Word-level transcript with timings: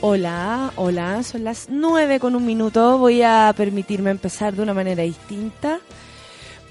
Hola, 0.00 0.72
hola, 0.76 1.24
son 1.24 1.42
las 1.42 1.66
nueve 1.68 2.20
con 2.20 2.36
un 2.36 2.46
minuto. 2.46 2.98
Voy 2.98 3.22
a 3.22 3.52
permitirme 3.56 4.10
empezar 4.10 4.54
de 4.54 4.62
una 4.62 4.72
manera 4.72 5.02
distinta. 5.02 5.80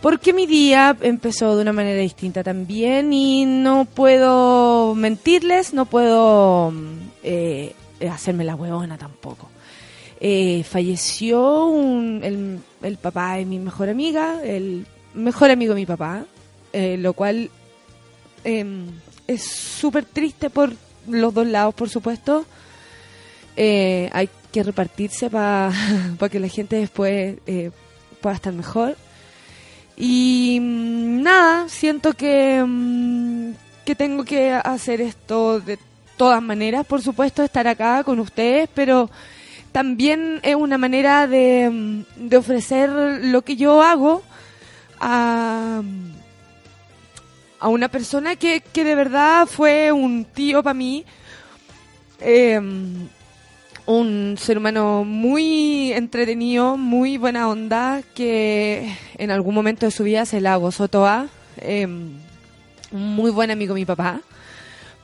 Porque 0.01 0.31
mi 0.31 0.45
día 0.45 0.95
empezó 1.01 1.57
de 1.57 1.61
una 1.63 1.73
manera 1.73 1.99
distinta 1.99 2.41
también 2.41 3.11
y 3.11 3.45
no 3.45 3.83
puedo 3.83 4.95
mentirles, 4.95 5.73
no 5.73 5.85
puedo 5.85 6.71
eh, 7.21 7.75
hacerme 8.09 8.45
la 8.45 8.55
huevona 8.55 8.97
tampoco. 8.97 9.49
Eh, 10.21 10.63
falleció 10.63 11.65
un, 11.65 12.21
el, 12.23 12.59
el, 12.81 12.97
papá 12.97 13.35
de 13.35 13.45
mi 13.45 13.59
mejor 13.59 13.89
amiga, 13.89 14.41
el 14.41 14.87
mejor 15.13 15.51
amigo 15.51 15.73
de 15.73 15.81
mi 15.81 15.85
papá, 15.85 16.23
eh, 16.71 16.95
lo 16.97 17.11
cual 17.11 17.49
em, 18.45 18.85
es 19.27 19.43
súper 19.43 20.05
triste 20.05 20.49
por 20.49 20.71
los 21.09 21.33
dos 21.33 21.45
lados, 21.45 21.75
por 21.75 21.89
supuesto. 21.89 22.45
Eh, 23.59 24.07
hay 24.13 24.29
que 24.51 24.61
repartirse 24.61 25.31
para 25.31 25.71
que 26.31 26.39
la 26.39 26.47
gente 26.47 26.75
después 26.75 27.37
eh, 27.47 27.71
pueda 28.21 28.35
estar 28.35 28.53
mejor. 28.53 28.95
Y 29.97 30.59
mm, 30.61 31.23
nada, 31.23 31.67
siento 31.67 32.13
que, 32.13 32.63
mm, 32.63 33.53
que 33.83 33.95
tengo 33.95 34.23
que 34.23 34.51
hacer 34.51 35.01
esto 35.01 35.59
de 35.59 35.79
todas 36.17 36.41
maneras, 36.41 36.85
por 36.85 37.01
supuesto, 37.01 37.43
estar 37.43 37.67
acá 37.67 38.03
con 38.03 38.19
ustedes, 38.19 38.69
pero 38.75 39.09
también 39.71 40.39
es 40.43 40.55
una 40.55 40.77
manera 40.77 41.25
de, 41.25 41.69
mm, 41.71 42.29
de 42.29 42.37
ofrecer 42.37 42.91
lo 43.23 43.41
que 43.41 43.55
yo 43.55 43.81
hago 43.81 44.21
a, 44.99 45.81
a 47.59 47.67
una 47.69 47.87
persona 47.87 48.35
que, 48.35 48.61
que 48.61 48.83
de 48.83 48.93
verdad 48.93 49.47
fue 49.47 49.91
un 49.91 50.25
tío 50.25 50.61
para 50.61 50.75
mí. 50.75 51.05
Eh, 52.19 52.61
un 53.87 54.35
ser 54.37 54.57
humano 54.57 55.05
muy 55.05 55.93
entretenido, 55.93 56.77
muy 56.77 57.17
buena 57.17 57.47
onda, 57.47 58.03
que 58.13 58.93
en 59.17 59.31
algún 59.31 59.55
momento 59.55 59.85
de 59.85 59.91
su 59.91 60.03
vida 60.03 60.25
se 60.25 60.41
la 60.41 60.57
gozó 60.57 60.89
toda. 60.89 61.27
Eh, 61.57 61.85
un 61.85 63.15
muy 63.15 63.31
buen 63.31 63.49
amigo 63.49 63.73
mi 63.73 63.85
papá. 63.85 64.21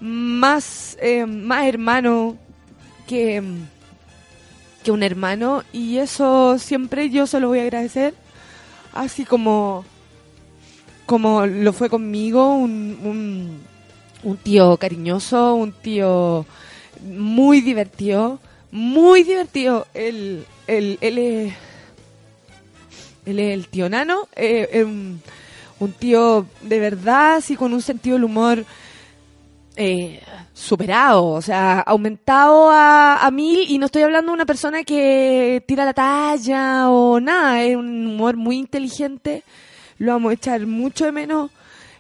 Más, 0.02 0.98
eh, 1.02 1.26
más 1.26 1.66
hermano 1.66 2.36
que, 3.08 3.42
que 4.84 4.92
un 4.92 5.02
hermano. 5.02 5.64
Y 5.72 5.98
eso 5.98 6.60
siempre 6.60 7.10
yo 7.10 7.26
se 7.26 7.40
lo 7.40 7.48
voy 7.48 7.60
a 7.60 7.64
agradecer. 7.64 8.14
Así 8.94 9.24
como, 9.24 9.86
como 11.06 11.46
lo 11.46 11.72
fue 11.72 11.90
conmigo, 11.90 12.54
un, 12.54 13.62
un 14.24 14.38
tío 14.38 14.76
cariñoso, 14.76 15.56
un 15.56 15.72
tío 15.72 16.46
muy 17.02 17.62
divertido 17.62 18.42
muy 18.74 19.24
divertido. 19.24 19.88
Él, 19.94 20.46
él, 20.66 20.98
él, 21.00 21.18
es, 21.20 21.54
el 23.26 23.68
tío 23.68 23.88
Nano, 23.88 24.28
eh, 24.36 24.84
un, 24.84 25.22
un, 25.80 25.92
tío 25.94 26.48
de 26.62 26.80
verdad, 26.80 27.36
así 27.36 27.56
con 27.56 27.72
un 27.72 27.82
sentido 27.84 28.16
del 28.16 28.24
humor 28.24 28.66
eh, 29.76 30.22
superado, 30.54 31.26
o 31.26 31.42
sea, 31.42 31.82
aumentado 31.82 32.72
a, 32.72 33.24
a, 33.24 33.30
mil. 33.30 33.60
Y 33.70 33.78
no 33.78 33.86
estoy 33.86 34.02
hablando 34.02 34.32
de 34.32 34.36
una 34.36 34.46
persona 34.48 34.84
que 34.84 35.64
tira 35.68 35.86
la 35.86 35.94
talla 35.94 36.90
o 36.90 37.20
nada, 37.20 37.62
es 37.62 37.76
un 37.76 38.08
humor 38.08 38.38
muy 38.38 38.58
inteligente. 38.58 39.44
Lo 40.00 40.14
vamos 40.14 40.32
a 40.32 40.34
echar 40.34 40.66
mucho 40.66 41.06
de 41.06 41.12
menos. 41.12 41.52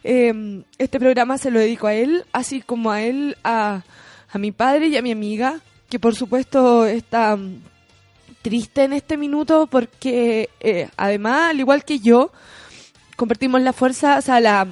Eh, 0.04 0.64
este 0.80 1.00
programa 1.00 1.38
se 1.38 1.52
lo 1.52 1.60
dedico 1.60 1.86
a 1.86 1.94
él, 1.94 2.26
así 2.34 2.62
como 2.62 2.90
a 2.92 3.04
él, 3.04 3.38
a, 3.44 3.84
a 4.32 4.38
mi 4.40 4.52
padre 4.52 4.88
y 4.88 4.98
a 4.98 5.04
mi 5.04 5.12
amiga, 5.12 5.62
que 5.94 6.00
por 6.00 6.16
supuesto 6.16 6.88
está 6.88 7.38
triste 8.42 8.84
en 8.84 8.94
este 8.94 9.16
minuto 9.16 9.68
porque 9.68 10.50
eh, 10.60 10.90
además, 10.98 11.52
al 11.52 11.60
igual 11.60 11.86
que 11.86 12.00
yo, 12.00 12.32
compartimos 13.16 13.62
la 13.62 13.74
fuerza, 13.74 14.18
o 14.18 14.22
sea, 14.24 14.40
la, 14.40 14.66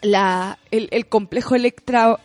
la, 0.00 0.58
el, 0.70 0.88
el 0.90 1.06
complejo 1.06 1.54
Electra 1.54 2.18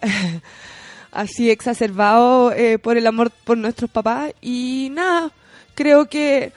así 1.11 1.51
exacerbado 1.51 2.53
eh, 2.53 2.79
por 2.79 2.95
el 2.95 3.07
amor 3.07 3.29
por 3.43 3.57
nuestros 3.57 3.91
papás 3.91 4.31
y 4.39 4.87
nada, 4.93 5.33
creo 5.75 6.07
que 6.07 6.53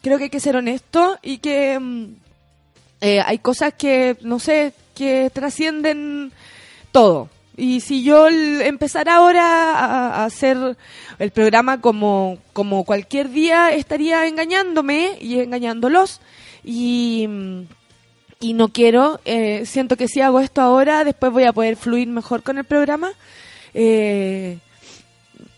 creo 0.00 0.16
que 0.16 0.24
hay 0.24 0.30
que 0.30 0.40
ser 0.40 0.56
honesto 0.56 1.18
y 1.20 1.36
que 1.36 1.78
mm, 1.78 2.14
eh, 3.02 3.20
hay 3.20 3.38
cosas 3.40 3.74
que, 3.74 4.16
no 4.22 4.38
sé, 4.38 4.72
que 4.94 5.28
trascienden 5.28 6.32
todo. 6.92 7.28
Y 7.56 7.80
si 7.80 8.02
yo 8.02 8.28
empezara 8.28 9.16
ahora 9.16 9.72
a, 9.72 10.24
hacer 10.24 10.76
el 11.18 11.30
programa 11.30 11.80
como, 11.80 12.38
como 12.52 12.84
cualquier 12.84 13.30
día, 13.30 13.72
estaría 13.72 14.26
engañándome 14.26 15.18
y 15.20 15.40
engañándolos. 15.40 16.20
Y, 16.64 17.28
y 18.38 18.54
no 18.54 18.68
quiero, 18.68 19.20
eh, 19.24 19.64
siento 19.66 19.96
que 19.96 20.08
si 20.08 20.20
hago 20.20 20.40
esto 20.40 20.62
ahora, 20.62 21.04
después 21.04 21.32
voy 21.32 21.44
a 21.44 21.52
poder 21.52 21.76
fluir 21.76 22.08
mejor 22.08 22.42
con 22.42 22.58
el 22.58 22.64
programa. 22.64 23.12
Eh, 23.74 24.58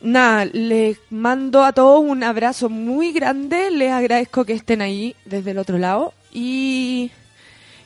nada, 0.01 0.45
les 0.47 0.99
mando 1.11 1.65
a 1.65 1.73
todos 1.73 2.03
un 2.05 2.25
abrazo 2.25 2.69
muy 2.69 3.13
grande, 3.13 3.71
les 3.71 3.93
agradezco 3.93 4.45
que 4.45 4.55
estén 4.55 4.83
ahí 4.83 5.15
desde 5.25 5.53
el 5.53 5.59
otro 5.59 5.79
lado. 5.79 6.13
Y, 6.33 7.11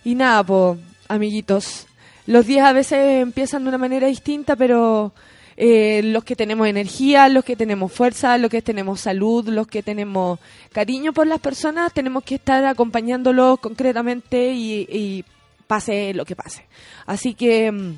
y 0.04 0.14
nada, 0.14 0.44
pues, 0.44 0.78
amiguitos 1.08 1.85
los 2.26 2.46
días 2.46 2.66
a 2.66 2.72
veces 2.72 3.22
empiezan 3.22 3.62
de 3.62 3.68
una 3.68 3.78
manera 3.78 4.08
distinta, 4.08 4.56
pero 4.56 5.12
eh, 5.56 6.02
los 6.04 6.22
que 6.24 6.36
tenemos 6.36 6.66
energía, 6.66 7.28
los 7.28 7.44
que 7.44 7.56
tenemos 7.56 7.90
fuerza, 7.90 8.36
los 8.36 8.50
que 8.50 8.60
tenemos 8.60 9.00
salud, 9.00 9.48
los 9.48 9.66
que 9.66 9.82
tenemos 9.82 10.38
cariño 10.72 11.12
por 11.12 11.26
las 11.26 11.40
personas, 11.40 11.92
tenemos 11.92 12.24
que 12.24 12.34
estar 12.34 12.64
acompañándolos 12.64 13.58
concretamente 13.60 14.52
y, 14.52 15.24
pase 15.66 16.14
lo 16.14 16.24
que 16.24 16.36
pase. 16.36 16.64
Así 17.06 17.34
que 17.34 17.72
mm, 17.72 17.94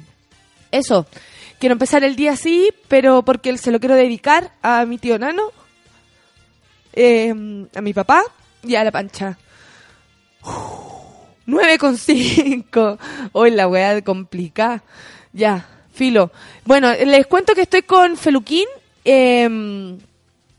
eso, 0.70 1.06
quiero 1.58 1.72
empezar 1.74 2.04
el 2.04 2.16
día 2.16 2.32
así, 2.32 2.70
pero 2.86 3.22
porque 3.22 3.58
se 3.58 3.70
lo 3.70 3.80
quiero 3.80 3.94
dedicar 3.94 4.52
a 4.62 4.86
mi 4.86 4.96
tío 4.96 5.18
Nano, 5.18 5.50
eh, 6.94 7.66
a 7.74 7.80
mi 7.80 7.92
papá 7.92 8.22
y 8.62 8.76
a 8.76 8.84
la 8.84 8.92
pancha. 8.92 9.36
9,5. 11.48 12.98
Hoy 13.32 13.50
la 13.50 13.66
weá 13.66 14.02
complicada. 14.02 14.84
Ya, 15.32 15.66
filo. 15.92 16.30
Bueno, 16.66 16.92
les 16.92 17.26
cuento 17.26 17.54
que 17.54 17.62
estoy 17.62 17.82
con 17.82 18.18
Feluquín. 18.18 18.66
Eh, 19.02 19.96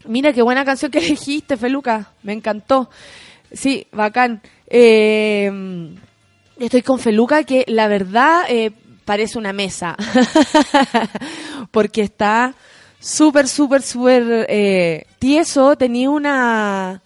mira 0.05 0.33
qué 0.33 0.41
buena 0.41 0.66
canción 0.66 0.89
que 0.89 0.97
elegiste, 1.05 1.57
Feluca. 1.57 2.11
Me 2.23 2.33
encantó. 2.33 2.89
Sí, 3.51 3.85
bacán. 3.91 4.41
Eh, 4.66 5.51
estoy 6.59 6.81
con 6.81 6.97
Feluca 6.97 7.44
que 7.44 7.66
la 7.67 7.88
verdad 7.88 8.45
eh, 8.50 8.71
parece 9.06 9.38
una 9.38 9.53
mesa. 9.53 9.95
Porque 11.71 12.01
está 12.01 12.56
súper, 13.00 13.47
súper, 13.47 13.83
súper 13.83 14.47
eh, 14.50 15.06
tieso. 15.19 15.75
Tenía 15.75 16.09
una... 16.09 17.01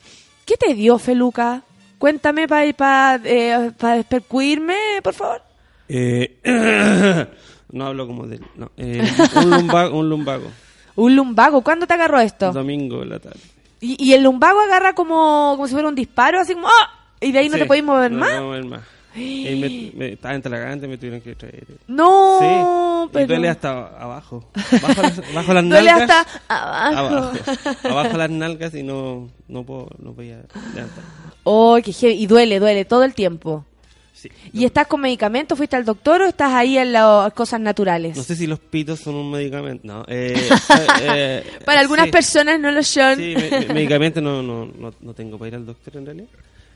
¿Qué 0.45 0.55
te 0.55 0.73
dio, 0.73 0.97
Feluca? 0.99 1.63
Cuéntame 2.03 2.49
para 2.49 2.67
pa, 2.73 3.17
eh, 3.23 3.71
pa 3.79 3.95
despercuirme, 3.95 4.75
por 5.01 5.13
favor. 5.13 5.41
Eh, 5.87 6.35
no 7.71 7.85
hablo 7.85 8.05
como 8.07 8.27
de... 8.27 8.41
No, 8.57 8.71
eh, 8.75 9.09
un, 9.37 9.49
lumbago, 9.49 9.97
un 9.97 10.09
lumbago. 10.09 10.51
¿Un 10.97 11.15
lumbago? 11.15 11.61
¿Cuándo 11.61 11.87
te 11.87 11.93
agarró 11.93 12.19
esto? 12.19 12.51
Domingo 12.51 13.03
en 13.03 13.09
la 13.09 13.19
tarde. 13.19 13.39
¿Y, 13.79 13.95
¿Y, 14.03 14.11
el 14.11 14.21
lumbago 14.21 14.59
agarra 14.59 14.93
como, 14.95 15.53
como 15.55 15.65
si 15.65 15.75
fuera 15.75 15.87
un 15.87 15.95
disparo, 15.95 16.41
así 16.41 16.55
como... 16.55 16.67
¡ah! 16.67 17.07
¿Y 17.21 17.31
de 17.31 17.39
ahí 17.39 17.47
no 17.47 17.53
Sí, 17.53 17.61
te 17.61 17.65
podéis 17.67 17.85
mover 17.85 18.11
no 18.11 18.19
más? 18.19 18.33
me 18.33 18.41
mover 18.41 18.65
más. 18.65 18.81
Y 19.15 19.55
me, 19.55 19.91
me, 19.95 20.13
estaba 20.13 20.33
entrelagante, 20.35 20.87
me 20.87 20.97
tuvieron 20.97 21.21
que 21.21 21.35
traer. 21.35 21.65
No, 21.87 22.39
sí, 22.39 23.09
pero... 23.13 23.25
y 23.25 23.27
duele 23.27 23.49
hasta 23.49 23.69
abajo. 23.99 24.49
Bajo 24.81 25.01
las, 25.01 25.33
bajo 25.33 25.53
las 25.53 25.63
Duele 25.69 25.91
nalgas. 25.91 26.09
hasta 26.09 26.41
abajo. 26.47 27.15
abajo. 27.15 27.87
Abajo 27.89 28.17
las 28.17 28.29
nalgas 28.29 28.73
y 28.75 28.83
no, 28.83 29.29
no 29.47 29.63
puedo, 29.63 29.89
no 29.99 30.13
podía 30.13 30.37
levantar. 30.73 31.03
Oh, 31.43 31.77
qué 31.83 31.91
heavy. 31.93 32.13
Y 32.15 32.27
duele, 32.27 32.59
duele 32.59 32.85
todo 32.85 33.03
el 33.03 33.13
tiempo. 33.13 33.65
Sí. 34.13 34.29
¿Y 34.53 34.63
estás 34.63 34.87
con 34.87 35.01
medicamento? 35.01 35.55
¿Fuiste 35.57 35.75
al 35.75 35.83
doctor 35.83 36.21
o 36.21 36.27
estás 36.27 36.53
ahí 36.53 36.77
en 36.77 36.93
las 36.93 37.33
cosas 37.33 37.59
naturales? 37.59 38.15
No 38.15 38.23
sé 38.23 38.35
si 38.37 38.47
los 38.47 38.57
pitos 38.59 39.01
son 39.01 39.15
un 39.15 39.29
medicamento. 39.29 39.85
No. 39.85 40.05
Eh, 40.07 40.47
eh, 41.01 41.43
Para 41.65 41.81
algunas 41.81 42.05
sí. 42.05 42.11
personas 42.11 42.57
no 42.59 42.71
lo 42.71 42.81
son. 42.83 43.17
Sí, 43.17 43.33
me, 43.35 43.59
me- 43.67 43.73
medicamento 43.73 44.21
no, 44.21 44.41
no, 44.41 44.65
no, 44.65 44.93
no 45.01 45.13
tengo 45.13 45.37
para 45.37 45.49
ir 45.49 45.55
al 45.55 45.65
doctor 45.65 45.97
en 45.97 46.05
realidad. 46.05 46.27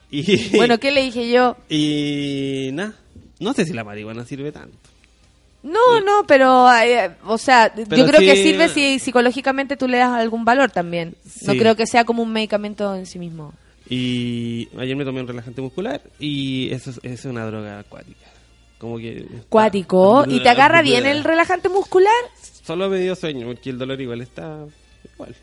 Y, 0.10 0.56
Bueno, 0.56 0.78
¿qué 0.80 0.92
le 0.92 1.04
dije 1.04 1.30
yo? 1.30 1.58
Y 1.70 2.70
nada, 2.74 2.94
no 3.40 3.54
sé 3.54 3.66
si 3.66 3.74
la 3.74 3.84
marihuana 3.84 4.26
sirve 4.26 4.52
tanto. 4.52 4.78
No, 5.64 6.00
no, 6.00 6.26
pero, 6.28 6.72
eh, 6.74 7.12
o 7.26 7.38
sea, 7.38 7.74
yo 7.76 8.06
creo 8.08 8.20
que 8.22 8.36
sirve 8.42 8.70
si 8.70 9.00
psicológicamente 9.00 9.76
tú 9.76 9.88
le 9.88 9.98
das 9.98 10.12
algún 10.12 10.46
valor 10.46 10.72
también. 10.72 11.16
No 11.46 11.54
creo 11.56 11.76
que 11.76 11.86
sea 11.88 12.06
como 12.06 12.24
un 12.24 12.32
medicamento 12.32 12.96
en 12.96 13.06
sí 13.06 13.20
mismo. 13.20 13.54
Y 13.90 14.70
ayer 14.78 14.96
me 14.96 15.04
tomé 15.04 15.22
un 15.22 15.28
relajante 15.28 15.62
muscular 15.62 16.02
y 16.20 16.72
eso 16.74 16.92
es, 17.04 17.26
una 17.26 17.46
droga 17.46 17.80
acuática. 17.80 18.28
como 18.78 18.98
que... 18.98 19.26
Cuático. 19.50 20.24
está- 20.24 20.36
¿Y 20.36 20.40
te 20.44 20.50
agarra 20.50 20.82
bien 20.82 21.06
el 21.06 21.24
relajante 21.26 21.68
muscular? 21.70 22.14
Solo 22.66 22.90
me 22.90 23.00
dio 23.00 23.16
sueño, 23.16 23.48
porque 23.48 23.70
el 23.70 23.78
dolor 23.78 24.00
igual 24.00 24.22
está 24.22 24.60
igual. 25.14 25.36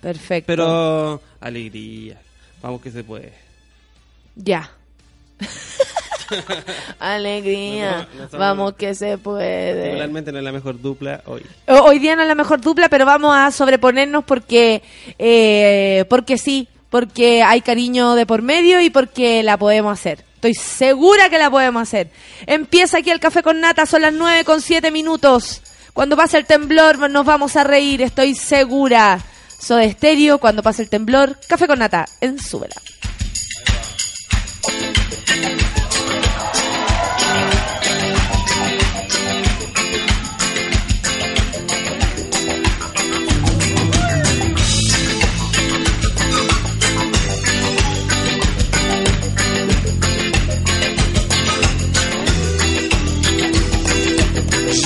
Perfecto. 0.00 0.46
Pero 0.46 1.20
alegría, 1.40 2.20
vamos 2.62 2.80
que 2.82 2.90
se 2.90 3.02
puede. 3.02 3.32
Ya. 4.38 4.70
Alegría. 6.98 7.90
No, 7.90 7.96
no, 7.98 8.04
no 8.24 8.30
somos- 8.30 8.38
Vamos 8.38 8.74
que 8.74 8.94
se 8.94 9.18
puede. 9.18 9.80
Particularmente 9.80 10.32
no 10.32 10.38
es 10.38 10.44
la 10.44 10.52
mejor 10.52 10.80
dupla 10.80 11.22
hoy. 11.26 11.44
Ho- 11.66 11.82
Hoy 11.84 11.98
día 11.98 12.16
no 12.16 12.22
es 12.22 12.28
la 12.28 12.34
mejor 12.34 12.60
dupla, 12.60 12.88
pero 12.88 13.04
vamos 13.06 13.34
a 13.36 13.50
sobreponernos 13.50 14.24
porque, 14.24 14.82
eh, 15.18 16.04
porque 16.08 16.38
sí, 16.38 16.68
porque 16.90 17.42
hay 17.42 17.60
cariño 17.60 18.14
de 18.14 18.26
por 18.26 18.42
medio 18.42 18.80
y 18.80 18.90
porque 18.90 19.42
la 19.42 19.56
podemos 19.56 19.92
hacer. 19.98 20.24
Estoy 20.34 20.54
segura 20.54 21.28
que 21.30 21.38
la 21.38 21.50
podemos 21.50 21.82
hacer. 21.82 22.10
Empieza 22.46 22.98
aquí 22.98 23.10
el 23.10 23.20
café 23.20 23.42
con 23.42 23.60
nata, 23.60 23.86
son 23.86 24.02
las 24.02 24.12
9 24.12 24.44
con 24.44 24.60
7 24.60 24.90
minutos. 24.90 25.62
Cuando 25.92 26.16
pase 26.16 26.38
el 26.38 26.46
temblor 26.46 27.10
nos 27.10 27.24
vamos 27.26 27.56
a 27.56 27.64
reír, 27.64 28.02
estoy 28.02 28.34
segura. 28.36 29.18
Soy 29.58 29.86
estéreo, 29.86 30.38
cuando 30.38 30.62
pase 30.62 30.82
el 30.82 30.88
temblor, 30.88 31.36
café 31.48 31.66
con 31.66 31.80
nata, 31.80 32.04
en 32.20 32.38
súbela. 32.38 32.76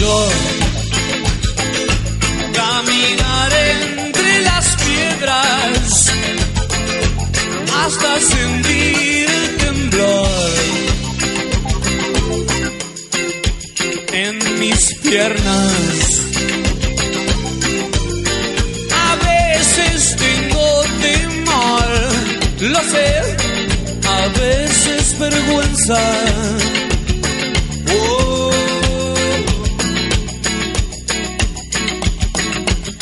Yo 0.03 0.29
caminaré 2.53 3.69
entre 4.01 4.43
las 4.43 4.67
piedras 4.85 6.13
hasta 7.85 8.21
sentir 8.21 9.29
temblor 9.59 10.53
en 14.13 14.59
mis 14.59 14.95
piernas. 15.05 16.23
A 19.07 19.11
veces 19.31 20.17
tengo 20.17 20.83
temor, 21.01 21.89
lo 22.73 22.81
sé, 22.91 23.09
a 24.19 24.27
veces 24.41 25.17
vergüenza. 25.21 26.01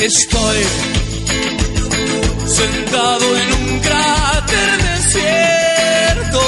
Estoy 0.00 0.62
sentado 2.46 3.36
en 3.36 3.52
un 3.52 3.80
cráter 3.80 4.82
desierto. 4.82 6.40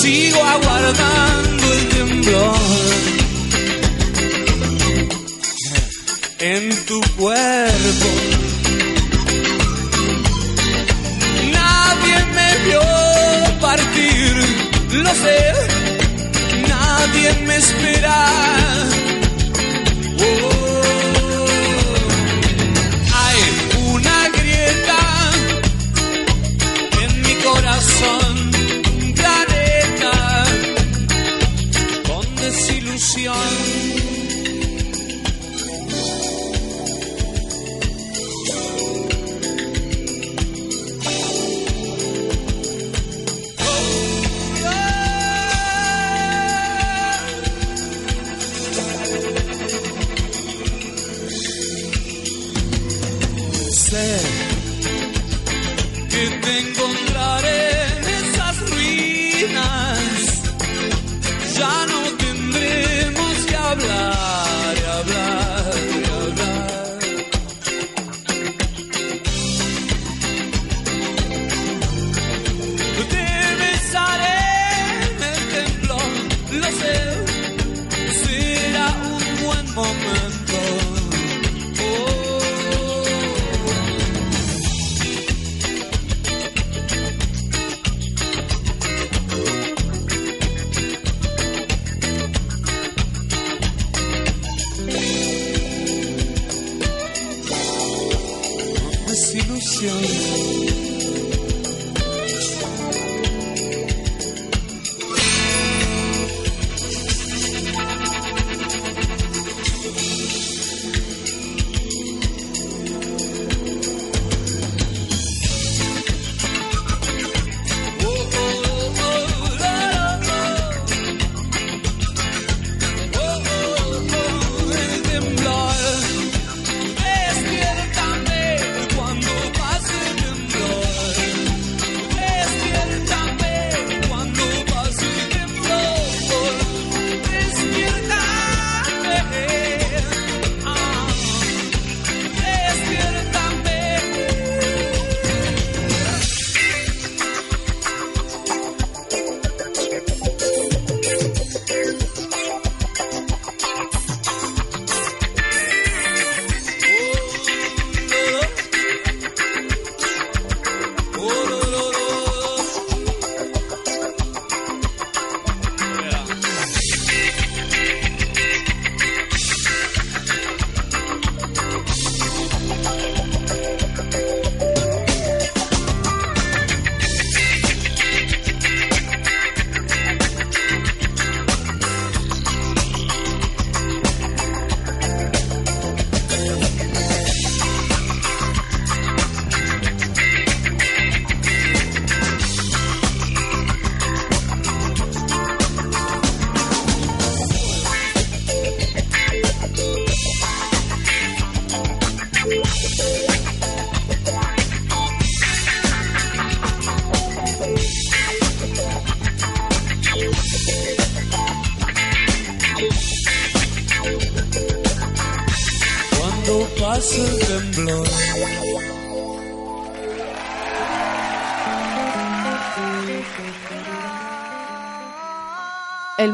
Sigo 0.00 0.44
aguardando 0.44 1.72
el 1.72 1.88
temblor 1.88 2.56
en 6.38 6.86
tu 6.86 7.00
cuerpo. 7.16 8.08
Nadie 11.52 12.16
me 12.36 12.58
vio 12.68 13.60
partir, 13.60 14.34
lo 14.92 15.14
sé. 15.16 15.52
Nadie 16.68 17.32
me 17.44 17.56
espera. 17.56 18.67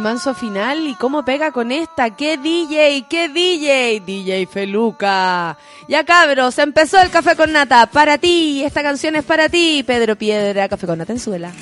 Manso 0.04 0.34
final 0.34 0.86
y 0.86 0.94
cómo 0.96 1.24
pega 1.24 1.50
con 1.50 1.72
esta. 1.72 2.10
¡Qué 2.10 2.36
DJ! 2.36 3.06
¡Qué 3.08 3.30
DJ! 3.30 4.00
DJ 4.00 4.46
Feluca. 4.46 5.56
Ya 5.88 6.04
cabros, 6.04 6.58
empezó 6.58 7.00
el 7.00 7.08
café 7.08 7.34
con 7.34 7.52
nata. 7.52 7.86
Para 7.86 8.18
ti, 8.18 8.62
esta 8.62 8.82
canción 8.82 9.16
es 9.16 9.24
para 9.24 9.48
ti, 9.48 9.82
Pedro 9.82 10.14
Piedra. 10.14 10.68
Café 10.68 10.86
con 10.86 10.98
nata 10.98 11.14
en 11.14 11.18
suela. 11.18 11.52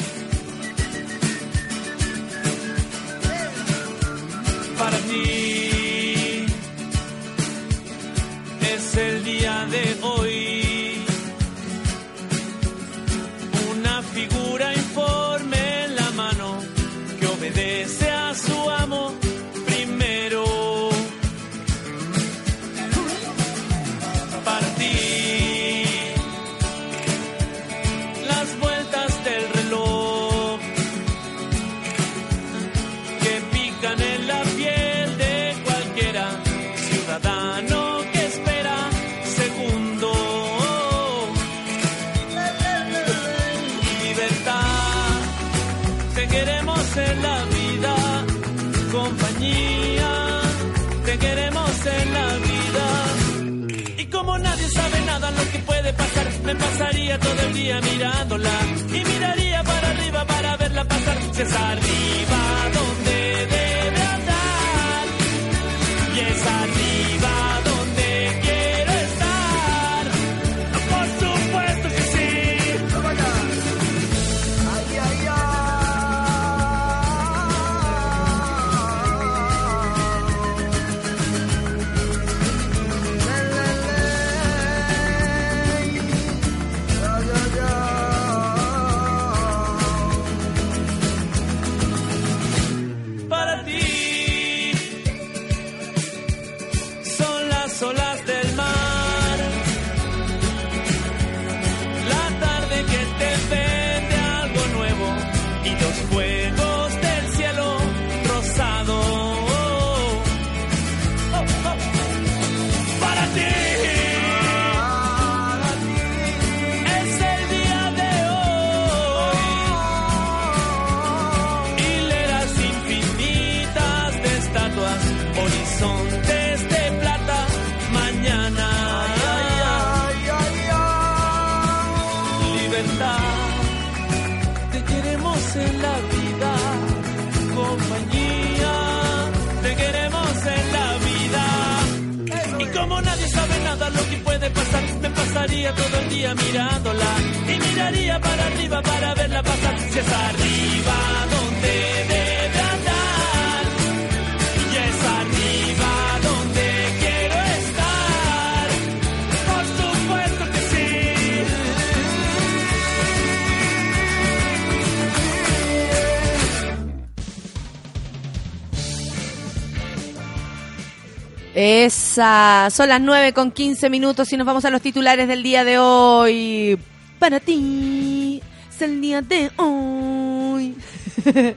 Son 172.14 172.88
las 172.88 173.00
9 173.00 173.32
con 173.32 173.50
15 173.50 173.88
minutos 173.90 174.32
y 174.32 174.36
nos 174.36 174.46
vamos 174.46 174.64
a 174.64 174.70
los 174.70 174.82
titulares 174.82 175.28
del 175.28 175.42
día 175.42 175.64
de 175.64 175.78
hoy. 175.78 176.78
Para 177.18 177.40
ti, 177.40 178.42
es 178.74 178.82
el 178.82 179.00
día 179.00 179.22
de 179.22 179.50
hoy. 179.56 180.76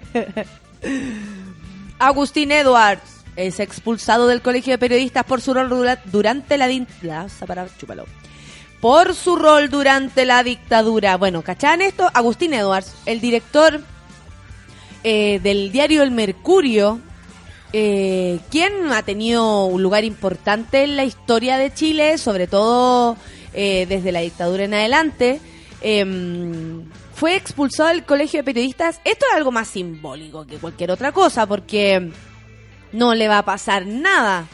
Agustín 1.99 2.51
Edwards 2.51 3.23
es 3.35 3.59
expulsado 3.59 4.27
del 4.27 4.41
Colegio 4.41 4.71
de 4.73 4.77
Periodistas 4.77 5.23
por 5.25 5.41
su 5.41 5.53
rol 5.53 5.69
dura- 5.69 6.01
durante 6.05 6.57
la, 6.57 6.67
la- 7.01 7.27
para- 7.45 7.67
chúpalo. 7.77 8.05
Por 8.81 9.15
su 9.15 9.35
rol 9.35 9.69
durante 9.69 10.25
la 10.25 10.43
dictadura. 10.43 11.17
Bueno, 11.17 11.41
¿cachan 11.41 11.81
esto? 11.81 12.09
Agustín 12.13 12.53
Edwards, 12.53 12.93
el 13.05 13.19
director 13.19 13.81
eh, 15.03 15.39
del 15.41 15.71
diario 15.71 16.03
El 16.03 16.11
Mercurio, 16.11 16.99
eh, 17.73 18.39
quien 18.49 18.91
ha 18.91 19.03
tenido 19.03 19.65
un 19.65 19.83
lugar 19.83 20.03
importante 20.03 20.83
en 20.83 20.95
la 20.95 21.03
historia 21.03 21.57
de 21.57 21.73
Chile, 21.73 22.17
sobre 22.17 22.47
todo 22.47 23.17
eh, 23.53 23.85
desde 23.87 24.11
la 24.11 24.21
dictadura 24.21 24.63
en 24.63 24.73
adelante, 24.73 25.39
em, 25.81 26.83
fue 27.13 27.35
expulsado 27.35 27.89
del 27.89 28.03
colegio 28.03 28.39
de 28.39 28.43
periodistas. 28.43 28.99
Esto 29.03 29.25
es 29.29 29.37
algo 29.37 29.51
más 29.51 29.67
simbólico 29.67 30.45
que 30.45 30.57
cualquier 30.57 30.91
otra 30.91 31.11
cosa, 31.11 31.45
porque 31.45 32.11
no 32.91 33.15
le 33.15 33.27
va 33.27 33.39
a 33.39 33.45
pasar 33.45 33.85
nada. 33.85 34.47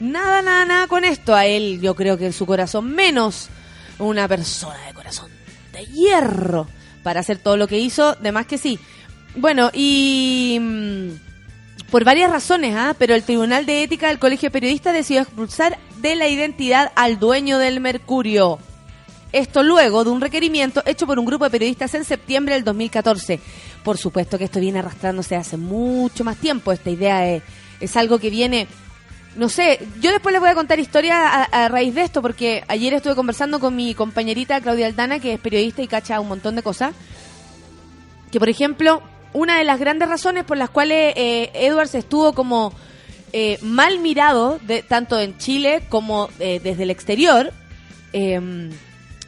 Nada, 0.00 0.42
nada, 0.42 0.64
nada 0.64 0.86
con 0.86 1.04
esto. 1.04 1.34
A 1.34 1.46
él, 1.46 1.80
yo 1.80 1.94
creo 1.94 2.16
que 2.16 2.26
en 2.26 2.32
su 2.32 2.46
corazón 2.46 2.92
menos 2.92 3.48
una 3.98 4.26
persona 4.26 4.78
de 4.86 4.94
corazón 4.94 5.30
de 5.72 5.84
hierro 5.86 6.66
para 7.02 7.20
hacer 7.20 7.38
todo 7.38 7.56
lo 7.56 7.68
que 7.68 7.78
hizo, 7.78 8.14
de 8.14 8.32
más 8.32 8.46
que 8.46 8.58
sí. 8.58 8.78
Bueno, 9.36 9.70
y 9.72 10.58
mm, 10.60 11.29
por 11.90 12.04
varias 12.04 12.30
razones, 12.30 12.74
¿ah? 12.76 12.94
pero 12.96 13.14
el 13.14 13.24
Tribunal 13.24 13.66
de 13.66 13.82
Ética 13.82 14.08
del 14.08 14.18
Colegio 14.18 14.48
de 14.48 14.52
Periodistas 14.52 14.94
decidió 14.94 15.22
expulsar 15.22 15.78
de 15.98 16.14
la 16.14 16.28
identidad 16.28 16.92
al 16.94 17.18
dueño 17.18 17.58
del 17.58 17.80
Mercurio. 17.80 18.58
Esto 19.32 19.62
luego 19.62 20.04
de 20.04 20.10
un 20.10 20.20
requerimiento 20.20 20.82
hecho 20.86 21.06
por 21.06 21.18
un 21.18 21.24
grupo 21.24 21.44
de 21.44 21.50
periodistas 21.50 21.94
en 21.94 22.04
septiembre 22.04 22.54
del 22.54 22.64
2014. 22.64 23.40
Por 23.84 23.96
supuesto 23.96 24.38
que 24.38 24.44
esto 24.44 24.60
viene 24.60 24.80
arrastrándose 24.80 25.36
hace 25.36 25.56
mucho 25.56 26.24
más 26.24 26.36
tiempo. 26.36 26.72
Esta 26.72 26.90
idea 26.90 27.28
es, 27.28 27.42
es 27.80 27.96
algo 27.96 28.18
que 28.18 28.30
viene, 28.30 28.66
no 29.36 29.48
sé, 29.48 29.80
yo 30.00 30.10
después 30.10 30.32
les 30.32 30.40
voy 30.40 30.50
a 30.50 30.54
contar 30.54 30.80
historias 30.80 31.16
a, 31.20 31.44
a 31.44 31.68
raíz 31.68 31.94
de 31.94 32.02
esto, 32.02 32.22
porque 32.22 32.64
ayer 32.66 32.92
estuve 32.94 33.14
conversando 33.14 33.60
con 33.60 33.74
mi 33.76 33.94
compañerita 33.94 34.60
Claudia 34.60 34.86
Aldana, 34.86 35.20
que 35.20 35.34
es 35.34 35.40
periodista 35.40 35.82
y 35.82 35.88
cacha 35.88 36.20
un 36.20 36.28
montón 36.28 36.56
de 36.56 36.62
cosas. 36.62 36.92
Que, 38.32 38.38
por 38.38 38.48
ejemplo, 38.48 39.02
una 39.32 39.58
de 39.58 39.64
las 39.64 39.78
grandes 39.78 40.08
razones 40.08 40.44
por 40.44 40.56
las 40.56 40.70
cuales 40.70 41.14
eh, 41.16 41.50
Edwards 41.54 41.94
estuvo 41.94 42.32
como 42.32 42.72
eh, 43.32 43.58
mal 43.62 43.98
mirado, 44.00 44.58
de, 44.62 44.82
tanto 44.82 45.18
en 45.20 45.38
Chile 45.38 45.82
como 45.88 46.28
eh, 46.38 46.60
desde 46.62 46.82
el 46.82 46.90
exterior, 46.90 47.52
eh, 48.12 48.70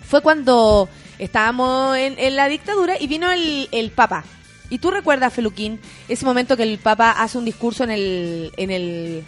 fue 0.04 0.20
cuando 0.20 0.88
estábamos 1.18 1.96
en, 1.96 2.18
en 2.18 2.36
la 2.36 2.48
dictadura 2.48 2.94
y 2.98 3.06
vino 3.06 3.30
el, 3.30 3.68
el 3.72 3.90
Papa. 3.90 4.24
Y 4.70 4.78
tú 4.78 4.90
recuerdas, 4.90 5.32
Feluquín, 5.32 5.80
ese 6.08 6.24
momento 6.24 6.56
que 6.56 6.62
el 6.62 6.78
Papa 6.78 7.10
hace 7.12 7.38
un 7.38 7.44
discurso 7.44 7.84
en 7.84 7.90
el, 7.90 8.52
en 8.56 8.70
el, 8.70 9.22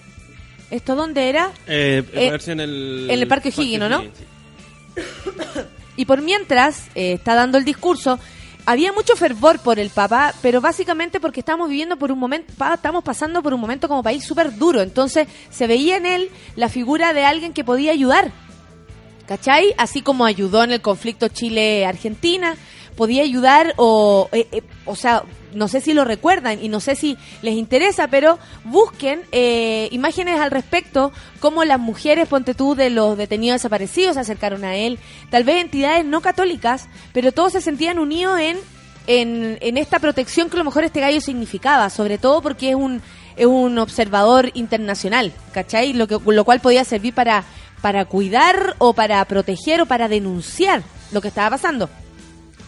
¿Esto 0.70 0.96
dónde 0.96 1.28
era? 1.28 1.52
Eh, 1.66 2.02
Eh, 2.14 2.38
en 2.46 2.60
el... 2.60 3.06
en 3.10 3.20
el 3.20 3.28
Parque 3.28 3.50
O'Higgins, 3.50 3.88
¿no? 3.88 4.00
sí. 4.02 4.10
Y 5.96 6.04
por 6.06 6.22
mientras 6.22 6.88
eh, 6.94 7.12
está 7.12 7.34
dando 7.34 7.58
el 7.58 7.64
discurso, 7.64 8.18
había 8.66 8.92
mucho 8.92 9.16
fervor 9.16 9.58
por 9.58 9.78
el 9.78 9.90
Papa, 9.90 10.34
pero 10.42 10.60
básicamente 10.60 11.20
porque 11.20 11.40
estamos 11.40 11.68
viviendo 11.68 11.96
por 11.96 12.10
un 12.10 12.18
momento, 12.18 12.52
estamos 12.72 13.04
pasando 13.04 13.42
por 13.42 13.54
un 13.54 13.60
momento 13.60 13.88
como 13.88 14.02
país 14.02 14.24
súper 14.24 14.56
duro. 14.56 14.80
Entonces 14.82 15.28
se 15.50 15.66
veía 15.66 15.96
en 15.96 16.06
él 16.06 16.30
la 16.56 16.68
figura 16.68 17.12
de 17.12 17.24
alguien 17.24 17.52
que 17.52 17.64
podía 17.64 17.92
ayudar. 17.92 18.32
¿Cachai? 19.26 19.74
Así 19.78 20.02
como 20.02 20.26
ayudó 20.26 20.64
en 20.64 20.72
el 20.72 20.82
conflicto 20.82 21.28
Chile-Argentina, 21.28 22.56
podía 22.96 23.22
ayudar 23.22 23.74
o, 23.76 24.28
eh, 24.32 24.46
eh, 24.52 24.62
o 24.84 24.96
sea, 24.96 25.24
no 25.52 25.68
sé 25.68 25.80
si 25.80 25.94
lo 25.94 26.04
recuerdan 26.04 26.62
y 26.62 26.68
no 26.68 26.80
sé 26.80 26.96
si 26.96 27.16
les 27.42 27.54
interesa, 27.54 28.08
pero 28.08 28.38
busquen 28.64 29.22
eh, 29.32 29.88
imágenes 29.92 30.40
al 30.40 30.50
respecto, 30.50 31.12
como 31.40 31.64
las 31.64 31.78
mujeres, 31.78 32.28
ponte 32.28 32.54
tú, 32.54 32.74
de 32.74 32.90
los 32.90 33.16
detenidos 33.16 33.56
desaparecidos 33.56 34.14
se 34.14 34.20
acercaron 34.20 34.64
a 34.64 34.76
él, 34.76 34.98
tal 35.30 35.44
vez 35.44 35.62
entidades 35.62 36.04
no 36.04 36.20
católicas, 36.20 36.88
pero 37.12 37.32
todos 37.32 37.52
se 37.52 37.60
sentían 37.60 37.98
unidos 37.98 38.38
en, 38.40 38.58
en, 39.06 39.58
en 39.60 39.76
esta 39.76 39.98
protección 39.98 40.48
que 40.48 40.56
a 40.56 40.58
lo 40.58 40.64
mejor 40.64 40.84
este 40.84 41.00
gallo 41.00 41.20
significaba, 41.20 41.90
sobre 41.90 42.18
todo 42.18 42.42
porque 42.42 42.70
es 42.70 42.76
un, 42.76 43.02
es 43.36 43.46
un 43.46 43.78
observador 43.78 44.50
internacional, 44.54 45.32
¿cachai? 45.52 45.92
Lo, 45.92 46.06
que, 46.06 46.18
lo 46.24 46.44
cual 46.44 46.60
podía 46.60 46.84
servir 46.84 47.14
para, 47.14 47.44
para 47.80 48.04
cuidar 48.04 48.74
o 48.78 48.92
para 48.92 49.24
proteger 49.24 49.80
o 49.82 49.86
para 49.86 50.08
denunciar 50.08 50.82
lo 51.12 51.20
que 51.20 51.28
estaba 51.28 51.50
pasando. 51.50 51.88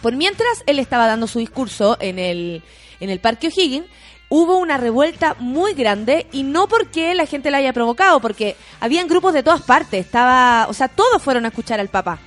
Por 0.07 0.15
mientras 0.15 0.63
él 0.67 0.79
estaba 0.79 1.05
dando 1.05 1.27
su 1.27 1.39
discurso 1.39 1.97
en 1.99 2.17
el, 2.17 2.63
en 3.01 3.09
el 3.09 3.19
Parque 3.19 3.47
O'Higgins, 3.47 3.87
hubo 4.29 4.57
una 4.57 4.77
revuelta 4.77 5.35
muy 5.37 5.73
grande 5.73 6.27
y 6.31 6.43
no 6.43 6.69
porque 6.69 7.13
la 7.13 7.25
gente 7.25 7.51
la 7.51 7.57
haya 7.57 7.73
provocado, 7.73 8.21
porque 8.21 8.55
habían 8.79 9.09
grupos 9.09 9.33
de 9.33 9.43
todas 9.43 9.63
partes, 9.63 10.05
estaba, 10.05 10.67
o 10.69 10.73
sea, 10.73 10.87
todos 10.87 11.21
fueron 11.21 11.43
a 11.43 11.49
escuchar 11.49 11.81
al 11.81 11.89
Papa. 11.89 12.19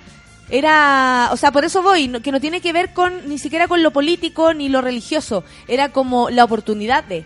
Era, 0.51 1.31
o 1.33 1.39
sea, 1.39 1.53
por 1.53 1.65
eso 1.65 1.81
voy, 1.81 2.09
que 2.21 2.33
no 2.33 2.39
tiene 2.39 2.61
que 2.61 2.75
ver 2.75 2.93
con 2.93 3.27
ni 3.27 3.39
siquiera 3.39 3.67
con 3.67 3.83
lo 3.83 3.93
político 3.93 4.53
ni 4.53 4.69
lo 4.69 4.83
religioso, 4.83 5.43
era 5.67 5.89
como 5.91 6.29
la 6.29 6.45
oportunidad 6.45 7.05
de. 7.05 7.25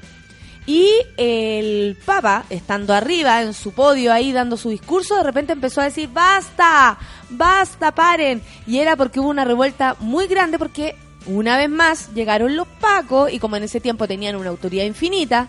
Y 0.66 0.90
el 1.18 1.99
Papa, 2.06 2.47
estando 2.49 2.94
arriba 2.94 3.42
en 3.42 3.52
su 3.52 3.73
podio 3.73 4.12
ahí 4.12 4.33
dando 4.33 4.56
su 4.56 4.71
discurso, 4.71 5.16
de 5.16 5.23
repente 5.23 5.52
empezó 5.52 5.83
a 5.83 5.85
decir, 5.85 6.09
basta, 6.11 6.99
basta, 7.28 7.94
paren. 7.94 8.42
Y 8.66 8.78
era 8.78 8.97
porque 8.97 9.21
hubo 9.21 9.28
una 9.28 9.44
revuelta 9.44 9.97
muy 10.00 10.26
grande 10.26 10.59
porque 10.59 10.97
una 11.26 11.59
vez 11.59 11.68
más 11.68 12.14
llegaron 12.14 12.56
los 12.56 12.66
pacos 12.68 13.33
y 13.33 13.38
como 13.38 13.56
en 13.56 13.64
ese 13.64 13.80
tiempo 13.80 14.09
tenían 14.09 14.37
una 14.37 14.50
autoridad 14.50 14.85
infinita, 14.85 15.49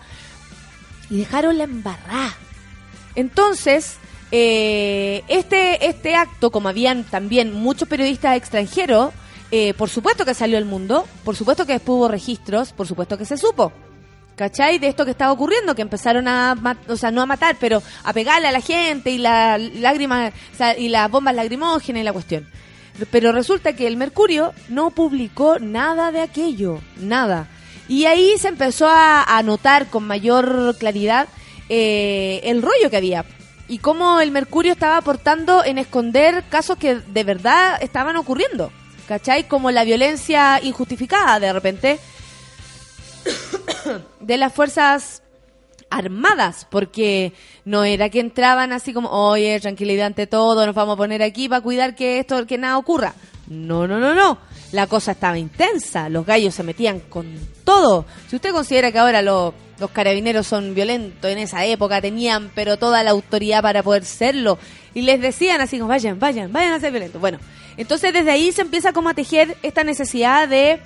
y 1.09 1.19
dejaron 1.19 1.57
la 1.57 1.65
embarrada. 1.65 2.35
Entonces, 3.15 3.97
eh, 4.31 5.23
este, 5.27 5.87
este 5.87 6.15
acto, 6.15 6.51
como 6.51 6.69
habían 6.69 7.03
también 7.03 7.53
muchos 7.53 7.87
periodistas 7.87 8.35
extranjeros, 8.37 9.13
eh, 9.51 9.73
por 9.75 9.89
supuesto 9.89 10.25
que 10.25 10.33
salió 10.33 10.57
al 10.57 10.65
mundo, 10.65 11.07
por 11.23 11.35
supuesto 11.35 11.65
que 11.65 11.73
después 11.73 11.97
hubo 11.97 12.07
registros, 12.07 12.73
por 12.73 12.87
supuesto 12.87 13.17
que 13.17 13.25
se 13.25 13.37
supo. 13.37 13.71
¿Cachai? 14.35 14.79
De 14.79 14.87
esto 14.87 15.05
que 15.05 15.11
estaba 15.11 15.31
ocurriendo, 15.31 15.75
que 15.75 15.81
empezaron 15.81 16.27
a, 16.27 16.55
o 16.87 16.97
sea, 16.97 17.11
no 17.11 17.21
a 17.21 17.25
matar, 17.25 17.55
pero 17.59 17.81
a 18.03 18.11
pegarle 18.11 18.47
a 18.47 18.51
la 18.51 18.59
gente 18.59 19.11
y 19.11 19.17
la 19.17 19.57
lágrima, 19.57 20.31
o 20.53 20.57
sea, 20.57 20.77
y 20.77 20.89
las 20.89 21.09
bombas 21.09 21.35
lacrimógenas 21.35 22.01
y 22.01 22.03
la 22.03 22.13
cuestión. 22.13 22.47
Pero 23.11 23.31
resulta 23.31 23.73
que 23.73 23.87
el 23.87 23.97
Mercurio 23.97 24.53
no 24.69 24.89
publicó 24.91 25.59
nada 25.59 26.11
de 26.11 26.21
aquello, 26.21 26.81
nada. 26.97 27.47
Y 27.87 28.05
ahí 28.05 28.37
se 28.37 28.49
empezó 28.49 28.87
a, 28.89 29.23
a 29.23 29.43
notar 29.43 29.87
con 29.87 30.05
mayor 30.05 30.75
claridad 30.77 31.27
eh, 31.69 32.41
el 32.43 32.61
rollo 32.61 32.89
que 32.89 32.97
había 32.97 33.25
y 33.67 33.79
cómo 33.79 34.19
el 34.19 34.31
Mercurio 34.31 34.73
estaba 34.73 34.97
aportando 34.97 35.63
en 35.63 35.77
esconder 35.77 36.43
casos 36.49 36.77
que 36.77 36.95
de 36.95 37.23
verdad 37.23 37.81
estaban 37.81 38.15
ocurriendo. 38.15 38.71
¿Cachai? 39.07 39.47
Como 39.47 39.69
la 39.69 39.83
violencia 39.83 40.59
injustificada 40.63 41.39
de 41.39 41.53
repente 41.53 41.99
de 44.19 44.37
las 44.37 44.53
fuerzas 44.53 45.21
armadas, 45.89 46.67
porque 46.69 47.33
no 47.63 47.83
era 47.83 48.09
que 48.09 48.19
entraban 48.19 48.73
así 48.73 48.93
como, 48.93 49.09
oye, 49.09 49.59
tranquilidad 49.59 50.07
ante 50.07 50.27
todo, 50.27 50.65
nos 50.65 50.75
vamos 50.75 50.95
a 50.95 50.97
poner 50.97 51.23
aquí 51.23 51.47
para 51.47 51.61
cuidar 51.61 51.95
que 51.95 52.19
esto, 52.19 52.45
que 52.45 52.57
nada 52.57 52.77
ocurra. 52.77 53.13
No, 53.47 53.87
no, 53.87 53.99
no, 53.99 54.13
no. 54.13 54.39
La 54.71 54.87
cosa 54.87 55.11
estaba 55.11 55.37
intensa, 55.37 56.09
los 56.09 56.25
gallos 56.25 56.55
se 56.55 56.63
metían 56.63 56.99
con 56.99 57.27
todo. 57.63 58.05
Si 58.27 58.35
usted 58.35 58.51
considera 58.51 58.91
que 58.91 58.99
ahora 58.99 59.21
los, 59.21 59.53
carabineros 59.93 60.47
son 60.47 60.73
violentos, 60.73 61.29
en 61.29 61.37
esa 61.37 61.63
época 61.65 62.01
tenían, 62.01 62.51
pero 62.55 62.77
toda 62.77 63.03
la 63.03 63.11
autoridad 63.11 63.61
para 63.61 63.83
poder 63.83 64.03
serlo, 64.03 64.57
y 64.93 65.01
les 65.03 65.21
decían 65.21 65.61
así 65.61 65.77
como, 65.77 65.89
vayan, 65.89 66.19
vayan, 66.19 66.51
vayan 66.51 66.73
a 66.73 66.79
ser 66.79 66.91
violentos. 66.91 67.21
Bueno, 67.21 67.39
entonces 67.77 68.11
desde 68.11 68.31
ahí 68.31 68.51
se 68.51 68.61
empieza 68.61 68.91
como 68.91 69.09
a 69.09 69.13
tejer 69.13 69.55
esta 69.61 69.83
necesidad 69.83 70.47
de 70.49 70.79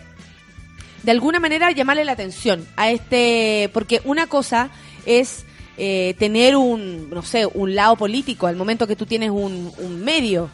de 1.03 1.11
alguna 1.11 1.39
manera 1.39 1.71
llamarle 1.71 2.05
la 2.05 2.11
atención 2.13 2.67
a 2.75 2.89
este, 2.91 3.69
porque 3.73 4.01
una 4.05 4.27
cosa 4.27 4.69
es 5.05 5.45
eh, 5.77 6.15
tener 6.19 6.55
un, 6.55 7.09
no 7.09 7.21
sé, 7.23 7.45
un 7.45 7.73
lado 7.75 7.95
político 7.95 8.47
al 8.47 8.55
momento 8.55 8.85
que 8.87 8.95
tú 8.95 9.05
tienes 9.05 9.29
un, 9.31 9.71
medio. 10.03 10.49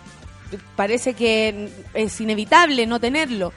Parece 0.75 1.13
que 1.15 1.69
es 1.93 2.21
inevitable 2.21 2.85
no 2.85 2.99
tenerlo. 2.99 3.51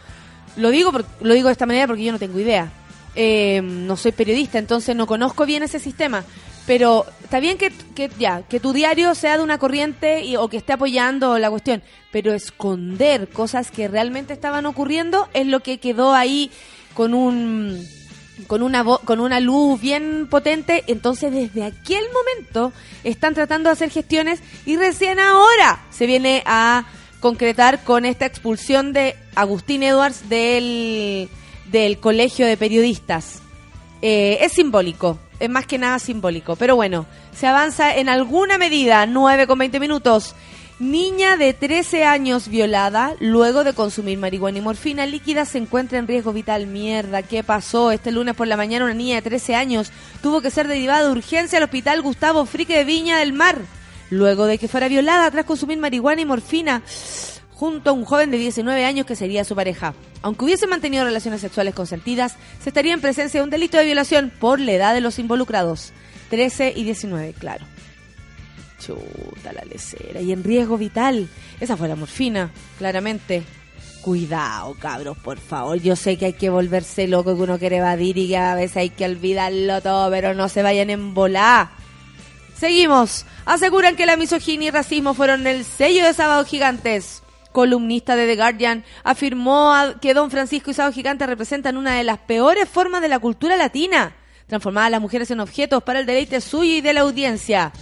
Lo 0.56 0.70
digo, 0.70 0.90
por- 0.92 1.04
lo 1.20 1.34
digo 1.34 1.48
de 1.48 1.52
esta 1.52 1.66
manera 1.66 1.86
porque 1.86 2.04
yo 2.04 2.12
no 2.12 2.18
tengo 2.18 2.40
idea. 2.40 2.72
Eh, 3.14 3.60
no 3.62 3.96
soy 3.96 4.12
periodista, 4.12 4.58
entonces 4.58 4.96
no 4.96 5.06
conozco 5.06 5.44
bien 5.44 5.62
ese 5.62 5.78
sistema. 5.78 6.24
Pero 6.68 7.06
está 7.24 7.40
bien 7.40 7.58
que, 7.58 7.72
que 7.96 8.10
ya, 8.18 8.42
que 8.42 8.60
tu 8.60 8.72
diario 8.72 9.14
sea 9.16 9.38
de 9.38 9.42
una 9.42 9.58
corriente 9.58 10.22
y- 10.22 10.36
o 10.36 10.48
que 10.48 10.58
esté 10.58 10.74
apoyando 10.74 11.38
la 11.38 11.50
cuestión, 11.50 11.82
pero 12.12 12.32
esconder 12.34 13.28
cosas 13.28 13.70
que 13.72 13.88
realmente 13.88 14.34
estaban 14.34 14.66
ocurriendo 14.66 15.28
es 15.34 15.46
lo 15.46 15.60
que 15.60 15.78
quedó 15.78 16.14
ahí 16.14 16.50
con 16.94 17.14
un 17.14 17.84
con 18.46 18.62
una 18.62 18.84
con 18.84 19.18
una 19.18 19.40
luz 19.40 19.80
bien 19.80 20.28
potente, 20.30 20.84
entonces 20.86 21.32
desde 21.32 21.64
aquel 21.64 22.04
momento 22.12 22.72
están 23.02 23.34
tratando 23.34 23.68
de 23.68 23.72
hacer 23.72 23.90
gestiones 23.90 24.40
y 24.64 24.76
recién 24.76 25.18
ahora 25.18 25.80
se 25.90 26.06
viene 26.06 26.42
a 26.46 26.84
concretar 27.20 27.82
con 27.82 28.04
esta 28.04 28.26
expulsión 28.26 28.92
de 28.92 29.16
Agustín 29.34 29.82
Edwards 29.82 30.28
del, 30.28 31.28
del 31.72 31.98
colegio 31.98 32.46
de 32.46 32.56
periodistas. 32.56 33.42
Eh, 34.00 34.38
es 34.40 34.52
simbólico, 34.52 35.18
es 35.40 35.50
más 35.50 35.66
que 35.66 35.78
nada 35.78 35.98
simbólico, 35.98 36.56
pero 36.56 36.76
bueno, 36.76 37.06
se 37.34 37.46
avanza 37.46 37.96
en 37.96 38.08
alguna 38.08 38.58
medida, 38.58 39.06
9 39.06 39.46
con 39.46 39.58
20 39.58 39.80
minutos. 39.80 40.34
Niña 40.78 41.36
de 41.36 41.54
13 41.54 42.04
años 42.04 42.46
violada 42.46 43.16
luego 43.18 43.64
de 43.64 43.72
consumir 43.72 44.16
marihuana 44.16 44.58
y 44.58 44.60
morfina 44.60 45.06
líquida 45.06 45.44
se 45.44 45.58
encuentra 45.58 45.98
en 45.98 46.06
riesgo 46.06 46.32
vital. 46.32 46.68
Mierda, 46.68 47.22
¿qué 47.22 47.42
pasó? 47.42 47.90
Este 47.90 48.12
lunes 48.12 48.36
por 48.36 48.46
la 48.46 48.56
mañana 48.56 48.84
una 48.84 48.94
niña 48.94 49.16
de 49.16 49.22
13 49.22 49.56
años 49.56 49.90
tuvo 50.22 50.40
que 50.40 50.52
ser 50.52 50.68
derivada 50.68 51.04
de 51.04 51.10
urgencia 51.10 51.58
al 51.58 51.64
hospital 51.64 52.00
Gustavo 52.00 52.46
Frique 52.46 52.76
de 52.76 52.84
Viña 52.84 53.18
del 53.18 53.32
Mar 53.32 53.58
luego 54.10 54.46
de 54.46 54.58
que 54.58 54.68
fuera 54.68 54.88
violada 54.88 55.30
tras 55.30 55.44
consumir 55.44 55.78
marihuana 55.78 56.22
y 56.22 56.24
morfina 56.24 56.82
junto 57.58 57.90
a 57.90 57.92
un 57.92 58.04
joven 58.04 58.30
de 58.30 58.38
19 58.38 58.84
años 58.84 59.04
que 59.04 59.16
sería 59.16 59.42
su 59.42 59.56
pareja. 59.56 59.92
Aunque 60.22 60.44
hubiese 60.44 60.68
mantenido 60.68 61.04
relaciones 61.04 61.40
sexuales 61.40 61.74
consentidas, 61.74 62.36
se 62.62 62.70
estaría 62.70 62.94
en 62.94 63.00
presencia 63.00 63.40
de 63.40 63.44
un 63.44 63.50
delito 63.50 63.76
de 63.76 63.84
violación 63.84 64.30
por 64.38 64.60
la 64.60 64.72
edad 64.72 64.94
de 64.94 65.00
los 65.00 65.18
involucrados. 65.18 65.92
13 66.30 66.74
y 66.76 66.84
19, 66.84 67.32
claro. 67.32 67.66
Chuta 68.78 69.52
la 69.52 69.64
lecera. 69.64 70.20
Y 70.20 70.30
en 70.30 70.44
riesgo 70.44 70.78
vital. 70.78 71.28
Esa 71.58 71.76
fue 71.76 71.88
la 71.88 71.96
morfina, 71.96 72.52
claramente. 72.78 73.42
Cuidado, 74.02 74.76
cabros, 74.78 75.18
por 75.18 75.38
favor. 75.38 75.80
Yo 75.80 75.96
sé 75.96 76.16
que 76.16 76.26
hay 76.26 76.32
que 76.34 76.50
volverse 76.50 77.08
loco, 77.08 77.34
que 77.34 77.42
uno 77.42 77.58
quiere 77.58 77.78
evadir 77.78 78.18
y 78.18 78.28
que 78.28 78.36
a 78.36 78.54
veces 78.54 78.76
hay 78.76 78.90
que 78.90 79.04
olvidarlo 79.04 79.80
todo, 79.80 80.08
pero 80.12 80.32
no 80.32 80.48
se 80.48 80.62
vayan 80.62 80.90
en 80.90 81.12
volar. 81.12 81.70
Seguimos. 82.56 83.26
Aseguran 83.46 83.96
que 83.96 84.06
la 84.06 84.16
misoginia 84.16 84.68
y 84.68 84.70
racismo 84.70 85.12
fueron 85.12 85.44
el 85.48 85.64
sello 85.64 86.04
de 86.04 86.14
Sábado 86.14 86.44
Gigantes. 86.44 87.22
Columnista 87.52 88.16
de 88.16 88.26
The 88.26 88.36
Guardian 88.36 88.84
afirmó 89.04 89.74
que 90.00 90.14
Don 90.14 90.30
Francisco 90.30 90.70
y 90.70 90.74
Sábado 90.74 90.92
Gigante 90.92 91.26
representan 91.26 91.76
una 91.76 91.96
de 91.96 92.04
las 92.04 92.18
peores 92.18 92.68
formas 92.68 93.02
de 93.02 93.08
la 93.08 93.18
cultura 93.18 93.56
latina, 93.56 94.14
transformar 94.46 94.84
a 94.84 94.90
las 94.90 95.00
mujeres 95.00 95.30
en 95.30 95.40
objetos 95.40 95.82
para 95.82 96.00
el 96.00 96.06
deleite 96.06 96.40
suyo 96.40 96.74
y 96.74 96.80
de 96.80 96.92
la 96.92 97.00
audiencia. 97.00 97.72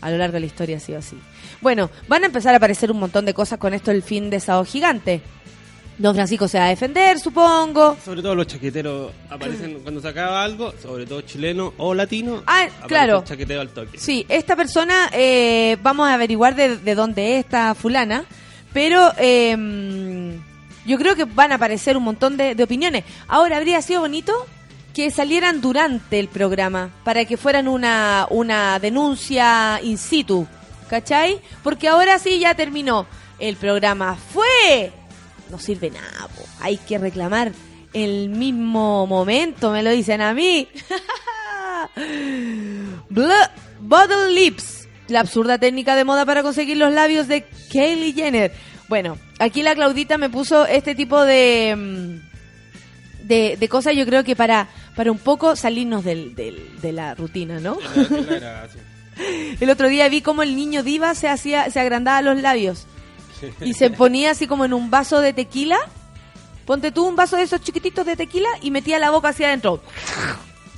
A 0.00 0.10
lo 0.10 0.18
largo 0.18 0.34
de 0.34 0.40
la 0.40 0.46
historia 0.46 0.78
ha 0.78 0.80
sido 0.80 0.98
así. 0.98 1.16
Bueno, 1.60 1.90
van 2.08 2.24
a 2.24 2.26
empezar 2.26 2.54
a 2.54 2.56
aparecer 2.56 2.90
un 2.90 2.98
montón 2.98 3.24
de 3.24 3.34
cosas 3.34 3.58
con 3.58 3.72
esto 3.72 3.90
el 3.90 4.02
fin 4.02 4.30
de 4.30 4.40
Sábado 4.40 4.64
Gigante. 4.64 5.22
Don 5.98 6.14
Francisco 6.14 6.48
se 6.48 6.58
va 6.58 6.66
a 6.66 6.68
defender, 6.70 7.20
supongo. 7.20 7.96
Sobre 8.04 8.22
todo 8.22 8.34
los 8.34 8.46
chaqueteros 8.48 9.12
aparecen 9.30 9.80
cuando 9.82 10.00
se 10.00 10.08
acaba 10.08 10.42
algo, 10.42 10.74
sobre 10.82 11.06
todo 11.06 11.20
chileno 11.20 11.74
o 11.76 11.94
latino. 11.94 12.42
Ah, 12.46 12.66
claro. 12.88 13.22
chaqueteo 13.24 13.60
al 13.60 13.68
toque. 13.68 13.98
Sí, 13.98 14.26
esta 14.28 14.56
persona, 14.56 15.10
eh, 15.12 15.76
vamos 15.82 16.08
a 16.08 16.14
averiguar 16.14 16.56
de, 16.56 16.78
de 16.78 16.94
dónde 16.94 17.34
es 17.34 17.44
esta 17.44 17.74
fulana, 17.76 18.24
pero 18.72 19.12
eh, 19.18 20.38
yo 20.84 20.98
creo 20.98 21.14
que 21.14 21.24
van 21.24 21.52
a 21.52 21.56
aparecer 21.56 21.96
un 21.96 22.04
montón 22.04 22.36
de, 22.36 22.60
opiniones. 22.62 23.04
Ahora, 23.28 23.56
habría 23.56 23.80
sido 23.82 24.00
bonito 24.00 24.32
que 24.94 25.10
salieran 25.10 25.60
durante 25.60 26.18
el 26.18 26.28
programa, 26.28 26.90
para 27.04 27.24
que 27.24 27.36
fueran 27.36 27.66
una, 27.66 28.26
una 28.30 28.78
denuncia 28.78 29.80
in 29.82 29.96
situ, 29.96 30.46
¿cachai? 30.90 31.40
Porque 31.62 31.88
ahora 31.88 32.18
sí 32.18 32.38
ya 32.38 32.54
terminó. 32.54 33.06
El 33.38 33.56
programa 33.56 34.16
fue. 34.16 34.92
No 35.50 35.58
sirve 35.58 35.90
nada, 35.90 36.28
hay 36.60 36.76
que 36.76 36.98
reclamar 36.98 37.52
el 37.92 38.28
mismo 38.28 39.06
momento, 39.06 39.70
me 39.70 39.82
lo 39.82 39.90
dicen 39.90 40.20
a 40.20 40.34
mí. 40.34 40.68
Bottle 43.80 44.30
Lips, 44.30 44.81
la 45.08 45.20
absurda 45.20 45.58
técnica 45.58 45.96
de 45.96 46.04
moda 46.04 46.24
para 46.24 46.42
conseguir 46.42 46.76
los 46.76 46.92
labios 46.92 47.28
de 47.28 47.42
Kylie 47.70 48.12
Jenner. 48.12 48.52
Bueno, 48.88 49.18
aquí 49.38 49.62
la 49.62 49.74
Claudita 49.74 50.18
me 50.18 50.28
puso 50.30 50.66
este 50.66 50.94
tipo 50.94 51.22
de, 51.24 51.74
mm, 51.76 53.26
de, 53.26 53.56
de 53.58 53.68
cosas, 53.68 53.94
yo 53.96 54.04
creo 54.06 54.24
que 54.24 54.36
para, 54.36 54.68
para 54.96 55.10
un 55.12 55.18
poco 55.18 55.56
salirnos 55.56 56.04
del, 56.04 56.34
del- 56.34 56.80
de 56.80 56.92
la 56.92 57.14
rutina, 57.14 57.58
¿no? 57.60 57.78
El 59.60 59.68
otro 59.70 59.88
día 59.88 60.08
vi 60.08 60.22
cómo 60.22 60.42
el 60.42 60.56
niño 60.56 60.82
diva 60.82 61.14
se 61.14 61.28
hacía, 61.28 61.70
se 61.70 61.78
agrandaba 61.80 62.22
los 62.22 62.40
labios 62.40 62.86
y 63.60 63.74
se 63.74 63.90
ponía 63.90 64.30
así 64.30 64.46
como 64.46 64.64
en 64.64 64.72
un 64.72 64.90
vaso 64.90 65.20
de 65.20 65.32
tequila. 65.32 65.78
Ponte 66.64 66.92
tú 66.92 67.06
un 67.06 67.16
vaso 67.16 67.36
de 67.36 67.42
esos 67.42 67.60
chiquititos 67.60 68.06
de 68.06 68.16
tequila 68.16 68.48
y 68.62 68.70
metía 68.70 68.98
la 68.98 69.10
boca 69.10 69.28
hacia 69.28 69.48
adentro. 69.48 69.82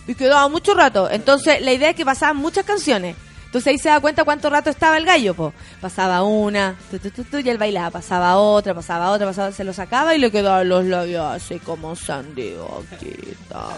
Y 0.08 0.14
quedaba 0.14 0.48
mucho 0.48 0.74
rato. 0.74 1.08
Entonces, 1.10 1.60
la 1.62 1.72
idea 1.72 1.90
es 1.90 1.96
que 1.96 2.04
pasaban 2.04 2.36
muchas 2.38 2.64
canciones. 2.64 3.16
Entonces 3.54 3.70
ahí 3.70 3.78
se 3.78 3.88
da 3.88 4.00
cuenta 4.00 4.24
cuánto 4.24 4.50
rato 4.50 4.68
estaba 4.68 4.98
el 4.98 5.04
gallo, 5.04 5.32
po. 5.32 5.52
Pasaba 5.80 6.24
una, 6.24 6.74
tu, 6.90 6.98
tu, 6.98 7.22
tu, 7.22 7.38
y 7.38 7.48
él 7.48 7.56
bailaba, 7.56 7.88
pasaba 7.88 8.36
otra, 8.36 8.74
pasaba 8.74 9.12
otra, 9.12 9.28
pasaba, 9.28 9.52
se 9.52 9.62
lo 9.62 9.72
sacaba 9.72 10.12
y 10.12 10.18
le 10.18 10.32
quedaban 10.32 10.68
los 10.68 10.84
labios 10.84 11.24
así 11.24 11.60
como 11.60 11.94
Sandy 11.94 12.54
Boquita. 12.54 13.68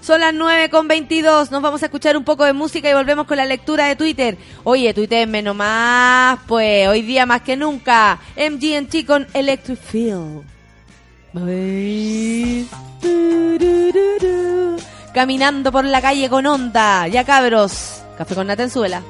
Son 0.00 0.18
las 0.18 0.34
9 0.34 0.70
con 0.70 0.88
22, 0.88 1.52
nos 1.52 1.62
vamos 1.62 1.84
a 1.84 1.86
escuchar 1.86 2.16
un 2.16 2.24
poco 2.24 2.44
de 2.44 2.52
música 2.52 2.90
y 2.90 2.94
volvemos 2.94 3.28
con 3.28 3.36
la 3.36 3.44
lectura 3.44 3.86
de 3.86 3.94
Twitter. 3.94 4.36
Oye, 4.64 4.92
Twitter 4.92 5.28
menos 5.28 5.54
más, 5.54 6.40
pues, 6.48 6.88
hoy 6.88 7.02
día 7.02 7.24
más 7.24 7.42
que 7.42 7.56
nunca, 7.56 8.18
MGMT 8.36 9.06
con 9.06 9.28
Electric 9.34 9.78
Feel. 9.78 10.42
Caminando 15.14 15.70
por 15.70 15.84
la 15.84 16.02
calle 16.02 16.28
con 16.28 16.44
onda. 16.44 17.06
Ya 17.06 17.22
cabros. 17.22 18.01
Café 18.22 18.36
con 18.36 18.46
Natenzuela. 18.46 19.02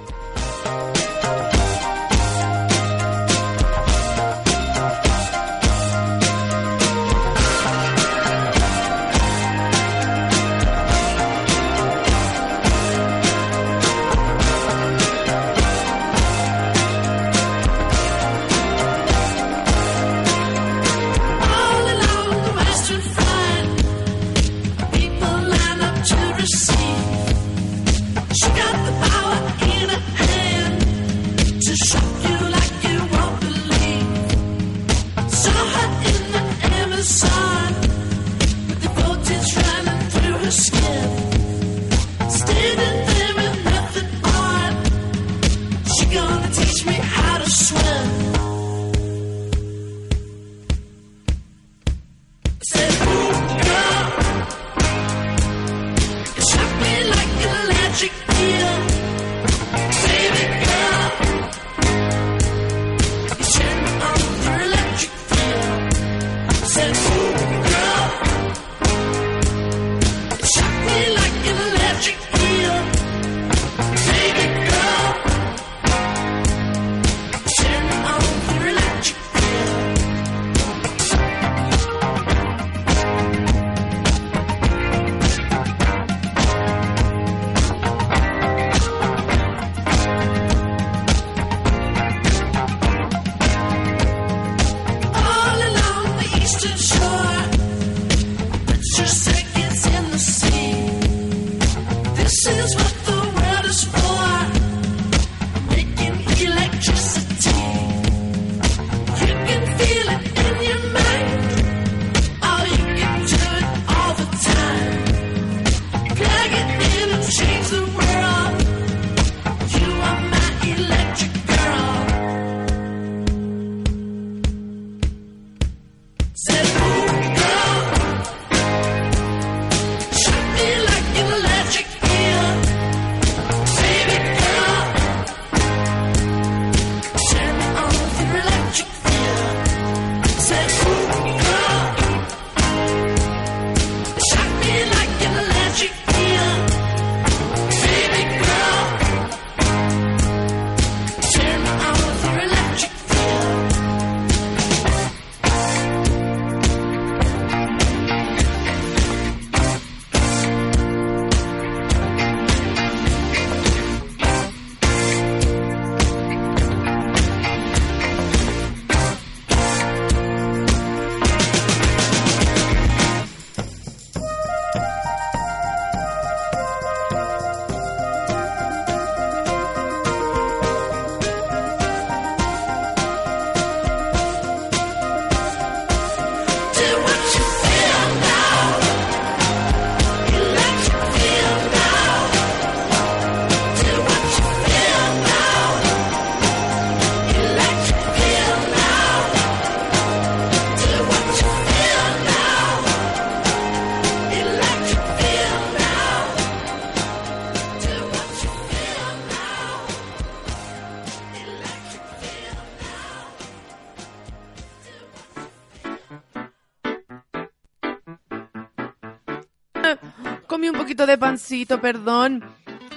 De 221.07 221.19
pancito, 221.19 221.81
perdón. 221.81 222.45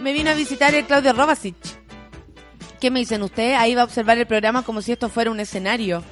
Me 0.01 0.13
vino 0.13 0.29
a 0.29 0.33
visitar 0.33 0.73
el 0.73 0.85
Claudio 0.85 1.13
Robasic. 1.13 1.55
¿Qué 2.79 2.91
me 2.91 2.99
dicen 2.99 3.23
ustedes? 3.23 3.57
Ahí 3.57 3.75
va 3.75 3.81
a 3.81 3.85
observar 3.85 4.17
el 4.17 4.27
programa 4.27 4.63
como 4.63 4.81
si 4.81 4.91
esto 4.91 5.09
fuera 5.09 5.31
un 5.31 5.39
escenario. 5.39 6.03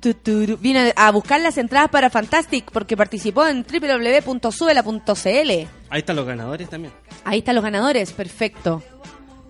Tuturu. 0.00 0.56
Vine 0.56 0.92
a 0.96 1.10
buscar 1.10 1.40
las 1.40 1.58
entradas 1.58 1.90
para 1.90 2.10
Fantastic 2.10 2.70
porque 2.70 2.96
participó 2.96 3.46
en 3.46 3.64
www.subela.cl. 3.64 5.50
Ahí 5.90 5.98
están 5.98 6.16
los 6.16 6.26
ganadores 6.26 6.70
también. 6.70 6.92
Ahí 7.24 7.38
están 7.38 7.56
los 7.56 7.64
ganadores, 7.64 8.12
perfecto. 8.12 8.82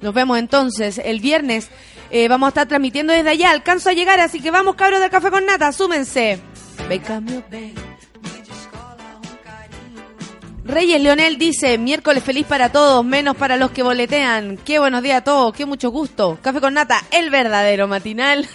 Nos 0.00 0.14
vemos 0.14 0.38
entonces 0.38 0.98
el 1.04 1.20
viernes. 1.20 1.68
Eh, 2.10 2.28
vamos 2.28 2.46
a 2.46 2.50
estar 2.50 2.66
transmitiendo 2.68 3.12
desde 3.12 3.28
allá. 3.30 3.50
Alcanzo 3.50 3.90
a 3.90 3.92
llegar, 3.92 4.20
así 4.20 4.40
que 4.40 4.50
vamos, 4.50 4.76
cabros 4.76 5.00
del 5.00 5.10
café 5.10 5.30
con 5.30 5.44
nata, 5.44 5.72
súmense. 5.72 6.40
Reyes 10.78 11.02
Leonel 11.02 11.38
dice, 11.38 11.76
miércoles 11.76 12.22
feliz 12.22 12.46
para 12.46 12.70
todos, 12.70 13.04
menos 13.04 13.36
para 13.36 13.56
los 13.56 13.72
que 13.72 13.82
boletean. 13.82 14.56
Qué 14.58 14.78
buenos 14.78 15.02
días 15.02 15.16
a 15.18 15.24
todos, 15.24 15.52
qué 15.52 15.66
mucho 15.66 15.90
gusto. 15.90 16.38
Café 16.40 16.60
con 16.60 16.74
nata, 16.74 17.02
el 17.10 17.30
verdadero 17.30 17.88
matinal. 17.88 18.48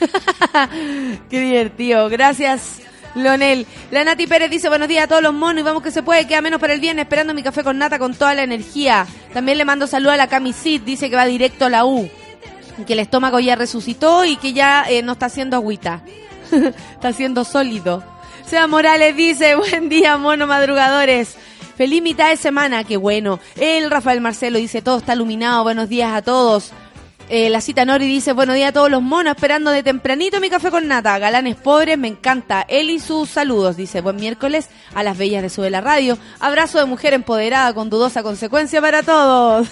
qué 1.30 1.42
divertido. 1.42 2.08
Gracias, 2.08 2.80
Leonel. 3.14 3.68
La 3.92 4.06
Nati 4.06 4.26
Pérez 4.26 4.50
dice, 4.50 4.70
buenos 4.70 4.88
días 4.88 5.04
a 5.04 5.08
todos 5.10 5.22
los 5.22 5.34
monos 5.34 5.60
y 5.60 5.64
vamos 5.64 5.84
que 5.84 5.92
se 5.92 6.02
puede, 6.02 6.26
queda 6.26 6.40
menos 6.40 6.62
para 6.62 6.72
el 6.72 6.80
viernes, 6.80 7.04
esperando 7.04 7.34
mi 7.34 7.44
café 7.44 7.62
con 7.62 7.78
nata 7.78 8.00
con 8.00 8.16
toda 8.16 8.34
la 8.34 8.44
energía. 8.44 9.06
También 9.34 9.58
le 9.58 9.66
mando 9.66 9.86
saludo 9.86 10.12
a 10.12 10.16
la 10.16 10.28
Camisit, 10.28 10.86
dice 10.86 11.10
que 11.10 11.18
va 11.18 11.26
directo 11.26 11.66
a 11.66 11.70
la 11.70 11.84
U. 11.84 12.10
Que 12.88 12.94
el 12.94 13.00
estómago 13.00 13.42
ya 13.42 13.58
resucitó 13.58 14.24
y 14.24 14.38
que 14.38 14.54
ya 14.54 14.86
eh, 14.88 15.04
no 15.04 15.12
está 15.12 15.26
haciendo 15.26 15.58
agüita. 15.58 16.04
está 16.52 17.10
haciendo 17.10 17.44
sólido. 17.44 18.02
Sea 18.46 18.68
Morales 18.68 19.14
dice, 19.18 19.56
buen 19.56 19.90
día, 19.90 20.16
mono 20.16 20.48
madrugadores. 20.48 21.36
Feliz 21.76 22.04
mitad 22.04 22.30
de 22.30 22.38
semana, 22.38 22.84
qué 22.84 22.98
bueno. 22.98 23.40
El 23.56 23.90
Rafael 23.90 24.22
Marcelo 24.22 24.60
dice, 24.60 24.82
todo 24.82 24.98
está 24.98 25.14
iluminado, 25.14 25.64
buenos 25.64 25.90
días 25.90 26.14
a 26.14 26.22
todos. 26.22 26.72
Eh, 27.30 27.50
la 27.50 27.62
cita 27.62 27.84
Nori 27.84 28.06
dice, 28.06 28.34
buenos 28.34 28.56
días 28.56 28.70
a 28.70 28.74
todos 28.74 28.92
los 28.92 29.02
monos, 29.02 29.36
esperando 29.36 29.72
de 29.72 29.82
tempranito 29.82 30.40
mi 30.40 30.50
café 30.50 30.70
con 30.70 30.88
nata. 30.88 31.18
Galanes 31.18 31.56
pobres, 31.56 31.98
me 31.98 32.08
encanta. 32.08 32.64
Él 32.68 32.92
y 32.92 33.00
sus 33.00 33.30
saludos, 33.30 33.76
dice, 33.76 34.02
buen 34.02 34.18
miércoles 34.18 34.70
a 34.94 35.02
las 35.02 35.18
bellas 35.18 35.42
de 35.42 35.50
Sube 35.50 35.72
la 35.72 35.82
Radio. 35.82 36.18
Abrazo 36.40 36.78
de 36.78 36.86
mujer 36.86 37.14
empoderada 37.14 37.74
con 37.74 37.90
dudosa 37.90 38.22
consecuencia 38.22 38.82
para 38.82 39.02
todos. 39.02 39.68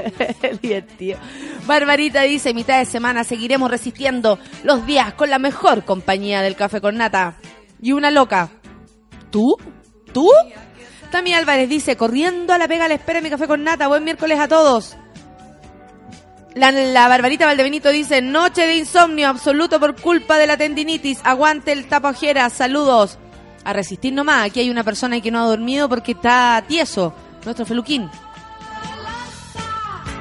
Divertido. 0.62 1.18
Barbarita 1.66 2.22
dice, 2.22 2.54
mitad 2.54 2.78
de 2.78 2.84
semana 2.84 3.24
seguiremos 3.24 3.68
resistiendo 3.68 4.38
los 4.62 4.86
días 4.86 5.14
con 5.14 5.28
la 5.28 5.40
mejor 5.40 5.84
compañía 5.84 6.42
del 6.42 6.54
café 6.54 6.80
con 6.80 6.98
nata. 6.98 7.36
Y 7.80 7.92
una 7.92 8.12
loca. 8.12 8.50
¿Tú? 9.30 9.56
¿Tú? 10.12 10.28
Tami 11.12 11.34
Álvarez 11.34 11.68
dice, 11.68 11.94
corriendo 11.94 12.54
a 12.54 12.58
la 12.58 12.66
pega 12.66 12.88
la 12.88 12.94
espera 12.94 13.20
mi 13.20 13.28
café 13.28 13.46
con 13.46 13.62
nata. 13.62 13.86
Buen 13.86 14.02
miércoles 14.02 14.40
a 14.40 14.48
todos. 14.48 14.96
La, 16.54 17.06
Barbarita 17.06 17.44
Valdebenito 17.44 17.90
dice, 17.90 18.22
noche 18.22 18.66
de 18.66 18.76
insomnio 18.76 19.28
absoluto 19.28 19.78
por 19.78 19.94
culpa 20.00 20.38
de 20.38 20.46
la 20.46 20.56
tendinitis. 20.56 21.20
Aguante 21.22 21.72
el 21.72 21.86
tapajera, 21.86 22.48
saludos. 22.48 23.18
A 23.62 23.74
resistir 23.74 24.14
nomás, 24.14 24.46
aquí 24.46 24.60
hay 24.60 24.70
una 24.70 24.84
persona 24.84 25.20
que 25.20 25.30
no 25.30 25.40
ha 25.42 25.46
dormido 25.46 25.86
porque 25.86 26.12
está 26.12 26.64
tieso. 26.66 27.14
Nuestro 27.44 27.66
feluquín. 27.66 28.10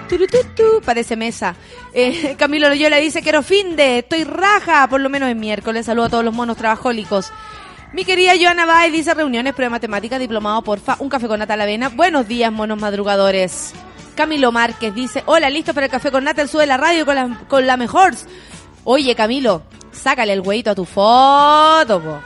Turututu, 0.09 0.81
parece 0.83 1.15
mesa. 1.15 1.55
Eh, 1.93 2.35
Camilo 2.37 2.67
Loyola 2.67 2.97
dice, 2.97 3.21
quiero 3.21 3.43
fin 3.43 3.77
de, 3.77 3.99
estoy 3.99 4.25
raja, 4.25 4.89
por 4.89 4.99
lo 4.99 5.09
menos 5.09 5.29
es 5.29 5.37
miércoles. 5.37 5.85
Saludo 5.85 6.07
a 6.07 6.09
todos 6.09 6.25
los 6.25 6.33
monos 6.33 6.57
trabajólicos. 6.57 7.31
Mi 7.93 8.05
querida 8.05 8.31
Joana 8.39 8.65
Baez 8.65 8.93
dice 8.93 9.13
reuniones, 9.13 9.53
prueba 9.53 9.71
matemática, 9.71 10.17
diplomado, 10.17 10.61
porfa, 10.61 10.95
un 10.99 11.09
café 11.09 11.27
con 11.27 11.39
nata 11.39 11.55
a 11.55 11.57
la 11.57 11.63
avena. 11.63 11.89
Buenos 11.89 12.25
días, 12.25 12.49
monos 12.49 12.79
madrugadores. 12.79 13.73
Camilo 14.15 14.53
Márquez 14.53 14.95
dice, 14.95 15.23
hola, 15.25 15.49
listo 15.49 15.73
para 15.73 15.87
el 15.87 15.91
café 15.91 16.09
con 16.09 16.23
nata, 16.23 16.41
el 16.41 16.47
sube 16.47 16.65
la 16.65 16.77
radio 16.77 17.05
con 17.05 17.15
la, 17.15 17.41
con 17.49 17.67
la 17.67 17.75
mejor. 17.75 18.13
Oye, 18.85 19.13
Camilo, 19.13 19.63
sácale 19.91 20.31
el 20.31 20.39
hueito 20.39 20.71
a 20.71 20.75
tu 20.75 20.85
foto, 20.85 22.01
po. 22.01 22.21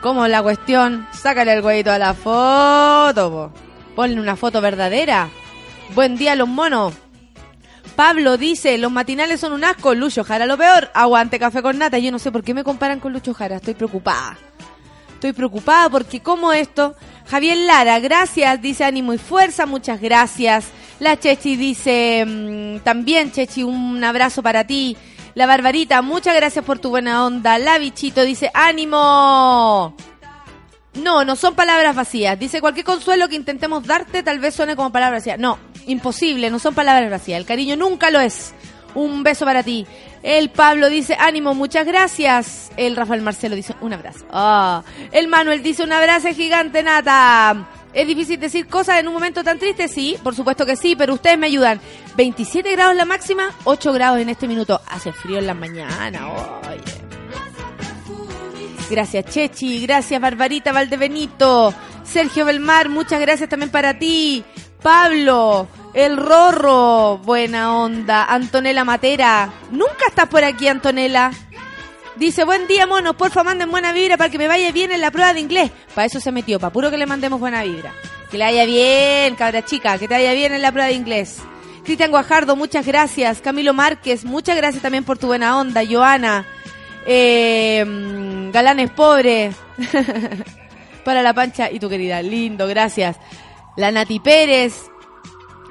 ¿Cómo 0.00 0.26
la 0.26 0.42
cuestión? 0.42 1.06
Sácale 1.12 1.52
el 1.52 1.62
hueito 1.62 1.92
a 1.92 1.98
la 1.98 2.14
foto, 2.14 3.30
po. 3.30 3.52
Ponle 3.94 4.18
una 4.18 4.34
foto 4.34 4.62
verdadera. 4.62 5.28
Buen 5.94 6.16
día, 6.16 6.34
los 6.36 6.48
monos. 6.48 6.94
Pablo 7.96 8.38
dice, 8.38 8.78
los 8.78 8.90
matinales 8.90 9.40
son 9.40 9.52
un 9.52 9.64
asco, 9.64 9.94
Lucho 9.94 10.24
Jara 10.24 10.46
lo 10.46 10.56
peor. 10.56 10.90
Aguante 10.94 11.38
café 11.38 11.60
con 11.60 11.76
nata. 11.76 11.98
Yo 11.98 12.10
no 12.10 12.18
sé 12.18 12.32
por 12.32 12.42
qué 12.42 12.54
me 12.54 12.64
comparan 12.64 12.98
con 12.98 13.12
Lucho 13.12 13.34
Jara, 13.34 13.56
estoy 13.56 13.74
preocupada. 13.74 14.38
Estoy 15.20 15.34
preocupada 15.34 15.90
porque 15.90 16.20
como 16.20 16.50
esto, 16.50 16.94
Javier 17.26 17.58
Lara, 17.58 17.98
gracias, 18.00 18.62
dice 18.62 18.84
ánimo 18.84 19.12
y 19.12 19.18
fuerza, 19.18 19.66
muchas 19.66 20.00
gracias. 20.00 20.68
La 20.98 21.18
Chechi 21.18 21.56
dice, 21.56 22.24
mm, 22.26 22.78
también 22.78 23.30
Chechi, 23.30 23.62
un 23.62 24.02
abrazo 24.02 24.42
para 24.42 24.66
ti. 24.66 24.96
La 25.34 25.44
Barbarita, 25.44 26.00
muchas 26.00 26.34
gracias 26.34 26.64
por 26.64 26.78
tu 26.78 26.88
buena 26.88 27.26
onda. 27.26 27.58
La 27.58 27.76
Bichito 27.76 28.22
dice, 28.22 28.50
ánimo. 28.54 29.94
No, 30.94 31.22
no 31.26 31.36
son 31.36 31.54
palabras 31.54 31.94
vacías. 31.94 32.38
Dice, 32.38 32.62
cualquier 32.62 32.86
consuelo 32.86 33.28
que 33.28 33.36
intentemos 33.36 33.86
darte 33.86 34.22
tal 34.22 34.38
vez 34.38 34.54
suene 34.54 34.74
como 34.74 34.90
palabras 34.90 35.20
vacías. 35.20 35.38
No, 35.38 35.58
imposible, 35.86 36.48
no 36.48 36.58
son 36.58 36.74
palabras 36.74 37.10
vacías. 37.10 37.38
El 37.38 37.44
cariño 37.44 37.76
nunca 37.76 38.10
lo 38.10 38.20
es. 38.20 38.54
Un 38.94 39.22
beso 39.22 39.44
para 39.44 39.62
ti. 39.62 39.86
El 40.22 40.50
Pablo 40.50 40.88
dice, 40.88 41.16
ánimo, 41.18 41.54
muchas 41.54 41.86
gracias. 41.86 42.70
El 42.76 42.96
Rafael 42.96 43.22
Marcelo 43.22 43.56
dice, 43.56 43.74
un 43.80 43.92
abrazo. 43.92 44.26
Ah. 44.30 44.82
El 45.12 45.28
Manuel 45.28 45.62
dice, 45.62 45.82
un 45.82 45.92
abrazo 45.92 46.28
gigante, 46.28 46.82
Nata. 46.82 47.68
¿Es 47.92 48.06
difícil 48.06 48.38
decir 48.38 48.68
cosas 48.68 49.00
en 49.00 49.08
un 49.08 49.14
momento 49.14 49.42
tan 49.42 49.58
triste? 49.58 49.88
Sí, 49.88 50.16
por 50.22 50.34
supuesto 50.34 50.64
que 50.64 50.76
sí, 50.76 50.94
pero 50.96 51.14
ustedes 51.14 51.38
me 51.38 51.46
ayudan. 51.46 51.80
27 52.16 52.70
grados 52.72 52.94
la 52.94 53.04
máxima, 53.04 53.50
8 53.64 53.92
grados 53.92 54.20
en 54.20 54.28
este 54.28 54.46
minuto. 54.46 54.80
Hace 54.88 55.12
frío 55.12 55.38
en 55.38 55.46
la 55.46 55.54
mañana, 55.54 56.28
oye. 56.30 57.10
Gracias 58.90 59.24
Chechi, 59.26 59.86
gracias 59.86 60.20
Barbarita 60.20 60.72
Valdebenito, 60.72 61.72
Sergio 62.02 62.44
Belmar, 62.44 62.88
muchas 62.88 63.20
gracias 63.20 63.48
también 63.48 63.70
para 63.70 63.96
ti. 63.98 64.44
Pablo, 64.82 65.68
el 65.92 66.16
Rorro, 66.16 67.18
buena 67.18 67.76
onda. 67.76 68.24
Antonella 68.24 68.84
Matera, 68.84 69.52
nunca 69.70 70.06
estás 70.08 70.28
por 70.28 70.42
aquí 70.42 70.68
Antonella. 70.68 71.30
Dice, 72.16 72.44
buen 72.44 72.66
día 72.66 72.86
monos, 72.86 73.16
porfa 73.16 73.44
manden 73.44 73.70
buena 73.70 73.92
vibra 73.92 74.16
para 74.16 74.30
que 74.30 74.38
me 74.38 74.48
vaya 74.48 74.72
bien 74.72 74.92
en 74.92 75.00
la 75.00 75.10
prueba 75.10 75.32
de 75.32 75.40
inglés. 75.40 75.70
Para 75.94 76.06
eso 76.06 76.20
se 76.20 76.32
metió, 76.32 76.58
para 76.58 76.72
puro 76.72 76.90
que 76.90 76.98
le 76.98 77.06
mandemos 77.06 77.40
buena 77.40 77.62
vibra. 77.62 77.92
Que 78.30 78.38
le 78.38 78.44
vaya 78.44 78.64
bien, 78.64 79.34
cabra 79.36 79.64
chica, 79.64 79.98
que 79.98 80.08
te 80.08 80.14
vaya 80.14 80.32
bien 80.32 80.54
en 80.54 80.62
la 80.62 80.72
prueba 80.72 80.88
de 80.88 80.94
inglés. 80.94 81.38
Cristian 81.84 82.10
Guajardo, 82.10 82.56
muchas 82.56 82.86
gracias. 82.86 83.40
Camilo 83.40 83.74
Márquez, 83.74 84.24
muchas 84.24 84.56
gracias 84.56 84.82
también 84.82 85.04
por 85.04 85.18
tu 85.18 85.26
buena 85.26 85.58
onda. 85.58 85.82
Joana, 85.88 86.46
eh, 87.06 87.84
Galanes 88.52 88.90
Pobre, 88.90 89.52
para 91.04 91.22
la 91.22 91.34
pancha 91.34 91.70
y 91.70 91.80
tu 91.80 91.88
querida, 91.88 92.22
lindo, 92.22 92.66
gracias. 92.66 93.16
La 93.80 93.90
Nati 93.90 94.20
Pérez, 94.20 94.90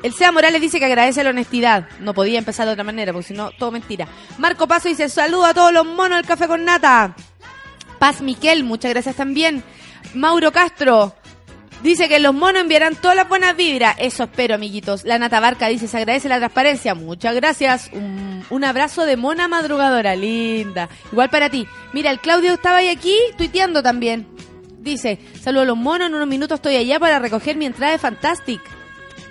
el 0.02 0.14
Sea 0.14 0.32
Morales 0.32 0.60
dice 0.60 0.80
que 0.80 0.86
agradece 0.86 1.24
la 1.24 1.30
honestidad. 1.30 1.88
No 2.00 2.16
podía 2.16 2.40
empezar 2.40 2.66
de 2.66 2.72
otra 2.72 2.84
manera, 2.84 3.14
porque 3.14 3.28
si 3.28 3.34
no, 3.36 3.52
todo 3.52 3.72
mentira. 3.72 4.08
Marco 4.40 4.68
Paso 4.68 4.90
dice, 4.90 5.10
saludo 5.10 5.46
a 5.46 5.54
todos 5.54 5.72
los 5.72 5.86
monos 5.86 6.18
del 6.18 6.26
café 6.26 6.48
con 6.48 6.66
nata. 6.66 7.16
Paz 8.00 8.22
Miquel, 8.22 8.64
muchas 8.64 8.92
gracias 8.92 9.16
también. 9.16 9.64
Mauro 10.16 10.52
Castro, 10.52 11.14
dice 11.84 12.10
que 12.10 12.20
los 12.20 12.34
monos 12.34 12.64
enviarán 12.64 12.96
todas 12.96 13.16
las 13.16 13.30
buenas 13.30 13.56
vibras. 13.56 13.96
Eso 14.00 14.24
espero, 14.24 14.56
amiguitos. 14.56 15.04
La 15.04 15.20
Nata 15.20 15.40
Barca 15.40 15.68
dice, 15.68 15.88
se 15.88 15.98
agradece 15.98 16.30
la 16.30 16.40
transparencia. 16.40 16.96
Muchas 16.96 17.36
gracias. 17.36 17.92
Un, 17.94 18.44
un 18.50 18.64
abrazo 18.64 19.06
de 19.06 19.18
mona 19.18 19.48
madrugadora, 19.48 20.16
linda. 20.16 20.90
Igual 21.12 21.30
para 21.30 21.52
ti. 21.52 21.68
Mira, 21.94 22.10
el 22.10 22.20
Claudio 22.20 22.54
estaba 22.54 22.78
ahí 22.78 22.88
aquí 22.88 23.16
tuiteando 23.38 23.84
también. 23.84 24.28
Dice, 24.82 25.20
saludo 25.42 25.64
a 25.64 25.66
los 25.66 25.78
monos, 25.78 26.08
en 26.08 26.16
unos 26.16 26.28
minutos 26.28 26.56
estoy 26.56 26.76
allá 26.76 27.00
para 27.00 27.20
recoger 27.20 27.56
mi 27.58 27.66
entrada 27.66 27.92
de 27.94 27.98
Fantastic. 28.00 28.62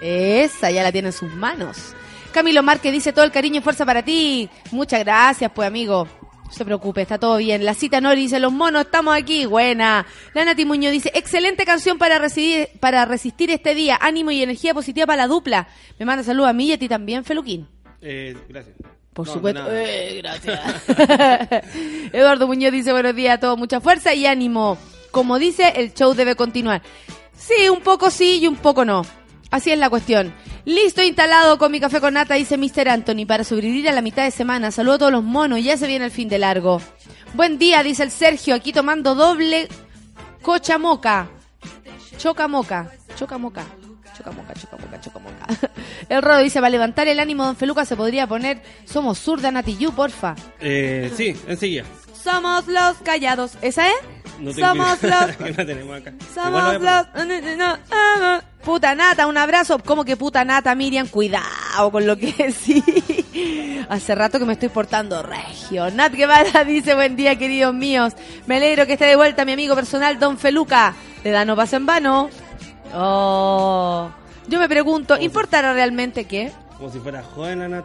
Esa 0.01 0.71
ya 0.71 0.83
la 0.83 0.93
tiene 0.93 1.09
en 1.09 1.13
sus 1.13 1.33
manos. 1.33 1.95
Camilo 2.33 2.63
Márquez 2.63 2.93
dice 2.93 3.13
todo 3.13 3.25
el 3.25 3.33
cariño 3.33 3.59
y 3.59 3.63
fuerza 3.63 3.85
para 3.87 4.03
ti. 4.05 4.49
Muchas 4.71 5.01
gracias, 5.01 5.51
pues 5.55 5.67
amigo. 5.67 6.07
No 6.45 6.53
se 6.53 6.65
preocupe, 6.65 7.03
está 7.03 7.19
todo 7.19 7.37
bien. 7.39 7.65
La 7.65 7.75
cita 7.75 8.01
Nori 8.01 8.23
dice, 8.23 8.39
los 8.41 8.53
monos, 8.53 8.83
estamos 8.85 9.17
aquí. 9.17 9.45
Buena. 9.47 10.07
La 10.35 10.45
Nati 10.45 10.65
Muñoz 10.65 10.93
dice, 10.93 11.11
excelente 11.15 11.65
canción 11.65 11.99
para, 11.99 12.19
resistir, 12.19 12.69
para 12.81 13.05
resistir 13.05 13.51
este 13.51 13.75
día. 13.75 13.99
Ánimo 14.01 14.31
y 14.31 14.43
energía 14.43 14.73
positiva 14.75 15.07
para 15.07 15.23
la 15.23 15.29
dupla. 15.29 15.69
Me 15.99 16.07
manda 16.07 16.23
saludos 16.23 16.51
a 16.51 16.53
mí 16.53 16.67
y 16.67 16.73
a 16.73 16.79
ti 16.79 16.89
también, 16.89 17.25
Feluquín. 17.25 17.67
Eh, 18.01 18.37
gracias. 18.49 18.77
Por 19.13 19.27
No, 19.27 19.33
supuesto. 19.33 19.63
Eh, 19.71 20.21
gracias. 20.23 20.61
Eduardo 22.13 22.47
Muñoz 22.47 22.73
dice 22.73 22.93
buenos 22.93 23.15
días 23.17 23.37
a 23.37 23.41
todos, 23.41 23.59
mucha 23.59 23.81
fuerza 23.81 24.15
y 24.15 24.27
ánimo. 24.27 24.79
Como 25.11 25.39
dice, 25.39 25.73
el 25.77 25.95
show 25.95 26.15
debe 26.15 26.37
continuar. 26.37 26.83
Sí, 27.37 27.69
un 27.69 27.81
poco 27.81 28.11
sí 28.11 28.41
y 28.43 28.47
un 28.47 28.57
poco 28.57 28.85
no. 28.85 29.05
Así 29.51 29.71
es 29.71 29.79
la 29.79 29.89
cuestión. 29.89 30.35
Listo, 30.65 31.03
instalado 31.03 31.57
con 31.57 31.73
mi 31.73 31.81
café 31.81 32.01
con 32.01 32.15
nata, 32.15 32.35
dice 32.35 32.59
Mr. 32.59 32.89
Anthony, 32.89 33.25
para 33.27 33.45
sobrevivir 33.45 33.89
a 33.89 33.93
la 33.93 34.03
mitad 34.03 34.25
de 34.25 34.31
semana. 34.31 34.71
Saludo 34.71 34.95
a 34.95 34.99
todos 34.99 35.13
los 35.13 35.25
monos, 35.25 35.63
ya 35.63 35.77
se 35.77 35.87
viene 35.87 36.05
el 36.05 36.11
fin 36.11 36.29
de 36.29 36.39
largo. 36.39 36.83
Buen 37.35 37.59
día, 37.59 37.83
dice 37.83 38.03
el 38.03 38.11
Sergio, 38.11 38.55
aquí 38.55 38.73
tomando 38.73 39.15
doble 39.15 39.69
cocha 40.43 40.77
moca. 40.77 41.29
Chocamoca, 42.19 42.91
chocamoca, 43.17 43.65
chocamoca, 44.17 44.55
chocamoca, 44.55 45.01
chocamoca. 45.01 45.47
El 46.09 46.21
Rodo 46.21 46.39
dice, 46.41 46.59
para 46.59 46.71
levantar 46.71 47.07
el 47.07 47.21
ánimo, 47.21 47.45
don 47.45 47.55
Feluca 47.55 47.85
se 47.85 47.97
podría 47.97 48.27
poner 48.27 48.61
Somos 48.85 49.19
Surda 49.19 49.53
Natiyu, 49.53 49.93
porfa. 49.93 50.35
Eh, 50.59 51.13
sí, 51.15 51.37
enseguida. 51.47 51.85
Somos 52.23 52.67
los 52.67 52.97
callados. 52.99 53.53
¿Esa 53.63 53.89
es? 53.89 53.95
No 54.39 54.53
tengo 54.53 54.69
Somos 54.69 55.03
idea, 55.03 55.27
los... 55.27 55.37
que 55.39 55.51
la 55.53 55.67
tenemos 55.67 55.97
acá. 55.97 56.13
Somos 56.35 56.75
Igual 56.75 56.79
voy 56.79 57.27
los... 57.27 57.57
no, 57.57 57.79
Puta 58.65 58.95
nata, 58.95 59.27
un 59.27 59.37
abrazo. 59.39 59.79
¿Cómo 59.79 60.05
que 60.05 60.17
puta 60.17 60.45
nata, 60.45 60.75
Miriam? 60.75 61.09
Cuidado 61.09 61.91
con 61.91 62.07
lo 62.07 62.17
que 62.17 62.53
sí. 62.59 62.83
Hace 63.89 64.15
rato 64.15 64.39
que 64.39 64.45
me 64.45 64.53
estoy 64.55 64.69
portando 64.69 65.23
regio. 65.23 65.91
Nat 65.91 66.13
Guevara 66.13 66.65
dice, 66.67 66.95
buen 66.95 67.17
día, 67.17 67.37
queridos 67.37 67.75
míos. 67.75 68.13
Me 68.47 68.57
alegro 68.57 68.87
que 68.87 68.95
esté 68.95 69.07
de 69.07 69.17
vuelta 69.17 69.45
mi 69.45 69.53
amigo 69.53 69.75
personal, 69.75 70.19
Don 70.19 70.39
Feluca. 70.39 70.95
Le 71.25 71.31
da 71.31 71.45
no 71.45 71.57
pasa 71.57 71.77
en 71.77 71.87
vano. 71.87 72.31
Oh. 72.95 74.11
Yo 74.49 74.59
me 74.59 74.69
pregunto, 74.69 75.17
¿importará 75.19 75.73
realmente 75.73 76.25
qué? 76.25 76.53
Como 76.77 76.91
si 76.91 76.99
fuera 76.99 77.23
joven 77.23 77.61
la 77.61 77.69
Nat. 77.69 77.85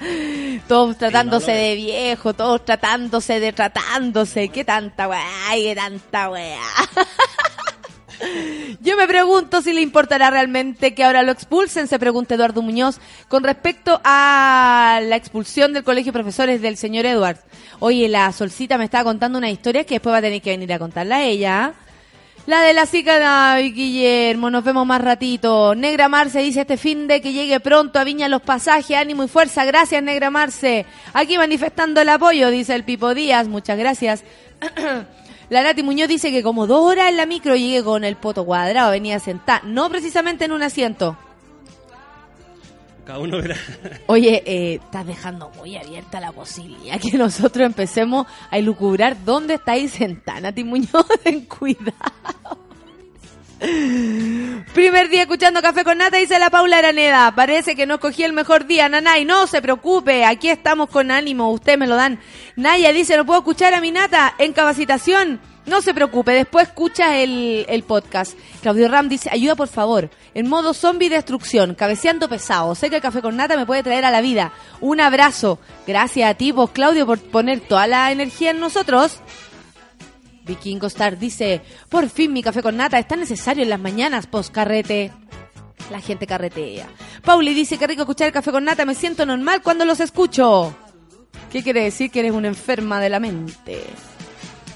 todos 0.68 0.96
tratándose 0.96 1.52
de 1.52 1.74
viejo, 1.74 2.34
todos 2.34 2.64
tratándose 2.64 3.40
de 3.40 3.52
tratándose. 3.52 4.48
¿Qué 4.48 4.64
tanta 4.64 5.08
weá? 5.08 5.22
Qué 5.54 5.74
tanta 5.74 6.30
weá. 6.30 6.60
Yo 8.80 8.96
me 8.96 9.06
pregunto 9.06 9.62
si 9.62 9.72
le 9.72 9.80
importará 9.80 10.30
realmente 10.30 10.94
que 10.94 11.04
ahora 11.04 11.22
lo 11.22 11.30
expulsen, 11.32 11.86
se 11.86 11.98
pregunta 11.98 12.34
Eduardo 12.34 12.62
Muñoz, 12.62 12.98
con 13.28 13.44
respecto 13.44 14.00
a 14.02 15.00
la 15.02 15.16
expulsión 15.16 15.72
del 15.72 15.84
colegio 15.84 16.12
de 16.12 16.18
profesores 16.18 16.60
del 16.60 16.76
señor 16.76 17.06
Edward. 17.06 17.38
Oye, 17.78 18.08
la 18.08 18.32
Solcita 18.32 18.76
me 18.76 18.84
estaba 18.84 19.04
contando 19.04 19.38
una 19.38 19.50
historia 19.50 19.84
que 19.84 19.96
después 19.96 20.12
va 20.12 20.18
a 20.18 20.22
tener 20.22 20.42
que 20.42 20.50
venir 20.50 20.72
a 20.72 20.78
contarla 20.80 21.16
a 21.16 21.24
ella. 21.24 21.64
¿ah? 21.66 21.87
La 22.48 22.62
de 22.62 22.72
la 22.72 22.86
cica 22.86 23.58
Guillermo, 23.58 24.48
nos 24.48 24.64
vemos 24.64 24.86
más 24.86 25.02
ratito. 25.02 25.74
Negra 25.74 26.08
Marce 26.08 26.38
dice 26.38 26.62
este 26.62 26.78
fin 26.78 27.06
de 27.06 27.20
que 27.20 27.34
llegue 27.34 27.60
pronto 27.60 27.98
a 27.98 28.04
Viña 28.04 28.26
los 28.26 28.40
pasajes, 28.40 28.96
ánimo 28.96 29.22
y 29.22 29.28
fuerza. 29.28 29.66
Gracias, 29.66 30.02
Negra 30.02 30.30
Marce. 30.30 30.86
Aquí 31.12 31.36
manifestando 31.36 32.00
el 32.00 32.08
apoyo, 32.08 32.48
dice 32.48 32.74
el 32.74 32.84
Pipo 32.84 33.12
Díaz. 33.12 33.48
Muchas 33.48 33.76
gracias. 33.76 34.24
La 35.50 35.62
Nati 35.62 35.82
Muñoz 35.82 36.08
dice 36.08 36.30
que 36.30 36.42
como 36.42 36.66
dos 36.66 36.80
horas 36.90 37.10
en 37.10 37.18
la 37.18 37.26
micro 37.26 37.54
llegue 37.54 37.84
con 37.84 38.02
el 38.02 38.16
poto 38.16 38.46
cuadrado, 38.46 38.92
venía 38.92 39.20
sentada, 39.20 39.60
no 39.64 39.90
precisamente 39.90 40.46
en 40.46 40.52
un 40.52 40.62
asiento. 40.62 41.18
Oye, 44.06 44.42
eh, 44.44 44.80
estás 44.82 45.06
dejando 45.06 45.50
muy 45.56 45.76
abierta 45.76 46.20
la 46.20 46.32
posibilidad 46.32 47.00
que 47.00 47.16
nosotros 47.16 47.64
empecemos 47.64 48.26
a 48.50 48.58
elucubrar 48.58 49.24
dónde 49.24 49.54
estáis 49.54 49.92
sentada, 49.92 50.40
Nati 50.40 50.64
Muñoz, 50.64 51.06
ten 51.24 51.46
cuidado. 51.46 52.58
Primer 54.74 55.08
día 55.08 55.22
escuchando 55.22 55.60
Café 55.60 55.82
con 55.82 55.98
Nata, 55.98 56.16
dice 56.18 56.38
la 56.38 56.50
Paula 56.50 56.78
Araneda. 56.78 57.34
Parece 57.34 57.74
que 57.74 57.86
no 57.86 57.94
escogí 57.94 58.22
el 58.22 58.32
mejor 58.32 58.66
día, 58.66 58.88
Nanay. 58.88 59.24
No 59.24 59.46
se 59.46 59.60
preocupe, 59.60 60.24
aquí 60.24 60.48
estamos 60.48 60.88
con 60.90 61.10
ánimo, 61.10 61.50
ustedes 61.50 61.78
me 61.78 61.86
lo 61.86 61.96
dan. 61.96 62.20
Naya 62.54 62.92
dice, 62.92 63.16
no 63.16 63.26
puedo 63.26 63.40
escuchar 63.40 63.74
a 63.74 63.80
mi 63.80 63.90
Nata 63.90 64.34
en 64.38 64.52
capacitación. 64.52 65.40
No 65.68 65.82
se 65.82 65.92
preocupe, 65.92 66.32
después 66.32 66.68
escucha 66.68 67.18
el, 67.18 67.66
el 67.68 67.82
podcast. 67.82 68.38
Claudio 68.62 68.88
Ram 68.88 69.08
dice, 69.08 69.28
ayuda 69.30 69.54
por 69.54 69.68
favor. 69.68 70.08
En 70.32 70.48
modo 70.48 70.72
zombie 70.72 71.10
destrucción, 71.10 71.74
cabeceando 71.74 72.28
pesado. 72.28 72.74
Sé 72.74 72.88
que 72.88 72.96
el 72.96 73.02
café 73.02 73.20
con 73.20 73.36
nata 73.36 73.56
me 73.56 73.66
puede 73.66 73.82
traer 73.82 74.04
a 74.04 74.10
la 74.10 74.22
vida. 74.22 74.52
Un 74.80 75.00
abrazo. 75.00 75.58
Gracias 75.86 76.30
a 76.30 76.34
ti, 76.34 76.52
vos, 76.52 76.70
Claudio, 76.70 77.04
por 77.06 77.18
poner 77.18 77.60
toda 77.60 77.86
la 77.86 78.10
energía 78.10 78.50
en 78.50 78.60
nosotros. 78.60 79.20
Vikingo 80.46 80.86
Star 80.86 81.18
dice, 81.18 81.60
por 81.90 82.08
fin 82.08 82.32
mi 82.32 82.42
café 82.42 82.62
con 82.62 82.76
nata 82.76 82.98
es 82.98 83.06
tan 83.06 83.20
necesario 83.20 83.62
en 83.62 83.68
las 83.68 83.78
mañanas 83.80 84.26
post 84.26 84.52
carrete. 84.52 85.12
La 85.90 86.00
gente 86.00 86.26
carretea. 86.26 86.86
Pauli 87.24 87.52
dice, 87.54 87.78
qué 87.78 87.86
rico 87.86 88.02
escuchar 88.02 88.28
el 88.28 88.32
café 88.32 88.50
con 88.50 88.64
nata, 88.64 88.84
me 88.86 88.94
siento 88.94 89.26
normal 89.26 89.62
cuando 89.62 89.84
los 89.84 90.00
escucho. 90.00 90.74
¿Qué 91.52 91.62
quiere 91.62 91.84
decir 91.84 92.10
que 92.10 92.20
eres 92.20 92.32
una 92.32 92.48
enferma 92.48 93.00
de 93.00 93.10
la 93.10 93.20
mente? 93.20 93.84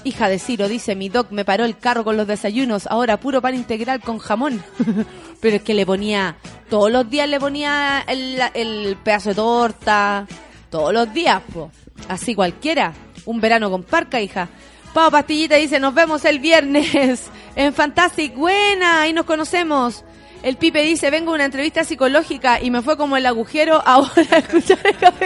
Hija 0.05 0.29
de 0.29 0.39
Ciro 0.39 0.67
dice, 0.67 0.95
mi 0.95 1.09
doc 1.09 1.31
me 1.31 1.45
paró 1.45 1.65
el 1.65 1.77
carro 1.77 2.03
con 2.03 2.17
los 2.17 2.27
desayunos, 2.27 2.87
ahora 2.87 3.19
puro 3.19 3.41
pan 3.41 3.55
integral 3.55 4.01
con 4.01 4.19
jamón. 4.19 4.63
Pero 5.41 5.57
es 5.57 5.61
que 5.61 5.73
le 5.73 5.85
ponía, 5.85 6.37
todos 6.69 6.91
los 6.91 7.09
días 7.09 7.27
le 7.29 7.39
ponía 7.39 8.03
el, 8.07 8.97
pedazo 9.03 9.29
de 9.29 9.35
torta, 9.35 10.27
todos 10.69 10.93
los 10.93 11.13
días, 11.13 11.41
po. 11.53 11.71
así 12.07 12.35
cualquiera. 12.35 12.93
Un 13.25 13.39
verano 13.39 13.69
con 13.69 13.83
parca, 13.83 14.19
hija. 14.21 14.49
Pau 14.93 15.09
Pastillita 15.09 15.55
dice, 15.55 15.79
nos 15.79 15.93
vemos 15.93 16.23
el 16.25 16.39
viernes 16.39 17.29
en 17.55 17.73
Fantastic. 17.73 18.35
Buena, 18.35 19.01
ahí 19.01 19.13
nos 19.13 19.25
conocemos. 19.25 20.03
El 20.43 20.57
Pipe 20.57 20.83
dice, 20.83 21.09
vengo 21.09 21.31
a 21.31 21.35
una 21.35 21.45
entrevista 21.45 21.85
psicológica 21.85 22.61
y 22.61 22.69
me 22.69 22.81
fue 22.81 22.97
como 22.97 23.15
el 23.15 23.25
agujero 23.25 23.81
ahora 23.85 24.37
escuchar 24.37 24.79
el. 24.85 25.23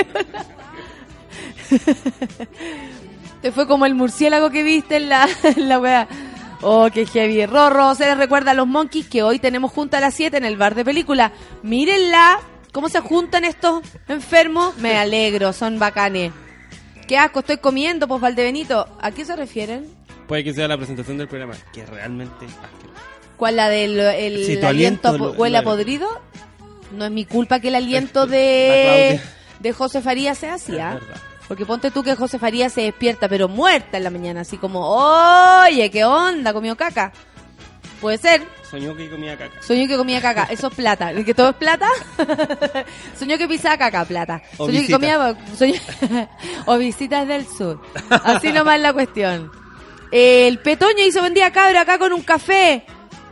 Te 3.41 3.51
fue 3.51 3.67
como 3.67 3.85
el 3.85 3.95
murciélago 3.95 4.49
que 4.49 4.63
viste 4.63 4.97
en 4.97 5.09
la, 5.09 5.27
en 5.43 5.69
la 5.69 5.79
weá. 5.79 6.07
Oh, 6.61 6.89
qué 6.91 7.05
heavy. 7.05 7.45
Rorro, 7.45 7.93
se 7.95 8.05
les 8.05 8.17
recuerda 8.17 8.51
a 8.51 8.53
los 8.55 8.65
monkeys 8.67 9.07
que 9.07 9.21
hoy 9.23 9.37
tenemos 9.39 9.71
junta 9.71 9.99
a 9.99 10.01
las 10.01 10.15
7 10.15 10.37
en 10.37 10.45
el 10.45 10.57
bar 10.57 10.73
de 10.75 10.83
película. 10.83 11.31
Mírenla. 11.63 12.39
¿Cómo 12.71 12.89
se 12.89 12.99
juntan 12.99 13.45
estos 13.45 13.81
enfermos? 14.07 14.77
Me 14.77 14.97
alegro, 14.97 15.53
son 15.53 15.79
bacanes. 15.79 16.31
Qué 17.07 17.17
asco, 17.17 17.39
estoy 17.39 17.57
comiendo, 17.57 18.07
pues 18.07 18.19
Valdebenito. 18.21 18.87
¿A 19.01 19.11
qué 19.11 19.23
se 19.23 19.35
refieren? 19.35 19.85
Puede 20.27 20.43
que 20.43 20.53
sea 20.53 20.67
la 20.67 20.77
presentación 20.77 21.17
del 21.17 21.27
programa, 21.27 21.53
que 21.73 21.85
realmente 21.85 22.45
asqueroso. 22.45 23.01
¿Cuál 23.37 23.55
la 23.55 23.69
del 23.69 23.99
el 23.99 24.45
Sí, 24.45 24.51
aliento, 24.63 24.67
aliento, 25.09 25.17
lo- 25.17 25.31
huele 25.33 25.57
a 25.57 25.63
podrido? 25.63 26.07
No 26.91 27.05
es 27.05 27.11
mi 27.11 27.23
culpa 27.25 27.59
que 27.59 27.69
el 27.69 27.75
aliento 27.75 28.27
de, 28.27 29.21
de 29.59 29.73
José 29.73 30.01
Farías 30.01 30.37
sea 30.37 30.55
así, 30.55 30.77
¿ah? 30.79 30.99
Porque 31.47 31.65
ponte 31.65 31.91
tú 31.91 32.03
que 32.03 32.15
José 32.15 32.39
Farías 32.39 32.73
se 32.73 32.81
despierta, 32.81 33.29
pero 33.29 33.47
muerta 33.47 33.97
en 33.97 34.03
la 34.03 34.09
mañana, 34.09 34.41
así 34.41 34.57
como, 34.57 34.81
oye, 34.85 35.89
¿qué 35.89 36.03
onda? 36.03 36.51
¿Comió 36.53 36.75
caca? 36.75 37.13
Puede 38.01 38.17
ser. 38.17 38.43
Soñó 38.69 38.95
que 38.95 39.09
comía 39.09 39.37
caca. 39.37 39.61
Soñó 39.63 39.87
que 39.87 39.95
comía 39.97 40.21
caca, 40.21 40.43
eso 40.51 40.67
es 40.67 40.73
plata. 40.75 41.11
¿El 41.11 41.23
que 41.25 41.33
todo 41.33 41.49
es 41.51 41.55
plata? 41.55 41.87
Soñó 43.17 43.37
que 43.37 43.47
pisaba 43.47 43.77
caca, 43.77 44.05
plata. 44.05 44.41
O 44.57 44.65
Soñó 44.67 44.81
que 44.85 44.91
comía... 44.91 45.35
soñó- 45.57 46.27
o 46.65 46.77
visitas 46.77 47.27
del 47.27 47.47
sur. 47.47 47.81
Así 48.09 48.51
nomás 48.51 48.79
la 48.79 48.93
cuestión. 48.93 49.49
El 50.11 50.59
Petoño 50.59 51.03
hizo 51.05 51.21
buen 51.21 51.33
día, 51.33 51.51
cabra, 51.51 51.81
acá 51.81 51.97
con 51.97 52.13
un 52.13 52.21
café. 52.21 52.85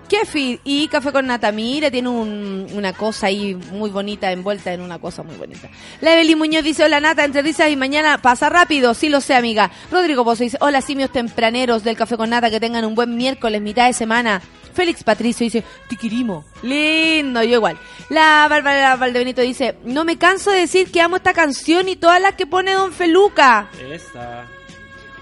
Kefi 0.07 0.59
y 0.63 0.87
café 0.87 1.11
con 1.11 1.27
nata. 1.27 1.51
Mira, 1.51 1.89
tiene 1.91 2.09
un- 2.09 2.67
una 2.73 2.93
cosa 2.93 3.27
ahí 3.27 3.55
muy 3.71 3.89
bonita, 3.89 4.31
envuelta 4.31 4.71
en 4.73 4.81
una 4.81 4.99
cosa 4.99 5.23
muy 5.23 5.35
bonita. 5.35 5.69
La 6.01 6.13
Evelyn 6.13 6.37
Muñoz 6.37 6.63
dice, 6.63 6.83
hola 6.83 6.99
Nata, 6.99 7.23
entre 7.25 7.41
risas 7.41 7.69
y 7.69 7.75
mañana 7.75 8.17
pasa 8.19 8.49
rápido. 8.49 8.93
Sí 8.93 9.09
lo 9.09 9.21
sé, 9.21 9.33
amiga. 9.35 9.71
Rodrigo 9.91 10.23
Pozo 10.23 10.43
dice, 10.43 10.57
hola 10.61 10.81
simios 10.81 11.11
tempraneros 11.11 11.83
del 11.83 11.95
café 11.97 12.17
con 12.17 12.29
nata, 12.29 12.49
que 12.49 12.59
tengan 12.59 12.85
un 12.85 12.95
buen 12.95 13.15
miércoles, 13.15 13.61
mitad 13.61 13.87
de 13.87 13.93
semana. 13.93 14.41
Félix 14.73 15.03
Patricio 15.05 15.45
dice, 15.45 15.63
tiquirimo. 15.87 16.43
Lindo, 16.61 17.41
yo 17.43 17.55
igual. 17.55 17.77
La 18.09 18.45
Bárbara 18.49 18.95
Valdebenito 18.97 19.41
dice, 19.41 19.77
no 19.85 20.03
me 20.03 20.17
canso 20.17 20.51
de 20.51 20.59
decir 20.59 20.91
que 20.91 21.01
amo 21.01 21.15
esta 21.15 21.33
canción 21.33 21.87
y 21.87 21.95
todas 21.95 22.21
las 22.21 22.33
que 22.35 22.45
pone 22.45 22.73
Don 22.73 22.91
Feluca. 22.91 23.69
Esa. 23.91 24.43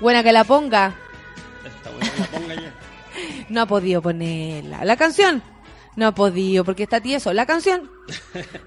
Buena 0.02 0.24
que 0.24 0.32
la 0.32 0.44
ponga. 0.44 0.96
Esta 1.64 1.90
buena, 1.92 2.12
la 2.18 2.26
ponga 2.26 2.56
ya. 2.56 2.74
No 3.50 3.62
ha 3.62 3.66
podido 3.66 4.02
ponerla. 4.02 4.86
La 4.86 4.96
canción. 4.98 5.42
No 5.96 6.08
ha 6.08 6.16
podido 6.16 6.64
porque 6.66 6.84
está 6.84 7.02
tieso. 7.02 7.34
La 7.34 7.46
canción. 7.46 7.90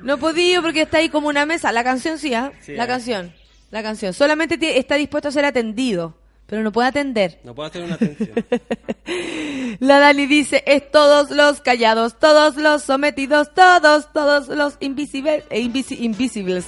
No 0.03 0.15
ha 0.15 0.17
podido 0.17 0.63
porque 0.63 0.83
está 0.83 0.99
ahí 0.99 1.09
como 1.09 1.29
una 1.29 1.45
mesa. 1.47 1.73
La 1.73 1.83
canción 1.85 2.19
sí, 2.19 2.35
¿ah? 2.35 2.53
Sí, 2.61 2.75
La 2.75 2.85
ah. 2.85 2.87
canción. 2.87 3.35
La 3.71 3.83
canción. 3.83 4.13
Solamente 4.13 4.79
está 4.79 4.95
dispuesto 4.95 5.29
a 5.29 5.33
ser 5.33 5.45
atendido. 5.45 6.15
Pero 6.47 6.63
no 6.63 6.71
puede 6.71 6.89
atender. 6.89 7.41
No 7.43 7.57
puedo 7.57 7.69
hacer 7.69 7.83
una 7.83 7.95
atención. 7.95 8.31
La 9.81 9.99
Dani 9.99 10.27
dice, 10.27 10.63
es 10.67 10.91
todos 10.93 11.31
los 11.33 11.61
callados, 11.61 12.19
todos 12.21 12.57
los 12.57 12.83
sometidos, 12.85 13.53
todos, 13.53 14.13
todos 14.13 14.49
los 14.49 14.77
invisibles, 14.79 15.43
eh, 15.51 15.61
invisi- 15.61 15.99
invisibles. 16.01 16.67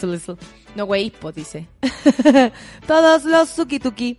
No, 0.74 0.84
güey, 0.86 1.10
pues 1.10 1.36
dice. 1.36 1.68
todos 2.88 3.24
los 3.24 3.56
suki-tuki. 3.56 4.18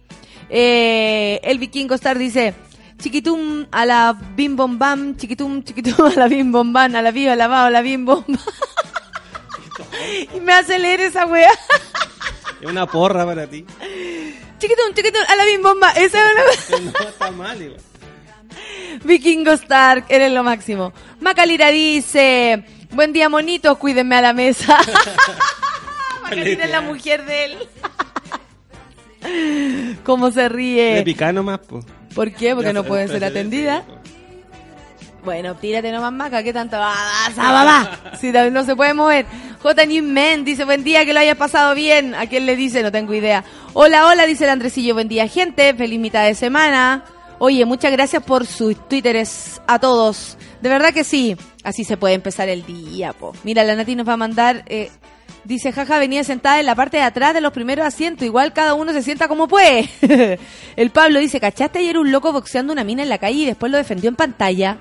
Eh, 0.49 1.39
el 1.43 1.60
vikingo 1.60 1.93
star 1.95 2.18
dice, 2.18 2.53
chiquitum 3.00 3.68
a 3.72 3.86
la 3.86 4.14
bim 4.36 4.56
bom 4.56 4.78
bam, 4.78 5.16
chiquitum, 5.18 5.64
chiquitum 5.64 6.06
a 6.06 6.10
la 6.20 6.28
bim 6.28 6.52
bom 6.52 6.72
bam, 6.74 6.95
a 6.95 7.02
la 7.02 7.12
viva, 7.12 7.34
a 7.34 7.36
la 7.36 7.47
va, 7.47 7.66
a 7.66 7.70
la 7.70 7.82
bim 7.82 8.06
bom 8.06 8.24
bam. 8.28 8.38
y 10.36 10.39
me 10.41 10.54
hace 10.54 10.78
leer 10.80 11.02
esa 11.02 11.26
wea. 11.26 11.50
es 12.62 12.68
una 12.70 12.86
porra 12.86 13.26
para 13.26 13.47
ti. 13.47 13.66
chiquitum, 14.60 14.93
chiquitum 14.93 15.22
a 15.28 15.36
la 15.36 15.45
bim 15.45 15.62
bomba. 15.62 15.89
Esa 15.91 16.20
es 16.20 16.32
una... 16.34 16.91
No 17.04 17.10
está 17.10 17.32
mal 17.32 17.62
igual. 17.62 17.82
Vikingo 19.04 19.52
Stark, 19.54 20.06
eres 20.10 20.32
lo 20.34 20.43
máximo. 20.43 20.91
Macalira 21.22 21.70
dice, 21.70 22.66
buen 22.91 23.14
día 23.14 23.30
monitos, 23.30 23.78
cuídenme 23.78 24.16
a 24.18 24.22
la 24.22 24.34
mesa. 24.34 24.78
Macalira 26.24 26.66
es 26.66 26.72
la 26.72 26.82
mujer 26.82 27.24
de 27.26 27.45
él. 27.45 27.58
¿Cómo 30.04 30.32
se 30.32 30.41
De 30.41 30.50
ríe? 30.50 31.02
picar 31.04 31.34
nomás, 31.34 31.60
pues. 31.68 31.86
¿Por 32.16 32.32
qué? 32.34 32.55
Porque 32.55 32.74
no 32.74 32.84
pueden 32.84 33.07
ser 33.07 33.24
atendidas. 33.24 33.84
Bueno, 35.24 35.55
tírate 35.55 35.91
nomás 35.91 36.14
maca, 36.14 36.41
¿qué 36.43 36.53
tanto? 36.53 36.78
¡Ah, 36.80 37.30
va! 37.38 38.18
Si 38.18 38.32
no 38.32 38.49
no 38.49 38.64
se 38.64 38.76
puede 38.76 38.93
mover. 38.93 39.26
J. 39.62 39.86
Men 40.01 40.45
dice, 40.45 40.64
buen 40.64 40.84
día, 40.84 41.05
que 41.05 41.14
lo 41.14 41.20
hayas 41.20 41.36
pasado 41.36 41.76
bien. 41.76 42.16
¿A 42.16 42.26
quién 42.28 42.45
le 42.45 42.55
dice? 42.55 42.82
No 42.82 42.91
tengo 42.91 43.14
idea. 43.14 43.43
Hola, 43.74 44.07
hola, 44.07 44.26
dice 44.26 44.45
el 44.45 44.49
Andresillo, 44.49 44.93
buen 44.93 45.10
día, 45.10 45.28
gente. 45.28 45.74
Feliz 45.74 45.99
mitad 45.99 46.26
de 46.26 46.36
semana. 46.36 47.03
Oye, 47.38 47.66
muchas 47.66 47.91
gracias 47.91 48.24
por 48.24 48.45
sus 48.45 48.76
twitteres 48.88 49.62
a 49.68 49.80
todos. 49.80 50.38
De 50.62 50.70
verdad 50.70 50.93
que 50.93 51.03
sí. 51.03 51.36
Así 51.64 51.84
se 51.84 51.97
puede 51.97 52.14
empezar 52.16 52.47
el 52.47 52.66
día, 52.66 53.12
po. 53.12 53.34
Mira, 53.43 53.64
la 53.66 53.76
Nati 53.76 53.95
nos 53.95 54.07
va 54.07 54.14
a 54.14 54.18
mandar... 54.18 54.64
eh, 54.68 54.89
Dice, 55.50 55.72
jaja, 55.74 55.97
venía 55.97 56.24
sentada 56.24 56.60
en 56.60 56.68
la 56.68 56.76
parte 56.76 56.97
de 56.97 57.04
atrás 57.04 57.34
de 57.34 57.41
los 57.41 57.52
primeros 57.52 57.84
asientos. 57.84 58.24
Igual 58.24 58.54
cada 58.54 58.76
uno 58.76 58.93
se 58.93 59.02
sienta 59.02 59.28
como 59.28 59.47
puede. 59.47 59.89
el 60.76 60.91
Pablo 60.91 61.20
dice, 61.20 61.39
¿cachaste 61.39 61.80
ayer 61.80 61.97
un 61.97 62.12
loco 62.12 62.32
boxeando 62.32 62.72
una 62.72 62.84
mina 62.84 63.02
en 63.02 63.10
la 63.10 63.18
calle 63.18 63.39
y 63.39 63.45
después 63.47 63.72
lo 63.72 63.80
defendió 63.80 64.10
en 64.10 64.16
pantalla? 64.16 64.78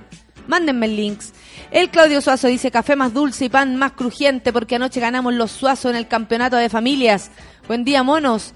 Mándenme 0.47 0.87
links. 0.87 1.33
El 1.71 1.89
Claudio 1.89 2.21
Suazo 2.21 2.49
dice, 2.49 2.71
café 2.71 2.97
más 2.97 3.14
dulce 3.14 3.47
y 3.47 3.49
pan 3.49 3.77
más 3.77 3.93
crujiente 3.93 4.53
porque 4.53 4.77
anoche 4.77 5.01
ganamos 5.01 5.33
los 5.33 5.53
Suazo 5.53 5.89
en 5.89 5.97
el 5.97 6.07
campeonato 6.07 6.57
de 6.57 6.69
familias. 6.69 7.31
Buen 7.66 7.83
día, 7.83 8.03
monos. 8.03 8.53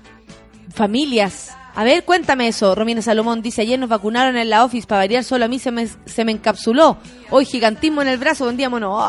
Familias. 0.69 1.57
A 1.75 1.83
ver, 1.83 2.05
cuéntame 2.05 2.47
eso. 2.49 2.75
Romina 2.75 3.01
Salomón 3.01 3.41
dice, 3.41 3.63
ayer 3.63 3.79
nos 3.79 3.89
vacunaron 3.89 4.37
en 4.37 4.51
la 4.51 4.67
office, 4.67 4.87
para 4.87 5.01
variar 5.01 5.25
solo 5.25 5.47
a 5.47 5.49
mí 5.49 5.59
se 5.59 5.71
me, 5.71 5.89
se 6.05 6.27
me 6.27 6.33
encapsuló. 6.33 6.99
Hoy 7.31 7.47
gigantismo 7.47 8.03
en 8.03 8.09
el 8.09 8.19
brazo, 8.19 8.45
buen 8.45 8.59
día, 8.59 8.69
mono. 8.69 9.01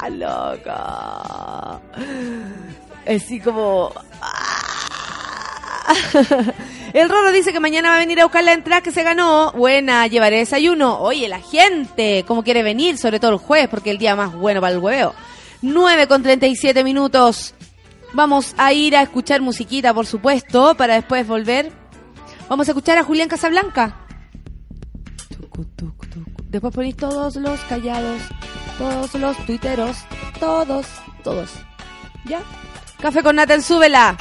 ¡Ah, 0.00 0.10
loca! 0.10 1.80
Así 3.06 3.40
como... 3.40 3.92
¡ah! 4.20 4.48
El 6.92 7.08
Roro 7.08 7.32
dice 7.32 7.52
que 7.52 7.60
mañana 7.60 7.90
va 7.90 7.96
a 7.96 8.00
venir 8.00 8.20
a 8.20 8.24
buscar 8.24 8.44
la 8.44 8.52
entrada 8.52 8.82
que 8.82 8.92
se 8.92 9.02
ganó. 9.02 9.52
Buena, 9.52 10.06
llevaré 10.06 10.38
desayuno. 10.38 10.98
Oye, 11.00 11.28
la 11.28 11.40
gente, 11.40 12.24
¿cómo 12.26 12.42
quiere 12.42 12.62
venir? 12.62 12.98
Sobre 12.98 13.20
todo 13.20 13.32
el 13.32 13.38
jueves, 13.38 13.68
porque 13.68 13.90
es 13.90 13.94
el 13.94 13.98
día 13.98 14.16
más 14.16 14.34
bueno 14.34 14.60
para 14.60 14.74
el 14.74 14.78
hueveo. 14.80 15.14
9 15.62 16.06
con 16.06 16.22
37 16.22 16.84
minutos. 16.84 17.54
Vamos 18.12 18.54
a 18.56 18.72
ir 18.72 18.96
a 18.96 19.02
escuchar 19.02 19.42
musiquita, 19.42 19.92
por 19.92 20.06
supuesto, 20.06 20.74
para 20.76 20.94
después 20.94 21.26
volver. 21.26 21.72
Vamos 22.48 22.68
a 22.68 22.70
escuchar 22.70 22.96
a 22.98 23.04
Julián 23.04 23.28
Casablanca. 23.28 23.96
Después 26.48 26.74
ponéis 26.74 26.96
todos 26.96 27.36
los 27.36 27.60
callados, 27.64 28.22
todos 28.78 29.14
los 29.14 29.36
tuiteros, 29.44 29.98
todos, 30.40 30.86
todos. 31.22 31.50
¿Ya? 32.24 32.40
Café 33.00 33.22
con 33.22 33.36
Natal, 33.36 33.62
súbela. 33.62 34.16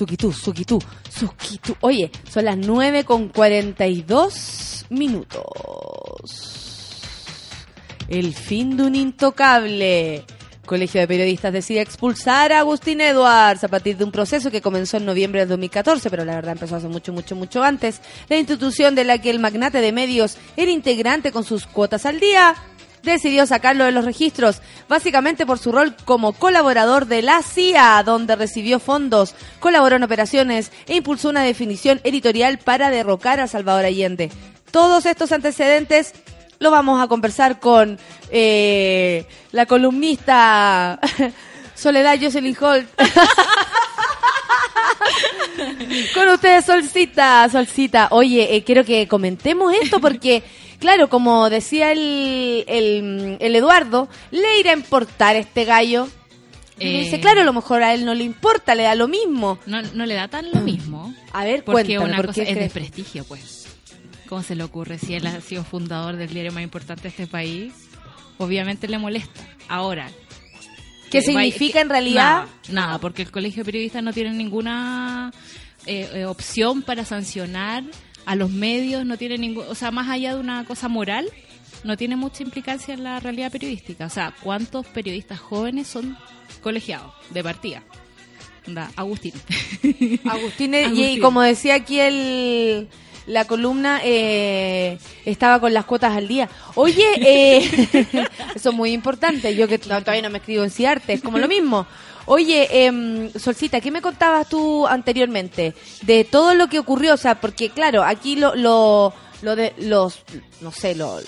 Sukitu, 0.00 0.32
Sukitu, 0.32 0.78
Sukitu. 1.10 1.76
Oye, 1.80 2.10
son 2.32 2.46
las 2.46 2.56
9 2.56 3.04
con 3.04 3.28
42 3.28 4.86
minutos. 4.88 5.42
El 8.08 8.32
fin 8.32 8.78
de 8.78 8.84
un 8.84 8.94
intocable. 8.94 10.24
Colegio 10.64 11.02
de 11.02 11.08
Periodistas 11.08 11.52
decide 11.52 11.82
expulsar 11.82 12.50
a 12.52 12.60
Agustín 12.60 13.02
Edwards 13.02 13.62
a 13.62 13.68
partir 13.68 13.98
de 13.98 14.04
un 14.04 14.12
proceso 14.12 14.50
que 14.50 14.62
comenzó 14.62 14.96
en 14.96 15.04
noviembre 15.04 15.40
de 15.40 15.46
2014, 15.46 16.08
pero 16.08 16.24
la 16.24 16.36
verdad 16.36 16.52
empezó 16.52 16.76
hace 16.76 16.88
mucho, 16.88 17.12
mucho, 17.12 17.36
mucho 17.36 17.62
antes. 17.62 18.00
La 18.30 18.38
institución 18.38 18.94
de 18.94 19.04
la 19.04 19.18
que 19.18 19.28
el 19.28 19.38
magnate 19.38 19.82
de 19.82 19.92
medios 19.92 20.38
era 20.56 20.70
integrante 20.70 21.30
con 21.30 21.44
sus 21.44 21.66
cuotas 21.66 22.06
al 22.06 22.20
día 22.20 22.54
decidió 23.02 23.46
sacarlo 23.46 23.84
de 23.84 23.92
los 23.92 24.04
registros, 24.04 24.60
básicamente 24.88 25.46
por 25.46 25.58
su 25.58 25.72
rol 25.72 25.94
como 26.04 26.32
colaborador 26.32 27.06
de 27.06 27.22
la 27.22 27.42
CIA, 27.42 28.02
donde 28.04 28.36
recibió 28.36 28.78
fondos, 28.78 29.34
colaboró 29.58 29.96
en 29.96 30.02
operaciones 30.02 30.72
e 30.86 30.96
impulsó 30.96 31.28
una 31.28 31.42
definición 31.42 32.00
editorial 32.04 32.58
para 32.58 32.90
derrocar 32.90 33.40
a 33.40 33.46
Salvador 33.46 33.84
Allende. 33.84 34.30
Todos 34.70 35.06
estos 35.06 35.32
antecedentes 35.32 36.12
los 36.58 36.70
vamos 36.70 37.02
a 37.02 37.08
conversar 37.08 37.58
con 37.58 37.98
eh, 38.30 39.26
la 39.52 39.66
columnista 39.66 41.00
Soledad 41.74 42.18
Jocelyn 42.20 42.56
Holt. 42.60 42.88
Con 46.14 46.28
ustedes, 46.28 46.64
Solcita, 46.64 47.48
Solcita. 47.50 48.08
Oye, 48.10 48.54
eh, 48.54 48.64
quiero 48.64 48.84
que 48.84 49.08
comentemos 49.08 49.72
esto 49.74 50.00
porque, 50.00 50.42
claro, 50.80 51.08
como 51.08 51.48
decía 51.50 51.92
el, 51.92 52.64
el, 52.66 53.36
el 53.40 53.54
Eduardo, 53.56 54.08
le 54.32 54.58
irá 54.58 54.72
a 54.72 54.74
importar 54.74 55.36
este 55.36 55.64
gallo. 55.64 56.08
Y 56.78 56.86
Eh, 56.86 57.00
dice, 57.04 57.20
claro, 57.20 57.42
a 57.42 57.44
lo 57.44 57.52
mejor 57.52 57.82
a 57.82 57.92
él 57.94 58.04
no 58.06 58.14
le 58.14 58.24
importa, 58.24 58.74
le 58.74 58.84
da 58.84 58.94
lo 58.94 59.06
mismo. 59.06 59.58
No, 59.66 59.82
no 59.82 60.06
le 60.06 60.14
da 60.14 60.28
tan 60.28 60.50
lo 60.50 60.60
mismo. 60.62 61.14
A 61.32 61.44
ver, 61.44 61.62
Porque 61.62 61.84
cuéntame, 61.96 62.04
una 62.08 62.16
¿por 62.16 62.26
cosa 62.28 62.42
qué 62.44 62.50
es 62.50 62.58
de 62.58 62.70
prestigio, 62.70 63.24
pues. 63.24 63.66
¿Cómo 64.28 64.42
se 64.42 64.54
le 64.54 64.62
ocurre? 64.64 64.96
Si 64.98 65.14
él 65.14 65.26
ha 65.26 65.40
sido 65.40 65.62
fundador 65.64 66.16
del 66.16 66.30
diario 66.32 66.52
más 66.52 66.62
importante 66.62 67.02
de 67.02 67.08
este 67.10 67.26
país, 67.26 67.72
obviamente 68.38 68.88
le 68.88 68.96
molesta. 68.98 69.40
Ahora. 69.68 70.08
¿Qué 71.10 71.18
que 71.18 71.22
significa 71.22 71.80
en 71.80 71.88
realidad? 71.90 72.44
Nada, 72.44 72.48
nada, 72.68 72.98
porque 73.00 73.22
el 73.22 73.30
colegio 73.32 73.62
de 73.62 73.64
periodistas 73.66 74.02
no 74.02 74.12
tiene 74.12 74.30
ninguna 74.30 75.32
eh, 75.84 76.08
eh, 76.14 76.24
opción 76.24 76.82
para 76.82 77.04
sancionar 77.04 77.82
a 78.30 78.36
los 78.36 78.50
medios, 78.50 79.04
no 79.04 79.16
tiene 79.18 79.38
ningún, 79.38 79.64
o 79.68 79.74
sea, 79.74 79.90
más 79.90 80.08
allá 80.08 80.34
de 80.34 80.40
una 80.40 80.64
cosa 80.64 80.88
moral, 80.88 81.28
no 81.82 81.96
tiene 81.96 82.14
mucha 82.14 82.42
implicancia 82.42 82.94
en 82.94 83.02
la 83.02 83.18
realidad 83.20 83.50
periodística. 83.50 84.06
O 84.06 84.10
sea, 84.10 84.32
¿cuántos 84.42 84.86
periodistas 84.86 85.40
jóvenes 85.40 85.88
son 85.88 86.16
colegiados 86.62 87.12
de 87.30 87.42
partida? 87.42 87.82
Anda, 88.66 88.90
Agustín. 88.94 89.32
Agustín, 90.24 90.74
eh, 90.74 90.82
y- 90.82 90.84
y 90.84 91.02
Agustín. 91.02 91.20
como 91.22 91.42
decía 91.42 91.74
aquí 91.74 91.98
el, 91.98 92.88
la 93.26 93.46
columna, 93.46 94.00
eh, 94.04 94.98
estaba 95.24 95.58
con 95.60 95.72
las 95.72 95.84
cuotas 95.86 96.14
al 96.16 96.28
día. 96.28 96.48
Oye, 96.74 97.04
eh, 97.16 97.58
eso 98.54 98.70
es 98.70 98.76
muy 98.76 98.92
importante. 98.92 99.56
Yo 99.56 99.66
que 99.66 99.78
no, 99.88 100.00
todavía 100.00 100.22
no 100.22 100.30
me 100.30 100.38
escribo 100.38 100.62
en 100.62 100.70
Ciarte, 100.70 101.14
es 101.14 101.22
como 101.22 101.38
lo 101.38 101.48
mismo. 101.48 101.86
Oye, 102.32 102.86
em, 102.86 103.28
Solcita, 103.32 103.80
¿qué 103.80 103.90
me 103.90 104.00
contabas 104.00 104.48
tú 104.48 104.86
anteriormente 104.86 105.74
de 106.02 106.22
todo 106.24 106.54
lo 106.54 106.68
que 106.68 106.78
ocurrió? 106.78 107.14
O 107.14 107.16
sea, 107.16 107.40
porque 107.40 107.70
claro, 107.70 108.04
aquí 108.04 108.36
lo, 108.36 108.54
lo, 108.54 109.12
lo 109.42 109.56
de 109.56 109.74
los, 109.78 110.20
no 110.60 110.70
sé, 110.70 110.94
lo, 110.94 111.18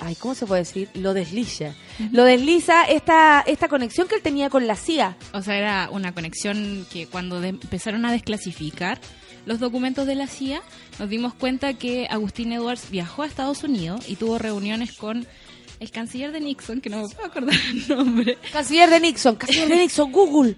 ay, 0.00 0.16
¿cómo 0.16 0.34
se 0.34 0.46
puede 0.46 0.62
decir? 0.62 0.88
Lo 0.94 1.14
desliza. 1.14 1.74
Lo 2.10 2.24
desliza 2.24 2.82
esta, 2.84 3.40
esta 3.46 3.68
conexión 3.68 4.08
que 4.08 4.16
él 4.16 4.22
tenía 4.22 4.50
con 4.50 4.66
la 4.66 4.74
CIA. 4.74 5.16
O 5.32 5.42
sea, 5.42 5.56
era 5.56 5.88
una 5.92 6.12
conexión 6.12 6.86
que 6.92 7.06
cuando 7.06 7.40
de- 7.40 7.50
empezaron 7.50 8.04
a 8.04 8.10
desclasificar 8.10 9.00
los 9.46 9.60
documentos 9.60 10.06
de 10.08 10.16
la 10.16 10.26
CIA, 10.26 10.60
nos 10.98 11.08
dimos 11.08 11.34
cuenta 11.34 11.74
que 11.74 12.08
Agustín 12.10 12.52
Edwards 12.52 12.90
viajó 12.90 13.22
a 13.22 13.26
Estados 13.26 13.62
Unidos 13.62 14.08
y 14.08 14.16
tuvo 14.16 14.38
reuniones 14.38 14.92
con 14.96 15.24
el 15.80 15.90
canciller 15.90 16.32
de 16.32 16.40
Nixon, 16.40 16.80
que 16.80 16.90
no 16.90 17.02
me 17.02 17.08
puedo 17.08 17.26
acordar 17.26 17.54
el 17.70 17.88
nombre. 17.88 18.38
Canciller 18.52 18.90
de 18.90 19.00
Nixon, 19.00 19.36
canciller 19.36 19.68
de 19.68 19.76
Nixon, 19.76 20.12
Google. 20.12 20.56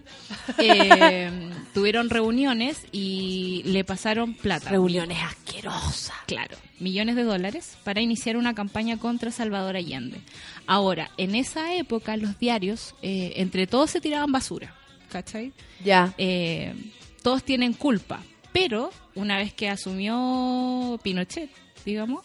Eh, 0.59 1.31
tuvieron 1.75 2.11
reuniones 2.11 2.79
y 2.93 3.63
le 3.65 3.85
pasaron 3.85 4.35
plata. 4.35 4.71
Reuniones 4.71 5.19
asquerosas. 5.23 6.17
Claro, 6.27 6.57
millones 6.79 7.17
de 7.17 7.23
dólares 7.25 7.77
para 7.85 8.01
iniciar 8.01 8.37
una 8.37 8.55
campaña 8.55 8.99
contra 8.99 9.31
Salvador 9.31 9.77
Allende. 9.77 10.21
Ahora, 10.67 11.11
en 11.17 11.35
esa 11.35 11.75
época 11.75 12.17
los 12.17 12.39
diarios, 12.39 12.95
eh, 13.03 13.35
entre 13.37 13.67
todos 13.67 13.91
se 13.91 14.01
tiraban 14.01 14.33
basura, 14.33 14.75
¿cachai? 15.11 15.53
Ya. 15.85 16.15
eh, 16.19 16.75
todos 17.23 17.43
tienen 17.45 17.73
culpa, 17.75 18.23
pero 18.53 18.91
una 19.15 19.37
vez 19.39 19.53
que 19.53 19.69
asumió 19.69 20.99
Pinochet, 21.03 21.51
digamos, 21.85 22.23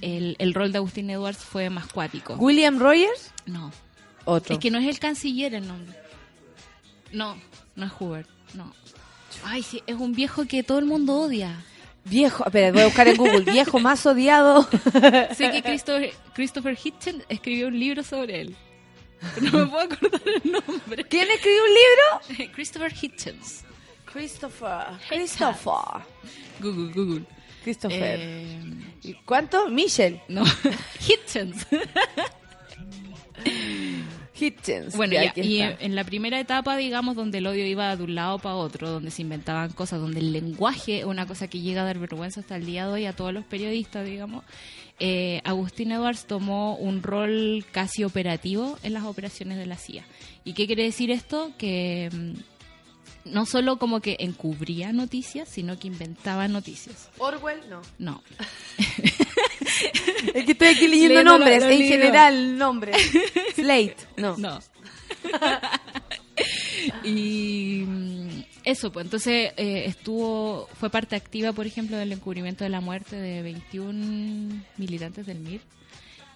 el, 0.00 0.36
el 0.38 0.54
rol 0.54 0.72
de 0.72 0.78
Agustín 0.78 1.10
Edwards 1.10 1.38
fue 1.38 1.70
más 1.70 1.86
cuático. 1.92 2.34
William 2.34 2.78
Rogers, 2.78 3.32
No, 3.46 3.72
otro. 4.24 4.54
es 4.54 4.60
que 4.60 4.70
no 4.70 4.78
es 4.78 4.86
el 4.86 4.98
canciller 4.98 5.54
el 5.54 5.66
nombre. 5.66 5.96
No, 7.12 7.36
no 7.76 7.86
es 7.86 7.92
Hubert, 7.98 8.28
no. 8.54 8.72
Ay, 9.44 9.62
sí, 9.62 9.82
es 9.86 9.96
un 9.96 10.12
viejo 10.14 10.44
que 10.46 10.62
todo 10.62 10.78
el 10.78 10.84
mundo 10.86 11.14
odia. 11.20 11.56
Viejo, 12.04 12.44
espera, 12.46 12.72
voy 12.72 12.82
a 12.82 12.84
buscar 12.86 13.08
en 13.08 13.16
Google. 13.16 13.40
Viejo 13.52 13.78
más 13.78 14.04
odiado. 14.06 14.62
Sé 15.36 15.50
que 15.50 15.62
Christopher, 15.62 16.12
Christopher 16.34 16.78
Hitchens 16.82 17.24
escribió 17.28 17.68
un 17.68 17.78
libro 17.78 18.02
sobre 18.02 18.40
él. 18.40 18.56
No 19.42 19.50
me 19.52 19.66
puedo 19.66 19.80
acordar 19.80 20.20
el 20.42 20.50
nombre. 20.52 21.04
¿Quién 21.04 21.28
escribió 21.30 21.60
un 21.62 21.68
libro? 22.38 22.52
Christopher 22.54 22.92
Hitchens. 22.92 23.64
Christopher. 24.10 24.86
Christopher. 25.08 26.02
Google, 26.60 26.92
Google. 26.94 27.22
Christopher. 27.62 28.18
Eh, 28.20 28.60
¿Y 29.02 29.14
¿Cuánto? 29.24 29.68
Michelle. 29.68 30.20
no, 30.28 30.44
Hitchens. 31.08 31.66
Hitchens. 34.38 34.96
Bueno, 34.96 35.14
Ya, 35.14 35.32
y 35.36 35.60
en 35.60 35.94
la 35.94 36.04
primera 36.04 36.40
etapa, 36.40 36.76
digamos, 36.76 37.14
donde 37.14 37.38
el 37.38 37.46
odio 37.46 37.66
iba 37.66 37.94
de 37.94 38.02
un 38.02 38.14
lado 38.14 38.38
para 38.38 38.54
otro, 38.56 38.88
donde 38.90 39.10
se 39.10 39.22
inventaban 39.22 39.70
cosas, 39.72 40.00
donde 40.00 40.20
el 40.20 40.32
lenguaje 40.32 41.00
es 41.00 41.04
una 41.04 41.26
cosa 41.26 41.48
que 41.48 41.60
llega 41.60 41.82
a 41.82 41.84
dar 41.84 41.98
vergüenza 41.98 42.40
hasta 42.40 42.56
el 42.56 42.64
día 42.64 42.86
de 42.86 42.92
hoy 42.92 43.06
a 43.06 43.12
todos 43.12 43.32
los 43.34 43.44
periodistas, 43.44 44.06
digamos, 44.06 44.44
eh, 44.98 45.40
Agustín 45.44 45.92
Edwards 45.92 46.26
tomó 46.26 46.76
un 46.76 47.02
rol 47.02 47.64
casi 47.72 48.04
operativo 48.04 48.78
en 48.82 48.92
las 48.92 49.04
operaciones 49.04 49.56
de 49.58 49.66
la 49.66 49.76
CIA. 49.76 50.04
¿Y 50.44 50.52
qué 50.52 50.66
quiere 50.66 50.84
decir 50.84 51.10
esto? 51.10 51.52
Que 51.56 52.10
mm, 52.12 52.32
no 53.24 53.46
solo 53.46 53.78
como 53.78 54.00
que 54.00 54.16
encubría 54.20 54.92
noticias, 54.92 55.48
sino 55.48 55.78
que 55.78 55.88
inventaba 55.88 56.48
noticias. 56.48 57.08
Orwell, 57.18 57.60
no. 57.68 57.82
No. 57.98 58.22
Es 60.34 60.44
que 60.44 60.52
estoy 60.52 60.68
aquí 60.68 60.88
leyendo 60.88 61.22
Leyendo 61.22 61.38
nombres, 61.38 61.62
en 61.62 61.82
general, 61.88 62.58
nombres. 62.58 62.96
Slate, 63.54 63.96
no. 64.16 64.36
No. 64.36 64.60
y 67.04 67.84
mm, 67.86 68.44
eso, 68.64 68.92
pues 68.92 69.06
entonces 69.06 69.52
eh, 69.56 69.84
estuvo, 69.86 70.68
fue 70.78 70.90
parte 70.90 71.16
activa, 71.16 71.52
por 71.52 71.66
ejemplo, 71.66 71.96
del 71.96 72.12
encubrimiento 72.12 72.64
de 72.64 72.70
la 72.70 72.80
muerte 72.80 73.16
de 73.16 73.42
21 73.42 74.62
militantes 74.76 75.26
del 75.26 75.40
MIR. 75.40 75.60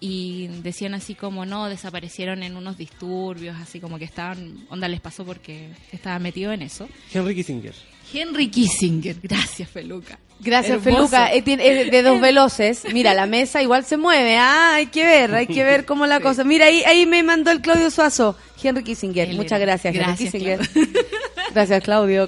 Y 0.01 0.47
decían 0.61 0.93
así 0.93 1.15
como, 1.15 1.45
no, 1.45 1.67
desaparecieron 1.69 2.43
en 2.43 2.57
unos 2.57 2.77
disturbios, 2.77 3.55
así 3.59 3.79
como 3.79 3.97
que 3.97 4.05
estaban, 4.05 4.65
onda 4.69 4.87
les 4.87 4.99
pasó 5.01 5.25
porque 5.25 5.69
estaba 5.91 6.19
metido 6.19 6.51
en 6.51 6.61
eso. 6.61 6.87
Henry 7.13 7.33
Kissinger. 7.33 7.73
Henry 8.13 8.49
Kissinger, 8.49 9.15
gracias, 9.23 9.69
Feluca. 9.69 10.19
Gracias, 10.41 10.85
Hermoso. 10.85 11.07
Feluca. 11.07 11.33
Eh, 11.33 11.41
tiene- 11.41 11.85
de 11.85 12.01
dos 12.03 12.19
veloces. 12.21 12.83
Mira, 12.93 13.13
la 13.13 13.25
mesa 13.25 13.61
igual 13.63 13.83
se 13.85 13.95
mueve. 13.97 14.37
Ah, 14.37 14.75
hay 14.75 14.87
que 14.87 15.03
ver, 15.05 15.33
hay 15.33 15.47
que 15.47 15.63
ver 15.63 15.85
cómo 15.85 16.05
la 16.05 16.19
cosa. 16.21 16.43
Mira, 16.43 16.65
ahí, 16.65 16.83
ahí 16.85 17.05
me 17.05 17.23
mandó 17.23 17.49
el 17.51 17.61
Claudio 17.61 17.89
Suazo. 17.89 18.37
Henry 18.61 18.83
Kissinger. 18.83 19.29
Él 19.29 19.37
Muchas 19.37 19.53
era. 19.61 19.65
gracias, 19.73 19.95
Henry 19.95 20.05
Gracias, 20.05 20.31
Kissinger. 20.31 20.59
Gracias, 21.53 21.83
Claudio. 21.83 22.27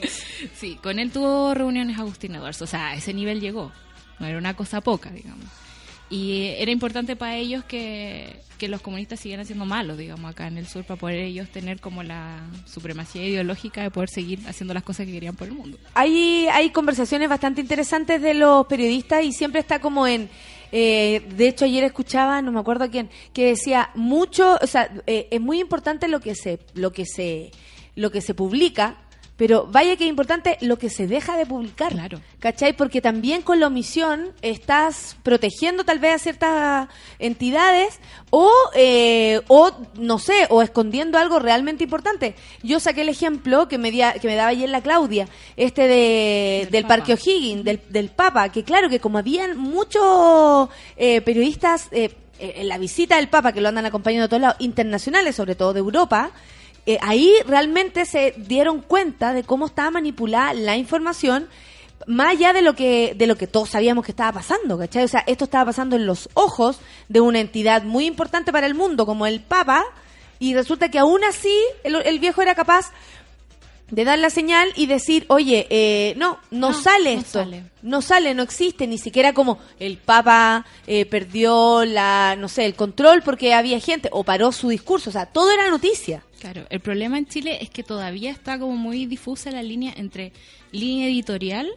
Sí, 0.58 0.80
con 0.82 1.00
él 1.00 1.12
tuvo 1.12 1.54
reuniones 1.54 2.00
Agustín 2.00 2.34
Edwards, 2.36 2.62
o 2.62 2.68
sea, 2.68 2.90
a 2.90 2.96
ese 2.96 3.14
nivel 3.14 3.42
llegó, 3.42 3.74
no 4.20 4.26
era 4.28 4.38
una 4.38 4.56
cosa 4.56 4.80
poca, 4.80 5.10
digamos. 5.12 5.46
Y 6.10 6.54
era 6.58 6.72
importante 6.72 7.16
para 7.16 7.36
ellos 7.36 7.64
que, 7.66 8.40
que 8.58 8.70
los 8.70 8.82
comunistas 8.82 9.20
siguieran 9.20 9.46
siendo 9.46 9.66
malos, 9.66 9.98
digamos, 9.98 10.32
acá 10.32 10.48
en 10.48 10.58
el 10.58 10.66
sur, 10.66 10.86
para 10.86 11.00
poder 11.00 11.20
ellos 11.20 11.50
tener 11.50 11.82
como 11.82 12.02
la 12.02 12.40
supremacía 12.66 13.26
ideológica 13.26 13.82
de 13.84 13.92
poder 13.92 14.10
seguir 14.10 14.40
haciendo 14.48 14.74
las 14.74 14.84
cosas 14.84 15.06
que 15.06 15.12
querían 15.12 15.36
por 15.36 15.48
el 15.48 15.54
mundo. 15.54 15.78
Hay, 15.94 16.48
hay 16.52 16.70
conversaciones 16.70 17.28
bastante 17.28 17.60
interesantes 17.60 18.22
de 18.22 18.34
los 18.34 18.66
periodistas 18.68 19.26
y 19.26 19.34
siempre 19.34 19.60
está 19.60 19.80
como 19.80 20.08
en... 20.08 20.30
eh, 20.72 21.22
de 21.36 21.48
hecho, 21.48 21.66
ayer 21.66 21.84
escuchaba, 21.84 22.42
no 22.42 22.52
me 22.52 22.60
acuerdo 22.60 22.90
quién, 22.90 23.10
que 23.34 23.48
decía 23.48 23.90
mucho, 23.94 24.58
o 24.62 24.68
sea, 24.68 24.90
eh, 25.08 25.28
es 25.30 25.42
muy 25.42 25.60
importante 25.60 26.08
lo 26.08 26.22
que 26.22 26.36
se, 26.36 26.60
lo 26.74 26.92
que 26.92 27.06
se, 27.06 27.52
lo 27.96 28.12
que 28.12 28.22
se 28.22 28.34
publica, 28.34 28.98
pero 29.38 29.68
vaya 29.72 29.96
que 29.96 30.04
es 30.04 30.10
importante 30.10 30.58
lo 30.62 30.78
que 30.78 30.90
se 30.90 31.08
deja 31.08 31.38
de 31.38 31.46
publicar. 31.46 31.92
Claro. 31.94 32.20
¿Cachai? 32.40 32.74
Porque 32.76 33.02
también 33.02 33.42
con 33.44 33.60
la 33.60 33.68
omisión 33.68 34.32
estás 34.42 35.16
protegiendo 35.24 35.84
tal 35.84 36.00
vez 36.00 36.16
a 36.16 36.20
ciertas 36.20 36.88
entidades 37.20 38.00
o, 38.32 38.52
eh, 38.76 39.42
o 39.48 39.72
no 40.00 40.20
sé, 40.20 40.48
o 40.50 40.62
escondiendo 40.62 41.18
algo 41.18 41.40
realmente 41.40 41.84
importante. 41.84 42.36
Yo 42.64 42.80
saqué 42.80 43.02
el 43.02 43.10
ejemplo 43.10 43.68
que 43.68 43.78
me, 43.78 43.92
dia- 43.92 44.14
que 44.20 44.28
me 44.28 44.36
daba 44.36 44.50
ayer 44.50 44.70
la 44.70 44.82
Claudia, 44.82 45.28
este 45.56 45.84
de, 45.88 46.60
Del 46.64 46.72
del. 46.72 46.86
Parque 46.86 47.14
O'Higgins, 47.14 47.64
del, 47.64 47.80
del 47.90 48.10
Papa, 48.10 48.50
que 48.50 48.64
claro 48.64 48.90
que 48.90 49.00
como 49.00 49.18
habían 49.20 49.58
muchos 49.58 50.70
eh, 50.96 51.22
periodistas 51.22 51.88
eh, 51.92 52.12
eh, 52.40 52.54
en 52.58 52.68
la 52.68 52.78
visita 52.78 53.18
del 53.18 53.30
Papa, 53.30 53.52
que 53.52 53.62
lo 53.62 53.70
andan 53.70 53.86
acompañando 53.86 54.24
de 54.24 54.30
todos 54.30 54.42
lados, 54.42 54.58
internacionales, 54.60 55.36
sobre 55.36 55.56
todo 55.56 55.74
de 55.74 55.80
Europa, 55.80 56.32
eh, 56.88 56.98
ahí 57.02 57.34
realmente 57.46 58.06
se 58.06 58.34
dieron 58.38 58.80
cuenta 58.82 59.34
de 59.34 59.44
cómo 59.44 59.66
estaba 59.66 59.92
manipulada 59.92 60.54
la 60.54 60.78
información 60.78 61.50
más 62.08 62.30
allá 62.30 62.54
de 62.54 62.62
lo 62.62 62.76
que 62.76 63.14
de 63.18 63.28
lo 63.28 63.36
que 63.36 63.46
todos 63.46 63.72
sabíamos 63.72 64.06
que 64.06 64.14
estaba 64.14 64.32
pasando, 64.32 64.78
¿cachai? 64.78 65.04
O 65.04 65.08
sea, 65.10 65.22
esto 65.28 65.44
estaba 65.44 65.66
pasando 65.66 65.98
en 65.98 66.06
los 66.06 66.30
ojos 66.34 66.80
de 67.10 67.20
una 67.20 67.42
entidad 67.42 67.84
muy 67.84 68.06
importante 68.06 68.54
para 68.54 68.68
el 68.68 68.74
mundo 68.74 69.06
como 69.06 69.28
el 69.28 69.42
Papa 69.42 69.84
y 70.40 70.54
resulta 70.54 70.90
que 70.90 70.98
aún 70.98 71.26
así 71.26 71.54
el, 71.84 71.96
el 71.96 72.20
viejo 72.20 72.42
era 72.42 72.56
capaz 72.56 72.94
de 73.90 74.04
dar 74.04 74.20
la 74.20 74.30
señal 74.30 74.70
y 74.76 74.86
decir, 74.88 75.26
oye, 75.30 75.66
eh, 75.70 76.14
no, 76.18 76.40
no, 76.52 76.72
No, 76.72 76.74
sale 76.74 77.16
no 77.16 77.22
esto, 77.22 77.40
sale. 77.40 77.64
no 77.82 78.02
sale, 78.02 78.34
no 78.34 78.44
existe, 78.44 78.86
ni 78.88 78.98
siquiera 78.98 79.34
como 79.34 79.60
el 79.80 79.98
Papa 79.98 80.66
eh, 80.88 81.06
perdió 81.06 81.86
la, 81.86 82.36
no 82.38 82.50
sé, 82.50 82.66
el 82.66 82.76
control 82.76 83.22
porque 83.24 83.54
había 83.54 83.80
gente 83.80 84.10
o 84.12 84.24
paró 84.24 84.52
su 84.52 84.70
discurso, 84.70 85.10
o 85.10 85.14
sea, 85.14 85.26
todo 85.28 85.52
era 85.52 85.70
noticia. 85.70 86.24
Claro, 86.42 86.66
el 86.70 86.82
problema 86.82 87.18
en 87.18 87.28
Chile 87.28 87.60
es 87.62 87.70
que 87.70 87.82
todavía 87.84 88.30
está 88.32 88.60
como 88.60 88.76
muy 88.76 89.06
difusa 89.06 89.52
la 89.52 89.64
línea 89.64 89.94
entre 89.96 90.34
línea 90.72 91.08
editorial 91.08 91.70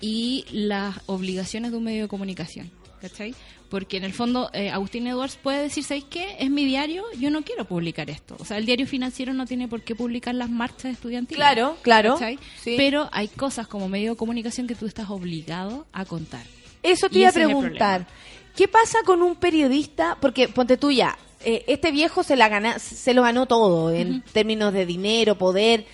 y 0.00 0.44
las 0.50 0.96
obligaciones 1.06 1.70
de 1.70 1.76
un 1.76 1.84
medio 1.84 2.02
de 2.02 2.08
comunicación, 2.08 2.70
¿cachai? 3.00 3.34
Porque 3.72 3.96
en 3.96 4.04
el 4.04 4.12
fondo 4.12 4.50
eh, 4.52 4.68
Agustín 4.68 5.06
Edwards 5.06 5.38
puede 5.42 5.62
decir, 5.62 5.82
¿sabéis 5.82 6.04
qué? 6.10 6.36
Es 6.38 6.50
mi 6.50 6.66
diario, 6.66 7.04
yo 7.18 7.30
no 7.30 7.40
quiero 7.40 7.64
publicar 7.64 8.10
esto. 8.10 8.36
O 8.38 8.44
sea, 8.44 8.58
el 8.58 8.66
diario 8.66 8.86
financiero 8.86 9.32
no 9.32 9.46
tiene 9.46 9.66
por 9.66 9.80
qué 9.80 9.94
publicar 9.94 10.34
las 10.34 10.50
marchas 10.50 10.92
estudiantiles. 10.92 11.38
Claro, 11.38 11.78
claro. 11.80 12.18
Pero 12.66 13.08
hay 13.12 13.28
cosas 13.28 13.66
como 13.66 13.88
medio 13.88 14.10
de 14.10 14.16
comunicación 14.18 14.66
que 14.66 14.74
tú 14.74 14.84
estás 14.84 15.08
obligado 15.08 15.86
a 15.94 16.04
contar. 16.04 16.42
Eso 16.82 17.08
te 17.08 17.16
Y 17.16 17.20
iba 17.22 17.30
a 17.30 17.32
preguntar. 17.32 18.06
¿Qué 18.54 18.68
pasa 18.68 18.98
con 19.06 19.22
un 19.22 19.36
periodista? 19.36 20.18
Porque 20.20 20.48
ponte 20.48 20.76
tú 20.76 20.90
ya, 20.90 21.16
eh, 21.42 21.64
este 21.66 21.92
viejo 21.92 22.22
se 22.22 22.36
la 22.36 22.50
gana, 22.50 22.78
se 22.78 23.14
lo 23.14 23.22
ganó 23.22 23.46
todo 23.46 23.90
en 23.90 24.20
términos 24.34 24.74
de 24.74 24.84
dinero, 24.84 25.38
poder. 25.38 25.86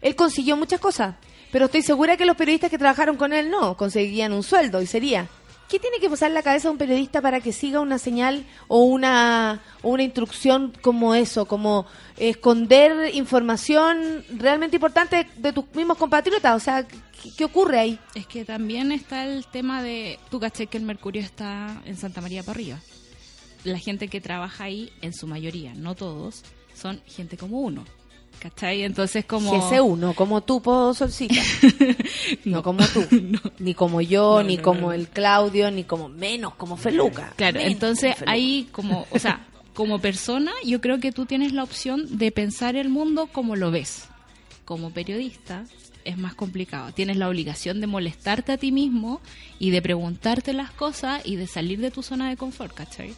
Él 0.00 0.14
consiguió 0.14 0.56
muchas 0.56 0.78
cosas, 0.78 1.16
pero 1.50 1.64
estoy 1.64 1.82
segura 1.82 2.16
que 2.16 2.26
los 2.26 2.36
periodistas 2.36 2.70
que 2.70 2.78
trabajaron 2.78 3.16
con 3.16 3.32
él 3.32 3.50
no 3.50 3.76
conseguían 3.76 4.32
un 4.32 4.44
sueldo 4.44 4.80
y 4.80 4.86
sería. 4.86 5.28
¿Qué 5.68 5.78
tiene 5.78 5.98
que 5.98 6.10
pasar 6.10 6.28
en 6.28 6.34
la 6.34 6.42
cabeza 6.42 6.68
de 6.68 6.72
un 6.72 6.78
periodista 6.78 7.22
para 7.22 7.40
que 7.40 7.52
siga 7.52 7.80
una 7.80 7.98
señal 7.98 8.44
o 8.68 8.84
una, 8.84 9.62
una 9.82 10.02
instrucción 10.02 10.72
como 10.82 11.14
eso, 11.14 11.46
como 11.46 11.86
esconder 12.16 13.14
información 13.14 14.24
realmente 14.36 14.76
importante 14.76 15.26
de 15.36 15.52
tus 15.52 15.64
mismos 15.74 15.96
compatriotas? 15.96 16.54
O 16.54 16.60
sea, 16.60 16.86
¿qué, 16.86 16.98
qué 17.36 17.44
ocurre 17.44 17.78
ahí? 17.78 17.98
Es 18.14 18.26
que 18.26 18.44
también 18.44 18.92
está 18.92 19.24
el 19.24 19.46
tema 19.46 19.82
de, 19.82 20.18
tú 20.30 20.38
caché 20.38 20.66
que 20.66 20.76
el 20.76 20.84
Mercurio 20.84 21.22
está 21.22 21.82
en 21.86 21.96
Santa 21.96 22.20
María 22.20 22.42
para 22.42 22.56
arriba. 22.56 22.78
La 23.64 23.78
gente 23.78 24.08
que 24.08 24.20
trabaja 24.20 24.64
ahí, 24.64 24.92
en 25.00 25.14
su 25.14 25.26
mayoría, 25.26 25.72
no 25.74 25.94
todos, 25.94 26.44
son 26.74 27.00
gente 27.06 27.38
como 27.38 27.60
uno. 27.60 27.84
¿Cachai? 28.44 28.82
Entonces 28.82 29.24
como... 29.24 29.50
GC1, 29.50 30.14
como 30.14 30.42
tú, 30.42 30.60
po, 30.60 30.92
Solcita. 30.92 31.34
no 32.44 32.62
como 32.62 32.86
tú. 32.88 33.02
Ni 33.58 33.72
como 33.72 34.02
yo, 34.02 34.42
No, 34.42 34.42
ni 34.42 34.58
como 34.58 34.92
el 34.92 35.08
Claudio, 35.08 35.70
ni 35.70 35.84
como 35.84 36.10
menos 36.10 36.54
como 36.56 36.76
Feluca. 36.76 37.32
Claro, 37.36 37.56
Menos 37.56 37.72
entonces 37.72 38.16
como 38.16 38.30
ahí 38.30 38.68
como, 38.70 39.06
o 39.10 39.18
sea, 39.18 39.46
como 39.72 39.98
persona, 39.98 40.52
yo 40.62 40.82
creo 40.82 41.00
que 41.00 41.10
tú 41.10 41.24
tienes 41.24 41.54
la 41.54 41.62
opción 41.62 42.18
de 42.18 42.30
pensar 42.32 42.76
el 42.76 42.90
mundo 42.90 43.28
como 43.32 43.56
lo 43.56 43.70
ves. 43.70 44.08
Como 44.66 44.90
periodista 44.90 45.64
es 46.04 46.18
más 46.18 46.34
complicado. 46.34 46.92
Tienes 46.92 47.16
la 47.16 47.30
obligación 47.30 47.80
de 47.80 47.86
molestarte 47.86 48.52
a 48.52 48.58
ti 48.58 48.72
mismo 48.72 49.22
y 49.58 49.70
de 49.70 49.80
preguntarte 49.80 50.52
las 50.52 50.70
cosas 50.70 51.22
y 51.24 51.36
de 51.36 51.46
salir 51.46 51.80
de 51.80 51.90
tu 51.90 52.02
zona 52.02 52.28
de 52.28 52.36
confort, 52.36 52.74
¿cachai? 52.74 53.14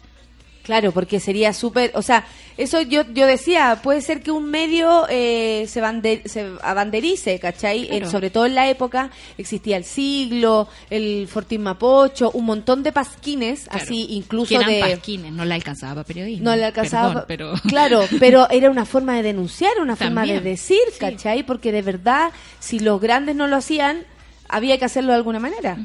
Claro, 0.67 0.91
porque 0.91 1.19
sería 1.19 1.53
súper, 1.53 1.91
o 1.95 2.01
sea, 2.03 2.25
eso 2.57 2.81
yo 2.81 3.03
yo 3.13 3.25
decía, 3.25 3.79
puede 3.81 4.01
ser 4.01 4.21
que 4.21 4.31
un 4.31 4.51
medio 4.51 5.05
eh, 5.09 5.65
se, 5.69 5.81
bande- 5.81 6.21
se 6.25 6.45
abanderice, 6.61 7.39
¿cachai? 7.39 7.87
Claro. 7.87 8.05
En- 8.05 8.11
sobre 8.11 8.29
todo 8.29 8.45
en 8.45 8.53
la 8.53 8.69
época 8.69 9.09
existía 9.37 9.77
el 9.77 9.85
siglo, 9.85 10.67
el 10.89 11.27
Fortín 11.29 11.63
Mapocho, 11.63 12.31
un 12.31 12.43
montón 12.45 12.83
de 12.83 12.91
pasquines, 12.91 13.63
Claro. 13.69 13.83
así 13.83 14.07
incluso 14.09 14.55
eran 14.55 14.69
de... 14.69 14.79
pasquines, 14.81 15.31
no 15.31 15.45
le 15.45 15.53
alcanzaba 15.55 15.95
para 15.95 16.03
periodismo. 16.03 16.43
No 16.43 16.55
le 16.55 16.65
alcanzaba. 16.65 17.25
Perdón, 17.25 17.27
pero 17.27 17.53
Claro, 17.69 18.01
pero 18.19 18.49
era 18.49 18.69
una 18.69 18.85
forma 18.85 19.15
de 19.15 19.23
denunciar, 19.23 19.71
una 19.81 19.95
forma 19.95 20.25
de 20.25 20.41
decir, 20.41 20.79
sí. 20.91 20.99
¿cachai? 20.99 21.43
Porque 21.43 21.71
de 21.71 21.81
verdad, 21.81 22.31
si 22.59 22.79
los 22.79 22.99
grandes 22.99 23.37
no 23.37 23.47
lo 23.47 23.55
hacían, 23.55 24.03
había 24.49 24.77
que 24.77 24.85
hacerlo 24.85 25.11
de 25.11 25.17
alguna 25.17 25.39
manera. 25.39 25.77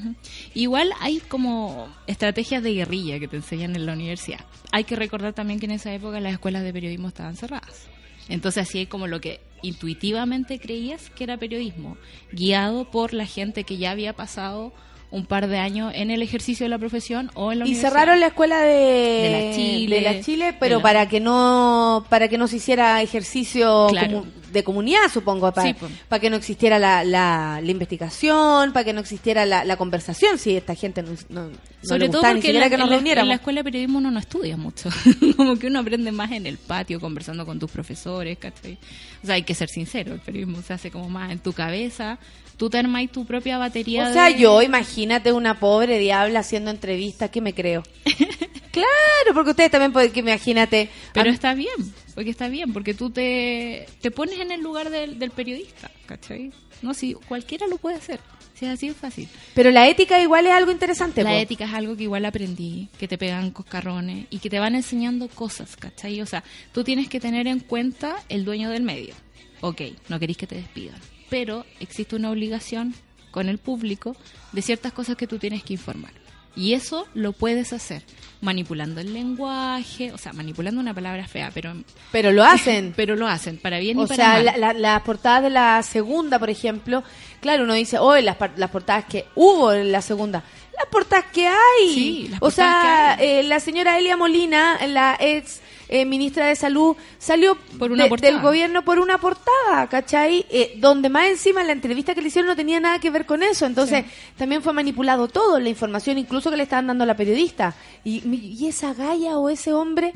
igual 0.55 0.93
hay 1.01 1.21
como 1.21 1.89
estrategias 2.07 2.63
de 2.63 2.75
guerrilla 2.75 3.19
que 3.19 3.29
te 3.29 3.37
enseñan 3.37 3.77
en 3.77 3.87
la 3.87 3.93
universidad. 3.93 4.45
Hay 4.71 4.85
que 4.85 4.97
recordar 4.97 5.33
también 5.33 5.61
que 5.61 5.67
en 5.67 5.73
esa 5.73 5.93
época 5.93 6.21
las 6.21 6.33
escuelas 6.33 6.63
de 6.63 6.73
periodismo 6.73 7.09
estaban 7.09 7.37
cerradas. 7.37 7.89
Entonces 8.29 8.69
así 8.69 8.83
es 8.83 8.89
como 8.89 9.07
lo 9.07 9.21
que 9.21 9.41
intuitivamente 9.63 10.59
creías 10.59 11.11
que 11.11 11.25
era 11.25 11.37
periodismo, 11.37 11.97
guiado 12.33 12.91
por 12.91 13.15
la 13.15 13.27
gente 13.27 13.65
que 13.65 13.77
ya 13.77 13.91
había 13.91 14.15
pasado 14.15 14.73
un 15.13 15.27
par 15.27 15.47
de 15.47 15.59
años 15.59 15.93
en 15.95 16.11
el 16.11 16.23
ejercicio 16.23 16.65
de 16.65 16.71
la 16.71 16.79
profesión 16.79 17.31
o 17.35 17.53
en 17.53 17.61
la 17.61 17.67
Y 17.69 17.75
cerraron 17.77 18.19
la 18.19 18.29
escuela 18.29 18.63
de, 18.63 18.73
De 18.75 19.31
la 19.51 19.55
Chile, 19.55 19.97
de 19.97 20.01
la 20.03 20.21
Chile, 20.21 20.57
pero 20.59 20.79
la- 20.79 20.83
para 20.83 21.09
que 21.09 21.21
no 21.21 22.05
para 22.09 22.29
que 22.29 22.39
no 22.39 22.49
se 22.49 22.57
hiciera 22.57 23.01
ejercicio 23.03 23.87
Claro. 23.91 24.23
comu- 24.25 24.27
de 24.53 24.65
comunidad, 24.65 25.01
supongo, 25.13 25.51
para, 25.53 25.69
Sí, 25.69 25.75
pues. 25.75 25.91
para 26.09 26.21
que 26.21 26.29
no 26.29 26.37
existiera 26.37 26.79
la, 26.79 27.05
la, 27.05 27.61
la 27.63 27.71
investigación, 27.71 28.73
para 28.73 28.85
que 28.85 28.93
no 28.93 29.01
existiera 29.01 29.47
la, 29.47 29.77
conversación, 29.79 30.39
si 30.39 30.57
esta 30.57 30.75
gente 30.75 31.03
no, 31.03 31.11
no, 31.31 31.45
no 31.49 31.51
Sobre 31.83 32.09
todo 32.09 32.21
porque 32.23 32.51
en 32.51 32.71
que 32.71 32.77
nos 32.77 32.91
en 32.91 33.23
en 33.23 33.29
la 33.29 33.35
escuela 33.37 33.61
de 33.61 33.65
periodismo 33.65 33.99
uno 33.99 34.11
no 34.11 34.19
estudia 34.19 34.57
mucho. 34.59 34.91
Como 35.37 35.57
que 35.59 35.69
uno 35.69 35.79
aprende 35.81 36.13
más 36.13 36.33
en 36.33 36.47
el 36.47 36.59
patio, 36.59 37.01
conversando 37.01 37.47
con 37.47 37.59
tus 37.59 37.71
profesores, 37.71 38.37
¿cachai? 38.39 38.79
O 39.23 39.27
sea, 39.27 39.37
hay 39.37 39.43
que 39.43 39.55
ser 39.55 39.69
sincero, 39.71 40.13
el 40.15 40.21
periodismo 40.21 40.61
se 40.63 40.73
hace 40.75 40.91
como 40.91 41.09
más 41.09 41.31
en 41.33 41.39
tu 41.39 41.53
cabeza. 41.53 42.19
Tú 42.57 42.71
te 42.71 42.79
armáis 42.79 43.11
tu 43.11 43.25
propia 43.25 43.59
batería 43.59 44.09
O 44.09 44.13
sea, 44.13 44.27
de- 44.31 44.39
yo, 44.39 44.63
imagínate 44.63 45.33
una 45.33 45.59
pobre 45.59 45.99
diabla 45.99 46.41
haciendo 46.41 46.71
entrevistas, 46.71 47.31
¿qué 47.31 47.41
me 47.41 47.55
creo? 47.55 47.83
claro, 48.71 49.35
porque 49.35 49.51
ustedes 49.51 49.71
también 49.71 49.93
pueden, 49.93 50.13
que 50.13 50.21
imagínate. 50.21 50.89
Pero 51.13 51.31
a- 51.31 51.33
está 51.33 51.55
bien, 51.55 51.75
porque 52.15 52.31
está 52.31 52.49
bien, 52.49 52.73
porque 52.73 52.95
tú 52.95 53.11
te, 53.11 53.87
te 54.01 54.11
pones 54.11 54.39
en 54.39 54.51
el 54.53 54.61
lugar 54.61 54.91
del, 54.91 55.19
del 55.19 55.31
periodista, 55.31 55.91
¿cachai? 56.07 56.53
No, 56.83 56.95
si 56.95 57.15
cualquiera 57.15 57.67
lo 57.69 57.79
puede 57.79 57.97
hacer, 57.97 58.19
si 58.55 58.67
es 58.67 58.73
así 58.73 58.89
es 58.89 58.97
fácil. 58.97 59.29
pero 59.55 59.71
la 59.71 59.89
ética 59.89 60.21
igual 60.21 60.47
es 60.47 60.53
algo 60.53 60.73
interesante. 60.73 61.23
La 61.23 61.31
po. 61.31 61.37
ética 61.37 61.65
es 61.65 61.73
algo 61.75 61.97
que 61.97 62.03
igual 62.05 62.25
aprendí, 62.25 62.89
que 62.99 63.07
te 63.09 63.19
pegan 63.19 63.51
coscarrones 63.51 64.27
y 64.31 64.39
que 64.39 64.51
te 64.51 64.59
van 64.59 64.75
enseñando 64.75 65.29
cosas, 65.29 65.77
¿cachai? 65.77 66.21
O 66.21 66.27
sea, 66.27 66.43
tú 66.73 66.83
tienes 66.85 67.09
que 67.09 67.21
tener 67.21 67.47
en 67.47 67.61
cuenta 67.61 68.17
el 68.29 68.45
dueño 68.45 68.71
del 68.71 68.83
medio. 68.83 69.15
Ok, 69.61 69.81
no 70.09 70.19
queréis 70.19 70.37
que 70.39 70.49
te 70.49 70.57
despidan, 70.57 70.99
pero 71.33 71.64
existe 71.80 72.14
una 72.14 72.30
obligación 72.30 72.95
con 73.30 73.49
el 73.49 73.57
público 73.57 74.14
de 74.53 74.61
ciertas 74.61 74.93
cosas 74.93 75.16
que 75.16 75.26
tú 75.26 75.39
tienes 75.39 75.62
que 75.64 75.72
informar. 75.72 76.12
Y 76.55 76.74
eso 76.74 77.07
lo 77.14 77.33
puedes 77.33 77.72
hacer 77.72 78.03
manipulando 78.43 79.01
el 79.01 79.14
lenguaje, 79.14 80.12
o 80.12 80.18
sea, 80.18 80.35
manipulando 80.35 80.80
una 80.80 80.93
palabra 80.93 81.26
fea, 81.26 81.51
pero 81.55 81.72
Pero 82.11 82.30
lo 82.33 82.45
hacen. 82.45 82.93
pero 82.97 83.16
lo 83.16 83.26
hacen 83.26 83.57
para 83.57 83.78
bien 83.78 83.99
y 83.99 84.03
O 84.03 84.07
para 84.07 84.16
sea, 84.16 84.28
mal. 84.35 84.45
la- 84.45 84.57
la- 84.59 84.72
las 84.74 85.01
portadas 85.03 85.45
de 85.45 85.51
la 85.51 85.83
segunda, 85.83 86.39
por 86.39 86.51
ejemplo, 86.51 87.03
claro, 87.41 87.64
uno 87.64 87.72
dice, 87.72 87.99
oh, 87.99 88.14
las, 88.20 88.37
las 88.57 88.70
portadas 88.70 89.07
que 89.07 89.24
hubo 89.35 89.72
en 89.72 89.91
la 89.93 90.03
segunda. 90.03 90.45
Las 90.76 90.87
portadas 90.91 91.26
que 91.33 91.47
hay. 91.47 91.95
Sí, 91.95 92.26
las 92.30 92.43
o 92.43 92.51
sea, 92.51 92.66
portadas 92.66 93.16
que 93.18 93.22
hay. 93.24 93.30
eh, 93.39 93.43
la 93.45 93.61
señora 93.61 93.97
Elia 93.99 94.16
Molina, 94.18 94.87
la 94.89 95.16
ex 95.20 95.61
eh, 95.95 96.07
ministra 96.07 96.47
de 96.47 96.57
Salud, 96.57 96.97
salió 97.18 97.57
Por 97.78 97.93
una 97.93 98.05
de- 98.05 98.09
portada. 98.09 98.32
del 98.32 98.40
gobierno 98.43 98.82
por 98.84 98.99
una 98.99 99.18
portada, 99.18 99.86
¿cachai? 99.90 100.47
Eh, 100.51 100.74
donde 100.78 101.09
más 101.11 101.26
encima 101.26 101.62
la 101.62 101.72
entrevista 101.72 102.14
que 102.14 102.22
le 102.22 102.28
hicieron 102.28 102.49
no 102.49 102.57
tenía 102.57 102.80
nada 102.80 102.99
que 102.99 103.11
ver 103.11 103.26
con 103.26 103.43
eso. 103.43 103.66
Entonces, 103.66 104.05
también 104.38 104.62
fue 104.62 104.72
manipulado 104.72 105.28
todo, 105.28 105.59
la 105.61 105.68
información, 105.68 106.16
incluso 106.16 106.51
que 106.51 106.57
le 106.57 106.62
estaban 106.62 106.86
dando 106.86 107.05
a 107.05 107.07
la 107.07 107.14
periodista. 107.16 107.74
Y, 108.05 108.26
y 108.26 108.66
esa 108.68 108.95
galla 108.95 109.36
o 109.38 109.51
ese 109.51 109.72
hombre 109.74 110.12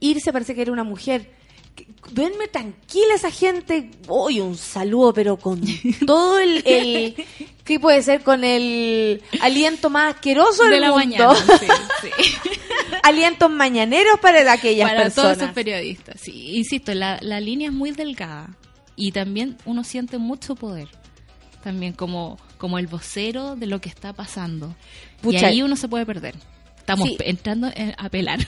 irse 0.00 0.32
parece 0.32 0.54
que 0.54 0.62
era 0.62 0.72
una 0.72 0.84
mujer. 0.84 1.35
Duerme 2.12 2.46
tranquila 2.48 3.14
esa 3.14 3.30
gente. 3.30 3.90
Hoy 4.06 4.40
un 4.40 4.56
saludo, 4.56 5.12
pero 5.12 5.36
con 5.38 5.60
todo 6.06 6.38
el, 6.38 6.62
el- 6.64 7.14
¿Qué 7.64 7.80
puede 7.80 8.00
ser? 8.02 8.22
Con 8.22 8.44
el 8.44 9.22
aliento 9.40 9.90
más 9.90 10.14
asqueroso 10.14 10.64
de 10.64 10.70
del 10.70 10.80
la 10.82 10.92
mundo. 10.92 11.04
mañana. 11.34 11.34
Sí, 11.60 11.66
sí. 12.02 12.10
Alientos 13.02 13.50
mañaneros 13.50 14.20
para 14.20 14.50
aquellas 14.52 14.88
para 14.88 15.02
personas. 15.02 15.14
todos 15.34 15.42
esos 15.42 15.54
periodistas. 15.54 16.20
Sí, 16.20 16.56
insisto, 16.56 16.94
la, 16.94 17.18
la 17.22 17.40
línea 17.40 17.68
es 17.68 17.74
muy 17.74 17.90
delgada. 17.90 18.56
Y 18.94 19.12
también 19.12 19.58
uno 19.64 19.82
siente 19.84 20.18
mucho 20.18 20.54
poder. 20.54 20.88
También 21.64 21.92
como, 21.92 22.38
como 22.56 22.78
el 22.78 22.86
vocero 22.86 23.56
de 23.56 23.66
lo 23.66 23.80
que 23.80 23.88
está 23.88 24.12
pasando. 24.12 24.74
Pucha. 25.20 25.40
Y 25.40 25.44
ahí 25.44 25.62
uno 25.62 25.74
se 25.74 25.88
puede 25.88 26.06
perder. 26.06 26.36
Estamos 26.86 27.08
Sí. 27.08 27.16
entrando 27.24 27.68
en- 27.74 27.94
a 27.98 28.08
pelar. 28.08 28.38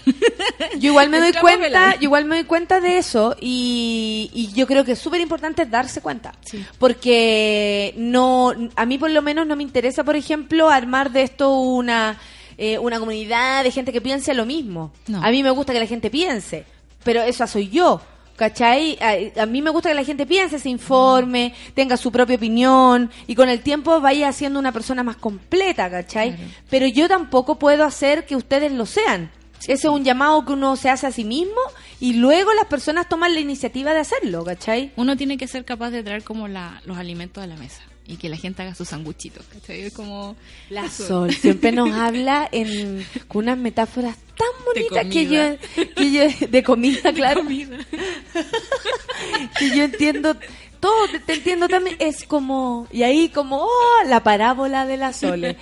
Yo 0.78 0.90
igual 0.90 1.08
me 1.10 1.18
doy 1.18 1.32
cuenta, 1.32 1.94
yo 1.96 2.02
igual 2.02 2.24
me 2.24 2.36
doy 2.36 2.44
cuenta 2.44 2.80
de 2.80 2.98
eso 2.98 3.34
y, 3.40 4.30
y 4.32 4.52
yo 4.54 4.68
creo 4.68 4.84
que 4.84 4.92
es 4.92 4.98
súper 5.00 5.20
importante 5.20 5.66
darse 5.66 6.00
cuenta. 6.00 6.34
Sí. 6.44 6.64
Porque 6.78 7.94
no, 7.96 8.52
a 8.76 8.86
mí 8.86 8.96
por 8.96 9.10
lo 9.10 9.22
menos 9.22 9.44
no 9.46 9.56
me 9.56 9.64
interesa, 9.64 10.04
por 10.04 10.14
ejemplo, 10.14 10.68
armar 10.70 11.10
de 11.10 11.22
esto 11.22 11.50
una, 11.58 12.16
eh, 12.56 12.78
una 12.78 13.00
comunidad 13.00 13.64
de 13.64 13.72
gente 13.72 13.92
que 13.92 14.00
piense 14.00 14.32
lo 14.34 14.46
mismo. 14.46 14.92
No. 15.08 15.20
A 15.24 15.30
mí 15.30 15.42
me 15.42 15.50
gusta 15.50 15.72
que 15.72 15.80
la 15.80 15.86
gente 15.86 16.08
piense, 16.08 16.64
pero 17.02 17.22
esa 17.22 17.46
soy 17.48 17.68
yo. 17.70 18.00
¿Cachai? 18.38 18.96
A, 19.00 19.42
a 19.42 19.46
mí 19.46 19.60
me 19.62 19.70
gusta 19.70 19.88
que 19.88 19.96
la 19.96 20.04
gente 20.04 20.24
piense, 20.24 20.60
se 20.60 20.68
informe, 20.68 21.52
tenga 21.74 21.96
su 21.96 22.12
propia 22.12 22.36
opinión 22.36 23.10
y 23.26 23.34
con 23.34 23.48
el 23.48 23.62
tiempo 23.62 24.00
vaya 24.00 24.32
siendo 24.32 24.60
una 24.60 24.70
persona 24.70 25.02
más 25.02 25.16
completa, 25.16 25.90
¿cachai? 25.90 26.36
Claro. 26.36 26.50
Pero 26.70 26.86
yo 26.86 27.08
tampoco 27.08 27.58
puedo 27.58 27.82
hacer 27.82 28.26
que 28.26 28.36
ustedes 28.36 28.70
lo 28.70 28.86
sean. 28.86 29.32
Ese 29.62 29.72
es 29.72 29.84
un 29.86 30.04
llamado 30.04 30.44
que 30.44 30.52
uno 30.52 30.76
se 30.76 30.88
hace 30.88 31.08
a 31.08 31.10
sí 31.10 31.24
mismo 31.24 31.60
y 31.98 32.12
luego 32.12 32.52
las 32.54 32.66
personas 32.66 33.08
toman 33.08 33.34
la 33.34 33.40
iniciativa 33.40 33.92
de 33.92 33.98
hacerlo, 33.98 34.44
¿cachai? 34.44 34.92
uno 34.94 35.16
tiene 35.16 35.36
que 35.36 35.48
ser 35.48 35.64
capaz 35.64 35.90
de 35.90 36.04
traer 36.04 36.22
como 36.22 36.46
la, 36.46 36.80
los 36.84 36.96
alimentos 36.96 37.42
a 37.42 37.48
la 37.48 37.56
mesa. 37.56 37.82
Y 38.08 38.16
que 38.16 38.28
la 38.28 38.36
gente 38.36 38.62
haga 38.62 38.74
sus 38.74 38.88
sanguchitos. 38.88 39.44
¿cachai? 39.52 39.82
Es 39.82 39.92
como... 39.92 40.34
La. 40.70 40.88
Sol 40.90 41.32
siempre 41.32 41.70
nos 41.72 41.90
habla 41.92 42.48
en, 42.50 43.06
con 43.28 43.44
unas 43.44 43.58
metáforas 43.58 44.16
tan 44.36 44.48
bonitas 44.64 45.04
que 45.12 45.24
comida. 45.26 45.54
yo, 45.54 45.58
que 45.94 46.10
yo- 46.10 46.48
de 46.48 46.62
comida, 46.62 47.12
claro, 47.12 47.42
que 49.58 49.76
yo 49.76 49.84
entiendo 49.84 50.34
todo, 50.80 51.08
te, 51.08 51.18
te 51.18 51.32
entiendo 51.34 51.68
también, 51.68 51.96
es 51.98 52.22
como, 52.24 52.86
y 52.92 53.02
ahí 53.02 53.28
como, 53.30 53.64
oh, 53.64 54.04
la 54.06 54.22
parábola 54.22 54.86
de 54.86 54.96
la 54.96 55.12
Sole. 55.12 55.56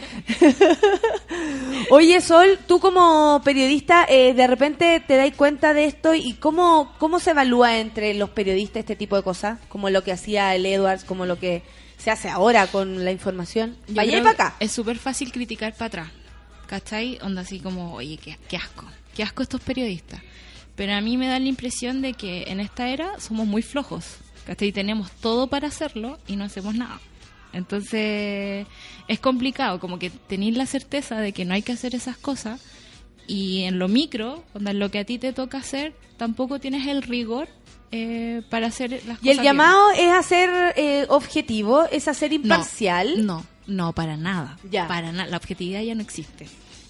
Oye, 1.90 2.20
Sol, 2.20 2.58
tú 2.66 2.80
como 2.80 3.40
periodista, 3.44 4.04
eh, 4.08 4.34
de 4.34 4.46
repente 4.46 5.02
te 5.06 5.16
das 5.16 5.32
cuenta 5.34 5.72
de 5.72 5.86
esto 5.86 6.14
y 6.14 6.34
cómo, 6.34 6.92
cómo 6.98 7.18
se 7.18 7.30
evalúa 7.30 7.78
entre 7.78 8.12
los 8.14 8.30
periodistas 8.30 8.80
este 8.80 8.96
tipo 8.96 9.16
de 9.16 9.22
cosas, 9.22 9.58
como 9.68 9.88
lo 9.90 10.04
que 10.04 10.12
hacía 10.12 10.54
el 10.54 10.66
Edwards, 10.66 11.04
como 11.04 11.26
lo 11.26 11.38
que 11.38 11.62
se 11.96 12.10
hace 12.10 12.28
ahora 12.28 12.66
con 12.66 13.04
la 13.04 13.12
información. 13.12 13.76
Yo 13.88 13.94
Vaya 13.94 14.18
y 14.18 14.20
para 14.22 14.30
acá. 14.30 14.56
Es 14.60 14.72
súper 14.72 14.98
fácil 14.98 15.32
criticar 15.32 15.72
para 15.74 15.86
atrás. 15.86 16.08
¿Cachai? 16.66 17.18
Onda 17.22 17.42
así 17.42 17.60
como, 17.60 17.94
oye, 17.94 18.16
qué, 18.16 18.38
qué 18.48 18.56
asco. 18.56 18.84
Qué 19.14 19.22
asco 19.22 19.42
estos 19.42 19.60
periodistas. 19.60 20.20
Pero 20.74 20.94
a 20.94 21.00
mí 21.00 21.16
me 21.16 21.26
da 21.26 21.38
la 21.38 21.46
impresión 21.46 22.02
de 22.02 22.12
que 22.12 22.44
en 22.48 22.60
esta 22.60 22.88
era 22.88 23.18
somos 23.18 23.46
muy 23.46 23.62
flojos. 23.62 24.16
¿Cachai? 24.46 24.72
Tenemos 24.72 25.10
todo 25.12 25.48
para 25.48 25.68
hacerlo 25.68 26.18
y 26.26 26.36
no 26.36 26.44
hacemos 26.44 26.74
nada. 26.74 27.00
Entonces 27.52 28.66
es 29.08 29.18
complicado, 29.18 29.80
como 29.80 29.98
que 29.98 30.10
tenéis 30.10 30.56
la 30.56 30.66
certeza 30.66 31.20
de 31.20 31.32
que 31.32 31.44
no 31.44 31.54
hay 31.54 31.62
que 31.62 31.72
hacer 31.72 31.94
esas 31.94 32.18
cosas 32.18 32.60
y 33.26 33.62
en 33.62 33.78
lo 33.78 33.88
micro, 33.88 34.44
onda, 34.54 34.70
en 34.72 34.78
lo 34.78 34.90
que 34.90 34.98
a 34.98 35.04
ti 35.04 35.18
te 35.18 35.32
toca 35.32 35.58
hacer, 35.58 35.94
tampoco 36.16 36.60
tienes 36.60 36.86
el 36.86 37.02
rigor 37.02 37.48
eh, 37.92 38.42
para 38.50 38.66
hacer 38.68 38.90
las 38.90 39.00
cosas 39.18 39.22
Y 39.22 39.30
el 39.30 39.36
bien. 39.36 39.44
llamado 39.44 39.90
es 39.92 40.12
hacer 40.12 40.50
eh, 40.76 41.06
objetivo, 41.08 41.84
es 41.90 42.08
hacer 42.08 42.32
imparcial. 42.32 43.24
No, 43.26 43.44
no, 43.66 43.92
para 43.92 44.16
nada. 44.16 44.58
Ya. 44.70 44.86
Para 44.88 45.12
nada. 45.12 45.28
La 45.30 45.36
objetividad 45.36 45.82
ya 45.82 45.94
no 45.94 46.02
existe. 46.02 46.46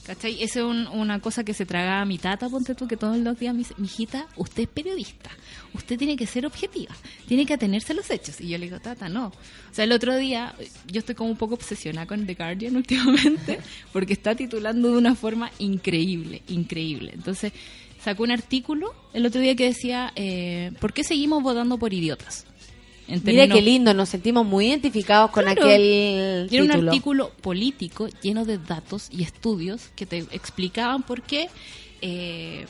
¿Cachai? 0.06 0.40
Esa 0.40 0.60
es 0.60 0.64
un- 0.64 0.86
una 0.86 1.18
cosa 1.18 1.42
que 1.42 1.52
se 1.52 1.66
traga 1.66 2.00
a 2.00 2.04
mi 2.04 2.16
tata, 2.16 2.48
ponte 2.48 2.76
tú, 2.76 2.86
que 2.86 2.96
todos 2.96 3.16
los 3.18 3.36
días 3.40 3.52
me 3.52 3.58
dice, 3.58 3.74
mijita, 3.76 4.28
usted 4.36 4.62
es 4.62 4.68
periodista, 4.68 5.30
usted 5.74 5.98
tiene 5.98 6.14
que 6.14 6.28
ser 6.28 6.46
objetiva, 6.46 6.94
tiene 7.26 7.44
que 7.44 7.54
atenerse 7.54 7.92
a 7.92 7.96
los 7.96 8.08
hechos. 8.08 8.40
Y 8.40 8.46
yo 8.46 8.56
le 8.58 8.66
digo, 8.66 8.78
tata, 8.78 9.08
no. 9.08 9.26
O 9.26 9.32
sea, 9.74 9.82
el 9.82 9.90
otro 9.90 10.14
día, 10.16 10.54
yo 10.86 11.00
estoy 11.00 11.16
como 11.16 11.30
un 11.30 11.36
poco 11.36 11.54
obsesionada 11.54 12.06
con 12.06 12.24
The 12.24 12.34
Guardian 12.34 12.76
últimamente, 12.76 13.58
porque 13.92 14.12
está 14.12 14.36
titulando 14.36 14.92
de 14.92 14.96
una 14.98 15.16
forma 15.16 15.50
increíble, 15.58 16.42
increíble. 16.46 17.10
Entonces, 17.12 17.52
sacó 18.06 18.22
un 18.22 18.30
artículo 18.30 18.94
el 19.14 19.26
otro 19.26 19.40
día 19.40 19.56
que 19.56 19.64
decía, 19.64 20.12
eh, 20.14 20.70
¿por 20.80 20.92
qué 20.92 21.02
seguimos 21.02 21.42
votando 21.42 21.76
por 21.76 21.92
idiotas? 21.92 22.46
En 23.08 23.20
Mira 23.24 23.48
qué 23.48 23.60
lindo, 23.60 23.92
nos 23.94 24.10
sentimos 24.10 24.46
muy 24.46 24.68
identificados 24.68 25.32
con 25.32 25.42
Claro. 25.42 25.62
aquel 25.64 26.48
era 26.48 26.62
un 26.62 26.68
título. 26.68 26.90
artículo 26.90 27.30
político 27.40 28.08
lleno 28.22 28.44
de 28.44 28.58
datos 28.58 29.08
y 29.10 29.24
estudios 29.24 29.88
que 29.96 30.06
te 30.06 30.18
explicaban 30.30 31.02
por 31.02 31.22
qué 31.22 31.48
eh, 32.00 32.66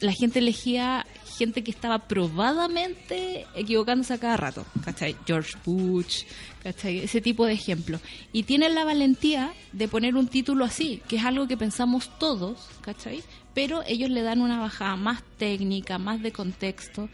la 0.00 0.12
gente 0.12 0.40
elegía 0.40 1.06
gente 1.36 1.62
que 1.62 1.70
estaba 1.70 1.98
probadamente 2.08 3.46
equivocándose 3.54 4.14
a 4.14 4.18
cada 4.18 4.36
rato. 4.36 4.64
¿Cachai? 4.84 5.16
George 5.26 5.54
Bush, 5.64 6.24
¿cachai? 6.62 6.98
Ese 6.98 7.20
tipo 7.20 7.44
de 7.46 7.52
ejemplos. 7.52 8.00
Y 8.32 8.44
tienen 8.44 8.74
la 8.74 8.84
valentía 8.84 9.52
de 9.72 9.88
poner 9.88 10.16
un 10.16 10.28
título 10.28 10.64
así, 10.64 11.02
que 11.08 11.16
es 11.16 11.24
algo 11.24 11.46
que 11.46 11.56
pensamos 11.56 12.10
todos, 12.18 12.68
¿cachai? 12.80 13.22
Pero 13.54 13.82
ellos 13.86 14.10
le 14.10 14.22
dan 14.22 14.40
una 14.40 14.58
bajada 14.58 14.96
más 14.96 15.22
técnica, 15.38 15.98
más 15.98 16.22
de 16.22 16.32
contexto, 16.32 17.08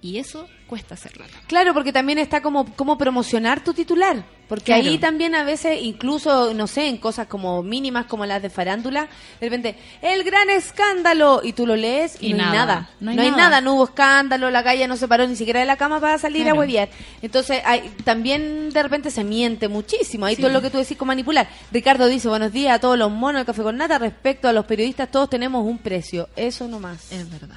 y 0.00 0.18
eso 0.18 0.48
cuesta 0.68 0.94
hacerlo. 0.94 1.24
Claro, 1.46 1.74
porque 1.74 1.92
también 1.92 2.18
está 2.18 2.40
como 2.42 2.64
cómo 2.76 2.96
promocionar 2.98 3.64
tu 3.64 3.72
titular. 3.74 4.22
Porque 4.48 4.66
Claro. 4.66 4.88
ahí 4.88 4.96
también 4.98 5.34
a 5.34 5.42
veces, 5.44 5.78
incluso, 5.82 6.54
no 6.54 6.66
sé, 6.66 6.88
en 6.88 6.96
cosas 6.96 7.26
como 7.26 7.62
mínimas 7.62 8.06
como 8.06 8.24
las 8.24 8.40
de 8.40 8.48
farándula, 8.48 9.02
de 9.40 9.46
repente, 9.46 9.76
el 10.00 10.24
gran 10.24 10.48
escándalo, 10.48 11.40
y 11.44 11.52
tú 11.52 11.66
lo 11.66 11.76
lees 11.76 12.16
y, 12.22 12.28
Y 12.28 12.32
no 12.34 12.44
hay 12.44 12.50
nada. 12.52 12.64
nada. 12.66 12.90
No 13.00 13.12
No 13.14 13.22
hay 13.22 13.30
nada. 13.30 13.42
nada. 13.42 13.60
no 13.60 13.74
hubo 13.74 13.84
escándalo, 13.84 14.50
la 14.50 14.62
calle 14.64 14.88
no 14.88 14.96
se 14.96 15.06
paró 15.08 15.26
ni 15.26 15.36
siquiera 15.36 15.60
de 15.60 15.66
la 15.66 15.76
cama 15.76 16.00
para 16.00 16.16
salir 16.16 16.42
Claro. 16.44 16.56
a 16.56 16.60
hueviar. 16.60 16.88
Entonces, 17.20 17.60
hay, 17.66 17.90
también 18.04 18.70
de 18.70 18.82
repente 18.82 19.10
se 19.10 19.22
miente 19.24 19.68
muchísimo. 19.68 20.24
Ahí 20.24 20.36
Sí. 20.36 20.42
todo 20.42 20.50
lo 20.52 20.62
que 20.62 20.70
tú 20.70 20.78
decís 20.78 20.96
con 20.96 21.08
manipular. 21.08 21.46
Ricardo 21.72 22.06
dice, 22.06 22.28
buenos 22.28 22.52
días 22.52 22.74
a 22.74 22.78
todos 22.80 22.96
los 22.96 23.10
monos 23.10 23.40
del 23.40 23.46
Café 23.46 23.62
con 23.62 23.76
Nata, 23.76 23.98
respecto 23.98 24.48
a 24.48 24.52
los 24.54 24.64
periodistas, 24.64 25.10
todos 25.10 25.28
tenemos 25.28 25.66
un 25.66 25.76
precio. 25.78 26.28
Eso 26.36 26.68
nomás. 26.68 27.12
Es 27.12 27.28
verdad. 27.30 27.56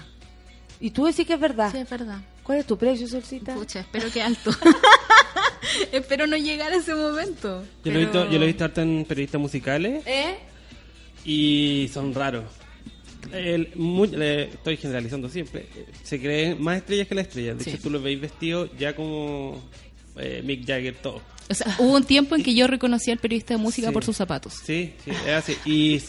Y 0.82 0.90
tú 0.92 1.06
decís 1.06 1.26
que 1.26 1.34
es 1.36 1.40
verdad. 1.40 1.72
Sí, 1.72 1.78
es 1.78 1.90
verdad. 1.90 2.18
¿Cuál 2.44 2.60
es 2.60 2.66
tu 2.66 2.78
precio, 2.78 3.08
Solcita? 3.08 3.54
Pucha, 3.54 3.82
espero 3.82 4.10
que 4.12 4.22
alto. 4.22 4.52
espero 5.92 6.28
no 6.28 6.38
llegar 6.38 6.72
a 6.72 6.76
ese 6.78 6.94
momento. 6.96 7.64
Yo, 7.84 7.92
lo 7.92 8.00
he 8.00 8.02
visto, 8.04 8.30
yo 8.30 8.38
lo 8.38 8.44
he 8.44 8.48
visto 8.48 8.64
harto 8.66 8.82
en 8.82 9.06
periodistas 9.06 9.40
musicales 9.42 10.04
¿Eh? 10.06 10.36
y 11.26 11.90
son 11.94 12.14
raros. 12.14 12.46
El- 13.32 13.70
muy- 13.76 14.08
le- 14.10 14.46
estoy 14.46 14.78
generalizando 14.78 15.30
siempre. 15.30 15.68
Se 16.04 16.20
creen 16.20 16.62
más 16.62 16.78
estrellas 16.78 17.08
que 17.08 17.16
las 17.16 17.28
estrellas. 17.28 17.58
De 17.60 17.64
Sí. 17.64 17.70
hecho, 17.72 17.84
tú 17.84 17.90
los 17.92 18.02
veis 18.02 18.20
vestidos 18.20 18.70
ya 18.78 18.96
como 18.96 19.62
eh, 20.18 20.42
Mick 20.44 20.66
Jagger, 20.66 20.96
todo. 20.96 21.22
O 21.52 21.54
sea, 21.54 21.76
hubo 21.80 21.94
un 21.96 22.04
tiempo 22.04 22.36
en 22.36 22.44
que 22.44 22.54
yo 22.56 22.66
reconocí 22.68 23.12
al 23.12 23.18
periodista 23.20 23.54
de 23.54 23.60
música 23.60 23.88
Sí. 23.90 23.94
por 23.94 24.04
sus 24.04 24.16
zapatos. 24.18 24.54
Sí, 24.66 24.94
sí, 25.04 25.12
es 25.12 25.28
así. 25.34 25.56
Y, 25.66 25.96
y 25.96 26.02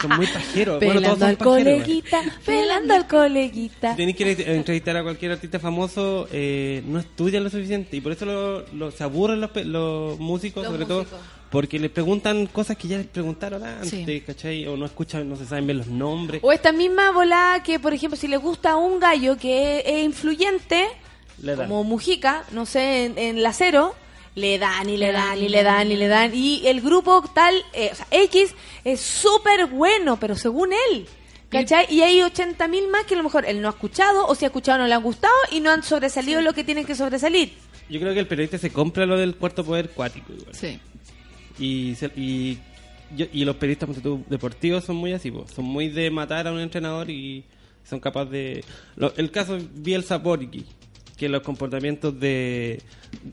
son 0.00 0.16
muy 0.16 0.26
pajeros. 0.26 0.78
bueno, 0.78 0.94
Pelando 1.00 1.08
todos 1.08 1.18
son 1.20 1.28
al 1.28 1.36
pajeros. 1.36 1.82
coleguita, 1.82 2.20
pelando 2.44 2.94
al 2.94 3.06
coleguita. 3.06 3.90
Si 3.92 3.96
tenéis 3.96 4.16
que 4.16 4.54
entrevistar 4.56 4.96
a 4.96 5.02
cualquier 5.02 5.32
artista 5.32 5.58
famoso, 5.60 6.26
eh, 6.32 6.82
no 6.86 6.98
estudian 6.98 7.44
lo 7.44 7.50
suficiente. 7.50 7.96
Y 7.96 8.00
por 8.00 8.12
eso 8.12 8.24
lo, 8.24 8.66
lo- 8.72 8.90
se 8.90 9.04
aburren 9.04 9.40
los, 9.40 9.50
pe- 9.50 9.64
los 9.64 10.18
músicos, 10.18 10.62
Los 10.64 10.72
sobre 10.72 10.84
músicos. 10.86 11.08
todo. 11.10 11.42
Porque 11.52 11.78
les 11.78 11.90
preguntan 11.90 12.46
cosas 12.46 12.78
que 12.78 12.88
ya 12.88 12.96
les 12.96 13.06
preguntaron 13.06 13.62
antes, 13.62 13.90
Sí. 13.90 14.22
¿cachai? 14.26 14.66
O 14.66 14.76
no 14.78 14.86
escuchan, 14.86 15.28
no 15.28 15.36
se 15.36 15.44
saben 15.44 15.66
ver 15.66 15.76
los 15.76 15.86
nombres. 15.86 16.40
O 16.42 16.50
esta 16.50 16.72
misma 16.72 17.10
volada 17.10 17.62
que, 17.62 17.78
por 17.78 17.92
ejemplo, 17.92 18.16
si 18.18 18.26
le 18.26 18.38
gusta 18.38 18.70
a 18.70 18.76
un 18.76 18.98
gallo 18.98 19.36
que 19.36 19.80
es, 19.80 19.84
es 19.86 20.02
influyente, 20.04 20.86
como 21.56 21.84
Mujica, 21.84 22.44
no 22.52 22.64
sé, 22.66 23.04
en, 23.04 23.18
en 23.18 23.42
la 23.42 23.52
cero, 23.52 23.94
le 24.34 24.58
dan 24.58 24.88
y 24.88 24.96
le 24.96 25.12
dan 25.12 25.38
y 25.38 25.48
le 25.48 25.62
dan 25.62 25.90
y 25.92 25.96
le 25.96 26.08
dan. 26.08 26.34
Y 26.34 26.66
el 26.66 26.80
grupo 26.80 27.22
tal, 27.34 27.54
eh, 27.72 27.90
o 27.92 27.94
sea, 27.94 28.06
X 28.10 28.54
es 28.84 29.00
súper 29.00 29.66
bueno, 29.66 30.18
pero 30.18 30.36
según 30.36 30.70
él. 30.90 31.06
¿Cachai? 31.50 31.84
Y 31.90 32.00
hay 32.00 32.22
80 32.22 32.66
mil 32.68 32.88
más 32.88 33.04
que 33.04 33.12
a 33.12 33.18
lo 33.18 33.24
mejor 33.24 33.44
él 33.46 33.60
no 33.60 33.68
ha 33.68 33.72
escuchado, 33.72 34.26
o 34.26 34.34
si 34.34 34.46
ha 34.46 34.48
escuchado 34.48 34.78
no 34.78 34.86
le 34.86 34.94
han 34.94 35.02
gustado 35.02 35.34
y 35.50 35.60
no 35.60 35.70
han 35.70 35.82
sobresalido 35.82 36.40
lo 36.40 36.54
que 36.54 36.64
tienen 36.64 36.86
que 36.86 36.94
sobresalir. 36.94 37.52
Yo 37.90 38.00
creo 38.00 38.14
que 38.14 38.20
el 38.20 38.26
periodista 38.26 38.56
se 38.56 38.70
compra 38.72 39.04
lo 39.04 39.18
del 39.18 39.34
cuarto 39.36 39.62
poder 39.62 39.90
cuático. 39.90 40.32
Igual. 40.32 40.54
Sí. 40.54 40.78
Y, 41.58 41.94
se- 41.96 42.10
y, 42.16 42.56
yo- 43.14 43.26
y 43.34 43.44
los 43.44 43.56
periodistas 43.56 43.90
deportivos 44.30 44.84
son 44.84 44.96
muy 44.96 45.12
así, 45.12 45.30
po. 45.30 45.44
son 45.54 45.66
muy 45.66 45.88
de 45.90 46.10
matar 46.10 46.46
a 46.48 46.52
un 46.52 46.60
entrenador 46.60 47.10
y 47.10 47.44
son 47.84 48.00
capaces 48.00 48.30
de... 48.30 48.64
lo- 48.96 49.12
el 49.18 49.30
caso 49.30 49.58
Bielsa 49.74 50.16
Borghi, 50.16 50.64
que 51.18 51.28
los 51.28 51.42
comportamientos 51.42 52.18
de 52.18 52.80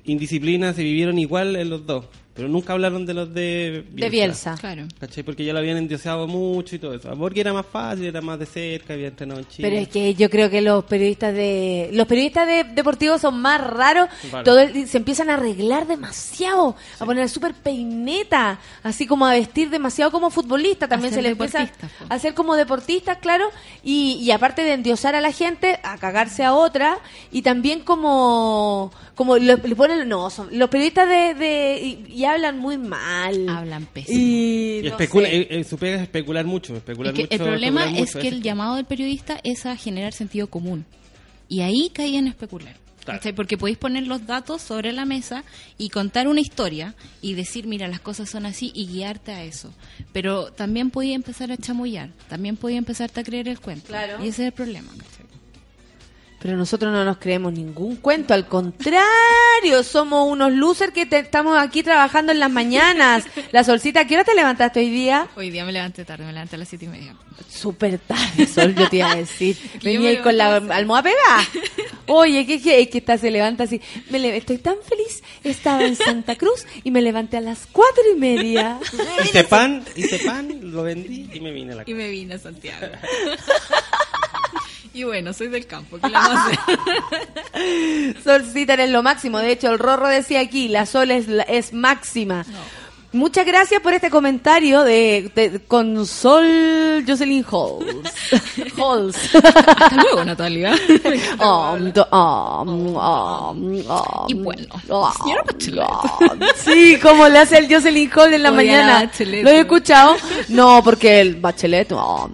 indisciplina 0.05 0.73
se 0.73 0.83
vivieron 0.83 1.17
igual 1.19 1.55
en 1.55 1.69
los 1.69 1.85
dos. 1.85 2.05
Pero 2.35 2.47
nunca 2.47 2.71
hablaron 2.71 3.05
de 3.05 3.13
los 3.13 3.33
de 3.33 3.83
Bielsa. 3.89 4.05
De 4.05 4.09
Bielsa. 4.09 4.55
Claro. 4.57 4.87
¿Cachai? 4.97 5.23
Porque 5.23 5.43
ya 5.43 5.51
lo 5.51 5.59
habían 5.59 5.75
endioseado 5.75 6.25
mucho 6.25 6.73
y 6.73 6.79
todo 6.79 6.93
eso. 6.93 7.13
Porque 7.17 7.41
era 7.41 7.51
más 7.51 7.65
fácil, 7.65 8.05
era 8.05 8.21
más 8.21 8.39
de 8.39 8.45
cerca, 8.45 8.93
había 8.93 9.07
entrenado 9.07 9.41
en 9.41 9.47
Chile. 9.49 9.67
Pero 9.67 9.81
es 9.81 9.89
que 9.89 10.13
yo 10.15 10.29
creo 10.29 10.49
que 10.49 10.61
los 10.61 10.85
periodistas 10.85 11.33
de 11.33 11.89
los 11.91 12.07
periodistas 12.07 12.47
de 12.47 12.63
deportivos 12.63 13.19
son 13.19 13.41
más 13.41 13.59
raros. 13.59 14.07
Vale. 14.31 14.45
Todo 14.45 14.59
el- 14.61 14.87
se 14.87 14.97
empiezan 14.99 15.29
a 15.29 15.33
arreglar 15.33 15.85
demasiado, 15.85 16.77
a 16.97 17.05
poner 17.05 17.27
súper 17.27 17.53
peineta, 17.55 18.57
así 18.83 19.05
como 19.05 19.25
a 19.25 19.31
vestir 19.33 19.69
demasiado 19.69 20.09
como 20.09 20.29
futbolista. 20.29 20.87
También 20.87 21.13
se 21.13 21.21
les 21.21 21.33
empieza 21.33 21.69
a 22.09 22.13
hacer 22.13 22.35
como 22.35 22.55
deportistas, 22.55 23.17
claro. 23.17 23.49
Y, 23.83 24.13
y 24.21 24.31
aparte 24.31 24.63
de 24.63 24.73
endiosar 24.73 25.13
a 25.13 25.19
la 25.19 25.33
gente, 25.33 25.77
a 25.83 25.97
cagarse 25.97 26.45
a 26.45 26.53
otra. 26.53 26.99
Y 27.33 27.41
también 27.41 27.81
como 27.81 28.93
como 29.19 29.37
le, 29.37 29.57
le 29.57 29.75
ponen 29.75 30.07
no 30.07 30.29
son 30.29 30.47
los 30.57 30.69
periodistas 30.69 31.05
de, 31.09 31.33
de 31.33 31.81
y, 32.07 32.13
y 32.13 32.23
hablan 32.23 32.57
muy 32.57 32.77
mal. 32.77 33.49
Hablan 33.49 33.85
pésimo. 33.85 34.17
Y, 34.17 34.77
Y 34.77 34.81
no 34.83 34.87
especula, 34.91 35.27
sé. 35.27 35.35
eh, 35.41 35.47
eh, 35.59 35.63
su 35.65 35.77
pega 35.77 35.97
es 35.97 36.03
especular 36.03 36.45
mucho. 36.45 36.73
Especular 36.73 37.13
Es 37.13 37.17
que 37.17 37.23
mucho, 37.23 37.43
el 37.43 37.49
problema 37.49 37.83
es 37.91 37.99
mucho, 38.15 38.19
que 38.21 38.29
el 38.29 38.41
llamado 38.41 38.77
del 38.77 38.85
periodista 38.85 39.37
es 39.43 39.65
a 39.65 39.75
generar 39.75 40.13
sentido 40.13 40.47
común. 40.49 40.85
Y 41.49 41.59
ahí 41.59 41.91
caían 41.93 42.27
a 42.27 42.29
especular. 42.29 42.77
Porque 43.35 43.57
podéis 43.57 43.77
poner 43.77 44.07
los 44.07 44.25
datos 44.25 44.61
sobre 44.61 44.93
la 44.93 45.03
mesa 45.03 45.43
y 45.77 45.89
contar 45.89 46.29
una 46.29 46.39
historia 46.39 46.95
y 47.21 47.33
decir, 47.33 47.67
mira, 47.67 47.89
las 47.89 47.99
cosas 47.99 48.29
son 48.29 48.45
así 48.45 48.71
y 48.73 48.87
guiarte 48.87 49.33
a 49.33 49.43
eso. 49.43 49.73
Pero 50.13 50.53
también 50.53 50.91
podía 50.91 51.15
empezar 51.15 51.51
a 51.51 51.57
chamullar, 51.57 52.11
también 52.29 52.55
podía 52.55 52.77
empezarte 52.77 53.19
a 53.19 53.23
creer 53.25 53.49
el 53.49 53.59
cuento. 53.59 53.87
Claro. 53.87 54.23
Y 54.23 54.29
ese 54.29 54.43
es 54.43 54.47
el 54.47 54.53
problema. 54.53 54.93
Pero 56.41 56.55
nosotros 56.55 56.91
no 56.93 57.03
nos 57.03 57.17
creemos 57.17 57.51
ningún 57.51 57.97
cuento, 57.97 58.33
al 58.33 58.47
contrario, 58.47 59.83
somos 59.83 60.25
unos 60.31 60.53
losers 60.53 60.93
que 60.93 61.05
te- 61.05 61.19
estamos 61.19 61.57
aquí 61.61 61.83
trabajando 61.83 62.31
en 62.31 62.39
las 62.39 62.49
mañanas. 62.49 63.25
La 63.51 63.63
solcita, 63.65 64.01
¿a 64.01 64.07
qué 64.07 64.15
hora 64.15 64.23
te 64.23 64.33
levantaste 64.35 64.79
hoy 64.79 64.89
día? 64.89 65.27
Hoy 65.35 65.49
día 65.49 65.65
me 65.65 65.73
levanté 65.73 66.05
tarde, 66.05 66.23
me 66.25 66.31
levanté 66.31 66.55
a 66.55 66.59
las 66.59 66.69
siete 66.69 66.85
y 66.85 66.87
media. 66.87 67.13
Súper 67.49 67.99
tarde, 67.99 68.47
Sol, 68.47 68.73
yo 68.73 68.87
te 68.89 68.97
iba 68.97 69.11
a 69.11 69.15
decir. 69.15 69.57
Venía 69.83 70.09
ahí 70.11 70.17
con 70.21 70.37
la 70.37 70.55
almohada 70.57 71.03
pegada. 71.03 71.45
Oye, 72.07 72.45
¿qué, 72.45 72.61
qué, 72.61 72.81
es 72.81 72.87
que 72.89 72.99
esta 72.99 73.17
se 73.17 73.31
levanta 73.31 73.65
así? 73.65 73.81
Me 74.09 74.17
le- 74.19 74.37
estoy 74.37 74.59
tan 74.59 74.75
feliz. 74.87 75.21
Estaba 75.43 75.83
en 75.83 75.95
Santa 75.97 76.35
Cruz 76.37 76.65
y 76.85 76.91
me 76.91 77.01
levanté 77.01 77.35
a 77.37 77.41
las 77.41 77.67
cuatro 77.71 78.01
y 78.15 78.17
media. 78.17 78.79
Hice 79.25 79.43
pan, 79.43 79.83
hice 79.95 80.19
pan, 80.19 80.57
lo 80.71 80.83
vendí 80.83 81.29
y 81.33 81.39
me 81.41 81.51
vine 81.51 81.73
a 81.73 81.75
la 81.75 81.81
Y 81.81 81.85
casa. 81.85 81.97
me 81.97 82.09
vine 82.09 82.33
a 82.35 82.39
Santiago. 82.39 82.87
Y 84.93 85.03
bueno, 85.03 85.33
soy 85.33 85.47
del 85.47 85.65
campo, 85.67 85.97
¿qué 85.99 86.07
le 86.07 86.13
vamos? 86.13 86.51
Solcita 88.23 88.73
eres 88.73 88.89
lo 88.89 89.03
máximo. 89.03 89.39
De 89.39 89.51
hecho, 89.51 89.69
el 89.71 89.79
Rorro 89.79 90.07
decía 90.07 90.39
aquí, 90.41 90.67
la 90.67 90.85
Sol 90.85 91.11
es, 91.11 91.27
la- 91.27 91.43
es 91.43 91.73
máxima. 91.73 92.45
Muchas 93.11 93.43
gracias 93.45 93.81
por 93.81 93.93
este 93.93 94.11
comentario 94.11 94.83
de, 94.83 95.31
de- 95.33 95.59
con 95.67 96.05
Sol 96.05 97.03
Jocelyn 97.07 97.43
Halls. 97.43 98.13
Halls. 98.77 99.17
Hasta 99.35 99.95
luego, 99.95 100.23
Natalia. 100.25 100.75
Um, 101.39 101.91
do- 101.91 102.07
um, 102.11 102.95
um, 102.95 103.75
um, 103.79 103.83
Y 104.27 104.33
bueno, 104.35 104.65
señora 105.17 105.43
Bachelet. 105.45 106.55
Sí, 106.57 106.99
como 107.01 107.27
le 107.29 107.39
hace 107.39 107.57
el 107.57 107.73
Jocelyn 107.73 108.11
Hall 108.15 108.33
en 108.33 108.43
la 108.43 108.49
Oye, 108.49 108.55
mañana. 108.57 108.93
Bachelet, 109.05 109.43
¿Lo 109.43 109.49
he 109.49 109.53
¿no? 109.55 109.59
escuchado? 109.61 110.15
No, 110.49 110.81
porque 110.83 111.21
el 111.21 111.35
Bachelet. 111.37 111.91
um, 111.91 111.99
um, 111.99 112.29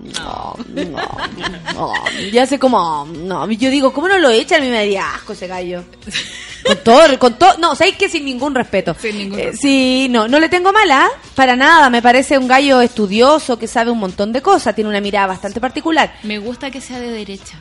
um, 0.75 1.81
um, 1.81 1.93
y 2.33 2.37
hace 2.37 2.59
como. 2.59 3.03
um, 3.03 3.27
No, 3.27 3.49
yo 3.51 3.69
digo, 3.69 3.93
¿cómo 3.93 4.07
no 4.09 4.17
lo 4.17 4.29
echan? 4.29 4.61
A 4.61 4.65
mí 4.65 4.69
me 4.71 4.77
daría 4.77 5.13
asco 5.15 5.31
ese 5.33 5.47
gallo. 5.47 5.83
Con 6.65 6.77
todo, 6.83 7.19
con 7.19 7.33
todo, 7.37 7.57
no, 7.59 7.75
sabéis 7.75 7.95
que 7.97 8.09
sin 8.09 8.25
ningún 8.25 8.55
respeto. 8.55 8.95
Sin 8.99 9.17
ningún 9.17 9.39
Eh, 9.39 9.43
respeto. 9.45 9.61
sí, 9.61 10.07
no, 10.09 10.27
no 10.27 10.39
le 10.39 10.49
tengo 10.49 10.71
mala, 10.73 11.09
para 11.35 11.55
nada, 11.55 11.89
me 11.89 12.01
parece 12.01 12.37
un 12.37 12.47
gallo 12.47 12.81
estudioso 12.81 13.59
que 13.59 13.67
sabe 13.67 13.91
un 13.91 13.99
montón 13.99 14.31
de 14.33 14.41
cosas, 14.41 14.73
tiene 14.75 14.89
una 14.89 15.01
mirada 15.01 15.27
bastante 15.27 15.59
particular. 15.61 16.13
Me 16.23 16.39
gusta 16.39 16.71
que 16.71 16.81
sea 16.81 16.99
de 16.99 17.11
derecha. 17.11 17.57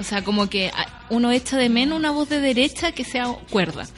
O 0.00 0.02
sea, 0.02 0.24
como 0.24 0.48
que 0.48 0.70
ah, 0.74 0.86
uno 1.10 1.30
echa 1.30 1.56
de 1.58 1.68
menos 1.68 1.98
una 1.98 2.10
voz 2.10 2.28
de 2.30 2.40
derecha 2.40 2.90
que 2.92 3.04
sea 3.04 3.26
cuerda. 3.50 3.86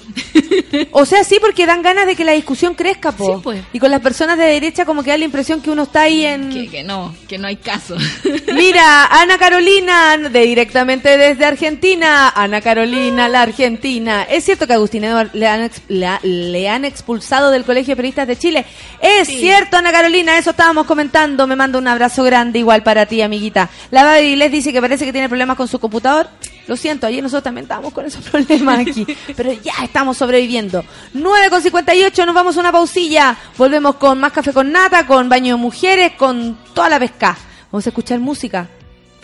O 0.93 1.05
sea, 1.05 1.23
sí, 1.25 1.39
porque 1.41 1.67
dan 1.67 1.83
ganas 1.83 2.07
de 2.07 2.17
que 2.17 2.25
la 2.25 2.33
discusión 2.33 2.75
crezca, 2.75 3.13
po. 3.13 3.37
Sí, 3.37 3.41
pues. 3.43 3.63
Y 3.73 3.79
con 3.79 3.91
las 3.91 4.01
personas 4.01 4.39
de 4.39 4.45
derecha 4.45 4.85
como 4.85 5.03
que 5.03 5.11
da 5.11 5.19
la 5.19 5.25
impresión 5.25 5.61
que 5.61 5.71
uno 5.71 5.83
está 5.85 6.03
ahí 6.03 6.25
en... 6.25 6.51
Que, 6.51 6.69
que 6.69 6.83
no, 6.83 7.15
que 7.29 7.37
no 7.39 7.47
hay 7.47 7.57
caso. 7.57 7.97
Mira, 8.55 9.07
Ana 9.07 9.37
Carolina, 9.39 10.17
de 10.17 10.41
directamente 10.47 11.17
desde 11.19 11.45
Argentina. 11.45 12.29
Ana 12.35 12.61
Carolina, 12.61 13.29
la 13.29 13.43
Argentina. 13.43 14.23
¿Es 14.25 14.45
cierto 14.45 14.67
que 14.67 14.73
a 14.73 14.77
Agustín 14.77 15.05
Eduard 15.05 15.31
le 15.35 15.47
han, 15.47 15.63
ex- 15.65 15.83
le, 15.89 16.07
ha- 16.07 16.21
le 16.23 16.69
han 16.69 16.85
expulsado 16.85 17.51
del 17.51 17.65
Colegio 17.65 17.93
de 17.93 17.97
Periodistas 17.97 18.29
de 18.29 18.37
Chile? 18.39 18.65
Es 19.01 19.29
cierto, 19.29 19.77
Ana 19.77 19.93
Carolina, 19.93 20.39
eso 20.39 20.51
estábamos 20.51 20.87
comentando. 20.87 21.47
Me 21.47 21.57
manda 21.57 21.79
un 21.79 21.89
abrazo 21.89 22.23
grande 22.25 22.59
igual 22.59 22.83
para 22.83 23.07
ti, 23.07 23.21
amiguita. 23.23 23.69
La 23.91 24.05
Baby 24.05 24.37
les 24.37 24.51
dice 24.53 24.73
que 24.73 24.81
parece 24.81 25.05
que 25.05 25.13
tiene 25.13 25.29
problemas 25.29 25.57
con 25.57 25.69
su 25.69 25.79
computador. 25.93 26.29
Lo 26.67 26.77
siento, 26.77 27.07
ayer 27.07 27.23
nosotros 27.23 27.43
también 27.43 27.65
estábamos 27.65 27.93
con 27.93 28.07
esos 28.07 28.25
problemas 28.31 28.79
aquí. 28.81 29.07
Pero 29.37 29.53
ya 29.53 29.75
estamos 29.83 30.17
sobreviviendo. 30.17 30.83
9 31.13 31.51
con 31.51 31.61
58, 31.61 32.25
nos 32.25 32.35
vamos 32.35 32.57
a 32.57 32.61
una 32.61 32.73
pausilla. 32.73 33.37
Volvemos 33.59 33.97
con 33.97 34.19
más 34.19 34.33
café 34.33 34.53
con 34.53 34.73
nata, 34.73 35.07
con 35.07 35.29
baño 35.29 35.57
de 35.57 35.61
mujeres, 35.61 36.13
con 36.13 36.57
toda 36.73 36.89
la 36.89 36.99
pesca. 36.99 37.37
Vamos 37.71 37.87
a 37.87 37.91
escuchar 37.91 38.19
música. 38.21 38.69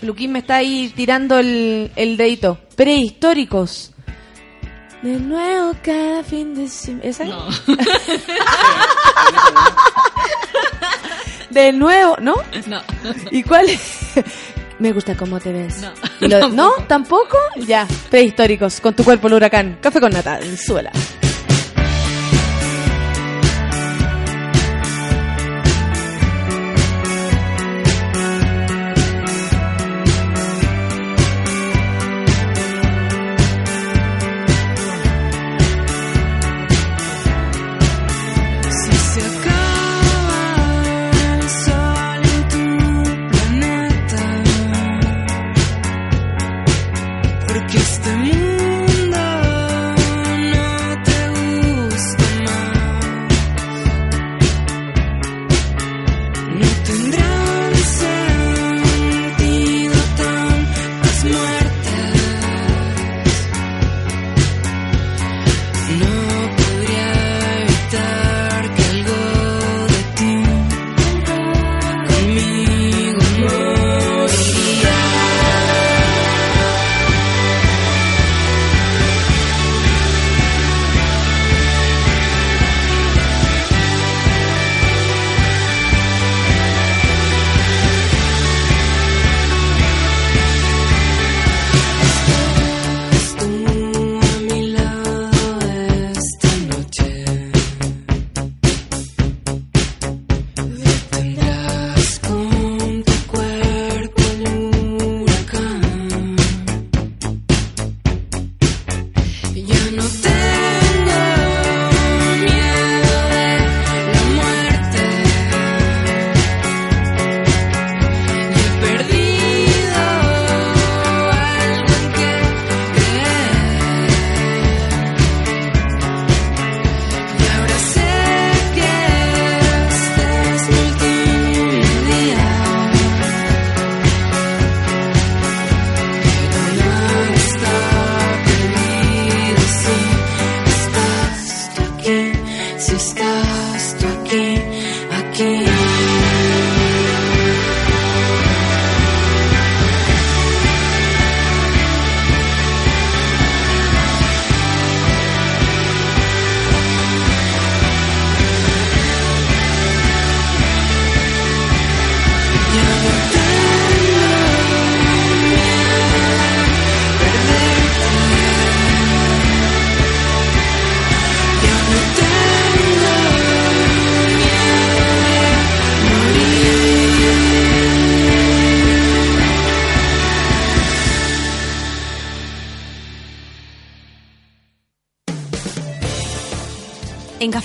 Luquín 0.03 0.33
me 0.33 0.41
está 0.41 0.57
ahí 0.57 0.93
tirando 0.95 1.39
el, 1.39 1.91
el 1.97 2.17
dedito. 2.17 2.59
Prehistóricos. 2.77 3.93
De 5.03 5.19
nuevo 5.19 5.75
cada 5.83 6.23
fin 6.25 6.55
de 6.55 6.69
semana. 6.69 7.05
¿Esa 7.05 7.25
es? 7.25 7.31
No. 7.31 7.49
De 11.51 11.73
nuevo, 11.73 12.17
¿no? 12.21 12.35
No. 12.67 12.83
¿Y 13.31 13.43
cuál 13.43 13.71
es? 13.71 13.81
Me 14.79 14.93
gusta 14.93 15.17
cómo 15.17 15.41
te 15.41 15.53
ves. 15.53 15.81
No. 15.83 15.93
¿Y 16.21 16.29
lo- 16.29 16.49
¿No? 16.51 16.71
¿Tampoco? 16.87 17.37
Ya. 17.67 17.87
Prehistóricos. 18.11 18.81
Con 18.81 18.95
tu 18.95 19.05
cuerpo 19.05 19.27
el 19.29 19.35
huracán. 19.35 19.79
Café 19.81 20.01
con 20.01 20.13
nata. 20.13 20.39
En 20.41 20.57
suela. 20.57 20.93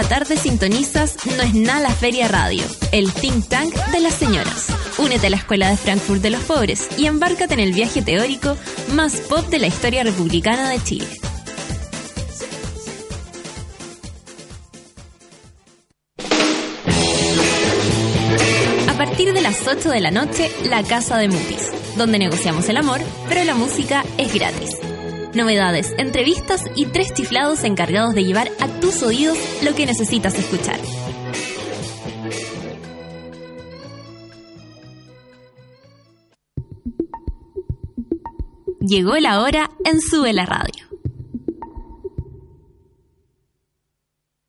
La 0.00 0.08
tarde 0.08 0.36
sintonizas 0.36 1.16
No 1.36 1.42
es 1.42 1.54
nada 1.54 1.80
la 1.80 1.90
Feria 1.90 2.28
Radio, 2.28 2.62
el 2.92 3.12
think 3.12 3.48
tank 3.48 3.74
de 3.90 3.98
las 3.98 4.14
señoras. 4.14 4.66
Únete 4.96 5.26
a 5.26 5.30
la 5.30 5.36
Escuela 5.36 5.68
de 5.70 5.76
Frankfurt 5.76 6.22
de 6.22 6.30
los 6.30 6.40
Pobres 6.42 6.88
y 6.96 7.06
embárcate 7.06 7.54
en 7.54 7.60
el 7.60 7.72
viaje 7.72 8.00
teórico 8.00 8.56
más 8.92 9.16
pop 9.16 9.44
de 9.48 9.58
la 9.58 9.66
historia 9.66 10.04
republicana 10.04 10.70
de 10.70 10.80
Chile. 10.84 11.08
A 18.88 18.96
partir 18.96 19.32
de 19.32 19.40
las 19.40 19.66
8 19.66 19.90
de 19.90 20.00
la 20.00 20.12
noche, 20.12 20.52
La 20.62 20.84
Casa 20.84 21.16
de 21.18 21.26
Mutis, 21.26 21.72
donde 21.96 22.20
negociamos 22.20 22.68
el 22.68 22.76
amor, 22.76 23.00
pero 23.28 23.42
la 23.42 23.54
música 23.56 24.04
es 24.16 24.32
gratis. 24.32 24.87
Novedades, 25.38 25.94
entrevistas 25.98 26.64
y 26.74 26.86
tres 26.86 27.14
chiflados 27.14 27.62
encargados 27.62 28.12
de 28.12 28.24
llevar 28.24 28.50
a 28.58 28.66
tus 28.80 29.04
oídos 29.04 29.38
lo 29.62 29.72
que 29.72 29.86
necesitas 29.86 30.34
escuchar. 30.34 30.80
Llegó 38.80 39.14
la 39.18 39.40
hora 39.40 39.70
en 39.84 40.00
Sube 40.00 40.32
la 40.32 40.44
Radio. 40.44 40.88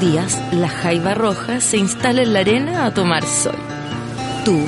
Días, 0.02 0.42
la 0.52 0.68
jaiba 0.68 1.14
roja 1.14 1.62
se 1.62 1.78
instala 1.78 2.24
en 2.24 2.34
la 2.34 2.40
arena 2.40 2.88
a 2.88 2.92
tomar 2.92 3.24
sol. 3.24 3.54
Tú, 4.44 4.66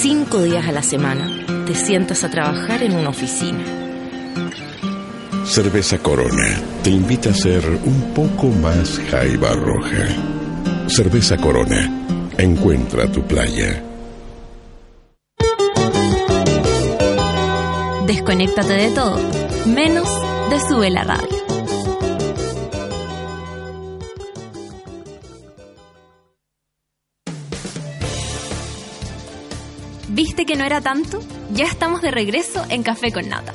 cinco 0.00 0.42
días 0.42 0.66
a 0.66 0.72
la 0.72 0.82
semana, 0.82 1.30
te 1.64 1.74
sientas 1.76 2.24
a 2.24 2.30
trabajar 2.30 2.82
en 2.82 2.96
una 2.96 3.10
oficina. 3.10 3.62
Cerveza 5.44 5.98
Corona 5.98 6.60
te 6.82 6.90
invita 6.90 7.30
a 7.30 7.34
ser 7.34 7.62
un 7.84 8.12
poco 8.12 8.48
más 8.48 9.00
jaiba 9.08 9.52
roja. 9.52 10.08
Cerveza 10.88 11.36
Corona, 11.36 11.88
encuentra 12.36 13.06
tu 13.12 13.22
playa. 13.22 13.80
Desconéctate 18.08 18.72
de 18.72 18.90
todo, 18.90 19.20
menos 19.66 20.08
de 20.50 20.58
Sube 20.58 20.90
la 20.90 21.04
Radio. 21.04 21.45
Era 30.66 30.80
tanto? 30.80 31.20
Ya 31.52 31.64
estamos 31.64 32.02
de 32.02 32.10
regreso 32.10 32.64
en 32.68 32.82
Café 32.82 33.12
con 33.12 33.28
Nata. 33.28 33.52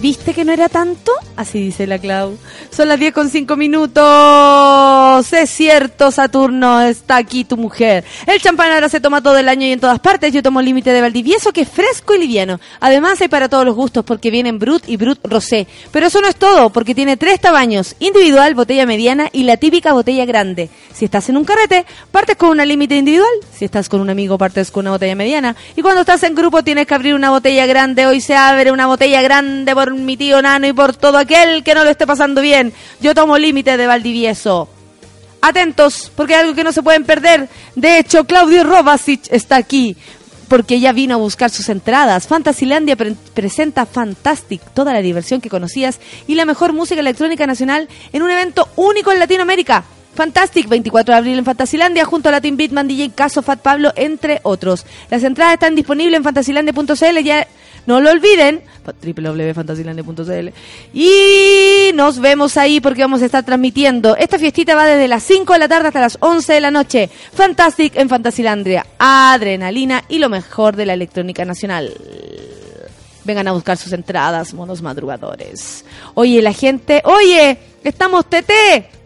¿Viste 0.00 0.32
que 0.32 0.44
no 0.44 0.52
era 0.52 0.68
tanto? 0.68 1.10
Así 1.36 1.60
dice 1.60 1.86
la 1.88 1.98
Clau. 1.98 2.38
Son 2.78 2.86
las 2.86 3.00
10 3.00 3.12
con 3.12 3.28
5 3.28 3.56
minutos. 3.56 5.32
Es 5.32 5.50
cierto, 5.50 6.12
Saturno, 6.12 6.80
está 6.82 7.16
aquí 7.16 7.42
tu 7.42 7.56
mujer. 7.56 8.04
El 8.24 8.40
champán 8.40 8.70
ahora 8.70 8.88
se 8.88 9.00
toma 9.00 9.20
todo 9.20 9.36
el 9.36 9.48
año 9.48 9.66
y 9.66 9.72
en 9.72 9.80
todas 9.80 9.98
partes. 9.98 10.32
Yo 10.32 10.44
tomo 10.44 10.62
límite 10.62 10.92
de 10.92 11.00
Valdivieso, 11.00 11.52
que 11.52 11.62
es 11.62 11.68
fresco 11.68 12.14
y 12.14 12.18
liviano. 12.18 12.60
Además 12.78 13.20
hay 13.20 13.26
para 13.26 13.48
todos 13.48 13.64
los 13.64 13.74
gustos, 13.74 14.04
porque 14.04 14.30
vienen 14.30 14.60
Brut 14.60 14.88
y 14.88 14.96
Brut 14.96 15.18
Rosé. 15.24 15.66
Pero 15.90 16.06
eso 16.06 16.20
no 16.20 16.28
es 16.28 16.36
todo, 16.36 16.70
porque 16.70 16.94
tiene 16.94 17.16
tres 17.16 17.40
tamaños. 17.40 17.96
Individual, 17.98 18.54
botella 18.54 18.86
mediana 18.86 19.28
y 19.32 19.42
la 19.42 19.56
típica 19.56 19.92
botella 19.92 20.24
grande. 20.24 20.70
Si 20.94 21.04
estás 21.04 21.28
en 21.30 21.36
un 21.36 21.44
carrete, 21.44 21.84
partes 22.12 22.36
con 22.36 22.50
una 22.50 22.64
límite 22.64 22.94
individual. 22.94 23.28
Si 23.52 23.64
estás 23.64 23.88
con 23.88 24.00
un 24.00 24.08
amigo, 24.08 24.38
partes 24.38 24.70
con 24.70 24.84
una 24.84 24.92
botella 24.92 25.16
mediana. 25.16 25.56
Y 25.74 25.82
cuando 25.82 26.02
estás 26.02 26.22
en 26.22 26.36
grupo, 26.36 26.62
tienes 26.62 26.86
que 26.86 26.94
abrir 26.94 27.14
una 27.14 27.30
botella 27.30 27.66
grande. 27.66 28.06
Hoy 28.06 28.20
se 28.20 28.36
abre 28.36 28.70
una 28.70 28.86
botella 28.86 29.20
grande 29.20 29.74
por 29.74 29.92
mi 29.94 30.16
tío 30.16 30.40
Nano 30.40 30.68
y 30.68 30.72
por 30.72 30.94
todo 30.94 31.18
aquel 31.18 31.64
que 31.64 31.74
no 31.74 31.82
lo 31.82 31.90
esté 31.90 32.06
pasando 32.06 32.40
bien. 32.40 32.67
Yo 33.00 33.14
tomo 33.14 33.38
límite 33.38 33.76
de 33.76 33.86
Valdivieso. 33.86 34.68
Atentos, 35.40 36.10
porque 36.16 36.34
hay 36.34 36.40
algo 36.42 36.54
que 36.54 36.64
no 36.64 36.72
se 36.72 36.82
pueden 36.82 37.04
perder. 37.04 37.48
De 37.74 37.98
hecho, 37.98 38.24
Claudio 38.24 38.64
Robasic 38.64 39.20
está 39.30 39.56
aquí. 39.56 39.96
Porque 40.48 40.76
ella 40.76 40.92
vino 40.92 41.14
a 41.14 41.18
buscar 41.18 41.50
sus 41.50 41.68
entradas. 41.68 42.26
Fantasylandia 42.26 42.96
pre- 42.96 43.14
presenta 43.34 43.84
Fantastic, 43.84 44.62
toda 44.72 44.94
la 44.94 45.00
diversión 45.02 45.40
que 45.42 45.50
conocías 45.50 46.00
y 46.26 46.34
la 46.36 46.46
mejor 46.46 46.72
música 46.72 47.00
electrónica 47.00 47.46
nacional 47.46 47.86
en 48.14 48.22
un 48.22 48.30
evento 48.30 48.66
único 48.76 49.12
en 49.12 49.18
Latinoamérica. 49.18 49.84
Fantastic, 50.14 50.66
24 50.66 51.12
de 51.12 51.18
abril 51.18 51.38
en 51.38 51.44
Fantasylandia, 51.44 52.04
junto 52.06 52.30
a 52.30 52.32
Latin 52.32 52.56
Beatman, 52.56 52.88
DJ 52.88 53.10
Caso, 53.10 53.42
Fat 53.42 53.60
Pablo, 53.60 53.92
entre 53.94 54.40
otros. 54.42 54.86
Las 55.10 55.22
entradas 55.22 55.52
están 55.54 55.74
disponibles 55.76 56.16
en 56.16 56.24
fantasylandia.cl, 56.24 57.18
ya 57.22 57.46
no 57.88 58.02
lo 58.02 58.10
olviden, 58.10 58.60
www.fantasylandia.cl. 58.84 60.48
Y 60.92 61.90
nos 61.94 62.20
vemos 62.20 62.58
ahí 62.58 62.82
porque 62.82 63.00
vamos 63.00 63.22
a 63.22 63.24
estar 63.24 63.46
transmitiendo. 63.46 64.14
Esta 64.14 64.38
fiestita 64.38 64.74
va 64.74 64.84
desde 64.84 65.08
las 65.08 65.22
5 65.22 65.54
de 65.54 65.58
la 65.58 65.68
tarde 65.68 65.88
hasta 65.88 66.00
las 66.02 66.18
11 66.20 66.52
de 66.52 66.60
la 66.60 66.70
noche. 66.70 67.08
Fantastic 67.32 67.96
en 67.96 68.10
Fantasylandia. 68.10 68.84
Adrenalina 68.98 70.04
y 70.06 70.18
lo 70.18 70.28
mejor 70.28 70.76
de 70.76 70.84
la 70.84 70.92
electrónica 70.92 71.46
nacional. 71.46 71.94
Vengan 73.24 73.48
a 73.48 73.52
buscar 73.52 73.78
sus 73.78 73.94
entradas, 73.94 74.52
monos 74.52 74.82
madrugadores. 74.82 75.86
Oye, 76.12 76.42
la 76.42 76.52
gente, 76.52 77.00
oye, 77.06 77.56
estamos 77.84 78.26
TT, 78.26 78.52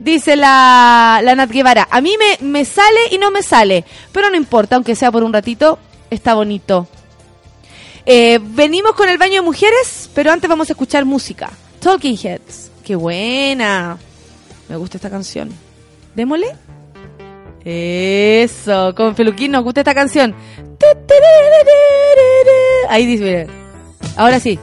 dice 0.01 0.35
la, 0.35 1.20
la 1.22 1.37
Nat 1.37 1.51
Guevara. 1.53 1.87
A 1.89 2.01
mí 2.01 2.16
me, 2.18 2.45
me 2.45 2.64
sale 2.64 3.01
y 3.12 3.18
no 3.18 3.30
me 3.30 3.45
sale, 3.45 3.85
pero 4.11 4.28
no 4.28 4.35
importa, 4.35 4.74
aunque 4.74 4.97
sea 4.97 5.12
por 5.12 5.22
un 5.22 5.33
ratito, 5.33 5.78
está 6.11 6.35
bonito. 6.35 6.89
Eh, 8.05 8.38
venimos 8.42 8.92
con 8.92 9.09
el 9.09 9.18
baño 9.18 9.34
de 9.34 9.42
mujeres, 9.42 10.11
pero 10.14 10.32
antes 10.32 10.48
vamos 10.48 10.68
a 10.68 10.72
escuchar 10.72 11.05
música. 11.05 11.50
Talking 11.80 12.16
Heads. 12.16 12.70
Qué 12.84 12.96
buena. 12.96 13.98
Me 14.68 14.76
gusta 14.76 14.96
esta 14.96 15.11
canción. 15.11 15.50
Démosle. 16.14 16.55
Eso, 17.64 18.94
con 18.96 19.14
Feluquín 19.14 19.53
nos 19.53 19.62
gusta 19.62 19.80
esta 19.80 19.94
canción. 19.94 20.34
Ahí 22.88 23.07
dice, 23.07 23.46
ahora 24.16 24.40
sí. 24.40 24.59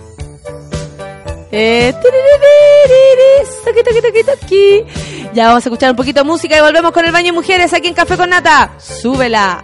Ya 5.34 5.48
vamos 5.48 5.66
a 5.66 5.70
escuchar 5.70 5.92
un 5.92 5.96
poquito 5.96 6.22
de 6.22 6.26
música 6.26 6.58
y 6.58 6.62
volvemos 6.62 6.92
con 6.92 7.06
el 7.06 7.12
baño 7.12 7.28
de 7.28 7.32
mujeres 7.34 7.74
aquí 7.74 7.88
en 7.88 7.94
Café 7.94 8.18
con 8.18 8.30
Nata. 8.30 8.74
Súbela. 8.80 9.64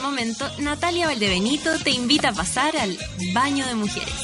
Momento, 0.00 0.48
Natalia 0.58 1.06
Valdebenito 1.06 1.78
te 1.78 1.90
invita 1.90 2.30
a 2.30 2.32
pasar 2.32 2.76
al 2.76 2.98
baño 3.32 3.66
de 3.66 3.74
mujeres. 3.74 4.14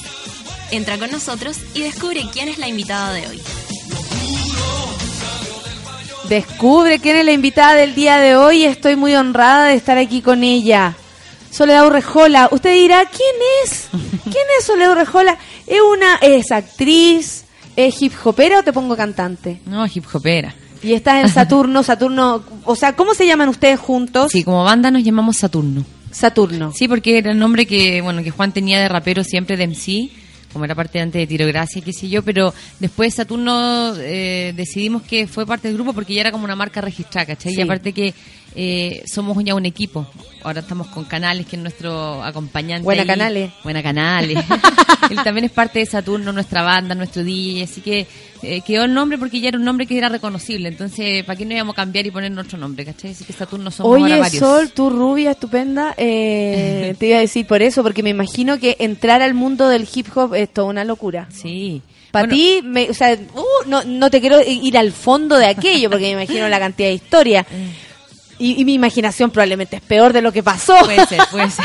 Entra 0.70 0.98
con 0.98 1.11
nosotros 1.11 1.59
y 1.74 1.82
descubre 1.82 2.24
quién 2.32 2.48
es 2.48 2.59
la 2.59 2.69
invitada 2.69 3.12
de 3.12 3.28
hoy. 3.28 3.43
Descubre 6.28 6.98
quién 6.98 7.16
es 7.16 7.24
la 7.24 7.32
invitada 7.32 7.74
del 7.74 7.94
día 7.94 8.19
de 8.19 8.36
hoy. 8.36 8.65
Estoy 8.65 8.97
muy 8.97 9.15
honrada 9.15 9.66
de 9.66 9.74
estar 9.74 9.97
aquí 9.97 10.23
con 10.23 10.43
ella. 10.43 10.97
Soledad 11.51 11.86
Urrejola. 11.86 12.48
Usted 12.51 12.73
dirá, 12.74 13.05
¿quién 13.07 13.36
es? 13.65 13.89
¿Quién 14.24 14.44
es 14.59 14.65
Soledad 14.65 14.93
Urrejola? 14.93 15.39
¿Es 15.66 15.81
una 15.81 16.16
es 16.16 16.51
actriz? 16.51 17.44
¿Es 17.77 18.03
hip 18.03 18.12
hopera 18.24 18.59
o 18.59 18.62
te 18.62 18.73
pongo 18.73 18.97
cantante? 18.97 19.61
No, 19.66 19.86
hip 19.86 20.05
hopera. 20.12 20.55
Y 20.87 20.95
estás 20.95 21.25
en 21.25 21.29
Saturno, 21.29 21.83
Saturno, 21.83 22.45
o 22.63 22.77
sea, 22.77 22.95
¿cómo 22.95 23.13
se 23.13 23.27
llaman 23.27 23.49
ustedes 23.49 23.81
juntos? 23.81 24.31
Sí, 24.31 24.45
como 24.45 24.63
banda 24.63 24.89
nos 24.93 25.03
llamamos 25.03 25.37
Saturno. 25.37 25.85
Saturno. 26.13 26.73
Sí, 26.73 26.87
porque 26.87 27.19
era 27.19 27.33
el 27.33 27.39
nombre 27.41 27.67
que, 27.67 28.01
bueno, 28.03 28.23
que 28.23 28.31
Juan 28.31 28.53
tenía 28.53 28.81
de 28.81 28.89
rapero 28.89 29.25
siempre 29.25 29.57
de 29.57 29.67
MC, 29.67 30.09
como 30.53 30.65
era 30.65 30.77
parte 30.77 31.01
antes 31.01 31.21
de 31.21 31.27
Tiro 31.27 31.45
Gracia, 31.49 31.83
qué 31.85 31.93
sé 31.93 32.09
yo, 32.09 32.23
pero 32.23 32.55
después 32.79 33.15
Saturno 33.15 33.95
eh, 33.97 34.53
decidimos 34.55 35.03
que 35.03 35.27
fue 35.27 35.45
parte 35.45 35.67
del 35.67 35.77
grupo 35.77 35.93
porque 35.93 36.15
ya 36.15 36.21
era 36.21 36.31
como 36.31 36.45
una 36.45 36.55
marca 36.55 36.81
registrada, 36.81 37.27
¿cachai? 37.27 37.53
Sí. 37.53 37.59
Y 37.59 37.63
aparte 37.63 37.93
que 37.93 38.15
eh, 38.55 39.02
somos 39.06 39.36
ya 39.44 39.55
un 39.55 39.66
equipo. 39.66 40.06
Ahora 40.43 40.60
estamos 40.60 40.86
con 40.89 41.05
Canales, 41.05 41.47
que 41.47 41.56
es 41.56 41.62
nuestro 41.62 42.23
acompañante. 42.23 42.85
Buena 42.85 43.02
ahí. 43.02 43.09
Canales. 43.09 43.51
Buena 43.64 43.82
Canales. 43.82 44.39
Él 45.10 45.16
también 45.24 45.44
es 45.44 45.51
parte 45.51 45.81
de 45.81 45.86
Saturno, 45.86 46.32
nuestra 46.32 46.62
banda, 46.62 46.94
nuestro 46.94 47.23
DJ, 47.24 47.64
así 47.64 47.81
que 47.81 48.06
eh, 48.43 48.60
quedó 48.62 48.85
el 48.85 48.94
nombre 48.94 49.18
porque 49.18 49.40
ya 49.40 49.48
era 49.48 49.59
un 49.59 49.64
nombre 49.64 49.86
que 49.86 49.98
era 49.98 50.09
reconocible. 50.09 50.68
Entonces, 50.68 51.24
¿para 51.24 51.36
qué 51.36 51.44
no 51.44 51.55
íbamos 51.55 51.74
a 51.74 51.77
cambiar 51.77 52.06
y 52.06 52.10
poner 52.10 52.36
otro 52.39 52.59
nombre, 52.59 52.85
cachai? 52.85 53.10
Así 53.10 53.24
que 53.24 53.32
Saturno 53.32 53.70
somos 53.70 53.90
ahora 53.93 54.05
Oye, 54.05 54.20
varios. 54.20 54.39
Sol, 54.40 54.70
tú 54.73 54.90
rubia, 54.90 55.32
estupenda, 55.32 55.94
eh, 55.97 56.94
te 56.98 57.06
iba 57.09 57.18
a 57.18 57.20
decir 57.20 57.47
por 57.47 57.62
eso, 57.62 57.82
porque 57.82 58.02
me 58.02 58.10
imagino 58.10 58.59
que 58.59 58.77
entrar 58.78 59.23
al 59.23 59.35
mundo 59.35 59.68
del 59.68 59.86
hip 59.93 60.06
hop 60.16 60.35
es 60.35 60.52
toda 60.52 60.68
una 60.68 60.85
locura. 60.85 61.28
Sí. 61.32 61.82
Para 62.12 62.27
Bueno, 62.28 62.36
ti, 62.40 62.60
me- 62.64 62.89
o 62.90 62.94
sea, 62.94 63.12
uh, 63.35 63.68
no, 63.68 63.85
no 63.85 64.10
te 64.10 64.20
quiero 64.20 64.40
ir 64.43 64.78
al 64.78 64.93
fondo 64.93 65.36
de 65.36 65.47
aquello, 65.47 65.90
porque 65.90 66.06
me 66.14 66.23
imagino 66.23 66.48
la 66.48 66.59
cantidad 66.60 66.89
de 66.89 66.94
historia. 66.94 67.47
Y, 68.39 68.61
y 68.61 68.65
mi 68.67 68.75
imaginación 68.75 69.31
probablemente 69.31 69.77
es 69.77 69.83
peor 69.83 70.13
de 70.13 70.21
lo 70.21 70.31
que 70.33 70.43
pasó. 70.43 70.77
Puede 70.85 71.07
ser, 71.07 71.21
puede 71.31 71.51
ser. 71.51 71.65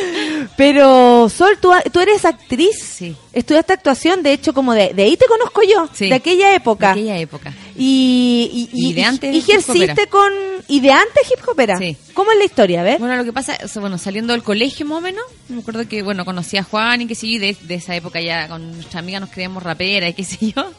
Pero, 0.56 1.28
Sol, 1.28 1.58
¿tú, 1.60 1.70
tú 1.92 2.00
eres 2.00 2.24
actriz. 2.24 2.76
Sí. 2.80 3.16
Estudiaste 3.32 3.72
actuación, 3.72 4.22
de 4.22 4.32
hecho, 4.32 4.52
como 4.52 4.74
de, 4.74 4.92
de 4.94 5.02
ahí 5.04 5.16
te 5.16 5.26
conozco 5.26 5.62
yo, 5.62 5.88
Sí. 5.92 6.08
de 6.08 6.14
aquella 6.14 6.54
época. 6.54 6.88
De 6.88 7.00
aquella 7.00 7.18
época. 7.18 7.52
Y, 7.76 8.68
y, 8.72 8.88
Y 8.90 8.92
de 8.92 9.04
antes 9.04 9.34
y 9.34 9.38
hip 9.38 9.48
ejerciste 9.48 10.06
con... 10.08 10.30
¿Y 10.68 10.80
de 10.80 10.92
antes 10.92 11.30
hip 11.30 11.48
hopera? 11.48 11.78
Sí. 11.78 11.96
¿Cómo 12.14 12.30
es 12.32 12.38
la 12.38 12.44
historia? 12.44 12.80
A 12.80 12.84
ver. 12.84 12.98
Bueno, 12.98 13.16
lo 13.16 13.24
que 13.24 13.32
pasa, 13.32 13.58
bueno, 13.80 13.98
saliendo 13.98 14.32
del 14.32 14.42
colegio 14.42 14.86
más 14.86 14.98
o 14.98 15.00
menos, 15.00 15.24
me 15.48 15.60
acuerdo 15.60 15.88
que, 15.88 16.02
bueno, 16.02 16.24
conocí 16.24 16.56
a 16.56 16.62
Juan 16.62 17.00
y 17.02 17.06
qué 17.06 17.14
sé 17.14 17.26
yo, 17.26 17.32
y 17.34 17.38
de, 17.38 17.56
de 17.62 17.74
esa 17.74 17.96
época 17.96 18.20
ya 18.20 18.48
con 18.48 18.70
nuestra 18.72 19.00
amiga 19.00 19.18
nos 19.18 19.30
creíamos 19.30 19.62
rapera 19.62 20.08
y 20.08 20.14
qué 20.14 20.24
sé 20.24 20.52
yo, 20.54 20.70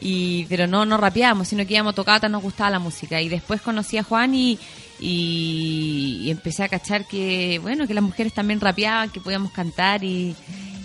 y, 0.00 0.44
pero 0.46 0.66
no, 0.66 0.84
no 0.84 0.98
rapeábamos, 0.98 1.48
sino 1.48 1.66
que 1.66 1.74
íbamos 1.74 1.94
a 1.98 2.28
nos 2.28 2.42
gustaba 2.42 2.70
la 2.70 2.78
música. 2.78 3.20
Y 3.20 3.28
después 3.28 3.62
conocí 3.62 3.96
a 3.96 4.02
Juan 4.02 4.34
y, 4.34 4.58
y, 5.06 6.20
y 6.22 6.30
empecé 6.30 6.62
a 6.62 6.68
cachar 6.68 7.06
que, 7.06 7.58
bueno, 7.58 7.86
que 7.86 7.92
las 7.92 8.02
mujeres 8.02 8.32
también 8.32 8.58
rapeaban, 8.58 9.10
que 9.10 9.20
podíamos 9.20 9.52
cantar 9.52 10.02
y, 10.02 10.34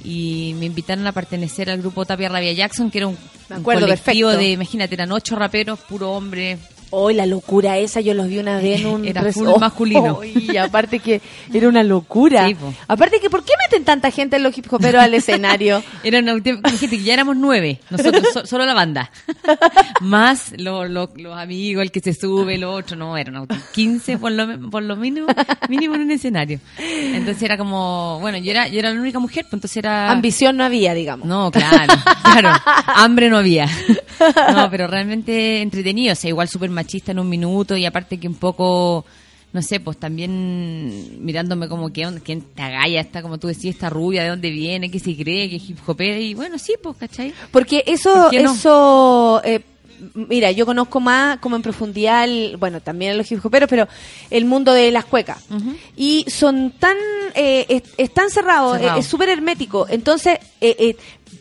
y 0.04 0.56
me 0.60 0.66
invitaron 0.66 1.08
a 1.08 1.14
pertenecer 1.14 1.70
al 1.70 1.80
grupo 1.80 2.04
Tapia 2.04 2.28
Rabia 2.28 2.52
Jackson, 2.52 2.92
que 2.92 2.98
era 2.98 3.08
un, 3.08 3.18
colectivo 3.64 3.88
perfecto. 3.88 4.38
de, 4.38 4.52
imagínate, 4.52 4.96
eran 4.96 5.14
ocho 5.14 5.38
raperos, 5.38 5.80
puro 5.80 6.12
hombre, 6.12 6.58
Hoy 6.92 7.14
la 7.14 7.26
locura 7.26 7.78
esa, 7.78 8.02
yo 8.02 8.14
los 8.14 8.28
vi 8.28 8.40
una 8.40 8.58
vez 8.58 8.82
en 8.82 8.88
un 8.88 9.06
Era 9.08 9.32
full 9.32 9.48
Oh, 9.48 9.60
masculino. 9.60 10.20
Y 10.24 10.58
aparte 10.58 11.00
que 11.00 11.22
era 11.54 11.68
una 11.70 11.84
locura. 11.84 12.48
Sí, 12.48 12.56
aparte 12.88 13.20
que, 13.20 13.30
¿por 13.30 13.44
qué 13.44 13.54
meten 13.66 13.84
tanta 13.86 14.10
gente 14.12 14.38
en 14.38 14.44
los 14.44 14.58
hip 14.58 14.66
hoperos 14.72 15.02
al 15.02 15.14
escenario? 15.14 15.84
Era 16.04 16.20
una 16.20 16.34
gente 16.34 16.98
que 16.98 17.04
ya 17.04 17.14
éramos 17.14 17.36
nueve, 17.38 17.80
nosotros, 17.90 18.24
so- 18.34 18.46
solo 18.46 18.66
la 18.66 18.74
banda. 18.74 19.12
Más 20.02 20.54
lo- 20.58 20.88
lo- 20.88 21.12
los 21.16 21.38
amigos, 21.38 21.84
el 21.84 21.92
que 21.92 22.00
se 22.00 22.14
sube, 22.14 22.58
lo 22.58 22.72
otro, 22.74 22.96
no, 22.96 23.18
eran 23.18 23.36
autos. 23.36 23.58
15 23.74 24.18
por 24.18 24.32
lo, 24.32 24.70
por 24.70 24.84
lo 24.84 24.96
mínimo, 24.96 25.28
mínimo 25.68 25.96
en 25.96 26.02
un 26.02 26.12
escenario. 26.12 26.60
Entonces 26.78 27.44
era 27.44 27.58
como, 27.58 28.20
bueno, 28.22 28.38
yo 28.38 28.52
era, 28.52 28.68
yo 28.68 28.80
era 28.80 28.92
la 28.94 29.00
única 29.00 29.20
mujer, 29.20 29.44
pues 29.44 29.54
entonces 29.54 29.78
era... 29.78 30.10
Ambición 30.12 30.58
no 30.58 30.64
había, 30.64 30.94
digamos. 30.94 31.28
No, 31.28 31.52
claro, 31.52 31.94
claro. 32.24 32.50
Hambre 32.96 33.30
no 33.30 33.38
había. 33.38 33.68
No, 34.54 34.70
pero 34.70 34.88
realmente 34.88 35.62
entretenido. 35.62 36.14
O 36.14 36.16
sea, 36.16 36.30
igual 36.30 36.48
súper 36.50 36.70
machista 36.80 37.12
en 37.12 37.20
un 37.20 37.30
minuto 37.30 37.76
y 37.78 37.86
aparte 37.86 38.18
que 38.20 38.28
un 38.28 38.36
poco, 38.36 39.06
no 39.54 39.62
sé, 39.62 39.80
pues 39.80 39.98
también 39.98 41.24
mirándome 41.26 41.68
como 41.68 41.92
que 41.92 42.08
quién 42.24 42.42
te 42.42 42.62
agalla, 42.62 43.02
está 43.02 43.22
como 43.22 43.38
tú 43.38 43.48
decías, 43.48 43.76
esta 43.76 43.90
rubia, 43.90 44.24
de 44.24 44.30
dónde 44.30 44.50
viene, 44.52 44.90
qué 44.92 45.00
se 45.00 45.16
cree, 45.16 45.50
que 45.50 45.58
es 45.58 45.70
hip 45.70 45.78
hopera. 45.88 46.18
Y 46.20 46.34
bueno, 46.34 46.58
sí, 46.58 46.74
pues, 46.82 46.96
¿cachai? 46.98 47.34
Porque 47.52 47.84
eso, 47.88 48.14
¿Por 48.14 48.32
qué 48.32 48.44
no? 48.44 48.54
eso, 48.54 49.42
eh, 49.44 49.62
mira, 50.14 50.52
yo 50.52 50.66
conozco 50.66 51.00
más 51.00 51.40
como 51.40 51.56
en 51.58 51.62
profundidad, 51.62 52.24
el- 52.24 52.56
bueno, 52.58 52.80
también 52.80 53.18
los 53.18 53.30
hip 53.32 53.46
hoperos, 53.46 53.70
pero 53.70 53.88
el 54.30 54.46
mundo 54.46 54.72
de 54.72 54.92
las 54.92 55.06
cuecas. 55.06 55.44
Y 55.98 56.26
son 56.30 56.72
tan, 56.80 56.96
eh, 57.36 57.66
es, 57.68 57.84
es 57.98 58.14
tan 58.14 58.30
cerrado, 58.30 58.76
Cerrado. 58.76 58.98
eh, 58.98 59.00
es 59.02 59.06
súper 59.08 59.30
hermético. 59.30 59.88
Entonces, 59.90 60.38
eh, 60.62 60.76
eh, 60.80 60.96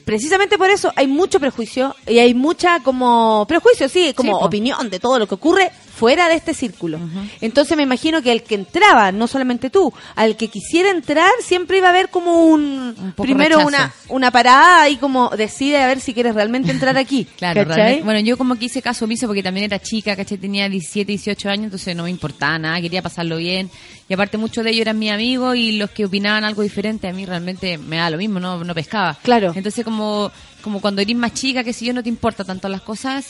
precisamente 0.08 0.56
por 0.56 0.70
eso 0.70 0.90
hay 0.96 1.06
mucho 1.06 1.38
prejuicio 1.38 1.94
y 2.06 2.18
hay 2.18 2.32
mucha 2.32 2.80
como 2.80 3.44
prejuicio, 3.46 3.90
sí, 3.90 4.14
como 4.14 4.38
Sí, 4.38 4.44
opinión 4.46 4.88
de 4.88 5.00
todo 5.00 5.18
lo 5.18 5.26
que 5.26 5.34
ocurre 5.34 5.70
fuera 5.98 6.28
de 6.28 6.36
este 6.36 6.54
círculo. 6.54 7.00
Entonces 7.40 7.76
me 7.76 7.82
imagino 7.82 8.22
que 8.22 8.30
el 8.30 8.42
que 8.44 8.54
entraba, 8.54 9.10
no 9.10 9.26
solamente 9.26 9.68
tú, 9.68 9.92
al 10.14 10.36
que 10.36 10.46
quisiera 10.48 10.90
entrar, 10.90 11.30
siempre 11.42 11.78
iba 11.78 11.88
a 11.88 11.90
haber 11.90 12.08
como 12.08 12.44
un, 12.44 13.14
primero 13.16 13.58
rechazo. 13.58 13.68
una, 13.68 13.92
una 14.08 14.30
parada 14.30 14.88
y 14.88 14.96
como 14.96 15.30
decide 15.30 15.82
a 15.82 15.88
ver 15.88 16.00
si 16.00 16.14
quieres 16.14 16.34
realmente 16.34 16.70
entrar 16.70 16.96
aquí. 16.96 17.26
Claro, 17.38 17.64
realmente- 17.64 18.04
bueno, 18.04 18.20
yo 18.20 18.36
como 18.36 18.54
que 18.56 18.66
hice 18.66 18.80
caso 18.82 19.04
omiso 19.06 19.26
porque 19.26 19.42
también 19.42 19.64
era 19.64 19.80
chica, 19.80 20.14
¿cachai? 20.14 20.38
Tenía 20.38 20.68
17, 20.68 21.10
18 21.12 21.48
años, 21.48 21.64
entonces 21.64 21.96
no 21.96 22.04
me 22.04 22.10
importaba 22.10 22.58
nada, 22.58 22.80
quería 22.80 23.02
pasarlo 23.02 23.36
bien. 23.36 23.70
Y 24.08 24.14
aparte 24.14 24.38
muchos 24.38 24.64
de 24.64 24.70
ellos 24.70 24.82
eran 24.82 24.98
mis 24.98 25.10
amigos 25.10 25.56
y 25.56 25.72
los 25.72 25.90
que 25.90 26.04
opinaban 26.04 26.44
algo 26.44 26.62
diferente 26.62 27.08
a 27.08 27.12
mí 27.12 27.26
realmente 27.26 27.76
me 27.76 27.96
da 27.96 28.08
lo 28.10 28.16
mismo, 28.18 28.40
no, 28.40 28.62
no 28.64 28.74
pescaba. 28.74 29.16
Claro. 29.22 29.52
Entonces 29.54 29.84
como, 29.84 30.30
como 30.62 30.80
cuando 30.80 31.02
eres 31.02 31.16
más 31.16 31.34
chica, 31.34 31.62
que 31.64 31.72
si 31.72 31.84
yo 31.86 31.92
no 31.92 32.02
te 32.02 32.08
importa 32.08 32.44
tanto 32.44 32.68
las 32.68 32.80
cosas, 32.82 33.26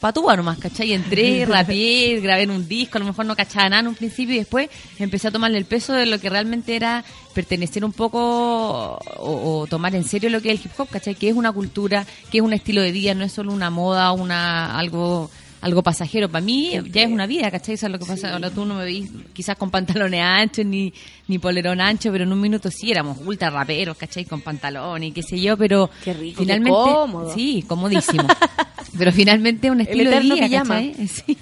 patúa 0.00 0.36
nomás, 0.36 0.58
¿cachai? 0.58 0.92
Entré, 0.92 1.44
rapeé, 1.48 2.20
grabé 2.20 2.42
en 2.42 2.50
un 2.50 2.68
disco, 2.68 2.98
a 2.98 3.00
lo 3.00 3.06
mejor 3.06 3.26
no 3.26 3.36
cachaba 3.36 3.68
nada 3.68 3.80
en 3.80 3.88
un 3.88 3.94
principio 3.94 4.34
y 4.34 4.38
después 4.38 4.68
empecé 4.98 5.28
a 5.28 5.30
tomarle 5.30 5.58
el 5.58 5.64
peso 5.64 5.92
de 5.92 6.06
lo 6.06 6.20
que 6.20 6.30
realmente 6.30 6.76
era 6.76 7.04
pertenecer 7.34 7.84
un 7.84 7.92
poco 7.92 8.18
o, 8.18 9.60
o 9.60 9.66
tomar 9.66 9.94
en 9.94 10.04
serio 10.04 10.30
lo 10.30 10.40
que 10.40 10.52
es 10.52 10.60
el 10.60 10.66
hip 10.66 10.72
hop, 10.78 10.88
¿cachai? 10.88 11.14
Que 11.14 11.28
es 11.28 11.34
una 11.34 11.52
cultura, 11.52 12.06
que 12.30 12.38
es 12.38 12.44
un 12.44 12.52
estilo 12.52 12.82
de 12.82 12.92
vida, 12.92 13.14
no 13.14 13.24
es 13.24 13.32
solo 13.32 13.52
una 13.52 13.70
moda, 13.70 14.12
una 14.12 14.78
algo 14.78 15.30
algo 15.60 15.82
pasajero. 15.82 16.28
Para 16.28 16.44
mí 16.44 16.72
ya 16.92 17.02
es 17.02 17.08
una 17.10 17.26
vida, 17.26 17.50
¿cachai? 17.50 17.74
Eso 17.74 17.86
es 17.86 17.92
lo 17.92 17.98
que 17.98 18.04
pasa. 18.06 18.32
Ahora 18.32 18.50
tú 18.50 18.64
no 18.64 18.74
me 18.74 18.84
ves 18.84 19.08
quizás 19.32 19.56
con 19.56 19.70
pantalones 19.70 20.20
anchos 20.22 20.64
ni, 20.64 20.92
ni 21.28 21.38
polerón 21.38 21.80
ancho, 21.80 22.10
pero 22.12 22.24
en 22.24 22.32
un 22.32 22.40
minuto 22.40 22.70
sí 22.70 22.90
éramos 22.90 23.18
ultra 23.24 23.50
raperos, 23.50 23.96
¿cachai? 23.96 24.24
Con 24.24 24.40
pantalones 24.42 25.10
y 25.10 25.12
qué 25.12 25.22
sé 25.22 25.40
yo, 25.40 25.56
pero 25.56 25.90
Qué 26.04 26.12
rico, 26.12 26.38
qué 26.38 26.44
finalmente... 26.44 26.70
cómodo. 26.70 27.34
Sí, 27.34 27.64
comodísimo. 27.66 28.26
pero 28.98 29.12
finalmente 29.12 29.70
un 29.70 29.80
estilo 29.80 30.10
de 30.10 30.16
eterno 30.16 30.34
vida. 30.36 30.48
¿cachai? 30.62 30.94
Sí, 31.08 31.36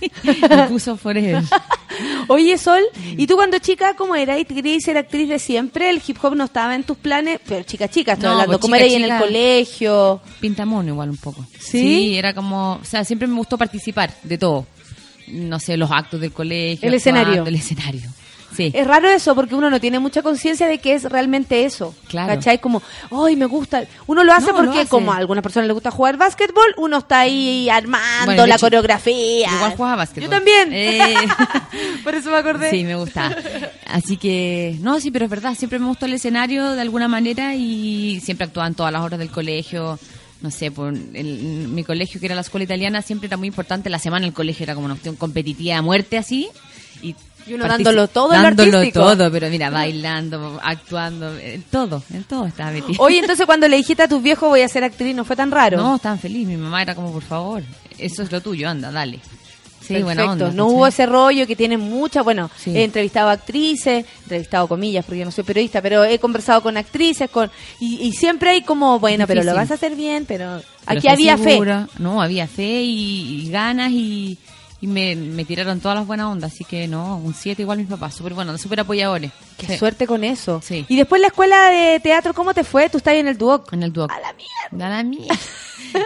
me 0.49 0.63
puso 0.69 0.97
forever. 0.97 1.43
Oye, 2.29 2.59
Sol, 2.59 2.83
¿y 3.17 3.27
tú 3.27 3.37
cuando 3.37 3.59
chica 3.59 3.95
cómo 3.95 4.17
eras? 4.17 4.41
¿Y 4.41 4.45
querías 4.45 4.83
ser 4.83 4.97
actriz 4.97 5.29
de 5.29 5.39
siempre? 5.39 5.91
¿El 5.91 6.03
hip 6.05 6.17
hop 6.23 6.35
no 6.35 6.45
estaba 6.45 6.75
en 6.75 6.83
tus 6.83 6.97
planes? 6.97 7.39
Pero 7.47 7.63
chica, 7.65 7.89
chica, 7.89 8.13
estoy 8.15 8.25
No, 8.27 8.33
hablando. 8.33 8.53
pues, 8.53 8.61
¿Cómo 8.63 8.75
eras 8.75 8.91
en 8.93 9.05
el 9.05 9.19
colegio? 9.19 10.21
Pintamono 10.41 10.89
igual 10.89 11.11
un 11.11 11.17
poco. 11.19 11.47
¿Sí? 11.59 12.17
era 12.17 12.35
como, 12.35 12.75
o 12.83 12.85
sea, 12.85 13.05
siempre 13.05 13.29
me 13.29 13.35
gustó 13.37 13.57
participar 13.59 14.04
de 14.23 14.39
todo. 14.39 14.67
No 15.29 15.59
sé, 15.59 15.77
los 15.77 15.91
actos 15.91 16.21
del 16.21 16.33
colegio. 16.33 16.87
El 16.87 16.95
escenario. 16.95 17.29
actuando, 17.29 17.49
El 17.51 17.57
escenario. 17.57 18.11
Sí. 18.55 18.71
Es 18.73 18.87
raro 18.87 19.09
eso 19.09 19.35
porque 19.35 19.57
uno 19.57 19.69
no 19.69 19.81
tiene 19.81 19.99
mucha 19.99 20.23
conciencia 20.23 20.69
de 20.69 20.79
que 20.79 20.95
es 20.95 21.03
realmente 21.05 21.65
eso. 21.65 21.93
Claro. 22.07 22.35
¿Cachai? 22.35 22.61
Como, 22.61 22.81
ay, 23.11 23.35
me 23.35 23.47
gusta. 23.47 23.83
Uno 24.07 24.23
lo 24.23 24.33
hace 24.33 24.53
No, 24.53 24.53
lo 24.53 24.65
porque 24.67 24.81
hace. 24.83 24.89
como 24.89 25.13
a 25.13 25.17
algunas 25.17 25.43
personas 25.43 25.67
les 25.67 25.75
gusta 25.75 25.91
jugar 25.91 26.17
básquetbol, 26.19 26.73
uno 26.77 26.99
está 26.99 27.21
ahí 27.21 27.69
armando 27.69 28.27
Bueno, 28.27 28.47
la 28.47 28.55
hecho, 28.55 28.67
coreografía. 28.67 29.49
Igual 29.53 29.73
jugaba 29.77 29.97
básquetbol. 29.97 30.25
Yo 30.25 30.31
también. 30.31 30.69
Eh, 30.73 31.15
Por 32.05 32.15
eso 32.15 32.31
me 32.31 32.37
acordé. 32.37 32.71
sí, 32.71 32.85
me 32.85 32.95
gusta. 32.95 33.37
Así 33.89 34.17
que, 34.19 34.77
no, 34.81 35.01
sí, 35.01 35.11
pero 35.11 35.25
es 35.25 35.31
verdad, 35.33 35.57
siempre 35.57 35.81
me 35.81 35.87
gustó 35.87 36.07
el 36.07 36.13
escenario 36.13 36.73
de 36.75 36.81
alguna 36.81 37.09
manera 37.09 37.57
y 37.57 38.21
siempre 38.23 38.47
actuaba 38.47 38.69
en 38.69 38.75
todas 38.77 38.93
las 38.93 39.03
horas 39.03 39.19
del 39.19 39.31
colegio. 39.31 39.99
No 40.45 40.51
sé, 40.51 40.71
por 40.71 40.93
el- 40.93 41.69
mi 41.71 41.85
colegio, 41.85 42.21
que 42.21 42.27
era 42.27 42.35
la 42.35 42.43
escuela 42.43 42.65
italiana, 42.65 43.01
siempre 43.01 43.29
era 43.29 43.39
muy 43.39 43.49
importante. 43.49 43.89
La 43.89 43.99
semana 43.99 44.27
el 44.27 44.35
colegio 44.35 44.65
era 44.65 44.75
como 44.75 44.85
una 44.85 44.93
opción 44.93 45.17
competitiva 45.17 45.79
a 45.79 45.81
muerte 45.81 46.19
así. 46.19 46.51
Y, 47.01 47.17
Y 47.47 47.55
uno 47.55 47.67
dándolo 47.67 48.09
todo 48.09 48.35
en 48.35 48.39
lo 48.43 48.45
Dándolo 48.49 48.79
artístico. 48.79 49.01
todo, 49.07 49.33
pero 49.33 49.49
mira, 49.49 49.71
bailando, 49.71 50.61
actuando, 50.63 51.35
en 51.39 51.63
todo, 51.63 52.03
en 52.13 52.25
todo 52.25 52.45
estaba 52.47 52.73
metido. 52.73 53.03
Oye, 53.03 53.21
entonces 53.21 53.47
cuando 53.47 53.67
le 53.69 53.77
dijiste 53.79 54.03
a 54.03 54.09
tus 54.09 54.23
viejos 54.23 54.51
voy 54.51 54.61
a 54.61 54.69
ser 54.69 54.85
actriz, 54.85 55.17
¿no 55.17 55.25
fue 55.25 55.35
tan 55.35 55.51
raro? 55.51 55.79
No, 55.79 55.97
estaban 55.97 56.19
feliz. 56.19 56.47
Mi 56.47 56.59
mamá 56.59 56.83
era 56.83 56.95
como, 56.95 57.11
por 57.11 57.23
favor, 57.23 57.63
eso 57.99 58.23
es 58.23 58.31
lo 58.31 58.43
tuyo, 58.43 58.69
anda, 58.69 58.91
dale. 58.93 59.21
Sí, 59.87 59.95
Perfecto. 59.95 60.05
buena 60.05 60.33
onda. 60.33 60.51
no 60.53 60.67
hubo 60.69 60.87
ese 60.87 61.05
rollo 61.07 61.47
que 61.47 61.57
tiene 61.57 61.77
mucha, 61.77 62.23
bueno, 62.23 62.51
Sí. 62.57 62.71
he 62.77 62.85
entrevistado 62.85 63.29
actrices, 63.29 64.07
entrevistado 64.23 64.67
comillas, 64.67 65.05
porque 65.05 65.19
yo 65.19 65.25
no 65.27 65.31
soy 65.31 65.45
periodista, 65.45 65.83
pero 65.83 66.05
he 66.05 66.19
conversado 66.19 66.63
con 66.63 66.77
actrices, 66.77 67.29
con 67.29 67.51
y, 67.81 67.97
y 68.03 68.13
siempre 68.13 68.51
hay 68.51 68.63
como, 68.63 68.99
bueno, 68.99 69.27
pero 69.27 69.43
lo 69.43 69.55
vas 69.55 69.71
a 69.71 69.75
hacer 69.75 69.95
bien, 69.95 70.25
pero, 70.27 70.63
Pero 70.87 70.99
aquí 70.99 71.09
había 71.09 71.37
segura. 71.37 71.89
No, 71.99 72.23
había 72.23 72.47
fe 72.47 72.83
y, 72.83 73.43
y 73.47 73.51
ganas 73.51 73.91
y, 73.93 74.39
y 74.81 74.87
me, 74.87 75.15
me 75.17 75.45
tiraron 75.45 75.81
todas 75.81 75.97
las 75.99 76.07
buenas 76.07 76.27
ondas. 76.27 76.53
Así 76.53 76.65
que 76.65 76.87
no, 76.89 77.17
un 77.19 77.35
7 77.35 77.61
igual 77.63 77.79
mis 77.79 77.87
papás. 77.89 78.15
Súper 78.15 78.35
bueno, 78.35 78.57
súper 78.59 78.81
apoyadores. 78.81 79.33
fe. 79.33 79.39
Qué 79.59 79.67
Sí. 79.75 79.79
suerte 79.79 80.07
con 80.07 80.25
eso. 80.25 80.61
Sí. 80.65 80.85
Y 80.89 80.97
después 80.97 81.21
la 81.21 81.29
escuela 81.29 81.71
de 81.71 82.01
teatro, 82.01 82.33
¿cómo 82.35 82.53
te 82.55 82.65
fue? 82.65 82.89
Tú 82.91 82.99
estás 82.99 83.13
ahí 83.13 83.21
en 83.21 83.29
el 83.29 83.37
Duoc. 83.39 83.73
En 83.73 83.83
el 83.83 83.93
Duoc. 83.93 84.11
A 84.11 84.19
la 84.21 84.33
mierda. 84.33 84.87
A 84.87 84.91
la 84.91 85.03
mierda. 85.03 85.37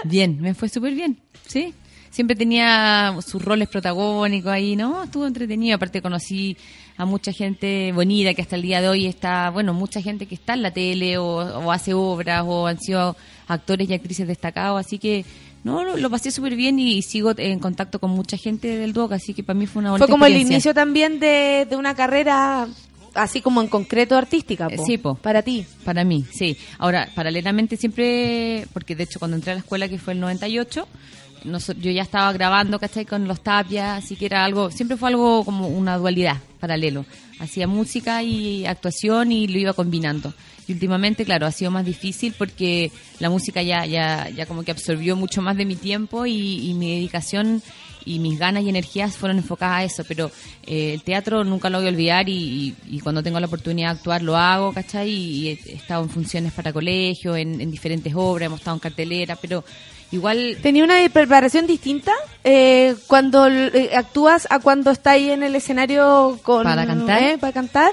bien, 0.05 0.40
me 0.40 0.55
fue 0.55 0.68
súper 0.68 0.94
bien. 0.94 1.18
Sí. 1.46 1.74
Siempre 2.19 2.35
tenía 2.35 3.15
sus 3.24 3.40
roles 3.40 3.69
protagónicos 3.69 4.51
ahí, 4.51 4.74
¿no? 4.74 5.05
Estuvo 5.05 5.24
entretenido. 5.24 5.77
Aparte 5.77 6.03
conocí 6.03 6.57
a 6.97 7.05
mucha 7.05 7.31
gente 7.31 7.93
bonita 7.93 8.35
que 8.35 8.43
hasta 8.43 8.57
el 8.57 8.62
día 8.62 8.81
de 8.81 8.89
hoy 8.89 9.07
está, 9.07 9.51
bueno, 9.51 9.73
mucha 9.73 10.03
gente 10.03 10.27
que 10.27 10.35
está 10.35 10.55
en 10.55 10.62
la 10.62 10.73
tele 10.73 11.16
o, 11.16 11.24
o 11.36 11.70
hace 11.70 11.95
obras 11.95 12.43
o 12.45 12.66
han 12.66 12.81
sido 12.81 13.16
actores 13.47 13.89
y 13.89 13.95
actrices 13.95 14.27
destacados. 14.27 14.85
Así 14.85 14.99
que, 14.99 15.24
no, 15.62 15.85
lo, 15.85 15.97
lo 15.97 16.11
pasé 16.11 16.32
súper 16.32 16.57
bien 16.57 16.81
y 16.81 17.03
sigo 17.03 17.35
en 17.36 17.61
contacto 17.61 18.01
con 18.01 18.11
mucha 18.11 18.36
gente 18.36 18.66
del 18.66 18.93
Duoc. 18.93 19.12
Así 19.12 19.32
que 19.32 19.45
para 19.45 19.57
mí 19.57 19.69
fue 19.69 19.78
una 19.78 19.93
bonita 19.93 20.07
Fue 20.09 20.11
como 20.12 20.27
el 20.27 20.36
inicio 20.36 20.74
también 20.74 21.20
de, 21.20 21.69
de 21.70 21.77
una 21.77 21.95
carrera 21.95 22.66
así 23.15 23.40
como 23.40 23.61
en 23.62 23.69
concreto 23.69 24.16
artística, 24.16 24.66
Eh, 24.69 24.77
po, 24.77 24.85
sí, 24.85 24.99
po. 24.99 25.15
para 25.15 25.43
ti. 25.43 25.65
Para 25.85 26.03
mí, 26.03 26.24
sí. 26.32 26.57
Ahora, 26.78 27.09
paralelamente 27.15 27.77
siempre, 27.77 28.66
porque 28.73 28.97
de 28.97 29.05
hecho 29.05 29.20
cuando 29.20 29.36
entré 29.36 29.53
a 29.53 29.55
la 29.55 29.61
escuela, 29.61 29.89
que 29.89 29.99
fue 29.99 30.15
el 30.15 30.20
98, 30.20 30.89
noso- 31.44 31.74
yo 31.78 31.90
ya 31.90 32.02
estaba 32.02 32.32
grabando, 32.32 32.78
¿cachai? 32.78 33.05
Con 33.06 33.27
los 33.28 33.40
tapias, 33.43 34.05
así 34.05 34.16
que 34.16 34.27
era 34.27 34.44
algo, 34.44 34.70
siempre 34.70 34.97
fue 34.97 35.09
algo 35.10 35.44
como 35.44 35.69
una 35.69 35.97
dualidad, 35.97 36.39
paralelo. 36.60 37.05
Hacía 37.40 37.66
música 37.69 38.23
y 38.23 38.66
actuación 38.66 39.31
y 39.32 39.47
lo 39.47 39.59
iba 39.59 39.73
combinando. 39.73 40.32
Y 40.66 40.73
últimamente, 40.73 41.24
claro, 41.24 41.47
ha 41.47 41.52
sido 41.52 41.70
más 41.70 41.85
difícil 41.85 42.35
porque 42.36 42.90
la 43.20 43.31
música 43.31 43.62
ya, 43.62 43.86
ya, 43.86 44.28
ya 44.28 44.44
como 44.47 44.65
que 44.65 44.70
absorbió 44.73 45.16
mucho 45.16 45.40
más 45.40 45.56
de 45.56 45.65
mi 45.65 45.77
tiempo 45.77 46.27
y, 46.27 46.69
y 46.69 46.74
mi 46.74 46.94
dedicación 46.97 47.62
y 48.05 48.19
mis 48.19 48.39
ganas 48.39 48.65
y 48.65 48.69
energías 48.70 49.16
fueron 49.16 49.39
enfocadas 49.39 49.77
a 49.78 49.85
eso, 49.85 50.05
pero 50.06 50.31
eh, 50.66 50.94
el 50.94 51.02
teatro 51.02 51.44
nunca 51.44 51.69
lo 51.70 51.78
voy 51.78 51.86
a 51.86 51.90
olvidar 51.90 52.28
y, 52.28 52.32
y- 52.32 52.97
y 52.97 53.01
cuando 53.01 53.23
tengo 53.23 53.39
la 53.40 53.47
oportunidad 53.47 53.93
de 53.93 53.98
actuar 53.98 54.23
lo 54.23 54.36
hago, 54.36 54.73
¿cachai? 54.73 55.10
Y, 55.10 55.48
he 55.48 55.52
estado 55.74 56.02
en 56.02 56.10
funciones 56.10 56.52
para 56.52 56.73
colegio, 56.73 57.36
en, 57.36 57.60
en 57.60 57.70
diferentes 57.70 58.12
obras, 58.15 58.47
hemos 58.47 58.60
estado 58.60 58.77
en 58.77 58.81
cartelera, 58.81 59.36
pero 59.36 59.62
igual 60.10 60.59
¿Tenía 60.62 60.85
una 60.85 60.97
preparación 61.12 61.66
distinta 61.66 62.12
eh, 62.44 62.94
cuando 63.06 63.47
eh, 63.48 63.90
actúas 63.94 64.47
a 64.51 64.59
cuando 64.59 64.90
estás 64.90 65.14
ahí 65.14 65.30
en 65.30 65.43
el 65.43 65.55
escenario 65.55 66.39
con 66.43 66.64
¿Para 66.64 66.86
cantar? 66.86 67.22
¿eh? 67.22 67.39
para 67.39 67.52
cantar? 67.52 67.93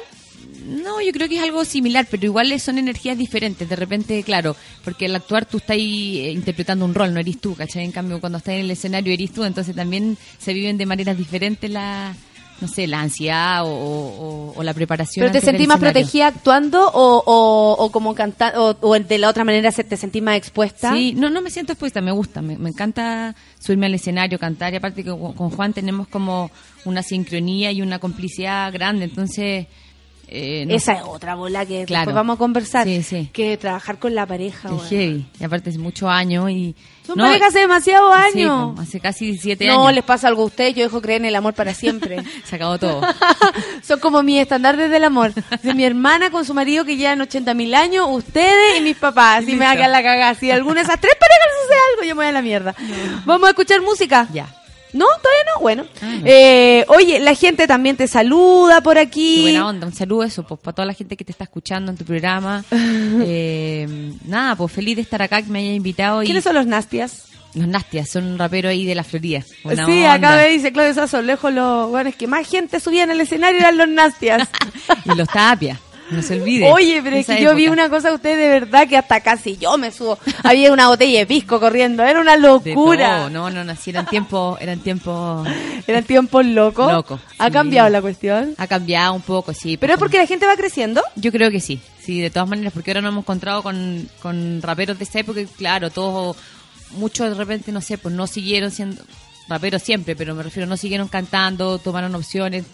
No, 0.66 1.00
yo 1.00 1.12
creo 1.12 1.30
que 1.30 1.38
es 1.38 1.44
algo 1.44 1.64
similar, 1.64 2.08
pero 2.10 2.26
igual 2.26 2.60
son 2.60 2.80
energías 2.80 3.18
diferentes. 3.18 3.70
De 3.70 3.76
repente, 3.76 4.24
claro, 4.24 4.56
porque 4.84 5.06
al 5.06 5.16
actuar 5.16 5.46
tú 5.46 5.58
estás 5.58 5.76
ahí 5.76 6.20
eh, 6.20 6.32
interpretando 6.32 6.86
un 6.86 6.96
rol, 6.96 7.14
no 7.14 7.20
eres 7.20 7.40
tú, 7.40 7.54
¿cachai? 7.54 7.84
En 7.84 7.92
cambio, 7.92 8.20
cuando 8.20 8.40
estás 8.40 8.56
en 8.56 8.62
el 8.62 8.72
escenario 8.72 9.14
eres 9.14 9.32
tú, 9.32 9.44
entonces 9.44 9.76
también 9.76 10.18
se 10.40 10.54
viven 10.54 10.78
de 10.78 10.88
maneras 10.88 11.18
diferentes 11.18 11.70
la, 11.70 12.16
no 12.62 12.68
sé, 12.68 12.88
la 12.88 13.02
ansiedad 13.02 13.64
o, 13.66 13.70
o- 13.70 14.54
o 14.56 14.64
la 14.64 14.74
preparación. 14.74 15.24
¿Pero 15.24 15.34
te 15.34 15.42
sentís 15.42 15.68
más 15.68 15.78
protegida 15.80 16.28
actuando 16.28 16.90
o, 16.94 17.76
o, 17.78 17.92
como 17.92 18.16
cantando 18.16 18.78
o, 18.82 19.00
de 19.00 19.18
la 19.18 19.30
otra 19.30 19.44
manera 19.44 19.72
se- 19.72 19.84
te 19.84 19.98
sentís 19.98 20.24
más 20.24 20.38
expuesta? 20.38 20.94
Sí, 20.94 21.14
no, 21.14 21.30
no 21.30 21.42
me 21.42 21.50
siento 21.50 21.74
expuesta, 21.74 22.00
me 22.02 22.12
gusta, 22.12 22.42
me, 22.42 22.58
me 22.58 22.70
encanta 22.70 23.36
subirme 23.60 23.88
al 23.88 23.94
escenario, 23.96 24.40
cantar 24.40 24.74
y 24.74 24.78
aparte 24.78 25.04
que 25.04 25.10
con 25.10 25.50
Juan 25.52 25.74
tenemos 25.74 26.08
como 26.08 26.50
una 26.86 27.04
sincronía 27.04 27.72
y 27.72 27.82
una 27.82 28.00
complicidad 28.00 28.72
grande, 28.72 29.06
entonces... 29.06 29.68
eh, 30.28 30.66
no 30.68 30.74
Esa 30.76 30.94
es 30.94 31.02
otra 31.04 31.36
bola 31.36 31.66
que 31.66 31.86
Claro. 31.86 32.02
después 32.02 32.16
vamos 32.16 32.36
a 32.36 32.38
conversar. 32.40 32.86
Sí, 32.86 33.04
sí. 33.04 33.30
Que 33.34 33.58
trabajar 33.58 34.00
con 34.00 34.14
la 34.16 34.26
pareja. 34.26 34.70
Es 34.76 34.90
heavy. 34.90 35.26
Y 35.40 35.44
aparte 35.44 35.70
es 35.70 35.78
muchos 35.78 36.10
años 36.10 36.50
y... 36.52 36.76
Son 37.06 37.18
parejas 37.18 37.50
hace 37.50 37.60
demasiados 37.60 38.12
Sí, 38.34 38.40
años. 38.40 38.80
hace 38.80 39.00
casi 39.00 39.26
17 39.28 39.68
no 39.68 39.84
años. 39.84 39.94
les 39.94 40.04
pasa 40.04 40.28
algo 40.28 40.42
a 40.42 40.46
ustedes, 40.46 40.74
yo 40.74 40.82
dejo 40.84 41.02
creer 41.02 41.22
en 41.22 41.26
el 41.28 41.36
amor 41.36 41.54
para 41.54 41.76
siempre. 41.76 42.18
Se 42.46 42.56
acabó 42.56 42.80
todo. 42.80 43.02
Son 43.84 44.00
como 44.00 44.24
mis 44.24 44.42
estandartes 44.42 44.90
del 44.90 45.04
amor. 45.04 45.32
De 45.62 45.74
mi 45.76 45.84
hermana 45.84 46.32
con 46.32 46.46
su 46.46 46.56
marido 46.56 46.84
que 46.84 46.98
llevan 46.98 47.22
80 47.22 47.54
mil 47.54 47.76
años, 47.76 48.08
ustedes 48.10 48.80
y 48.80 48.82
mis 48.82 48.98
papás. 48.98 49.48
Y 49.48 49.54
me 49.56 49.66
hagan 49.66 49.92
la 49.92 50.02
cagada. 50.02 50.34
Si 50.34 50.50
alguna 50.50 50.76
de 50.82 50.82
esas 50.86 51.00
tres 51.00 51.14
parejas 51.20 51.46
les 51.48 51.62
sucede 51.62 51.80
algo, 51.94 52.02
yo 52.10 52.16
me 52.16 52.20
voy 52.22 52.26
a 52.26 52.32
la 52.32 52.42
mierda. 52.42 52.76
Vamos 53.26 53.48
a 53.48 53.50
escuchar 53.52 53.82
música. 53.82 54.28
ya. 54.34 54.48
¿No? 54.94 55.06
¿Todavía 55.06 55.35
no? 55.56 55.62
Bueno. 55.62 55.86
Ah, 56.02 56.16
no. 56.20 56.26
Eh, 56.26 56.86
oye, 56.90 57.20
la 57.20 57.34
gente 57.36 57.68
también 57.68 57.98
te 57.98 58.08
saluda 58.08 58.82
por 58.82 58.98
aquí. 58.98 59.36
Qué 59.36 59.42
buena 59.42 59.68
onda. 59.68 59.88
Un 59.88 59.94
saludo 59.94 60.24
eso, 60.24 60.44
pues, 60.44 60.60
para 60.60 60.76
toda 60.76 60.86
la 60.86 60.94
gente 60.94 61.18
que 61.18 61.26
te 61.26 61.32
está 61.32 61.46
escuchando 61.46 61.92
en 61.92 61.98
tu 61.98 62.06
programa. 62.06 62.64
Eh, 63.28 64.14
nada, 64.26 64.56
pues 64.56 64.72
feliz 64.72 64.98
de 64.98 65.02
estar 65.02 65.22
acá, 65.22 65.42
que 65.42 65.50
me 65.50 65.60
haya 65.60 65.74
invitado. 65.74 66.22
Y 66.22 66.26
¿Quiénes 66.26 66.44
son 66.44 66.54
los 66.54 66.66
Nastias? 66.66 67.26
Los 67.56 67.68
Nastias, 67.68 68.10
son 68.10 68.26
un 68.26 68.38
rapero 68.38 68.68
ahí 68.70 68.86
de 68.86 68.94
la 68.94 69.04
Florida. 69.04 69.44
Buena 69.64 69.86
sí, 69.86 69.92
onda. 69.92 70.14
acá 70.14 70.36
me 70.36 70.50
dice 70.50 70.74
Claudio 70.74 70.94
Sasso, 70.94 71.22
lejos 71.22 71.54
los... 71.54 71.90
Bueno, 71.90 72.10
es 72.10 72.16
que 72.16 72.28
más 72.28 72.48
gente 72.48 72.80
subía 72.82 73.04
en 73.04 73.12
el 73.12 73.22
escenario 73.22 73.60
eran 73.60 73.78
los 73.78 73.88
Nastias. 73.88 74.48
Y 75.06 75.16
los 75.16 75.28
Tapia, 75.30 75.80
no 76.12 76.22
se 76.22 76.40
olvide. 76.40 76.72
Oye, 76.72 77.02
pero 77.04 77.16
es 77.16 77.26
que 77.26 77.42
yo 77.42 77.56
vi 77.56 77.68
una 77.68 77.90
cosa 77.90 78.10
de 78.10 78.16
ustedes 78.16 78.38
de 78.38 78.48
verdad 78.48 78.88
que 78.88 78.98
hasta 78.98 79.22
casi 79.22 79.58
yo 79.58 79.78
me 79.78 79.92
subo. 79.92 80.18
Había 80.44 80.72
una 80.72 80.88
botella 80.88 81.20
de 81.20 81.26
pisco 81.26 81.60
corriendo, 81.60 82.04
era 82.04 82.20
una 82.20 82.38
locura. 82.38 83.30
No, 83.30 83.50
no, 83.50 83.64
no, 83.64 83.76
sí, 83.76 83.90
eran 83.90 84.06
tiempos, 84.06 84.60
eran 84.62 84.80
tiempos... 84.80 85.48
Eran 85.88 86.04
tiempos 86.04 86.44
locos. 86.46 86.92
Loco, 86.92 87.20
Ha 87.38 87.46
sí. 87.48 87.52
cambiado 87.52 87.90
la 87.90 88.02
cuestión. 88.02 88.56
Ha 88.58 88.66
cambiado 88.66 89.14
un 89.14 89.22
poco, 89.22 89.54
sí. 89.54 89.78
Pero 89.78 89.94
es 89.94 90.00
porque 90.00 90.18
la 90.18 90.26
gente 90.26 90.48
va 90.48 90.56
creciendo. 90.56 91.04
Yo 91.16 91.32
creo 91.32 91.52
que 91.52 91.60
sí, 91.60 91.80
sí, 92.02 92.20
de 92.22 92.32
todas 92.32 92.50
maneras, 92.50 92.74
porque 92.74 92.90
ahora 92.90 93.02
nos 93.02 93.12
hemos 93.12 93.24
encontrado 93.24 93.62
con, 93.62 94.10
con 94.20 94.62
raperos 94.64 94.98
de 94.98 95.04
esa 95.04 95.20
época 95.20 95.42
claro, 95.58 95.92
todos, 95.92 96.36
muchos 96.92 97.30
de 97.30 97.36
repente, 97.36 97.72
no 97.72 97.82
sé, 97.82 97.98
pues 97.98 98.16
no 98.16 98.26
siguieron 98.26 98.72
siendo 98.72 99.04
raperos 99.48 99.84
siempre, 99.84 100.16
pero 100.16 100.34
me 100.34 100.44
refiero, 100.44 100.68
no 100.68 100.78
siguieron 100.78 101.08
cantando, 101.08 101.78
tomaron 101.78 102.16
opciones, 102.16 102.66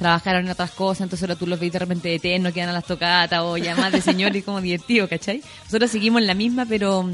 trabajaron 0.00 0.46
en 0.46 0.50
otras 0.50 0.72
cosas, 0.72 1.02
entonces 1.02 1.22
ahora 1.28 1.38
tú 1.38 1.46
los 1.46 1.60
ves 1.60 1.70
de 1.70 1.78
repente 1.78 2.08
de 2.08 2.16
eterno, 2.16 2.52
quedan 2.52 2.70
a 2.70 2.72
las 2.72 2.84
tocatas 2.84 3.40
o 3.42 3.56
llamadas 3.56 3.92
de 3.92 4.00
señores 4.00 4.42
como 4.42 4.60
divertido, 4.60 5.08
¿cachai? 5.08 5.40
Nosotros 5.66 5.90
seguimos 5.92 6.20
en 6.22 6.26
la 6.26 6.34
misma, 6.34 6.66
pero 6.66 7.04
mm, 7.04 7.12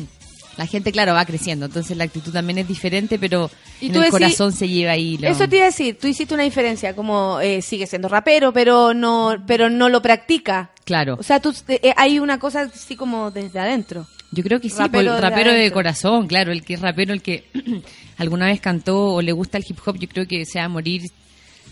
la 0.56 0.66
gente, 0.66 0.90
claro, 0.92 1.12
va 1.12 1.26
creciendo, 1.26 1.66
entonces 1.66 1.94
la 1.98 2.04
actitud 2.04 2.32
también 2.32 2.56
es 2.58 2.66
diferente, 2.68 3.18
pero 3.18 3.50
Y 3.80 3.86
en 3.88 3.92
tú 3.92 3.98
el 3.98 4.04
decís- 4.06 4.10
corazón 4.12 4.52
se 4.52 4.68
lleva 4.68 4.92
ahí. 4.92 5.18
lo- 5.18 5.28
Eso 5.28 5.46
te 5.48 5.56
iba 5.56 5.64
a 5.66 5.68
decir, 5.68 5.98
tú 6.00 6.06
hiciste 6.06 6.32
una 6.32 6.44
diferencia, 6.44 6.96
como 6.96 7.40
eh, 7.40 7.60
sigue 7.60 7.86
siendo 7.86 8.08
rapero, 8.08 8.52
pero 8.54 8.94
no 8.94 9.34
pero 9.46 9.68
no 9.68 9.88
lo 9.90 10.00
practica. 10.00 10.70
Claro. 10.86 11.16
O 11.18 11.22
sea, 11.22 11.40
tú, 11.40 11.52
eh, 11.68 11.92
hay 11.96 12.20
una 12.20 12.38
cosa 12.38 12.62
así 12.72 12.96
como 12.96 13.30
desde 13.30 13.58
adentro. 13.58 14.06
Yo 14.32 14.42
creo 14.42 14.60
que 14.60 14.68
sí, 14.70 14.76
Rapero 14.78 15.16
el 15.16 15.22
rapero 15.22 15.52
de 15.52 15.70
corazón, 15.72 16.26
claro, 16.26 16.52
el 16.52 16.64
que 16.64 16.74
es 16.74 16.80
rapero, 16.80 17.12
el 17.12 17.22
que 17.22 17.44
alguna 18.16 18.46
vez 18.46 18.60
cantó 18.60 19.14
o 19.14 19.22
le 19.22 19.32
gusta 19.32 19.58
el 19.58 19.64
hip 19.68 19.78
hop, 19.84 19.98
yo 19.98 20.08
creo 20.08 20.26
que 20.26 20.44
se 20.46 20.58
va 20.58 20.64
a 20.64 20.68
morir 20.68 21.02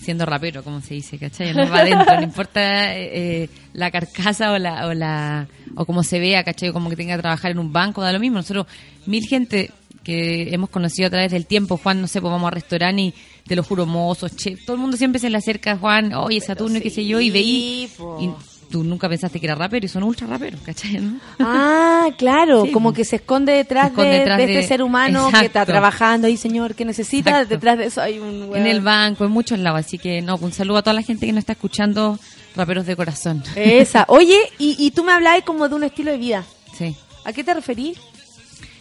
siendo 0.05 0.27
rapero, 0.27 0.63
como 0.63 0.81
se 0.81 0.95
dice, 0.95 1.19
¿cachai? 1.19 1.53
No 1.55 1.69
va 1.69 1.81
adentro, 1.81 2.15
no 2.17 2.23
importa 2.31 2.95
eh, 2.97 3.43
eh, 3.43 3.49
la 3.73 3.91
carcasa 3.91 4.53
o 4.53 4.59
la, 4.59 4.87
o 4.87 4.95
la 4.95 5.49
o 5.77 5.85
cómo 5.85 6.03
se 6.03 6.21
vea, 6.21 6.45
¿cachai? 6.45 6.73
Como 6.73 6.91
que 6.91 6.97
tenga 6.97 7.17
que 7.17 7.23
trabajar 7.23 7.51
en 7.51 7.59
un 7.59 7.73
banco, 7.73 8.03
da 8.03 8.13
lo 8.13 8.21
mismo. 8.21 8.39
Nosotros, 8.39 8.67
mil 9.07 9.25
gente 9.27 9.71
que 10.05 10.55
hemos 10.55 10.71
conocido 10.71 11.09
a 11.09 11.11
través 11.11 11.33
del 11.33 11.47
tiempo, 11.47 11.79
Juan, 11.79 12.01
no 12.01 12.07
sé, 12.07 12.21
pues 12.21 12.31
vamos 12.31 12.47
a 12.47 12.51
restaurante 12.51 13.03
y 13.03 13.15
te 13.47 13.57
lo 13.57 13.63
juro, 13.63 13.87
mozos, 13.87 14.37
chef, 14.37 14.65
todo 14.65 14.77
el 14.77 14.83
mundo 14.83 14.97
siempre 14.97 15.19
se 15.19 15.31
le 15.31 15.39
acerca 15.39 15.73
a 15.73 15.79
Juan, 15.79 16.13
oye, 16.13 16.41
Saturno, 16.41 16.79
y 16.79 16.81
qué 16.83 16.91
sé 16.91 17.07
yo, 17.07 17.21
y 17.21 17.31
veí, 17.31 17.89
y 18.21 18.31
tú 18.75 18.83
nunca 18.83 19.09
pensaste 19.09 19.39
que 19.39 19.47
era 19.47 19.55
rapero 19.55 19.87
y 19.87 19.89
son 19.89 20.03
ultra 20.03 20.27
raperos, 20.27 20.61
¿cachai? 20.63 20.95
no? 21.01 21.21
Ah, 21.39 22.09
claro, 22.19 22.65
Sí, 22.65 22.73
como 22.73 22.93
que 22.93 23.05
se 23.05 23.17
esconde 23.17 23.53
detrás, 23.53 23.85
Se 23.85 23.91
esconde 23.91 24.11
de, 24.11 24.19
detrás 24.19 24.39
de 24.39 24.45
este 24.47 24.57
de- 24.57 24.67
ser 24.67 24.83
humano 24.83 25.31
que 25.31 25.47
está 25.47 25.65
trabajando 25.65 26.27
ahí, 26.27 26.37
señor, 26.37 26.75
que 26.75 26.85
necesita. 26.85 27.31
Exacto. 27.31 27.55
Detrás 27.55 27.79
de 27.79 27.85
eso 27.85 28.01
hay 28.01 28.19
un 28.19 28.43
En 28.43 28.51
weón. 28.51 28.67
el 28.67 28.81
banco, 28.81 29.25
en 29.25 29.31
muchos 29.31 29.61
lados, 29.61 29.79
así 29.79 29.97
que 29.97 30.23
no, 30.23 30.35
un 30.39 30.51
saludo 30.51 30.79
a 30.79 30.83
toda 30.83 30.95
la 30.95 31.03
gente 31.03 31.25
que 31.25 31.33
nos 31.33 31.39
está 31.43 31.53
escuchando, 31.53 32.19
raperos 32.57 32.85
de 32.85 32.97
corazón. 32.97 33.45
Esa. 33.55 34.07
Oye, 34.09 34.41
y, 34.59 34.75
y 34.85 34.91
tú 34.91 35.05
me 35.05 35.13
hablabas 35.13 35.43
como 35.45 35.69
de 35.69 35.77
un 35.77 35.85
estilo 35.85 36.11
de 36.11 36.19
vida. 36.19 36.45
Sí. 36.77 36.97
¿A 37.25 37.33
qué 37.33 37.45
te 37.45 37.55
referís? 37.55 37.97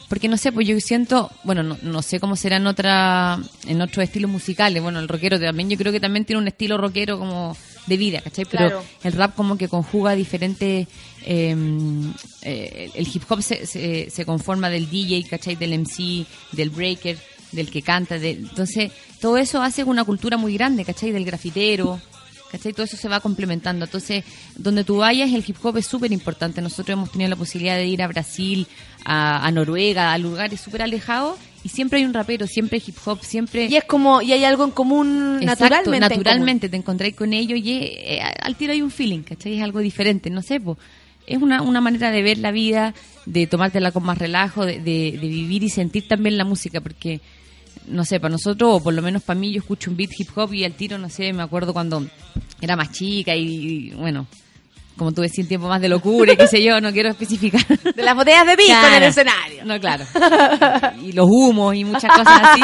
Porque 0.09 0.27
no 0.27 0.37
sé, 0.37 0.51
pues 0.51 0.67
yo 0.67 0.79
siento, 0.79 1.29
bueno, 1.43 1.61
no, 1.61 1.77
no 1.83 2.01
sé 2.01 2.19
cómo 2.19 2.35
será 2.35 2.57
en 2.57 2.65
otra, 2.65 3.37
en 3.67 3.79
otros 3.81 4.03
estilos 4.03 4.29
musicales. 4.31 4.81
Bueno, 4.81 4.99
el 4.99 5.07
rockero 5.07 5.39
también, 5.39 5.69
yo 5.69 5.77
creo 5.77 5.91
que 5.91 5.99
también 5.99 6.25
tiene 6.25 6.41
un 6.41 6.47
estilo 6.47 6.77
rockero 6.77 7.17
como 7.19 7.55
de 7.85 7.97
vida, 7.97 8.21
¿cachai? 8.21 8.45
Pero 8.45 8.67
Claro. 8.67 8.83
el 9.03 9.13
rap 9.13 9.35
como 9.35 9.57
que 9.57 9.67
conjuga 9.67 10.15
diferentes, 10.15 10.87
eh, 11.25 11.55
eh, 12.41 12.91
el 12.93 13.07
hip 13.07 13.23
hop 13.29 13.41
se, 13.41 13.65
se, 13.65 14.09
se 14.09 14.25
conforma 14.25 14.69
del 14.69 14.89
DJ, 14.89 15.23
¿cachai? 15.29 15.55
Del 15.55 15.73
MC, 15.79 16.25
del 16.51 16.69
breaker, 16.69 17.17
del 17.51 17.69
que 17.69 17.81
canta, 17.81 18.17
de, 18.17 18.31
entonces 18.31 18.91
todo 19.21 19.37
eso 19.37 19.61
hace 19.61 19.83
una 19.83 20.03
cultura 20.03 20.37
muy 20.37 20.53
grande, 20.55 20.83
¿cachai? 20.85 21.11
Del 21.11 21.25
grafitero, 21.25 21.99
¿cachai? 22.51 22.73
Todo 22.73 22.85
eso 22.85 22.97
se 22.97 23.07
va 23.07 23.19
complementando. 23.19 23.85
Entonces, 23.85 24.23
donde 24.55 24.83
tú 24.83 24.97
vayas, 24.97 25.31
el 25.31 25.43
hip 25.47 25.57
hop 25.63 25.77
es 25.77 25.85
súper 25.85 26.11
importante. 26.11 26.61
Nosotros 26.61 26.93
hemos 26.93 27.11
tenido 27.11 27.29
la 27.29 27.35
posibilidad 27.35 27.75
de 27.75 27.85
ir 27.87 28.01
a 28.01 28.07
Brasil, 28.07 28.67
a, 29.05 29.45
a 29.45 29.51
Noruega, 29.51 30.13
a 30.13 30.17
lugares 30.17 30.59
súper 30.61 30.81
alejados, 30.81 31.37
y 31.63 31.69
siempre 31.69 31.99
hay 31.99 32.05
un 32.05 32.13
rapero, 32.13 32.45
siempre 32.47 32.81
hip 32.85 32.95
hop, 33.05 33.19
siempre... 33.23 33.65
Y 33.65 33.75
es 33.77 33.85
como, 33.85 34.21
y 34.21 34.33
hay 34.33 34.43
algo 34.43 34.63
en 34.65 34.71
común 34.71 35.37
Exacto, 35.41 35.63
naturalmente. 35.65 35.95
en 35.95 35.99
naturalmente 36.19 36.69
te 36.69 36.77
encontráis 36.77 37.15
con 37.15 37.31
ellos 37.33 37.59
y 37.63 37.71
eh, 37.81 38.19
al 38.41 38.55
tiro 38.55 38.73
hay 38.73 38.81
un 38.81 38.91
feeling, 38.91 39.21
¿cachai? 39.21 39.55
Es 39.57 39.63
algo 39.63 39.79
diferente, 39.79 40.29
no 40.29 40.41
sé, 40.41 40.59
po. 40.59 40.77
es 41.25 41.41
una, 41.41 41.61
una 41.61 41.79
manera 41.79 42.11
de 42.11 42.21
ver 42.21 42.37
la 42.39 42.51
vida, 42.51 42.93
de 43.25 43.47
tomártela 43.47 43.91
con 43.93 44.03
más 44.03 44.17
relajo, 44.17 44.65
de, 44.65 44.79
de- 44.79 45.17
de 45.19 45.27
vivir 45.27 45.63
y 45.63 45.69
sentir 45.69 46.05
también 46.07 46.37
la 46.37 46.43
música, 46.43 46.81
porque, 46.81 47.21
no 47.87 48.03
sé, 48.03 48.19
para 48.19 48.33
nosotros, 48.33 48.69
o 48.75 48.83
por 48.83 48.93
lo 48.93 49.01
menos 49.01 49.23
para 49.23 49.39
mí, 49.39 49.51
yo 49.53 49.59
escucho 49.59 49.89
un 49.89 49.95
beat 49.95 50.11
hip 50.19 50.29
hop 50.35 50.53
y 50.53 50.65
al 50.65 50.73
tiro, 50.73 50.97
no 50.97 51.09
sé, 51.09 51.31
me 51.31 51.43
acuerdo 51.43 51.71
cuando 51.71 52.05
era 52.59 52.75
más 52.75 52.91
chica 52.91 53.35
y, 53.37 53.43
y, 53.45 53.89
bueno, 53.91 54.27
como 54.97 55.11
tuve 55.11 55.27
sin 55.29 55.47
tiempo 55.47 55.67
más 55.67 55.81
de 55.81 55.89
locura 55.89 56.33
y 56.33 56.37
qué 56.37 56.47
sé 56.47 56.63
yo, 56.63 56.79
no 56.79 56.91
quiero 56.91 57.09
especificar. 57.09 57.65
De 57.95 58.03
las 58.03 58.15
botellas 58.15 58.45
de 58.45 58.55
pisco 58.55 58.73
en 58.73 58.79
Claro. 58.79 58.95
el 58.97 59.03
escenario. 59.03 59.65
No, 59.65 59.79
claro. 59.79 60.05
Y 61.03 61.11
los 61.13 61.25
humos 61.29 61.75
y 61.75 61.83
muchas 61.83 62.11
cosas 62.15 62.41
así. 62.43 62.61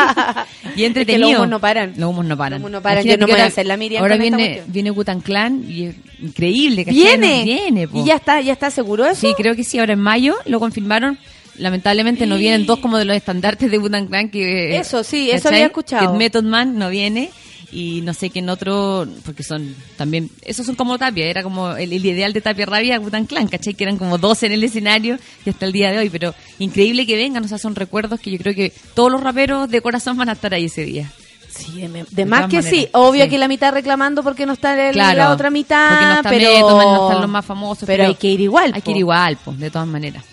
Y 0.75 0.85
entretenido. 0.85 1.27
los 1.29 1.37
humos 1.37 1.49
no 1.49 1.59
paran. 1.59 1.93
Los 1.97 2.09
humos 2.09 2.25
no 2.25 2.37
paran. 2.37 2.53
Los 2.53 2.59
humos 2.61 2.71
no 2.71 2.81
paran. 2.81 2.97
Imagínate 3.03 3.17
Yo 3.19 3.21
no 3.21 3.25
que 3.25 3.31
voy 3.33 3.39
a 3.39 3.43
ahora- 3.43 3.51
hacer 3.51 3.65
la 3.65 3.77
Miriam 3.77 4.01
Ahora 4.03 4.17
viene, 4.17 4.63
viene 4.67 4.89
Gutan 4.91 5.21
Clan 5.21 5.63
y 5.67 5.85
es 5.87 5.95
increíble. 6.21 6.85
¿cachai? 6.85 6.99
Viene. 7.01 7.43
Viene, 7.43 7.87
po. 7.87 7.99
Y 8.01 8.05
ya 8.05 8.15
está, 8.15 8.39
ya 8.41 8.53
está 8.53 8.69
seguro 8.69 9.05
eso. 9.05 9.21
Sí, 9.27 9.33
creo 9.35 9.55
que 9.55 9.63
sí. 9.63 9.79
Ahora 9.79 9.93
en 9.93 9.99
mayo 10.01 10.35
lo 10.45 10.59
confirmaron. 10.59 11.17
Lamentablemente 11.57 12.25
no 12.25 12.37
vienen 12.37 12.65
dos 12.65 12.79
como 12.79 12.97
de 12.97 13.05
los 13.05 13.15
estandartes 13.17 13.69
de 13.69 13.77
Gutan 13.77 14.07
Clan. 14.07 14.29
Que, 14.29 14.77
Eso, 14.77 15.03
sí, 15.03 15.29
eso 15.29 15.43
¿cachai? 15.43 15.53
había 15.55 15.65
escuchado. 15.67 16.11
Que 16.11 16.17
Method 16.17 16.43
Man 16.43 16.77
no 16.77 16.89
viene. 16.89 17.31
Y 17.71 18.01
no 18.01 18.15
sé 18.15 18.31
quién 18.31 18.49
otro, 18.49 19.07
porque 19.23 19.43
son 19.43 19.75
también, 19.95 20.29
esos 20.43 20.65
son 20.65 20.73
como 20.75 20.97
Tapia, 20.97 21.25
era 21.27 21.43
como 21.43 21.71
el, 21.75 21.93
el 21.93 22.03
ideal 22.03 22.33
de 22.33 22.41
Tapia 22.41 22.65
Rabia, 22.65 22.97
Gutan 22.97 23.25
Clan, 23.27 23.47
¿cachai? 23.47 23.75
Que 23.75 23.83
eran 23.83 23.97
como 23.97 24.17
dos 24.17 24.41
en 24.41 24.51
el 24.53 24.63
escenario 24.63 25.19
y 25.45 25.49
hasta 25.51 25.65
el 25.67 25.71
día 25.71 25.91
de 25.91 25.99
hoy, 25.99 26.09
pero 26.09 26.33
increíble 26.57 27.05
que 27.05 27.15
vengan, 27.15 27.45
o 27.45 27.47
sea, 27.47 27.59
son 27.59 27.75
recuerdos 27.75 28.19
que 28.19 28.31
yo 28.31 28.39
creo 28.39 28.55
que 28.55 28.73
todos 28.95 29.11
los 29.11 29.21
raperos 29.21 29.69
de 29.69 29.81
corazón 29.81 30.17
van 30.17 30.29
a 30.29 30.31
estar 30.31 30.51
ahí 30.53 30.65
ese 30.65 30.83
día. 30.83 31.11
Sí, 31.47 31.81
de, 31.81 31.89
de 31.89 32.05
De 32.09 32.25
más 32.25 32.47
que 32.47 32.57
maneras, 32.57 32.65
sí. 32.69 32.87
Obvio 32.93 33.25
sí. 33.25 33.29
que 33.29 33.37
la 33.37 33.47
mitad 33.47 33.71
reclamando 33.73 34.23
porque 34.23 34.45
no 34.45 34.53
está 34.53 34.87
el- 34.89 34.93
Claro, 34.93 35.17
la 35.17 35.31
otra 35.31 35.49
mitad. 35.49 36.01
no 36.01 36.15
está 36.17 36.29
pero... 36.29 36.59
No 36.59 37.07
están 37.07 37.21
los 37.21 37.29
más 37.29 37.45
famosos. 37.45 37.85
Pero, 37.85 38.05
hay 38.05 38.15
que 38.15 38.29
ir 38.29 38.41
igual. 38.41 38.71
Hay 38.73 38.81
po. 38.81 38.85
que 38.85 38.91
ir 38.91 38.97
igual, 38.97 39.37
pues, 39.43 39.59
de 39.59 39.69
todas 39.69 39.87
maneras. 39.87 40.23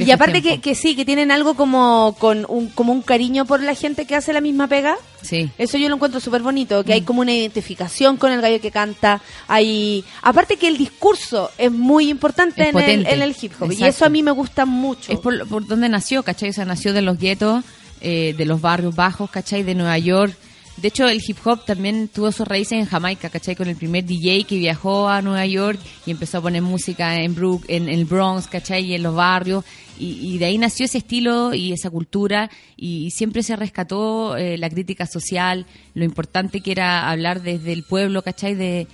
Y 0.00 0.10
aparte 0.10 0.42
que, 0.42 0.60
que 0.60 0.74
sí, 0.74 0.94
que 0.96 1.04
tienen 1.04 1.30
algo 1.30 1.54
como 1.54 2.16
con 2.18 2.44
un, 2.48 2.68
como 2.68 2.92
un 2.92 3.02
cariño 3.02 3.44
por 3.44 3.62
la 3.62 3.74
gente 3.74 4.06
que 4.06 4.14
hace 4.16 4.32
la 4.32 4.40
misma 4.40 4.68
pega. 4.68 4.96
Sí. 5.22 5.50
Eso 5.58 5.78
yo 5.78 5.88
lo 5.88 5.94
encuentro 5.94 6.20
súper 6.20 6.42
bonito, 6.42 6.84
que 6.84 6.92
hay 6.92 7.00
Mm. 7.00 7.04
como 7.04 7.20
una 7.22 7.32
identificación 7.32 8.16
con 8.16 8.30
el 8.32 8.40
gallo 8.40 8.60
que 8.60 8.70
canta. 8.70 9.20
Hay, 9.48 10.04
aparte 10.22 10.56
que 10.56 10.68
el 10.68 10.76
discurso 10.76 11.50
es 11.56 11.72
muy 11.72 12.10
importante 12.10 12.62
Es 12.68 12.74
en 12.74 12.78
el, 12.80 13.06
en 13.06 13.22
el 13.22 13.34
hip 13.40 13.52
hop. 13.60 13.72
Y 13.72 13.84
eso 13.84 14.04
a 14.04 14.08
mí 14.08 14.22
me 14.22 14.30
gusta 14.32 14.66
mucho. 14.66 15.12
Es 15.12 15.18
por, 15.18 15.46
por 15.48 15.66
donde 15.66 15.88
nació, 15.88 16.22
¿cachai? 16.22 16.50
O 16.50 16.52
sea, 16.52 16.64
nació 16.64 16.92
de 16.92 17.02
los 17.02 17.18
guetos, 17.18 17.64
eh, 18.00 18.34
de 18.36 18.44
los 18.44 18.60
barrios 18.60 18.94
bajos, 18.94 19.30
¿cachai? 19.30 19.62
De 19.62 19.74
Nueva 19.74 19.96
York. 19.98 20.36
De 20.76 20.88
hecho, 20.88 21.08
el 21.08 21.22
hip 21.24 21.38
hop 21.44 21.64
también 21.64 22.08
tuvo 22.08 22.32
sus 22.32 22.46
raíces 22.48 22.72
en 22.78 22.86
Jamaica, 22.86 23.30
¿cachai? 23.30 23.54
Con 23.54 23.68
el 23.68 23.76
primer 23.76 24.04
DJ 24.04 24.44
que 24.44 24.58
viajó 24.58 25.08
a 25.08 25.22
Nueva 25.22 25.46
York 25.46 25.78
y 26.04 26.10
empezó 26.10 26.38
a 26.38 26.40
poner 26.42 26.62
música 26.62 27.22
en, 27.22 27.34
Brook, 27.34 27.64
en, 27.68 27.88
el 27.88 28.04
Bronx, 28.04 28.48
¿cachai? 28.48 28.84
Y 28.84 28.94
en 28.94 29.04
los 29.04 29.14
barrios. 29.14 29.64
Y, 29.98 30.34
y 30.34 30.38
de 30.38 30.46
ahí 30.46 30.58
nació 30.58 30.86
ese 30.86 30.98
estilo 30.98 31.54
y 31.54 31.72
esa 31.72 31.90
cultura 31.90 32.50
y, 32.76 33.10
siempre 33.12 33.44
se 33.44 33.54
rescató 33.54 34.36
eh, 34.36 34.58
la 34.58 34.68
crítica 34.68 35.06
social, 35.06 35.66
lo 35.94 36.04
importante 36.04 36.60
que 36.60 36.72
era 36.72 37.08
hablar 37.08 37.42
desde 37.42 37.72
el 37.72 37.84
pueblo, 37.84 38.22
¿cachai? 38.22 38.54
De, 38.56 38.88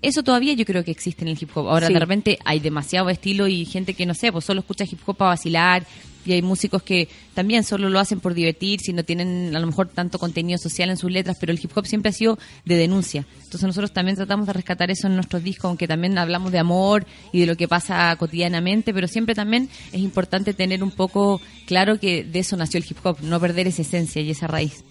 eso 0.00 0.22
todavía 0.22 0.54
yo 0.54 0.64
creo 0.64 0.84
que 0.84 0.90
existe 0.90 1.22
en 1.22 1.28
el 1.28 1.38
hip 1.38 1.50
hop. 1.54 1.68
Ahora 1.68 1.88
Sí. 1.88 1.92
de 1.92 2.00
repente 2.00 2.38
hay 2.44 2.60
demasiado 2.60 3.10
estilo 3.10 3.48
y 3.48 3.64
gente 3.66 3.94
que 3.94 4.06
no 4.06 4.14
sé, 4.14 4.32
pues 4.32 4.44
solo 4.44 4.60
escucha 4.60 4.84
hip 4.84 5.00
hop 5.04 5.16
para 5.16 5.30
vacilar 5.30 5.86
y 6.28 6.34
hay 6.34 6.42
músicos 6.42 6.82
que 6.82 7.08
también 7.34 7.64
solo 7.64 7.88
lo 7.88 7.98
hacen 7.98 8.20
por 8.20 8.34
divertir, 8.34 8.80
si 8.80 8.92
no 8.92 9.04
tienen 9.04 9.54
a 9.54 9.60
lo 9.60 9.66
mejor 9.66 9.88
tanto 9.88 10.18
contenido 10.18 10.58
social 10.58 10.90
en 10.90 10.96
sus 10.96 11.10
letras, 11.10 11.36
pero 11.40 11.52
el 11.52 11.60
hip 11.62 11.70
hop 11.74 11.86
siempre 11.86 12.10
ha 12.10 12.12
sido 12.12 12.38
de 12.64 12.76
denuncia. 12.76 13.26
Entonces 13.36 13.62
nosotros 13.62 13.92
también 13.92 14.16
tratamos 14.16 14.46
de 14.46 14.52
rescatar 14.52 14.90
eso 14.90 15.06
en 15.06 15.14
nuestros 15.14 15.42
discos, 15.42 15.68
aunque 15.68 15.88
también 15.88 16.18
hablamos 16.18 16.52
de 16.52 16.58
amor 16.58 17.06
y 17.32 17.40
de 17.40 17.46
lo 17.46 17.56
que 17.56 17.68
pasa 17.68 18.14
cotidianamente, 18.16 18.92
pero 18.92 19.08
siempre 19.08 19.34
también 19.34 19.68
es 19.92 20.00
importante 20.00 20.54
tener 20.54 20.82
un 20.82 20.90
poco 20.90 21.40
claro 21.66 21.98
que 21.98 22.24
de 22.24 22.38
eso 22.40 22.56
nació 22.56 22.78
el 22.78 22.86
hip 22.88 22.98
hop, 23.04 23.18
no 23.22 23.40
perder 23.40 23.66
esa 23.66 23.82
esencia 23.82 24.20
y 24.22 24.30
esa 24.30 24.46
raíz. 24.46 24.84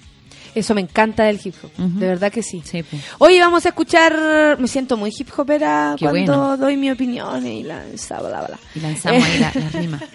Eso 0.57 0.73
me 0.73 0.81
encanta 0.81 1.23
del 1.23 1.39
hip 1.43 1.53
hop. 1.61 1.71
De 1.77 2.07
verdad 2.07 2.31
que 2.31 2.41
sí. 2.41 2.63
Sí, 2.65 2.81
pues. 2.83 3.01
Hoy 3.19 3.39
vamos 3.39 3.65
a 3.65 3.69
escuchar. 3.69 4.57
Me 4.59 4.67
siento 4.67 4.97
muy 4.97 5.13
hip 5.17 5.29
hopera 5.37 5.95
Qué 5.97 6.05
cuando 6.05 6.35
bueno. 6.37 6.57
doy 6.57 6.77
mi 6.77 6.89
opinión 6.89 7.45
y 7.45 7.63
la. 7.63 7.83
bla, 8.09 8.19
bla, 8.19 8.41
bla. 8.47 8.59
Y 8.75 8.79
lanzamos 8.79 9.23
ahí 9.23 9.39
la, 9.39 9.51
la 9.53 9.69
rima. 9.69 9.99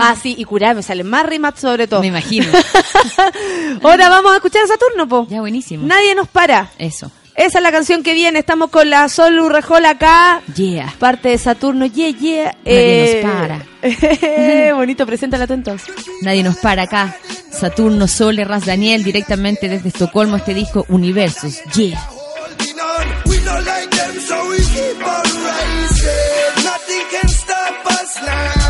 Ah, 0.00 0.16
sí, 0.20 0.34
y 0.38 0.44
curar, 0.44 0.74
me 0.76 0.82
salen 0.82 1.06
más 1.08 1.26
rimas 1.26 1.58
sobre 1.58 1.86
todo. 1.86 2.00
Me 2.00 2.06
imagino. 2.06 2.46
Ahora 3.82 4.08
vamos 4.08 4.32
a 4.32 4.36
escuchar 4.36 4.62
a 4.64 4.66
Saturno, 4.66 5.08
po. 5.08 5.26
Ya, 5.28 5.40
buenísimo. 5.40 5.86
Nadie 5.86 6.14
nos 6.14 6.28
para. 6.28 6.70
Eso. 6.78 7.10
Esa 7.34 7.58
es 7.58 7.62
la 7.62 7.72
canción 7.72 8.02
que 8.02 8.12
viene. 8.12 8.38
Estamos 8.38 8.70
con 8.70 8.90
la 8.90 9.08
Sol 9.08 9.38
Urrejola 9.38 9.90
acá. 9.90 10.42
Yeah. 10.54 10.94
Parte 10.98 11.30
de 11.30 11.38
Saturno. 11.38 11.86
Yeah, 11.86 12.10
yeah. 12.10 12.56
Nadie 12.64 13.22
nos 13.22 13.32
para. 13.32 13.66
para. 13.80 14.74
Bonito, 14.74 15.06
preséntala 15.06 15.46
tú 15.46 15.54
entonces. 15.54 15.94
Nadie 16.22 16.42
nos 16.42 16.56
para 16.56 16.82
acá. 16.82 17.16
Saturno, 17.50 18.06
Sole, 18.06 18.44
Ras 18.44 18.66
Daniel, 18.66 19.02
directamente 19.02 19.68
desde 19.68 19.88
Estocolmo, 19.88 20.36
este 20.36 20.54
disco 20.54 20.84
Universos. 20.88 21.60
Yeah. 21.74 22.00
Nothing 26.64 27.06
can 27.10 27.28
stop 27.28 27.86
us 27.86 28.16
now. 28.22 28.61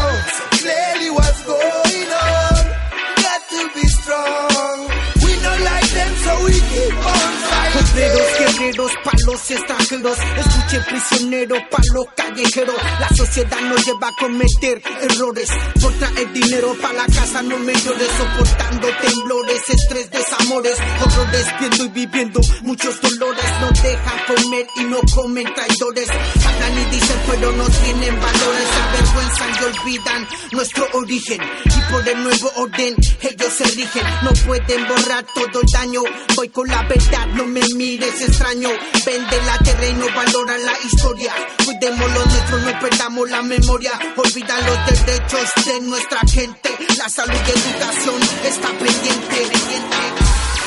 Guerreros, 8.72 8.92
palos 9.04 9.50
extranjeros. 9.50 10.18
Escuche 10.36 10.80
prisionero, 10.88 11.56
palo 11.70 12.06
callejero. 12.16 12.72
La 13.00 13.08
sociedad 13.10 13.60
nos 13.60 13.84
lleva 13.84 14.08
a 14.08 14.12
cometer 14.18 14.82
errores. 15.00 15.48
Por 15.80 15.92
traer 15.94 16.32
dinero 16.32 16.74
para 16.80 16.94
la 16.94 17.06
casa, 17.06 17.42
no 17.42 17.58
me 17.58 17.74
llores. 17.74 18.08
Soportando 18.16 18.88
temblores, 19.02 19.62
estrés, 19.68 20.10
desamores. 20.10 20.76
Horrores, 21.04 21.46
viendo 21.60 21.84
y 21.84 21.88
viviendo 21.88 22.40
muchos 22.62 23.00
dolores. 23.00 23.44
No 23.60 23.68
dejan 23.82 24.18
comer 24.26 24.66
y 24.76 24.84
no 24.84 25.00
comen 25.14 25.54
traidores. 25.54 26.08
Hablan 26.08 26.78
y 26.78 26.84
dicen, 26.94 27.20
pero 27.30 27.52
no 27.52 27.64
tienen 27.68 28.20
valores. 28.20 28.68
El 28.72 28.82
avergüenzan 28.82 29.50
y 29.50 29.64
olvidan 29.64 30.28
nuestro 30.52 30.86
origen. 30.94 31.40
Y 31.64 31.92
por 31.92 32.08
el 32.08 32.22
nuevo 32.22 32.50
orden 32.56 32.96
ellos 33.20 33.52
se 33.52 33.64
rigen. 33.64 34.04
No 34.22 34.30
pueden 34.46 34.88
borrar 34.88 35.26
todo 35.34 35.60
el 35.60 35.68
daño. 35.72 36.00
Voy 36.36 36.48
con 36.48 36.68
la 36.68 36.82
verdad, 36.84 37.26
no 37.34 37.44
me 37.46 37.60
mires 37.74 38.20
extraño. 38.22 38.61
Vende 38.62 39.42
la 39.42 39.58
terreno, 39.58 40.06
valora 40.14 40.56
la 40.56 40.72
historia. 40.84 41.34
Cuidemos 41.64 42.12
lo 42.12 42.24
nuestro, 42.24 42.58
no 42.58 42.78
perdamos 42.78 43.28
la 43.28 43.42
memoria. 43.42 43.92
Olvida 44.16 44.60
los 44.60 45.04
derechos 45.04 45.50
de 45.64 45.80
nuestra 45.80 46.20
gente. 46.30 46.70
La 46.96 47.08
salud 47.08 47.34
y 47.34 47.50
educación 47.50 48.20
está 48.44 48.68
pendiente. 48.68 49.36
pendiente. 49.36 49.96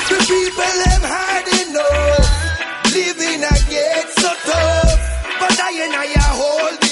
The 0.09 0.17
people 0.27 0.75
them 0.83 1.01
hard 1.03 1.47
enough. 1.61 2.93
Living 2.93 3.43
a 3.43 3.55
get 3.69 4.07
so 4.19 4.31
tough. 4.43 4.99
But 5.39 5.59
I 5.59 5.71
and 5.83 5.95
I 5.95 6.13
are 6.19 6.84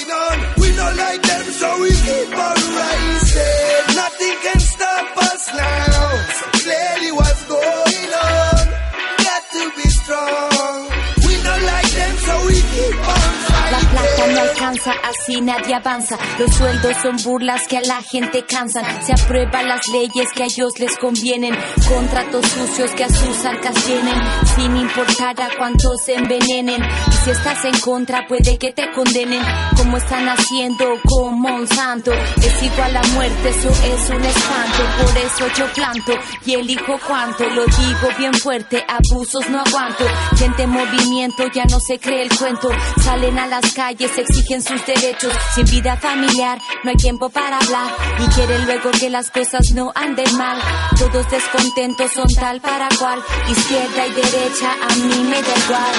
안녕하세요. 14.24 14.63
Así 14.90 15.40
nadie 15.40 15.74
avanza. 15.74 16.18
Los 16.38 16.54
sueldos 16.54 16.96
son 17.02 17.16
burlas 17.22 17.66
que 17.68 17.78
a 17.78 17.82
la 17.82 18.02
gente 18.02 18.44
cansan. 18.44 18.84
Se 19.04 19.12
aprueban 19.12 19.68
las 19.68 19.86
leyes 19.88 20.30
que 20.34 20.42
a 20.42 20.46
ellos 20.46 20.72
les 20.78 20.96
convienen. 20.98 21.56
Contratos 21.88 22.46
sucios 22.46 22.90
que 22.92 23.04
a 23.04 23.08
sus 23.08 23.44
arcas 23.44 23.86
llenen. 23.86 24.14
Sin 24.56 24.76
importar 24.76 25.40
a 25.40 25.48
cuántos 25.56 26.02
se 26.04 26.14
envenenen. 26.14 26.82
Y 26.82 27.12
si 27.24 27.30
estás 27.30 27.64
en 27.64 27.78
contra, 27.80 28.26
puede 28.26 28.58
que 28.58 28.72
te 28.72 28.90
condenen. 28.92 29.42
Como 29.76 29.96
están 29.96 30.28
haciendo 30.28 30.84
con 31.04 31.40
Monsanto. 31.40 32.12
Es 32.12 32.62
igual 32.62 32.96
a 32.96 33.02
muerte, 33.14 33.48
eso 33.48 33.70
es 33.70 34.10
un 34.10 34.24
espanto. 34.24 34.82
Por 35.02 35.18
eso 35.18 35.46
yo 35.56 35.72
planto 35.72 36.12
y 36.46 36.54
elijo 36.54 36.98
cuánto. 37.06 37.44
Lo 37.50 37.64
digo 37.64 38.08
bien 38.18 38.34
fuerte, 38.34 38.84
abusos 38.88 39.48
no 39.48 39.60
aguanto. 39.60 40.04
Gente 40.36 40.62
en 40.62 40.70
movimiento 40.70 41.44
ya 41.54 41.64
no 41.64 41.78
se 41.80 41.98
cree 41.98 42.22
el 42.22 42.36
cuento. 42.36 42.70
Salen 43.02 43.38
a 43.38 43.46
las 43.46 43.72
calles, 43.72 44.16
exigen 44.16 44.62
sus 44.78 44.86
derechos. 44.86 45.32
Sin 45.54 45.66
vida 45.66 45.96
familiar, 45.96 46.58
no 46.82 46.90
hay 46.90 46.96
tiempo 46.96 47.28
para 47.30 47.58
hablar. 47.58 47.90
Y 48.18 48.26
quieren 48.34 48.64
luego 48.66 48.90
que 48.92 49.10
las 49.10 49.30
cosas 49.30 49.70
no 49.74 49.92
anden 49.94 50.36
mal. 50.36 50.58
Todos 50.98 51.30
descontentos 51.30 52.12
son 52.12 52.28
tal 52.34 52.60
para 52.60 52.88
cual. 52.98 53.22
Izquierda 53.48 54.06
y 54.06 54.12
derecha, 54.12 54.72
a 54.82 54.94
mí 54.96 55.24
me 55.24 55.42
da 55.42 55.54
igual. 55.64 55.94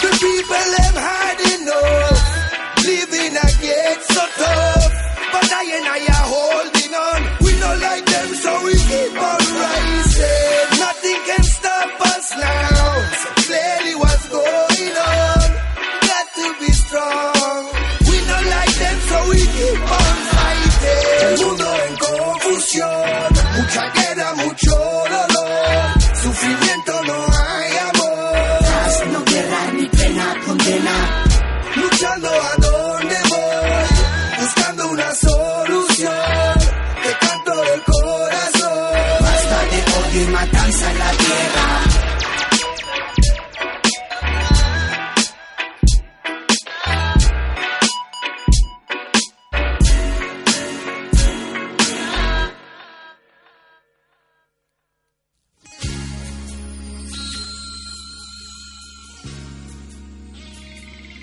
The 0.00 0.08
people 0.08 0.56
them 0.76 0.94
hard 0.94 1.40
enough. 1.54 2.84
Living 2.84 3.36
a 3.36 3.46
get 3.60 4.02
so 4.08 4.20
tough. 4.36 4.92
But 5.32 5.52
I 5.52 5.64
and 5.76 5.86
I 5.86 6.06
are 6.06 6.28
holding 6.28 6.77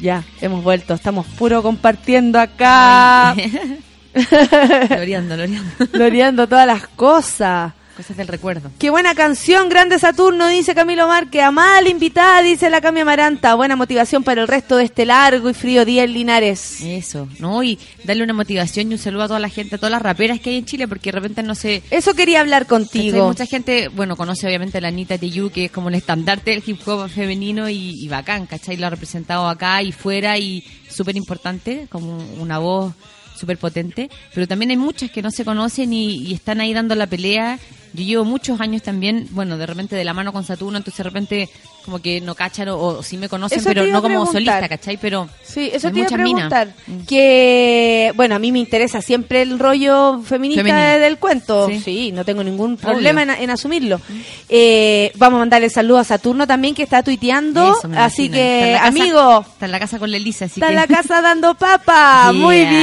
Ya, 0.05 0.23
hemos 0.39 0.63
vuelto. 0.63 0.93
Estamos 0.93 1.25
puro 1.25 1.63
compartiendo 1.63 2.39
acá. 2.39 3.35
Loreando, 4.89 5.35
loreando. 5.35 5.71
Loreando 5.93 6.47
todas 6.47 6.67
las 6.67 6.85
cosas. 6.89 7.73
Cosas 7.95 8.17
del 8.17 8.27
recuerdo. 8.27 8.71
Qué 8.77 8.89
buena 8.89 9.15
canción, 9.15 9.69
Grande 9.69 9.97
Saturno, 9.99 10.49
dice 10.49 10.75
Camilo 10.75 11.07
Márquez. 11.07 11.43
Amada 11.43 11.87
invitada, 11.87 12.41
dice 12.41 12.69
la 12.69 12.81
Cami 12.81 12.99
Amaranta. 12.99 13.55
Buena 13.55 13.77
motivación 13.77 14.21
para 14.23 14.41
el 14.41 14.49
resto 14.49 14.75
de 14.75 14.83
este 14.83 15.05
largo 15.05 15.49
y 15.49 15.53
frío 15.53 15.85
día 15.85 16.03
en 16.03 16.11
Linares. 16.11 16.81
Eso, 16.81 17.29
¿no? 17.39 17.63
Y 17.63 17.79
darle 18.03 18.23
una 18.23 18.33
motivación 18.33 18.91
y 18.91 18.95
un 18.95 18.99
saludo 18.99 19.23
a 19.23 19.27
toda 19.27 19.39
la 19.39 19.47
gente, 19.47 19.75
a 19.75 19.77
todas 19.77 19.91
las 19.91 20.01
raperas 20.01 20.41
que 20.41 20.49
hay 20.49 20.57
en 20.57 20.65
Chile, 20.65 20.89
porque 20.89 21.11
de 21.11 21.19
repente 21.19 21.41
no 21.41 21.55
sé. 21.55 21.83
Eso 21.89 22.13
quería 22.15 22.41
hablar 22.41 22.65
contigo. 22.65 23.27
Mucha 23.27 23.45
gente, 23.45 23.87
bueno, 23.87 24.17
conoce 24.17 24.45
obviamente 24.45 24.79
a 24.79 24.81
la 24.81 24.89
Anita 24.89 25.17
Tijoux, 25.17 25.49
que 25.51 25.65
es 25.65 25.71
como 25.71 25.87
el 25.87 25.95
estandarte 25.95 26.51
del 26.51 26.63
hip 26.65 26.85
hop 26.85 27.09
femenino 27.09 27.69
y, 27.69 28.03
y 28.03 28.07
bacán, 28.09 28.45
¿cachai? 28.45 28.75
Lo 28.75 28.87
ha 28.87 28.89
representado 28.89 29.47
acá 29.47 29.81
y 29.81 29.93
fuera 29.93 30.37
y 30.37 30.65
súper 30.89 31.15
importante, 31.15 31.87
como 31.89 32.17
una 32.39 32.57
voz 32.57 32.93
súper 33.39 33.57
potente. 33.57 34.09
Pero 34.33 34.47
también 34.47 34.71
hay 34.71 34.77
muchas 34.77 35.11
que 35.11 35.21
no 35.21 35.31
se 35.31 35.45
conocen 35.45 35.93
y, 35.93 36.15
y 36.27 36.33
están 36.33 36.59
ahí 36.59 36.73
dando 36.73 36.93
la 36.95 37.07
pelea. 37.07 37.57
Yo 37.95 38.03
llevo 38.03 38.25
muchos 38.25 38.59
años 38.61 38.81
también, 38.83 39.27
bueno, 39.31 39.57
de 39.57 39.65
repente 39.65 39.95
de 39.95 40.03
la 40.03 40.13
mano 40.13 40.31
con 40.33 40.43
Saturno, 40.43 40.77
entonces 40.77 40.97
de 40.97 41.03
repente 41.03 41.49
como 41.83 41.99
que 41.99 42.19
no 42.19 42.33
cachan 42.33 42.67
o, 42.69 42.77
o 42.79 43.03
sí 43.03 43.15
me 43.15 43.29
conocen, 43.29 43.59
Eso 43.59 43.69
pero 43.69 43.85
no 43.85 44.01
como 44.01 44.25
solista, 44.25 44.67
¿cachai? 44.67 44.97
Pero 44.97 45.29
Sí, 45.43 45.69
eso 45.71 45.87
hay 45.87 45.93
te 45.93 45.99
iba 45.99 46.07
a 46.07 46.09
muchas 46.11 46.19
minas. 46.19 46.49
preguntar. 46.51 47.05
Que, 47.07 48.11
bueno, 48.15 48.33
a 48.35 48.39
mí 48.39 48.51
me 48.51 48.57
interesa 48.57 49.01
siempre 49.03 49.43
el 49.43 49.59
rollo 49.59 50.19
feminista 50.23 50.97
del 50.97 51.17
cuento. 51.19 51.67
Sí. 51.69 51.79
Sí. 51.79 52.11
no 52.11 52.25
tengo 52.25 52.43
ningún 52.43 52.77
problema 52.77 53.21
en, 53.21 53.49
asumirlo. 53.51 54.01
Eh, 54.49 55.11
vamos 55.15 55.37
a 55.37 55.39
mandarle 55.41 55.69
saludo 55.69 55.99
a 55.99 56.03
Saturno 56.03 56.47
también, 56.47 56.73
que 56.73 56.81
está 56.83 57.03
tuiteando. 57.03 57.77
Eso, 57.77 57.89
así. 57.95 58.25
Está 58.25 58.35
que, 58.37 58.71
casa- 58.77 58.87
amigo, 58.87 59.41
Está 59.41 59.65
en 59.65 59.71
la 59.71 59.79
casa 59.79 59.99
con 59.99 60.09
la 60.09 60.17
Elisa, 60.17 60.45
así 60.45 60.59
está 60.59 60.67
que... 60.67 60.73
en 60.73 60.79
la 60.79 60.87
casa 60.87 61.21
dando 61.21 61.53
papa. 61.55 62.31
Muy 62.33 62.55
Yeah. 62.55 62.71
Le 62.71 62.77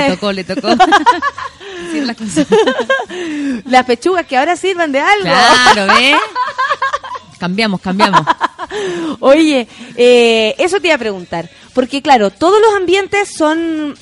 bien. 0.00 0.14
tocó, 0.14 0.32
le 0.32 0.44
tocó. 0.44 0.68
Las 2.06 2.16
cosas. 2.16 2.46
Las 3.64 3.84
pechugas 3.84 4.26
que 4.26 4.36
ahora 4.36 4.55
sirvan 4.56 4.92
de 4.92 5.00
algo. 5.00 5.24
Claro, 5.24 5.94
¿ves? 5.94 6.16
Cambiamos, 7.38 7.80
cambiamos. 7.82 8.22
Oye, 9.20 9.68
eh, 9.96 10.54
eso 10.58 10.80
te 10.80 10.86
iba 10.88 10.96
a 10.96 10.98
preguntar. 10.98 11.50
Porque, 11.74 12.00
claro, 12.02 12.30
todos 12.30 12.60
los 12.60 12.74
ambientes 12.74 13.28
son. 13.36 13.94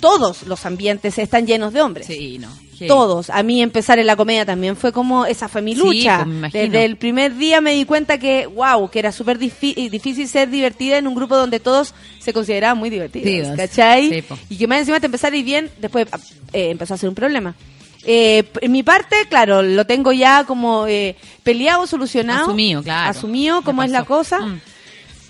Todos 0.00 0.42
los 0.48 0.66
ambientes 0.66 1.16
están 1.18 1.46
llenos 1.46 1.72
de 1.72 1.80
hombres. 1.80 2.06
Sí, 2.06 2.38
no. 2.38 2.48
Sí. 2.76 2.88
Todos. 2.88 3.30
A 3.30 3.42
mí 3.44 3.62
empezar 3.62 4.00
en 4.00 4.06
la 4.08 4.16
comedia 4.16 4.44
también 4.44 4.76
fue 4.76 4.92
como, 4.92 5.24
esa 5.24 5.48
fue 5.48 5.62
mi 5.62 5.74
Sí, 5.74 5.80
lucha. 5.80 6.16
pues, 6.18 6.26
me 6.26 6.38
imagino. 6.38 6.62
Desde 6.64 6.84
el 6.84 6.96
primer 6.96 7.36
día 7.36 7.60
me 7.60 7.72
di 7.72 7.84
cuenta 7.84 8.18
que, 8.18 8.46
wow, 8.46 8.90
que 8.90 8.98
era 8.98 9.12
súper 9.12 9.38
difi- 9.38 9.88
difícil 9.88 10.26
ser 10.28 10.50
divertida 10.50 10.98
en 10.98 11.06
un 11.06 11.14
grupo 11.14 11.36
donde 11.36 11.60
todos 11.60 11.94
se 12.18 12.32
consideraban 12.32 12.76
muy 12.78 12.90
divertidos. 12.90 13.56
¿Cachai? 13.56 14.08
Sí, 14.22 14.34
y 14.50 14.56
que 14.56 14.66
más 14.66 14.80
encima 14.80 14.98
te 14.98 15.06
empezar 15.06 15.32
a 15.32 15.36
ir 15.36 15.44
bien, 15.44 15.70
después 15.78 16.08
eh, 16.52 16.70
empezó 16.70 16.94
a 16.94 16.98
ser 16.98 17.08
un 17.08 17.14
problema. 17.14 17.54
Eh, 18.04 18.44
en 18.60 18.72
mi 18.72 18.82
parte, 18.82 19.16
claro, 19.28 19.62
lo 19.62 19.86
tengo 19.86 20.12
ya 20.12 20.44
como 20.44 20.86
eh, 20.86 21.16
peleado, 21.42 21.86
solucionado. 21.86 22.42
Asumido, 22.44 22.82
claro. 22.82 23.10
Asumido, 23.10 23.60
Me 23.60 23.64
cómo 23.64 23.82
es 23.82 23.90
la 23.90 24.04
cosa. 24.04 24.40
Mm. 24.40 24.60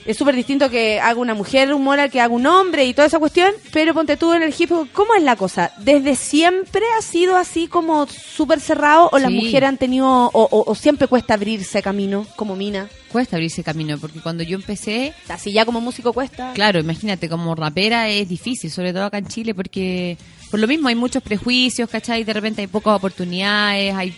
Es 0.04 0.16
súper 0.16 0.34
distinto 0.34 0.68
que 0.68 0.98
haga 0.98 1.20
una 1.20 1.32
mujer 1.32 1.72
humor 1.72 2.00
al 2.00 2.10
que 2.10 2.20
haga 2.20 2.34
un 2.34 2.44
hombre 2.44 2.84
y 2.84 2.92
toda 2.92 3.06
esa 3.06 3.20
cuestión, 3.20 3.52
pero 3.72 3.94
ponte 3.94 4.16
tú 4.16 4.32
en 4.32 4.42
el 4.42 4.52
hip 4.58 4.72
hop, 4.72 4.88
¿cómo 4.92 5.14
es 5.14 5.22
la 5.22 5.36
cosa? 5.36 5.70
¿Desde 5.78 6.16
siempre 6.16 6.82
ha 6.98 7.02
sido 7.02 7.36
así 7.36 7.68
como 7.68 8.08
súper 8.08 8.58
cerrado 8.58 9.08
o 9.12 9.18
las 9.20 9.30
mujeres 9.30 9.68
han 9.68 9.76
tenido, 9.78 10.08
o, 10.08 10.30
o- 10.50 10.64
o 10.68 10.74
siempre 10.74 11.06
cuesta 11.06 11.34
abrirse 11.34 11.82
camino 11.82 12.26
como 12.34 12.56
mina? 12.56 12.88
Cuesta 13.12 13.36
abrirse 13.36 13.62
camino, 13.62 13.96
porque 13.96 14.18
cuando 14.18 14.42
yo 14.42 14.56
empecé, 14.56 15.14
Así 15.28 15.52
ya 15.52 15.64
como 15.64 15.80
músico 15.80 16.12
cuesta. 16.12 16.50
claro, 16.52 16.80
imagínate, 16.80 17.28
como 17.28 17.54
rapera 17.54 18.08
es 18.08 18.28
difícil, 18.28 18.72
sobre 18.72 18.92
todo 18.92 19.04
acá 19.04 19.18
en 19.18 19.28
Chile, 19.28 19.54
porque 19.54 20.16
por 20.52 20.60
lo 20.60 20.68
mismo 20.68 20.88
hay 20.88 20.94
muchos 20.94 21.22
prejuicios, 21.22 21.88
¿cachai? 21.88 22.24
De 22.24 22.32
repente 22.34 22.60
hay 22.60 22.66
pocas 22.66 22.94
oportunidades, 22.94 23.94
hay... 23.94 24.14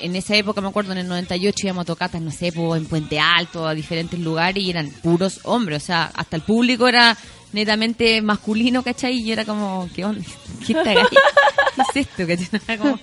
En 0.00 0.16
esa 0.16 0.34
época, 0.34 0.60
me 0.60 0.66
acuerdo, 0.66 0.90
en 0.90 0.98
el 0.98 1.06
98 1.06 1.66
íbamos 1.68 1.82
a 1.82 1.84
tocatas, 1.84 2.20
no 2.20 2.32
sé, 2.32 2.48
en 2.48 2.86
Puente 2.86 3.20
Alto, 3.20 3.64
a 3.64 3.72
diferentes 3.72 4.18
lugares, 4.18 4.60
y 4.64 4.70
eran 4.70 4.90
puros 4.90 5.38
hombres, 5.44 5.84
o 5.84 5.86
sea, 5.86 6.10
hasta 6.12 6.34
el 6.34 6.42
público 6.42 6.88
era 6.88 7.16
netamente 7.54 8.20
masculino, 8.20 8.82
¿cachai? 8.82 9.18
Y 9.20 9.24
yo 9.24 9.32
era 9.32 9.44
como, 9.44 9.88
¿qué 9.94 10.04
onda? 10.04 10.22
¿Qué, 10.66 10.72
está 10.74 10.90
ahí? 10.90 10.96
¿Qué 11.10 12.00
es 12.00 12.06
esto? 12.08 12.26
¿cachai? 12.26 12.48
Era 12.68 12.78
como- 12.78 12.98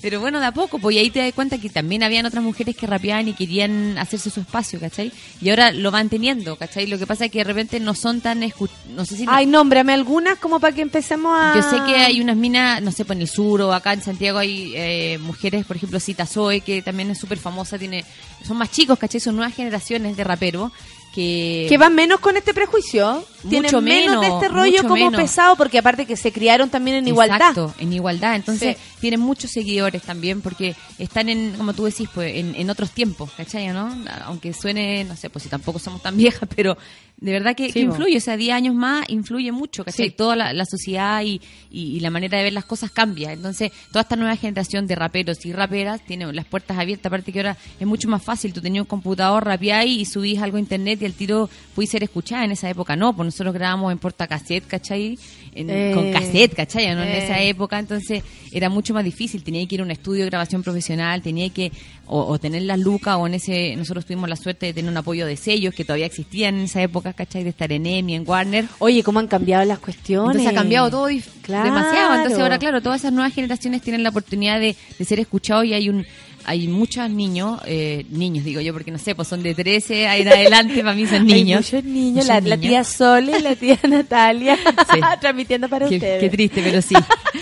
Pero 0.00 0.18
bueno, 0.18 0.40
de 0.40 0.46
a 0.46 0.52
poco, 0.52 0.80
pues 0.80 0.96
y 0.96 0.98
ahí 0.98 1.10
te 1.10 1.20
das 1.20 1.32
cuenta 1.32 1.58
que 1.58 1.68
también 1.70 2.02
habían 2.02 2.26
otras 2.26 2.42
mujeres 2.42 2.74
que 2.76 2.88
rapeaban 2.88 3.28
y 3.28 3.34
querían 3.34 3.96
hacerse 3.98 4.30
su 4.30 4.40
espacio, 4.40 4.80
¿cachai? 4.80 5.12
Y 5.40 5.50
ahora 5.50 5.70
lo 5.70 5.92
van 5.92 6.08
teniendo, 6.08 6.56
¿cachai? 6.56 6.88
Lo 6.88 6.98
que 6.98 7.06
pasa 7.06 7.26
es 7.26 7.30
que 7.30 7.38
de 7.38 7.44
repente 7.44 7.78
no 7.78 7.94
son 7.94 8.20
tan... 8.20 8.42
escu- 8.42 8.68
No 8.96 9.04
sé 9.04 9.16
si... 9.16 9.26
Ay, 9.28 9.46
nómbrame 9.46 9.92
algunas 9.92 10.38
como 10.38 10.58
para 10.58 10.74
que 10.74 10.82
empecemos 10.82 11.32
a... 11.38 11.54
Yo 11.54 11.62
sé 11.62 11.76
que 11.86 11.94
hay 12.00 12.20
unas 12.20 12.36
minas, 12.36 12.82
no 12.82 12.90
sé, 12.90 13.04
pues 13.04 13.16
en 13.16 13.22
el 13.22 13.28
sur 13.28 13.60
o 13.62 13.72
acá 13.72 13.92
en 13.92 14.02
Santiago 14.02 14.38
hay 14.40 14.72
eh, 14.74 15.18
mujeres, 15.20 15.64
por 15.66 15.76
ejemplo, 15.76 16.00
Cita 16.00 16.26
Zoe, 16.26 16.62
que 16.62 16.82
también 16.82 17.08
es 17.12 17.18
súper 17.18 17.38
famosa, 17.38 17.78
tiene 17.78 18.04
son 18.44 18.56
más 18.56 18.72
chicos, 18.72 18.98
¿cachai? 18.98 19.20
Son 19.20 19.36
nuevas 19.36 19.54
generaciones 19.54 20.16
de 20.16 20.24
rapero 20.24 20.72
que... 21.14 21.66
Que 21.68 21.78
van 21.78 21.94
menos 21.94 22.18
con 22.18 22.36
este 22.36 22.52
prejuicio. 22.54 23.24
Tienen 23.42 23.62
Mucho 23.62 23.80
menos, 23.80 24.20
de 24.20 24.28
menos, 24.28 24.42
este 24.42 24.48
rollo 24.54 24.82
como 24.82 24.94
menos. 24.94 25.20
pesado, 25.20 25.56
porque 25.56 25.78
aparte 25.78 26.06
que 26.06 26.16
se 26.16 26.32
criaron 26.32 26.70
también 26.70 26.98
en 26.98 27.08
igualdad. 27.08 27.36
Exacto, 27.40 27.74
en 27.78 27.92
igualdad. 27.92 28.36
Entonces 28.36 28.76
Sí. 28.76 28.82
tienen 29.00 29.20
muchos 29.20 29.50
seguidores 29.50 30.02
también 30.02 30.40
porque 30.40 30.74
están 30.98 31.28
en, 31.28 31.52
como 31.56 31.72
tú 31.72 31.84
decís, 31.84 32.08
pues 32.14 32.36
en, 32.36 32.54
en 32.54 32.70
otros 32.70 32.90
tiempos, 32.92 33.30
¿cachai? 33.36 33.68
¿no? 33.68 33.94
Aunque 34.24 34.52
suene, 34.52 35.04
no 35.04 35.16
sé, 35.16 35.28
pues 35.30 35.42
si 35.44 35.48
tampoco 35.48 35.78
somos 35.78 36.02
tan 36.02 36.16
viejas, 36.46 36.48
pero 36.54 36.76
de 37.16 37.30
verdad 37.32 37.54
que, 37.54 37.66
Sí, 37.68 37.72
que 37.74 37.80
po. 37.86 37.90
influye. 37.92 38.16
O 38.16 38.20
sea, 38.20 38.36
10 38.36 38.52
años 38.54 38.74
más 38.74 39.08
influye 39.08 39.52
mucho, 39.52 39.84
¿cachai? 39.84 40.08
Sí. 40.08 40.14
Toda 40.16 40.34
la, 40.34 40.52
la 40.52 40.64
sociedad 40.64 41.22
y, 41.22 41.40
y- 41.70 41.96
y 41.96 42.00
la 42.00 42.10
manera 42.10 42.38
de 42.38 42.44
ver 42.44 42.52
las 42.52 42.64
cosas 42.64 42.90
cambia. 42.90 43.32
Entonces, 43.32 43.70
toda 43.90 44.02
esta 44.02 44.16
nueva 44.16 44.34
generación 44.36 44.86
de 44.88 44.94
raperos 44.96 45.44
y 45.46 45.52
raperas 45.52 46.00
tiene 46.04 46.32
las 46.32 46.46
puertas 46.46 46.78
abiertas. 46.78 47.06
Aparte 47.06 47.32
que 47.32 47.38
ahora 47.40 47.56
es 47.78 47.86
mucho 47.86 48.08
más 48.08 48.22
fácil. 48.22 48.52
Tú 48.52 48.60
tenías 48.60 48.82
un 48.82 48.88
computador, 48.88 49.44
rapeáis 49.44 49.98
y 50.00 50.04
subís 50.04 50.40
algo 50.40 50.56
a 50.56 50.60
internet 50.60 51.00
y 51.02 51.04
al 51.06 51.12
tiro 51.12 51.48
pude 51.76 51.86
ser 51.86 52.02
escuchada. 52.02 52.44
En 52.44 52.50
esa 52.52 52.68
época 52.68 52.96
no, 52.96 53.14
pues 53.14 53.31
nosotros 53.32 53.54
grabamos 53.54 53.90
en 53.92 53.98
portacassette, 53.98 54.66
¿cachai? 54.66 55.18
En- 55.54 55.68
Eh. 55.70 55.92
Con 55.94 56.12
cassette, 56.12 56.54
¿cachai? 56.54 56.94
¿no? 56.94 57.02
En 57.02 57.08
Eh. 57.08 57.24
esa 57.24 57.40
época, 57.42 57.78
entonces 57.78 58.22
era 58.52 58.68
mucho 58.68 58.94
más 58.94 59.04
difícil. 59.04 59.42
Tenía 59.42 59.66
que 59.66 59.74
ir 59.76 59.80
a 59.80 59.84
un 59.84 59.90
estudio 59.90 60.24
de 60.24 60.30
grabación 60.30 60.62
profesional, 60.62 61.22
tenía 61.22 61.48
que 61.50 61.72
o, 62.06 62.20
o 62.26 62.38
tener 62.38 62.62
las 62.62 62.78
lucas, 62.78 63.16
o 63.18 63.26
en 63.26 63.34
ese, 63.34 63.74
nosotros 63.76 64.04
tuvimos 64.04 64.28
la 64.28 64.36
suerte 64.36 64.66
de 64.66 64.72
tener 64.74 64.90
un 64.90 64.96
apoyo 64.96 65.24
de 65.24 65.36
sellos 65.36 65.72
que 65.74 65.84
todavía 65.84 66.04
existían 66.06 66.56
en 66.56 66.62
esa 66.62 66.82
época, 66.82 67.14
¿cachai? 67.14 67.42
De 67.42 67.50
estar 67.50 67.72
en 67.72 67.86
EMI, 67.86 68.16
en 68.16 68.24
Warner. 68.28 68.66
Oye, 68.80 69.02
cómo 69.02 69.18
han 69.18 69.28
cambiado 69.28 69.64
las 69.64 69.78
cuestiones. 69.78 70.36
Entonces 70.36 70.50
ha 70.52 70.54
cambiado 70.54 70.90
todo 70.90 71.08
Claro. 71.42 71.64
demasiado. 71.64 72.14
Entonces 72.16 72.38
ahora, 72.40 72.58
claro, 72.58 72.82
todas 72.82 73.00
esas 73.00 73.12
nuevas 73.14 73.32
generaciones 73.32 73.80
tienen 73.80 74.02
la 74.02 74.10
oportunidad 74.10 74.60
de, 74.60 74.76
de 74.98 75.04
ser 75.04 75.20
escuchados 75.20 75.64
y 75.64 75.72
hay 75.74 75.88
un 75.88 76.04
hay 76.44 76.68
muchos 76.68 77.08
niños, 77.10 77.60
eh, 77.66 78.04
niños 78.10 78.44
digo 78.44 78.60
yo, 78.60 78.72
porque 78.72 78.90
no 78.90 78.98
sé, 78.98 79.14
pues 79.14 79.28
son 79.28 79.42
de 79.42 79.54
13 79.54 80.04
en 80.04 80.28
adelante, 80.28 80.82
para 80.82 80.94
mí 80.94 81.06
son 81.06 81.26
niños. 81.26 81.72
Hay 81.72 81.78
muchos 81.80 81.84
niños, 81.92 82.26
Muchos 82.26 82.44
la, 82.44 82.56
tía 82.56 82.84
Sole 82.84 83.38
y 83.38 83.42
la 83.42 83.54
tía 83.56 83.78
Natalia 83.88 84.56
Sí. 84.56 85.00
transmitiendo 85.20 85.68
para 85.68 85.88
Qué, 85.88 85.96
ustedes. 85.96 86.20
qué 86.20 86.28
triste, 86.30 86.62
pero 86.62 86.82
sí. 86.82 86.94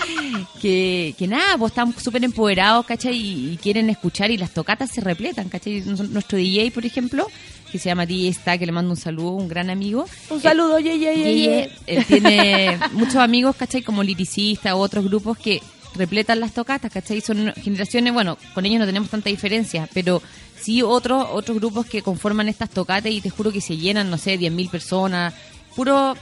que, 0.60 1.14
que 1.18 1.26
nada, 1.26 1.56
pues 1.58 1.70
están 1.72 1.94
súper 1.98 2.24
empoderados, 2.24 2.84
¿cachai? 2.86 3.16
Y, 3.16 3.52
y 3.52 3.56
quieren 3.56 3.90
escuchar 3.90 4.30
y 4.30 4.36
las 4.36 4.50
tocatas 4.52 4.90
se 4.90 5.00
repletan, 5.00 5.48
¿cachai? 5.48 5.80
Nuestro 5.82 6.38
DJ, 6.38 6.70
por 6.70 6.84
ejemplo, 6.84 7.26
que 7.72 7.78
se 7.78 7.88
llama 7.88 8.06
DJ 8.06 8.28
Está, 8.28 8.58
que 8.58 8.66
le 8.66 8.72
mando 8.72 8.90
un 8.90 8.96
saludo, 8.96 9.30
un 9.32 9.48
gran 9.48 9.70
amigo. 9.70 10.04
Un 10.30 10.40
saludo, 10.40 10.78
ye, 10.80 10.98
ye, 10.98 11.14
ye, 11.16 11.34
ye. 11.38 11.70
él 11.86 12.04
tiene 12.04 12.78
muchos 12.92 13.16
amigos, 13.16 13.56
¿cachai? 13.56 13.82
Como 13.82 14.02
liricistas 14.02 14.74
u 14.74 14.78
otros 14.78 15.04
grupos 15.04 15.38
que 15.38 15.60
repletan 15.94 16.40
las 16.40 16.52
tocatas, 16.52 16.92
¿cachai? 16.92 17.20
Son 17.20 17.52
generaciones, 17.54 18.12
bueno, 18.12 18.38
con 18.54 18.64
ellos 18.66 18.78
no 18.80 18.86
tenemos 18.86 19.10
tanta 19.10 19.28
diferencia, 19.28 19.88
pero 19.92 20.22
sí 20.60 20.82
otros 20.82 21.26
otros 21.32 21.56
grupos 21.58 21.86
que 21.86 22.02
conforman 22.02 22.48
estas 22.48 22.70
tocatas 22.70 23.10
y 23.12 23.20
te 23.20 23.30
juro 23.30 23.50
que 23.52 23.60
se 23.60 23.76
llenan, 23.76 24.10
no 24.10 24.18
sé, 24.18 24.38
10.000 24.38 24.70
personas, 24.70 25.34
puro, 25.74 26.16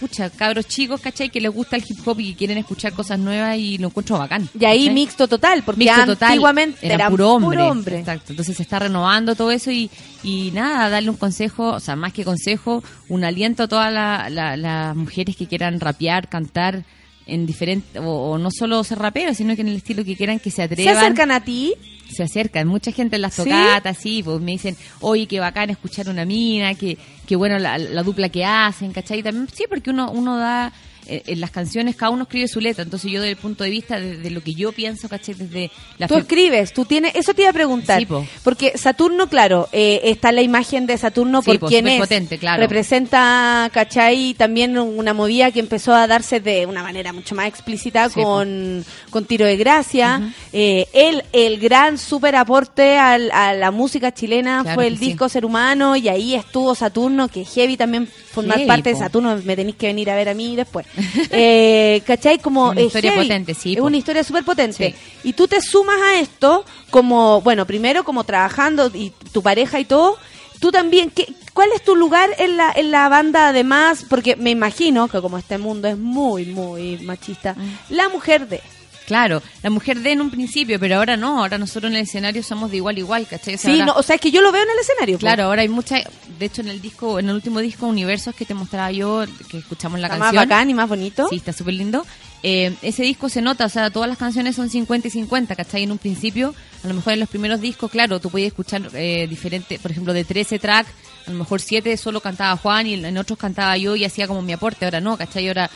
pucha, 0.00 0.28
cabros 0.30 0.66
chicos, 0.66 1.00
¿cachai? 1.00 1.30
Que 1.30 1.40
les 1.40 1.52
gusta 1.52 1.76
el 1.76 1.84
hip 1.88 1.98
hop 2.06 2.18
y 2.18 2.32
que 2.32 2.38
quieren 2.38 2.58
escuchar 2.58 2.92
cosas 2.92 3.20
nuevas 3.20 3.56
y 3.56 3.78
lo 3.78 3.86
encuentro 3.88 4.18
bacán. 4.18 4.48
Y 4.58 4.64
ahí 4.64 4.80
¿cachai? 4.80 4.94
mixto 4.94 5.28
total, 5.28 5.62
porque 5.62 5.84
Mixto 5.84 6.04
total, 6.06 6.30
antiguamente 6.30 6.78
era, 6.84 6.94
era 6.96 7.08
puro 7.10 7.30
hombre. 7.34 7.56
puro 7.58 7.68
hombre. 7.70 7.98
Exacto. 8.00 8.32
Entonces 8.32 8.56
se 8.56 8.64
está 8.64 8.80
renovando 8.80 9.36
todo 9.36 9.52
eso 9.52 9.70
y, 9.70 9.88
y 10.24 10.50
nada, 10.52 10.88
darle 10.88 11.10
un 11.10 11.16
consejo, 11.16 11.68
o 11.70 11.78
sea, 11.80 11.94
más 11.94 12.12
que 12.12 12.24
consejo, 12.24 12.82
un 13.08 13.22
aliento 13.22 13.62
a 13.62 13.68
todas 13.68 13.92
la- 13.92 14.28
la- 14.28 14.56
las 14.56 14.96
mujeres 14.96 15.36
que 15.36 15.46
quieran 15.46 15.78
rapear, 15.78 16.28
cantar 16.28 16.84
en 17.26 17.46
diferente 17.46 17.98
o, 17.98 18.04
o 18.32 18.38
no 18.38 18.50
solo 18.50 18.82
ser 18.84 18.98
raperos, 18.98 19.36
sino 19.36 19.54
que 19.54 19.62
en 19.62 19.68
el 19.68 19.76
estilo 19.76 20.04
que 20.04 20.16
quieran 20.16 20.38
que 20.38 20.50
se 20.50 20.56
¿Se 20.56 20.62
atrevan. 20.62 20.96
acercan 20.96 21.30
a 21.30 21.42
ti? 21.44 21.74
Se 22.10 22.22
acercan, 22.22 22.68
mucha 22.68 22.92
gente 22.92 23.16
en 23.16 23.22
las 23.22 23.34
¿Sí? 23.34 23.44
tocatas, 23.44 23.96
sí, 23.96 24.22
pues 24.22 24.40
me 24.40 24.52
dicen, 24.52 24.76
oye, 25.00 25.26
qué 25.26 25.40
bacán 25.40 25.70
escuchar 25.70 26.08
una 26.10 26.24
mina, 26.26 26.74
que, 26.74 26.98
que 27.26 27.36
bueno 27.36 27.58
la, 27.58 27.78
la 27.78 28.02
dupla 28.02 28.28
que 28.28 28.44
hacen, 28.44 28.92
¿cachai? 28.92 29.22
También, 29.22 29.48
sí, 29.52 29.64
porque 29.68 29.90
uno, 29.90 30.10
uno 30.10 30.36
da, 30.36 30.72
en 31.06 31.40
las 31.40 31.50
canciones 31.50 31.96
cada 31.96 32.10
uno 32.10 32.22
escribe 32.24 32.48
su 32.48 32.60
letra, 32.60 32.84
entonces 32.84 33.10
yo 33.10 33.20
desde 33.20 33.32
el 33.32 33.36
punto 33.36 33.64
de 33.64 33.70
vista 33.70 33.98
de, 33.98 34.16
de 34.18 34.30
lo 34.30 34.40
que 34.42 34.54
yo 34.54 34.72
pienso, 34.72 35.08
¿cachai? 35.08 35.34
Desde 35.34 35.70
la 35.98 36.06
Tú 36.08 36.16
escribes, 36.16 36.72
tú 36.72 36.84
tienes, 36.84 37.14
eso 37.14 37.34
te 37.34 37.42
iba 37.42 37.50
a 37.50 37.54
preguntar. 37.54 37.98
Sí, 38.00 38.06
po. 38.06 38.26
Porque 38.44 38.76
Saturno, 38.78 39.28
claro, 39.28 39.68
eh, 39.72 40.00
está 40.04 40.32
la 40.32 40.42
imagen 40.42 40.86
de 40.86 40.96
Saturno 40.98 41.42
Sí, 41.42 41.46
por 41.46 41.58
po, 41.60 41.66
quien 41.68 41.86
es. 41.86 41.94
superpotente, 41.94 42.38
claro. 42.38 42.60
Representa, 42.62 43.70
¿cachai? 43.72 44.34
También 44.34 44.78
una 44.78 45.14
movida 45.14 45.50
que 45.50 45.60
empezó 45.60 45.94
a 45.94 46.06
darse 46.06 46.40
de 46.40 46.66
una 46.66 46.82
manera 46.82 47.12
mucho 47.12 47.34
más 47.34 47.46
explícita 47.46 48.08
Sí, 48.08 48.22
con, 48.22 48.84
con 49.10 49.24
Tiro 49.24 49.46
de 49.46 49.56
Gracia. 49.56 50.32
Eh, 50.52 50.86
él, 50.92 51.22
el 51.32 51.58
gran 51.58 51.98
super 51.98 52.36
aporte 52.36 52.96
al- 52.98 53.30
a 53.32 53.54
la 53.54 53.70
música 53.70 54.12
chilena 54.12 54.60
Claro 54.62 54.74
fue 54.76 54.86
el 54.86 54.98
disco 54.98 55.28
Ser 55.28 55.44
Humano 55.44 55.96
y 55.96 56.08
ahí 56.08 56.34
estuvo 56.34 56.74
Saturno, 56.74 57.28
que 57.28 57.44
heavy 57.44 57.76
también 57.76 58.06
formar 58.32 58.56
Heavy, 58.58 58.68
parte 58.68 58.88
de 58.90 58.94
po. 58.96 59.00
Saturno, 59.00 59.36
me 59.44 59.54
tenéis 59.56 59.76
que 59.76 59.86
venir 59.86 60.10
a 60.10 60.14
ver 60.16 60.28
a 60.28 60.34
mí 60.34 60.56
después. 60.56 60.86
Eh, 61.30 62.02
¿Cachai? 62.06 62.38
Como 62.38 62.70
Una 62.70 62.80
es 62.80 62.86
historia 62.88 63.12
heavy. 63.12 63.26
potente, 63.28 63.54
sí, 63.54 63.72
Es 63.74 63.78
po. 63.78 63.86
una 63.86 63.96
historia 63.96 64.24
súper 64.24 64.44
potente. 64.44 64.94
Sí. 65.22 65.28
Y 65.28 65.32
tú 65.34 65.46
te 65.48 65.60
sumas 65.60 65.96
a 66.00 66.18
esto 66.20 66.64
como, 66.90 67.40
bueno, 67.42 67.66
primero 67.66 68.04
como 68.04 68.24
trabajando 68.24 68.90
y 68.94 69.12
tu 69.32 69.42
pareja 69.42 69.78
y 69.80 69.84
todo. 69.84 70.16
Tú 70.60 70.70
también, 70.70 71.10
¿qué, 71.10 71.26
¿cuál 71.54 71.70
es 71.74 71.82
tu 71.82 71.96
lugar 71.96 72.30
en 72.38 72.56
la, 72.56 72.70
en 72.74 72.90
la 72.90 73.08
banda 73.08 73.48
además? 73.48 74.04
Porque 74.08 74.36
me 74.36 74.50
imagino 74.50 75.08
que 75.08 75.20
como 75.20 75.36
este 75.38 75.58
mundo 75.58 75.88
es 75.88 75.98
muy, 75.98 76.46
muy 76.46 76.98
machista, 76.98 77.54
Mm. 77.54 77.94
la 77.94 78.08
mujer 78.08 78.48
de... 78.48 78.60
Claro, 79.06 79.42
la 79.62 79.70
mujer 79.70 79.98
de 80.00 80.12
en 80.12 80.20
un 80.20 80.30
principio, 80.30 80.78
pero 80.78 80.96
ahora 80.96 81.16
no, 81.16 81.40
ahora 81.40 81.58
nosotros 81.58 81.90
en 81.90 81.96
el 81.96 82.02
escenario 82.04 82.42
somos 82.42 82.70
de 82.70 82.76
igual 82.78 82.96
a 82.96 82.98
igual, 83.00 83.26
¿cachai? 83.26 83.54
O 83.54 83.58
sea, 83.58 83.70
Sí, 83.74 83.80
ahora- 83.80 83.92
no, 83.94 83.98
o 83.98 84.02
sea, 84.02 84.14
es 84.14 84.20
que 84.20 84.30
yo 84.30 84.40
lo 84.40 84.52
veo 84.52 84.62
en 84.62 84.70
el 84.70 84.78
escenario. 84.78 85.16
po. 85.16 85.20
Claro, 85.20 85.44
ahora 85.44 85.62
hay 85.62 85.68
mucha, 85.68 85.96
de 86.38 86.46
hecho 86.46 86.60
en 86.62 86.68
el 86.68 86.80
disco, 86.80 87.18
en 87.18 87.28
el 87.28 87.34
último 87.34 87.58
disco 87.60 87.86
Universos 87.86 88.34
que 88.34 88.44
te 88.44 88.54
mostraba 88.54 88.90
yo, 88.92 89.24
que 89.50 89.58
escuchamos 89.58 89.98
la 90.00 90.06
Está 90.06 90.18
más 90.18 90.26
canción. 90.28 90.48
bacán 90.48 90.70
y 90.70 90.74
más 90.74 90.88
bonito. 90.88 91.26
Sí, 91.28 91.36
está 91.36 91.52
súper 91.52 91.74
lindo. 91.74 92.06
Eh, 92.44 92.74
ese 92.82 93.02
disco 93.02 93.28
se 93.28 93.40
nota, 93.42 93.66
o 93.66 93.68
sea, 93.68 93.90
todas 93.90 94.08
las 94.08 94.18
canciones 94.18 94.56
son 94.56 94.68
50 94.70 95.08
y 95.08 95.10
50, 95.10 95.54
¿cachai? 95.56 95.82
En 95.84 95.92
un 95.92 95.98
principio, 95.98 96.54
a 96.84 96.88
lo 96.88 96.94
mejor 96.94 97.12
en 97.12 97.20
los 97.20 97.28
primeros 97.28 97.60
discos, 97.60 97.90
claro, 97.90 98.18
tú 98.20 98.30
podías 98.30 98.48
escuchar 98.48 98.82
eh, 98.94 99.26
diferente, 99.28 99.78
por 99.80 99.90
ejemplo, 99.90 100.12
de 100.12 100.24
13 100.24 100.58
tracks, 100.58 100.90
a 101.26 101.30
lo 101.30 101.38
mejor 101.38 101.60
7 101.60 101.96
solo 101.96 102.20
cantaba 102.20 102.56
Juan 102.56 102.86
y 102.88 102.94
en 102.94 103.16
otros 103.18 103.38
cantaba 103.38 103.76
yo 103.76 103.94
y 103.94 104.04
hacía 104.04 104.26
como 104.26 104.42
mi 104.42 104.52
aporte, 104.52 104.84
ahora 104.84 105.00
no, 105.00 105.16
¿cachai? 105.16 105.46
Ahora 105.48 105.70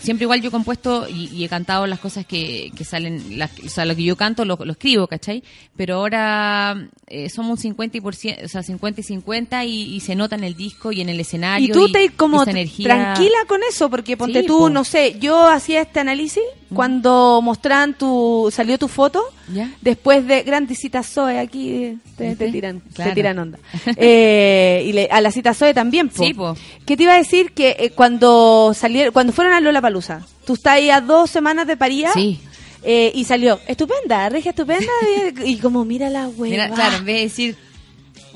siempre 0.00 0.24
igual 0.24 0.40
yo 0.40 0.48
he 0.48 0.50
compuesto 0.50 1.06
y, 1.08 1.28
y 1.34 1.44
he 1.44 1.48
cantado 1.48 1.86
las 1.86 1.98
cosas 2.00 2.26
que, 2.26 2.70
que 2.76 2.84
salen, 2.84 3.38
las- 3.38 3.58
o 3.64 3.68
sea, 3.68 3.84
lo 3.84 3.94
que 3.94 4.02
yo 4.02 4.16
canto 4.16 4.44
lo, 4.44 4.56
lo 4.56 4.72
escribo, 4.72 5.06
¿cachai? 5.06 5.42
Pero 5.76 5.96
ahora 5.96 6.88
eh, 7.06 7.28
somos 7.30 7.50
un 7.52 7.58
50 7.58 7.96
y, 7.96 8.00
por 8.00 8.14
cien- 8.14 8.44
o 8.44 8.48
sea, 8.48 8.62
50 8.62 9.00
y 9.00 9.04
50 9.04 9.64
y, 9.64 9.94
y 9.94 10.00
se 10.00 10.14
nota 10.14 10.36
en 10.36 10.44
el 10.44 10.54
disco 10.56 10.92
y 10.92 11.00
en 11.00 11.08
el 11.08 11.20
escenario. 11.20 11.68
Y 11.68 11.72
tú 11.72 11.90
te 11.92 12.10
como 12.10 12.42
energía... 12.44 12.86
tranquila 12.86 13.38
con 13.46 13.60
eso, 13.68 13.88
porque 13.90 14.16
ponte 14.16 14.40
Sí, 14.40 14.46
tú, 14.46 14.58
po. 14.58 14.70
no 14.70 14.84
sé, 14.84 15.16
yo 15.20 15.46
hacía 15.48 15.82
este 15.82 16.00
análisis 16.00 16.42
cuando 16.74 17.40
mostraban 17.42 17.94
tu, 17.94 18.48
salió 18.54 18.78
tu 18.78 18.86
foto, 18.88 19.22
¿Ya? 19.52 19.70
después 19.80 20.26
de 20.26 20.42
grandes 20.42 20.78
citas 20.78 21.06
Zoe, 21.08 21.38
aquí 21.38 21.98
te, 22.16 22.36
te 22.36 22.50
tiran, 22.52 22.80
te 22.94 23.12
tiran 23.12 23.38
onda. 23.38 23.58
Eh, 23.96 24.84
y 24.86 24.92
le- 24.92 25.08
a 25.10 25.20
la 25.20 25.30
cita 25.32 25.52
Zoe 25.54 25.74
también, 25.74 26.08
po. 26.08 26.24
Sí, 26.24 26.32
po. 26.34 26.56
¿Qué 26.86 26.96
te 26.96 27.02
iba 27.02 27.14
a 27.14 27.16
decir? 27.16 27.52
Que 27.52 27.76
eh, 27.78 27.90
cuando 27.90 28.72
salieron, 28.74 29.12
cuando 29.12 29.32
fueron 29.32 29.52
a 29.54 29.60
Lola 29.60 29.80
Palusa, 29.80 30.24
tú 30.46 30.54
estás 30.54 30.74
ahí 30.74 30.90
a 30.90 31.00
dos 31.00 31.28
semanas 31.30 31.66
de 31.66 31.76
paría. 31.76 32.12
Sí. 32.12 32.40
eh, 32.82 33.10
y 33.14 33.24
salió, 33.24 33.58
estupenda, 33.66 34.28
regia 34.28 34.50
estupenda, 34.50 34.86
y, 35.44 35.50
y 35.52 35.56
como 35.58 35.84
mira 35.84 36.08
la 36.08 36.28
hueva. 36.28 36.50
Mira, 36.52 36.70
claro, 36.70 36.96
en 36.98 37.04
vez 37.04 37.16
de 37.16 37.22
decir... 37.22 37.56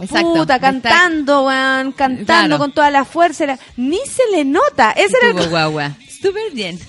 Exacto. 0.00 0.34
Puta, 0.34 0.58
cantando, 0.58 1.46
weón, 1.46 1.92
cantando 1.92 2.24
Claro. 2.26 2.58
con 2.58 2.72
toda 2.72 2.90
la 2.90 3.04
fuerza. 3.04 3.56
Ni 3.76 3.98
se 3.98 4.22
le 4.32 4.44
nota. 4.44 4.90
Ese 4.90 5.16
era 5.18 5.30
el 5.30 5.36
Estuvo 5.36 5.50
guagua. 5.50 5.92
Súper 6.20 6.50
bien. 6.52 6.80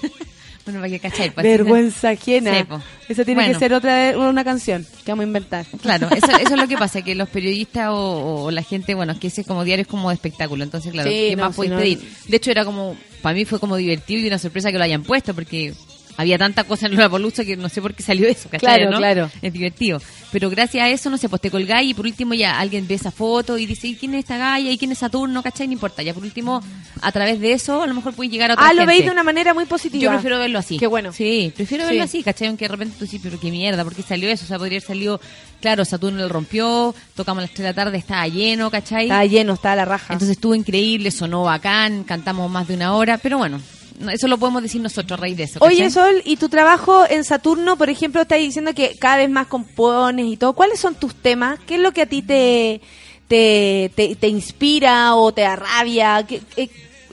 Bueno, 0.65 0.79
para 0.79 0.89
que 0.89 0.99
cachai. 0.99 1.31
pues, 1.31 1.43
vergüenza 1.45 2.09
ajena. 2.11 2.57
Sí, 2.59 2.63
po. 2.65 2.81
Eso 3.07 3.23
tiene 3.23 3.41
Bueno. 3.41 3.53
que 3.53 3.59
ser 3.59 3.73
otra 3.73 4.13
una 4.17 4.43
canción 4.43 4.85
que 5.05 5.11
vamos 5.11 5.23
a 5.23 5.27
inventar. 5.27 5.65
Claro, 5.81 6.09
eso, 6.11 6.27
eso 6.41 6.53
es 6.55 6.59
lo 6.59 6.67
que 6.67 6.77
pasa, 6.77 7.01
que 7.03 7.13
los 7.15 7.29
periodistas 7.29 7.89
o, 7.91 8.45
o 8.45 8.51
la 8.51 8.63
gente, 8.63 8.95
bueno, 8.95 9.13
es 9.13 9.19
que 9.19 9.27
ese 9.27 9.43
como 9.43 9.63
diario 9.63 9.83
es 9.83 9.87
como 9.87 10.09
de 10.09 10.15
espectáculo, 10.15 10.63
entonces 10.63 10.91
claro, 10.91 11.09
Sí, 11.09 11.15
¿qué 11.29 11.35
no, 11.35 11.43
más 11.43 11.53
si 11.53 11.55
podéis 11.57 11.71
no- 11.73 11.79
pedir? 11.79 11.99
De 12.27 12.37
hecho 12.37 12.51
era 12.51 12.65
como, 12.65 12.97
para 13.21 13.35
mí 13.35 13.45
fue 13.45 13.59
como 13.59 13.75
divertido 13.77 14.21
y 14.21 14.27
una 14.27 14.39
sorpresa 14.39 14.71
que 14.71 14.77
lo 14.77 14.83
hayan 14.83 15.03
puesto, 15.03 15.33
porque 15.35 15.73
había 16.17 16.37
tanta 16.37 16.63
cosa 16.63 16.87
en 16.87 16.95
la 16.95 17.09
Polusa 17.09 17.43
que 17.45 17.57
no 17.57 17.69
sé 17.69 17.81
por 17.81 17.93
qué 17.93 18.03
salió 18.03 18.27
eso, 18.27 18.49
¿cachai? 18.49 18.75
Claro, 18.77 18.91
¿no? 18.91 18.97
claro. 18.97 19.31
Es 19.41 19.51
divertido. 19.53 20.01
Pero 20.31 20.49
gracias 20.49 20.83
a 20.83 20.89
eso, 20.89 21.09
no 21.09 21.17
sé, 21.17 21.29
pues 21.29 21.41
te 21.41 21.49
colgáis 21.51 21.91
y 21.91 21.93
por 21.93 22.05
último 22.05 22.33
ya 22.33 22.59
alguien 22.59 22.87
ve 22.87 22.95
esa 22.95 23.11
foto 23.11 23.57
y 23.57 23.65
dice, 23.65 23.87
¿y 23.87 23.95
quién 23.95 24.13
es 24.15 24.19
esta 24.19 24.37
galla? 24.37 24.69
¿Y 24.69 24.77
quién 24.77 24.91
es 24.91 24.97
Saturno? 24.97 25.41
¿Cachai? 25.41 25.67
No 25.67 25.73
importa. 25.73 26.03
Ya 26.03 26.13
por 26.13 26.23
último, 26.23 26.61
a 27.01 27.11
través 27.11 27.39
de 27.39 27.53
eso, 27.53 27.83
a 27.83 27.87
lo 27.87 27.93
mejor 27.93 28.13
puedes 28.13 28.31
llegar 28.31 28.51
a 28.51 28.55
otra 28.55 28.65
Ah, 28.67 28.73
lo 28.73 28.79
gente. 28.81 28.93
veis 28.93 29.05
de 29.05 29.11
una 29.11 29.23
manera 29.23 29.53
muy 29.53 29.65
positiva. 29.65 30.03
Yo 30.03 30.11
prefiero 30.11 30.37
verlo 30.39 30.59
así. 30.59 30.77
Qué 30.77 30.87
bueno. 30.87 31.13
Sí, 31.13 31.53
prefiero 31.55 31.83
Sí. 31.85 31.89
verlo 31.89 32.03
así, 32.03 32.23
¿cachai? 32.23 32.47
Aunque 32.49 32.65
de 32.65 32.69
repente 32.69 32.95
tú 32.99 33.05
sí, 33.07 33.19
pero 33.23 33.39
qué 33.39 33.49
mierda, 33.51 33.83
¿por 33.83 33.95
qué 33.95 34.01
salió 34.01 34.29
eso? 34.29 34.43
O 34.43 34.47
sea, 34.47 34.57
podría 34.57 34.77
haber 34.79 34.87
salido, 34.87 35.21
claro, 35.61 35.85
Saturno 35.85 36.19
lo 36.19 36.27
rompió, 36.29 36.93
tocamos 37.15 37.39
a 37.39 37.41
las 37.43 37.51
3 37.51 37.59
de 37.63 37.69
la 37.69 37.73
tarde, 37.73 37.97
estaba 37.97 38.27
lleno, 38.27 38.69
¿cachai? 38.69 39.03
Estaba 39.05 39.25
lleno, 39.25 39.53
estaba 39.53 39.75
la 39.77 39.85
raja. 39.85 40.13
Entonces 40.13 40.35
estuvo 40.35 40.53
increíble, 40.55 41.11
sonó 41.11 41.43
bacán, 41.43 42.03
cantamos 42.03 42.51
más 42.51 42.67
de 42.67 42.73
una 42.75 42.93
hora, 42.95 43.17
pero 43.19 43.37
bueno, 43.37 43.57
no, 43.57 43.63
eso 44.11 44.27
lo 44.27 44.37
podemos 44.37 44.61
decir 44.61 44.81
nosotros 44.81 45.19
raíz 45.19 45.37
de 45.37 45.43
eso. 45.43 45.59
Oye. 45.61 45.89
Sol, 45.89 46.21
y 46.25 46.37
tu 46.37 46.49
trabajo 46.49 47.05
en 47.09 47.23
Saturno, 47.23 47.77
por 47.77 47.89
ejemplo, 47.89 48.21
estás 48.21 48.39
diciendo 48.39 48.73
que 48.73 48.95
cada 48.99 49.17
vez 49.17 49.29
más 49.29 49.47
compones 49.47 50.25
y 50.27 50.37
todo. 50.37 50.53
¿Cuáles 50.53 50.79
son 50.79 50.95
tus 50.95 51.15
temas? 51.15 51.59
¿Qué 51.65 51.75
es 51.75 51.81
lo 51.81 51.91
que 51.93 52.01
a 52.01 52.05
ti 52.05 52.21
te, 52.21 52.81
te, 53.27 53.91
te, 53.95 54.15
te 54.15 54.27
inspira 54.27 55.15
o 55.15 55.33
te 55.33 55.45
arrabia? 55.45 56.25
¿Qué- 56.27 56.41
qué- 56.55 56.69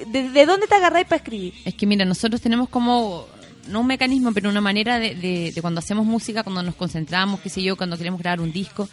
de, 0.07 0.31
de 0.31 0.47
dónde 0.47 0.67
te 0.67 0.75
agarráis 0.75 1.07
para 1.07 1.19
escribir? 1.19 1.55
Es 1.65 1.75
que 1.75 1.87
mira, 1.87 2.05
nosotros 2.05 2.41
tenemos 2.41 2.69
como, 2.69 3.27
no 3.69 3.81
un 3.81 3.87
mecanismo, 3.87 4.33
pero 4.33 4.51
una 4.51 4.61
manera 4.61 4.99
de, 4.99 5.15
de- 5.15 5.53
de 5.53 5.63
cuando 5.63 5.79
hacemos 5.79 6.05
música, 6.07 6.43
cuando 6.43 6.63
nos 6.63 6.75
concentramos, 6.75 7.41
qué 7.41 7.49
sé 7.49 7.63
yo, 7.63 7.77
cuando 7.77 7.97
queremos 7.97 8.21
grabar 8.21 8.41
un 8.41 8.51
disco. 8.53 8.89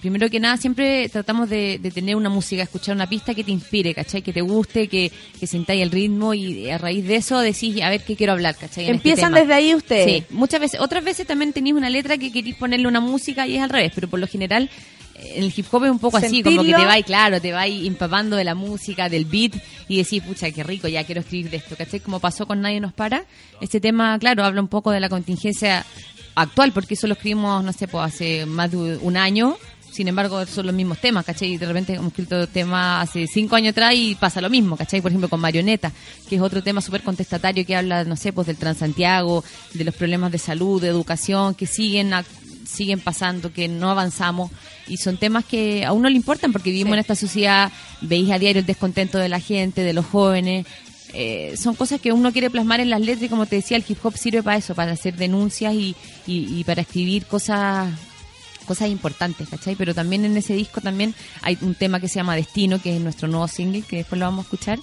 Primero 0.00 0.28
que 0.28 0.38
nada, 0.38 0.56
siempre 0.58 1.08
tratamos 1.08 1.48
de, 1.48 1.78
de 1.78 1.90
tener 1.90 2.16
una 2.16 2.28
música, 2.28 2.62
escuchar 2.62 2.94
una 2.94 3.08
pista 3.08 3.34
que 3.34 3.42
te 3.42 3.50
inspire, 3.50 3.94
¿cachai? 3.94 4.20
Que 4.20 4.32
te 4.32 4.42
guste, 4.42 4.88
que, 4.88 5.10
que 5.40 5.46
sintáis 5.46 5.82
el 5.82 5.90
ritmo 5.90 6.34
y 6.34 6.68
a 6.68 6.76
raíz 6.76 7.06
de 7.06 7.16
eso 7.16 7.40
decís, 7.40 7.80
a 7.82 7.88
ver 7.88 8.04
qué 8.04 8.14
quiero 8.14 8.32
hablar, 8.34 8.56
¿cachai? 8.56 8.84
en 8.84 8.96
este 8.96 9.08
Empiezan 9.08 9.32
desde 9.32 9.54
ahí 9.54 9.74
ustedes. 9.74 10.04
Sí, 10.04 10.34
muchas 10.34 10.60
veces. 10.60 10.80
Otras 10.80 11.02
veces 11.02 11.26
también 11.26 11.52
tenéis 11.52 11.74
una 11.74 11.88
letra 11.88 12.18
que 12.18 12.30
queréis 12.30 12.56
ponerle 12.56 12.86
una 12.88 13.00
música 13.00 13.46
y 13.46 13.56
es 13.56 13.62
al 13.62 13.70
revés, 13.70 13.92
pero 13.94 14.08
por 14.08 14.20
lo 14.20 14.26
general 14.26 14.68
eh, 15.18 15.32
en 15.36 15.44
el 15.44 15.52
hip 15.56 15.66
hop 15.70 15.84
es 15.84 15.90
un 15.90 15.98
poco 15.98 16.18
así, 16.18 16.42
como 16.42 16.62
que 16.62 16.74
te 16.74 16.84
vais, 16.84 17.04
claro, 17.04 17.40
te 17.40 17.52
vais 17.52 17.86
empapando 17.86 18.36
de 18.36 18.44
la 18.44 18.54
música, 18.54 19.08
del 19.08 19.24
beat 19.24 19.54
y 19.88 19.96
decís, 19.96 20.22
pucha, 20.22 20.50
qué 20.50 20.62
rico, 20.62 20.88
ya 20.88 21.04
quiero 21.04 21.22
escribir 21.22 21.50
de 21.50 21.56
esto, 21.56 21.74
¿cachai? 21.74 22.00
Como 22.00 22.20
pasó 22.20 22.46
con 22.46 22.60
Nadie 22.60 22.80
nos 22.80 22.92
para. 22.92 23.24
Este 23.60 23.80
tema, 23.80 24.18
claro, 24.18 24.44
habla 24.44 24.60
un 24.60 24.68
poco 24.68 24.90
de 24.90 25.00
la 25.00 25.08
contingencia 25.08 25.86
actual, 26.34 26.72
porque 26.72 26.94
eso 26.94 27.06
lo 27.06 27.14
escribimos, 27.14 27.64
no 27.64 27.72
sé, 27.72 27.88
pues 27.88 28.04
hace 28.04 28.46
más 28.46 28.70
de 28.70 28.76
un 28.76 29.16
año. 29.16 29.56
Sin 29.96 30.08
embargo, 30.08 30.44
son 30.44 30.66
los 30.66 30.74
mismos 30.74 30.98
temas, 30.98 31.24
¿cachai? 31.24 31.54
Y 31.54 31.56
de 31.56 31.64
repente 31.64 31.94
hemos 31.94 32.08
escrito 32.08 32.46
temas 32.48 33.08
hace 33.08 33.26
cinco 33.26 33.56
años 33.56 33.70
atrás 33.72 33.94
y 33.94 34.14
pasa 34.14 34.42
lo 34.42 34.50
mismo, 34.50 34.76
¿cachai? 34.76 35.00
Por 35.00 35.10
ejemplo, 35.10 35.30
con 35.30 35.40
Marioneta, 35.40 35.90
que 36.28 36.36
es 36.36 36.42
otro 36.42 36.62
tema 36.62 36.82
súper 36.82 37.02
contestatario 37.02 37.64
que 37.64 37.74
habla, 37.74 38.04
no 38.04 38.14
sé, 38.14 38.30
pues 38.34 38.46
del 38.46 38.58
Transantiago, 38.58 39.42
de 39.72 39.84
los 39.84 39.94
problemas 39.94 40.30
de 40.32 40.38
salud, 40.38 40.82
de 40.82 40.88
educación, 40.88 41.54
que 41.54 41.66
siguen 41.66 42.10
ac- 42.10 42.26
siguen 42.66 43.00
pasando, 43.00 43.52
que 43.54 43.68
no 43.68 43.90
avanzamos 43.90 44.50
y 44.86 44.98
son 44.98 45.16
temas 45.16 45.44
que 45.46 45.84
a 45.86 45.92
uno 45.92 46.10
le 46.10 46.16
importan 46.16 46.52
porque 46.52 46.70
vivimos 46.70 46.92
en 46.94 46.98
esta 46.98 47.14
sociedad, 47.14 47.72
veis 48.02 48.30
a 48.30 48.38
diario 48.38 48.60
el 48.60 48.66
descontento 48.66 49.16
de 49.18 49.30
la 49.30 49.40
gente, 49.40 49.82
de 49.82 49.94
los 49.94 50.04
jóvenes. 50.04 50.66
eh, 51.14 51.54
son 51.56 51.74
cosas 51.74 52.00
que 52.00 52.12
uno 52.12 52.32
quiere 52.32 52.50
plasmar 52.50 52.80
en 52.80 52.90
las 52.90 53.00
letras 53.00 53.22
y 53.22 53.28
como 53.30 53.46
te 53.46 53.56
decía, 53.56 53.76
el 53.78 53.84
hip 53.88 53.98
hop 54.04 54.16
sirve 54.18 54.42
para 54.42 54.58
eso, 54.58 54.74
para 54.74 54.92
hacer 54.92 55.14
denuncias 55.16 55.72
y, 55.72 55.94
y- 56.26 56.58
y 56.60 56.64
para 56.64 56.82
escribir 56.82 57.24
cosas 57.24 57.88
cosas 58.66 58.90
importantes, 58.90 59.48
¿cachai? 59.48 59.74
Pero 59.76 59.94
también 59.94 60.24
en 60.26 60.36
ese 60.36 60.54
disco 60.54 60.80
también 60.82 61.14
hay 61.42 61.56
un 61.62 61.74
tema 61.74 62.00
que 62.00 62.08
se 62.08 62.16
llama 62.16 62.36
Destino, 62.36 62.80
que 62.82 62.94
es 62.96 63.00
nuestro 63.00 63.28
nuevo 63.28 63.48
single, 63.48 63.82
que 63.82 63.96
después 63.96 64.18
lo 64.18 64.26
vamos 64.26 64.44
a 64.44 64.46
escuchar, 64.48 64.78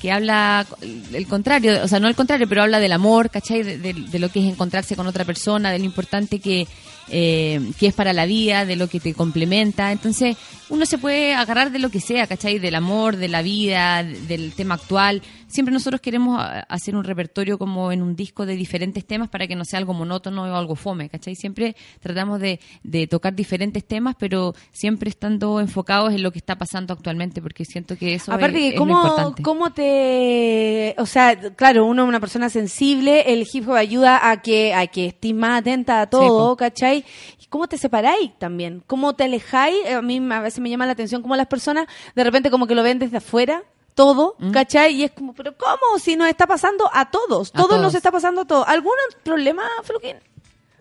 que 0.00 0.12
habla 0.12 0.66
el 1.12 1.26
contrario, 1.26 1.80
o 1.82 1.88
sea, 1.88 1.98
no 2.00 2.08
el 2.08 2.14
contrario, 2.14 2.46
pero 2.48 2.62
habla 2.62 2.78
del 2.78 2.92
amor, 2.92 3.30
¿cachai? 3.30 3.62
De, 3.62 3.78
de- 3.78 3.94
de 3.94 4.18
lo 4.18 4.28
que 4.28 4.40
es 4.40 4.46
encontrarse 4.52 4.94
con 4.94 5.06
otra 5.06 5.24
persona, 5.24 5.70
de 5.72 5.78
lo 5.78 5.84
importante 5.86 6.38
que, 6.38 6.66
eh, 7.10 7.60
que 7.78 7.86
es 7.88 7.94
para 7.94 8.12
la 8.12 8.26
vida, 8.26 8.64
de 8.64 8.76
lo 8.76 8.88
que 8.88 9.00
te 9.00 9.14
complementa. 9.14 9.90
Entonces, 9.92 10.36
uno 10.68 10.84
se 10.86 10.98
puede 10.98 11.34
agarrar 11.34 11.70
de 11.72 11.78
lo 11.78 11.90
que 11.90 12.00
sea, 12.00 12.26
¿cachai? 12.26 12.58
Del 12.58 12.74
amor, 12.74 13.16
de 13.16 13.28
la 13.28 13.42
vida, 13.42 14.02
del 14.02 14.52
tema 14.52 14.74
actual. 14.74 15.22
Siempre 15.46 15.72
nosotros 15.72 16.00
queremos 16.02 16.38
a- 16.38 16.60
hacer 16.68 16.94
un 16.94 17.04
repertorio 17.04 17.56
como 17.56 17.90
en 17.90 18.02
un 18.02 18.14
disco 18.14 18.44
de 18.44 18.54
diferentes 18.54 19.06
temas 19.06 19.30
para 19.30 19.46
que 19.46 19.56
no 19.56 19.64
sea 19.64 19.78
algo 19.78 19.94
monótono 19.94 20.42
o 20.42 20.54
algo 20.54 20.74
fome, 20.76 21.08
¿cachai? 21.08 21.34
Siempre 21.36 21.74
tratamos 22.00 22.38
de, 22.40 22.60
de 22.82 23.06
tocar 23.06 23.34
diferentes 23.34 23.84
temas, 23.86 24.14
pero 24.18 24.54
siempre 24.72 25.08
estando 25.08 25.58
enfocados 25.60 26.12
en 26.12 26.22
lo 26.22 26.30
que 26.32 26.38
está 26.38 26.56
pasando 26.56 26.92
actualmente, 26.92 27.40
porque 27.40 27.64
siento 27.64 27.96
que 27.96 28.14
eso 28.14 28.30
Aparte 28.32 28.58
es, 28.58 28.62
que 28.62 28.68
es 28.68 28.74
lo 28.74 28.80
cómo, 28.80 29.00
importante. 29.00 29.42
cómo 29.42 29.72
te, 29.72 30.94
o 30.98 31.06
sea, 31.06 31.34
claro, 31.56 31.86
uno 31.86 32.02
es 32.02 32.08
una 32.08 32.20
persona 32.20 32.50
sensible, 32.50 33.32
el 33.32 33.46
hip 33.50 33.66
hop 33.68 33.74
ayuda 33.74 34.30
a 34.30 34.42
que 34.42 34.74
a 34.74 34.86
que 34.86 35.06
estés 35.06 35.34
más 35.34 35.60
atenta 35.60 36.02
a 36.02 36.06
todo, 36.10 36.50
po. 36.50 36.56
¿cachai? 36.56 36.97
¿Y 37.40 37.46
cómo 37.46 37.68
te 37.68 37.78
separáis 37.78 38.38
también? 38.38 38.82
¿Cómo 38.86 39.14
te 39.14 39.24
alejáis? 39.24 39.76
Eh, 39.84 39.94
A 39.94 40.02
mí 40.02 40.20
a 40.30 40.40
veces 40.40 40.60
me 40.60 40.70
llama 40.70 40.86
la 40.86 40.92
atención 40.92 41.22
cómo 41.22 41.36
las 41.36 41.46
personas 41.46 41.86
de 42.14 42.24
repente 42.24 42.50
como 42.50 42.66
que 42.66 42.74
lo 42.74 42.82
ven 42.82 42.98
desde 42.98 43.18
afuera 43.18 43.62
todo, 43.94 44.36
¿Mm? 44.38 44.52
¿cachai? 44.52 44.94
Y 44.94 45.04
es 45.04 45.10
como, 45.10 45.34
pero 45.34 45.56
¿cómo? 45.56 45.98
Si 45.98 46.14
nos 46.14 46.28
está 46.28 46.46
pasando 46.46 46.88
a 46.92 47.10
todos, 47.10 47.50
A 47.52 47.58
todos, 47.58 47.80
nos 47.80 47.94
está 47.94 48.12
pasando 48.12 48.42
a 48.42 48.44
todos. 48.44 48.68
¿Algún 48.68 48.92
problema, 49.24 49.64
Fluquín? 49.82 50.16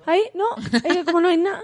¿Ahí? 0.06 0.22
¿No? 0.35 0.45
Es 0.72 0.84
que 0.84 1.03
como 1.03 1.22
no 1.22 1.30
hay 1.30 1.38
nada. 1.38 1.64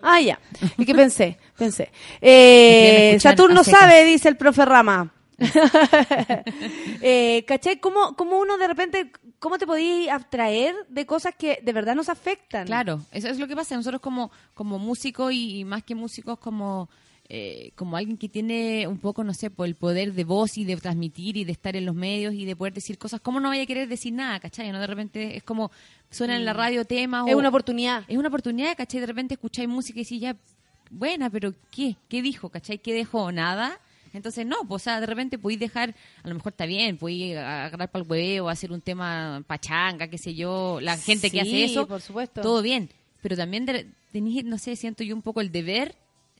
Ah, 0.00 0.20
ya. 0.20 0.38
Es 0.78 0.86
que 0.86 0.94
pensé, 0.94 1.38
pensé. 1.56 1.90
Eh, 2.20 3.16
Saturno 3.20 3.64
sabe, 3.64 4.04
dice 4.04 4.28
el 4.28 4.36
profe 4.36 4.64
Rama. 4.64 5.10
eh, 7.02 7.44
¿Cachai? 7.46 7.78
¿Cómo, 7.80 8.14
¿Cómo 8.16 8.38
uno 8.40 8.56
de 8.58 8.66
repente, 8.68 9.10
cómo 9.38 9.58
te 9.58 9.66
podías 9.66 10.08
abstraer 10.14 10.74
de 10.88 11.06
cosas 11.06 11.34
que 11.36 11.60
de 11.62 11.72
verdad 11.72 11.94
nos 11.94 12.08
afectan? 12.08 12.66
Claro, 12.66 13.00
eso 13.12 13.28
es 13.28 13.38
lo 13.38 13.46
que 13.46 13.56
pasa. 13.56 13.76
Nosotros 13.76 14.00
como, 14.00 14.30
como 14.54 14.78
músicos 14.78 15.32
y, 15.32 15.60
y 15.60 15.64
más 15.64 15.82
que 15.82 15.94
músicos 15.94 16.38
como, 16.38 16.88
eh, 17.28 17.72
como 17.74 17.96
alguien 17.96 18.16
que 18.16 18.28
tiene 18.28 18.86
un 18.86 18.98
poco, 18.98 19.24
no 19.24 19.34
sé, 19.34 19.50
por 19.50 19.66
el 19.66 19.74
poder 19.74 20.12
de 20.12 20.24
voz 20.24 20.56
y 20.58 20.64
de 20.64 20.76
transmitir 20.76 21.36
y 21.36 21.44
de 21.44 21.52
estar 21.52 21.76
en 21.76 21.86
los 21.86 21.94
medios 21.94 22.34
y 22.34 22.44
de 22.44 22.56
poder 22.56 22.72
decir 22.74 22.98
cosas, 22.98 23.20
¿cómo 23.20 23.40
no 23.40 23.48
vaya 23.48 23.62
a 23.62 23.66
querer 23.66 23.88
decir 23.88 24.12
nada, 24.12 24.40
cachai? 24.40 24.70
¿No? 24.72 24.80
De 24.80 24.86
repente 24.86 25.36
es 25.36 25.42
como 25.42 25.70
suena 26.10 26.36
en 26.36 26.44
la 26.44 26.52
radio 26.52 26.84
temas 26.84 27.26
Es 27.26 27.34
o- 27.34 27.38
una 27.38 27.48
oportunidad. 27.48 28.04
Es 28.08 28.16
una 28.16 28.28
oportunidad, 28.28 28.76
cachai. 28.76 29.00
De 29.00 29.06
repente 29.06 29.34
escucháis 29.34 29.68
música 29.68 29.98
y 30.00 30.04
decís, 30.04 30.20
ya, 30.20 30.36
buena, 30.90 31.28
pero 31.30 31.54
¿qué? 31.70 31.96
¿Qué 32.08 32.22
dijo, 32.22 32.50
cachai? 32.50 32.78
¿Qué 32.78 32.92
dejó? 32.92 33.32
Nada. 33.32 33.80
Entonces, 34.14 34.46
no, 34.46 34.56
pues, 34.66 34.82
o 34.82 34.84
sea, 34.84 35.00
de 35.00 35.06
repente 35.06 35.38
podéis 35.38 35.60
dejar, 35.60 35.94
a 36.22 36.28
lo 36.28 36.34
mejor 36.34 36.52
está 36.52 36.66
bien, 36.66 36.96
podéis 36.96 37.36
agarrar 37.36 37.90
para 37.90 38.02
el 38.02 38.10
hueveo, 38.10 38.48
hacer 38.48 38.72
un 38.72 38.80
tema 38.80 39.44
pachanga, 39.46 40.08
qué 40.08 40.16
sé 40.16 40.34
yo, 40.34 40.78
la 40.80 40.96
gente 40.96 41.30
que 41.30 41.40
hace 41.40 41.64
eso, 41.64 41.86
por 41.86 42.00
supuesto. 42.00 42.40
todo 42.40 42.62
bien, 42.62 42.88
pero 43.20 43.36
también 43.36 43.66
tenéis, 44.12 44.44
no 44.44 44.56
sé, 44.58 44.76
siento 44.76 45.04
yo 45.04 45.14
un 45.14 45.22
poco 45.22 45.40
el 45.40 45.52
deber 45.52 45.96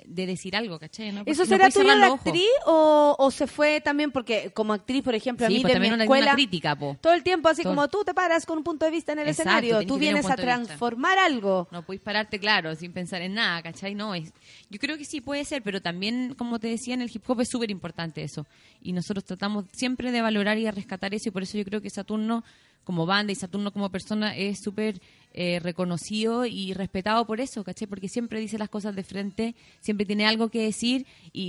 de 0.06 0.26
decir 0.26 0.55
algo, 0.55 0.78
¿cachai? 0.78 1.12
¿no? 1.12 1.22
¿Eso 1.26 1.43
no 1.43 1.47
será 1.47 1.68
podéis 1.70 1.74
tuyo 1.74 2.06
ojos. 2.09 2.20
actriz 2.26 2.48
o, 2.66 3.16
o 3.18 3.31
se 3.31 3.47
fue 3.47 3.81
también 3.81 4.12
porque 4.12 4.51
como 4.52 4.72
actriz, 4.72 5.02
por 5.02 5.14
ejemplo, 5.14 5.47
a 5.47 5.48
Sí, 5.48 5.56
mí 5.56 5.62
pues 5.62 5.72
de 5.74 5.81
mi 5.81 5.89
escuela... 5.89 6.32
crítica, 6.35 6.76
po. 6.76 6.97
Todo 7.01 7.14
el 7.14 7.22
tiempo, 7.22 7.48
así 7.48 7.62
Todo- 7.62 7.74
como 7.74 7.89
tú 7.89 8.05
te 8.05 8.12
paras 8.14 8.44
con 8.47 8.59
un 8.59 8.64
punto 8.64 8.85
de 8.85 8.90
vista 8.90 9.12
en 9.12 9.20
el 9.20 9.28
Exacto, 9.28 9.51
escenario, 9.51 9.86
tú 9.86 9.98
vienes 9.98 10.26
a 10.26 10.36
transformar 10.36 11.18
algo. 11.18 11.68
No 11.70 11.82
podéis 11.85 12.02
pararte, 12.02 12.39
claro, 12.39 12.74
sin 12.76 12.93
pensar 12.93 13.22
en 13.22 13.35
nada, 13.35 13.62
¿cachai? 13.62 13.94
No, 13.94 14.14
es, 14.14 14.32
yo 14.70 14.78
creo 14.78 14.98
que 14.98 15.05
sí 15.05 15.20
puede 15.20 15.44
ser, 15.44 15.62
pero 15.62 15.81
también, 15.81 16.35
como 16.36 16.59
te 16.59 16.68
decía, 16.68 16.94
en 16.94 17.02
el 17.02 17.10
hip 17.12 17.22
hop 17.28 17.40
es 17.40 17.48
súper 17.48 17.70
importante 17.70 18.22
eso. 18.22 18.47
Y 18.82 18.93
nosotros 18.93 19.24
tratamos 19.24 19.64
siempre 19.72 20.12
de 20.12 20.20
valorar 20.20 20.59
y 20.59 20.64
de 20.64 20.70
rescatar 20.72 21.14
eso, 21.14 21.28
y 21.31 21.32
por 21.32 21.43
eso 21.43 21.56
yo 21.59 21.64
creo 21.64 21.81
que 21.81 21.89
Saturno 21.90 22.44
como 22.85 23.06
banda 23.06 23.32
y 23.32 23.35
Saturno 23.35 23.73
como 23.73 23.90
persona 23.90 24.36
es 24.36 24.61
súper 24.61 25.01
eh, 25.32 25.59
reconocido 25.61 26.47
y 26.47 26.74
respetado 26.74 27.27
por 27.27 27.40
eso, 27.40 27.65
¿cachai? 27.65 27.89
Porque 27.89 28.09
siempre 28.09 28.39
dice 28.39 28.56
las 28.56 28.69
cosas 28.69 28.94
de 28.94 29.02
frente, 29.02 29.55
siempre 29.81 30.06
tiene 30.06 30.27
algo 30.27 30.48
que 30.48 30.62
decir, 30.62 31.06
y, 31.32 31.43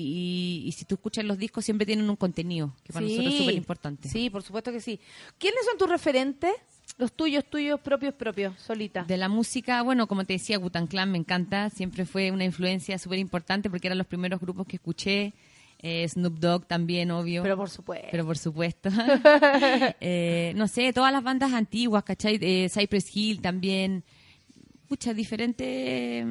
y- 0.64 0.68
y 0.68 0.72
si 0.72 0.86
tú 0.86 0.96
escuchas 0.96 1.24
los 1.26 1.38
discos 1.38 1.64
siempre 1.66 1.86
tienen 1.86 2.10
un 2.10 2.16
contenido, 2.16 2.74
que 2.84 2.92
para 2.94 3.06
nosotros 3.06 3.34
es 3.34 3.40
súper 3.40 3.54
importante. 3.56 4.10
Sí, 4.10 4.30
por 4.32 4.42
supuesto 4.42 4.72
que 4.72 4.82
sí. 4.82 5.00
¿Quiénes 5.38 5.64
son 5.66 5.78
tus 5.78 5.88
referentes? 5.90 6.52
Los 6.98 7.12
tuyos, 7.14 7.44
tuyos, 7.46 7.80
propios, 7.82 8.14
propios, 8.14 8.58
solita. 8.60 9.04
De 9.04 9.18
la 9.18 9.28
música, 9.28 9.82
bueno, 9.82 10.08
como 10.08 10.24
te 10.24 10.34
decía, 10.34 10.58
Gutan 10.58 10.88
Clan 10.88 11.12
me 11.12 11.18
encanta, 11.18 11.70
siempre 11.70 12.06
fue 12.06 12.32
una 12.32 12.46
influencia 12.46 12.98
súper 12.98 13.20
importante 13.20 13.70
porque 13.70 13.88
eran 13.88 13.98
los 13.98 14.08
primeros 14.08 14.40
grupos 14.40 14.66
que 14.66 14.78
escuché. 14.78 15.34
Eh, 15.88 16.08
Snoop 16.10 16.40
Dogg 16.40 16.66
también, 16.66 17.12
obvio. 17.12 17.44
Pero 17.44 17.58
por 17.58 17.70
supuesto. 17.70 18.08
Pero 18.10 18.26
por 18.26 18.38
supuesto. 18.40 18.90
Eh, 20.02 20.54
no 20.56 20.68
sé, 20.68 20.92
todas 20.94 21.12
las 21.12 21.24
bandas 21.24 21.54
antiguas, 21.54 22.04
¿cachai? 22.04 22.40
Eh, 22.42 22.70
Cypress 22.70 23.16
Hill 23.16 23.42
también. 23.42 24.04
Muchas 24.90 25.16
diferentes. 25.16 26.26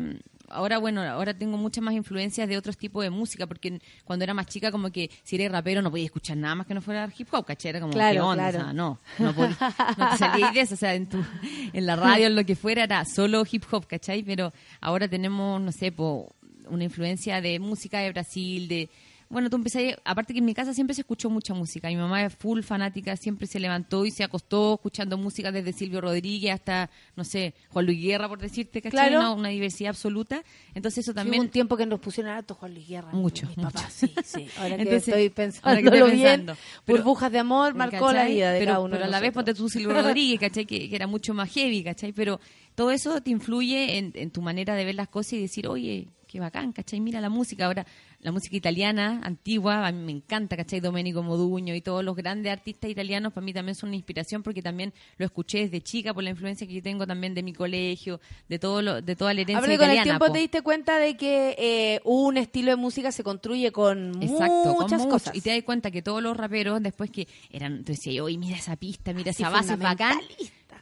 Ahora, 0.48 0.78
bueno, 0.78 1.02
ahora 1.02 1.34
tengo 1.36 1.56
muchas 1.56 1.82
más 1.82 1.94
influencias 1.94 2.48
de 2.48 2.56
otros 2.58 2.76
tipos 2.76 3.02
de 3.02 3.10
música, 3.10 3.46
porque 3.46 3.80
cuando 4.04 4.24
era 4.24 4.34
más 4.34 4.46
chica, 4.46 4.70
como 4.70 4.90
que 4.92 5.10
si 5.22 5.36
eres 5.36 5.50
rapero 5.50 5.82
no 5.82 5.90
podías 5.90 6.06
escuchar 6.06 6.36
nada 6.36 6.54
más 6.56 6.66
que 6.66 6.74
no 6.74 6.80
fuera 6.82 7.08
hip 7.16 7.28
hop, 7.32 7.46
¿cachai? 7.46 7.70
Era 7.70 7.80
como, 7.80 7.92
Claro, 7.92 8.14
¿qué 8.14 8.20
onda? 8.20 8.50
claro. 8.50 8.58
O 8.58 8.62
sea, 8.64 8.72
no, 8.72 8.98
no, 9.18 9.34
podí- 9.34 9.56
no 9.98 10.10
te 10.10 10.16
salías 10.18 10.54
de 10.54 10.60
eso, 10.60 10.74
o 10.74 10.76
sea, 10.78 10.94
en, 10.94 11.08
tu, 11.08 11.24
en 11.72 11.86
la 11.86 11.96
radio, 11.96 12.26
en 12.26 12.36
lo 12.36 12.44
que 12.44 12.54
fuera, 12.56 12.84
era 12.84 13.04
solo 13.04 13.44
hip 13.50 13.64
hop, 13.70 13.86
¿cachai? 13.86 14.22
Pero 14.22 14.52
ahora 14.80 15.08
tenemos, 15.08 15.60
no 15.60 15.72
sé, 15.72 15.90
po, 15.90 16.34
una 16.68 16.84
influencia 16.84 17.40
de 17.40 17.58
música 17.58 17.98
de 18.00 18.12
Brasil, 18.12 18.68
de 18.68 18.88
bueno, 19.34 19.50
tú 19.50 19.56
empecé, 19.56 19.98
aparte 20.04 20.32
que 20.32 20.38
en 20.38 20.44
mi 20.44 20.54
casa 20.54 20.72
siempre 20.72 20.94
se 20.94 21.00
escuchó 21.02 21.28
mucha 21.28 21.52
música. 21.52 21.88
Mi 21.88 21.96
mamá 21.96 22.24
es 22.24 22.34
full 22.34 22.62
fanática, 22.62 23.16
siempre 23.16 23.46
se 23.46 23.58
levantó 23.60 24.06
y 24.06 24.12
se 24.12 24.22
acostó 24.24 24.74
escuchando 24.74 25.18
música 25.18 25.50
desde 25.52 25.72
Silvio 25.72 26.00
Rodríguez 26.00 26.54
hasta, 26.54 26.88
no 27.16 27.24
sé, 27.24 27.52
Juan 27.70 27.84
Luis 27.84 28.00
Guerra, 28.00 28.28
por 28.28 28.38
decirte, 28.38 28.80
¿cachai? 28.80 28.90
Claro. 28.92 29.18
Una, 29.18 29.32
una 29.32 29.48
diversidad 29.48 29.90
absoluta. 29.90 30.42
Entonces 30.74 31.04
eso 31.04 31.12
También 31.12 31.24
también... 31.32 31.42
un 31.42 31.48
tiempo 31.50 31.76
que 31.76 31.84
nos 31.84 31.98
pusieron 32.00 32.32
harto 32.32 32.54
Juan 32.54 32.72
Luis 32.74 32.88
Guerra. 32.88 33.10
Mucho, 33.12 33.46
mis 33.48 33.56
mucho. 33.58 33.70
papás, 33.70 33.92
sí, 33.92 34.14
sí. 34.24 34.46
Ahora 34.58 34.76
que 34.78 34.96
estoy 34.96 35.12
ahora 35.12 35.22
que 35.24 35.30
pensando 35.30 35.78
estoy 35.78 36.10
bien, 36.16 36.22
pensando. 36.46 36.56
Pero- 36.84 36.98
burbujas 36.98 37.32
de 37.32 37.38
amor 37.40 37.74
marcó 37.74 38.06
la 38.12 38.20
¿cachai? 38.20 38.34
vida 38.34 38.52
de 38.52 38.58
pero, 38.60 38.70
cada 38.72 38.80
uno 38.84 38.90
Pero 38.92 39.00
de 39.00 39.04
a 39.08 39.10
la 39.10 39.20
vez 39.20 39.34
nosotros. 39.34 39.44
ponte 39.54 39.54
tú 39.54 39.68
Silvio 39.68 39.92
Rodríguez, 40.02 40.38
¿cachai? 40.40 40.64
Que, 40.64 40.88
que 40.88 40.94
era 40.96 41.06
mucho 41.08 41.34
más 41.34 41.50
heavy, 41.52 41.82
¿cachai? 41.82 42.12
Pero 42.12 42.40
todo 42.76 42.92
eso 42.92 43.20
te 43.20 43.30
influye 43.30 43.98
en, 43.98 44.12
en 44.14 44.30
tu 44.30 44.42
manera 44.42 44.74
de 44.76 44.84
ver 44.84 44.94
las 44.94 45.08
cosas 45.08 45.34
y 45.34 45.40
decir, 45.40 45.66
oye, 45.66 46.06
qué 46.34 46.40
bacán, 46.40 46.72
¿cachai? 46.72 46.98
Mira 46.98 47.20
la 47.20 47.28
música. 47.28 47.66
Ahora, 47.66 47.86
la 48.18 48.32
música 48.32 48.56
italiana, 48.56 49.20
antigua, 49.22 49.86
a 49.86 49.92
mí 49.92 50.02
me 50.04 50.10
encanta, 50.10 50.56
¿cachai? 50.56 50.80
Domenico 50.80 51.22
Modugno 51.22 51.72
y 51.76 51.80
todos 51.80 52.02
los 52.02 52.16
grandes 52.16 52.52
artistas 52.52 52.90
italianos 52.90 53.32
para 53.32 53.44
mí 53.44 53.52
también 53.52 53.76
son 53.76 53.90
una 53.90 53.96
inspiración 53.96 54.42
porque 54.42 54.60
también 54.60 54.92
lo 55.16 55.26
escuché 55.26 55.58
desde 55.60 55.80
chica 55.80 56.12
por 56.12 56.24
la 56.24 56.30
influencia 56.30 56.66
que 56.66 56.74
yo 56.74 56.82
tengo 56.82 57.06
también 57.06 57.34
de 57.34 57.44
mi 57.44 57.52
colegio, 57.52 58.20
de 58.48 58.58
todo 58.58 58.82
lo, 58.82 59.00
de 59.00 59.14
toda 59.14 59.32
la 59.32 59.42
herencia 59.42 59.58
Aparte, 59.58 59.76
con 59.76 59.84
el 59.84 59.92
italiana. 59.94 60.02
tiempo 60.02 60.26
po. 60.26 60.32
te 60.32 60.38
diste 60.40 60.62
cuenta 60.62 60.98
de 60.98 61.16
que 61.16 61.54
eh, 61.56 62.00
un 62.02 62.36
estilo 62.36 62.70
de 62.72 62.76
música 62.76 63.12
se 63.12 63.22
construye 63.22 63.70
con 63.70 64.20
Exacto, 64.20 64.62
con 64.64 64.82
muchas 64.82 64.98
mucho. 65.02 65.10
cosas. 65.10 65.36
Y 65.36 65.40
te 65.40 65.50
das 65.50 65.62
cuenta 65.62 65.92
que 65.92 66.02
todos 66.02 66.20
los 66.20 66.36
raperos, 66.36 66.82
después 66.82 67.12
que 67.12 67.28
eran, 67.52 67.84
tú 67.84 67.92
decías, 67.92 68.24
oye, 68.24 68.38
mira 68.38 68.56
esa 68.56 68.74
pista, 68.74 69.12
mira 69.12 69.30
Así 69.30 69.44
esa 69.44 69.50
base, 69.50 69.76
bacán. 69.76 70.18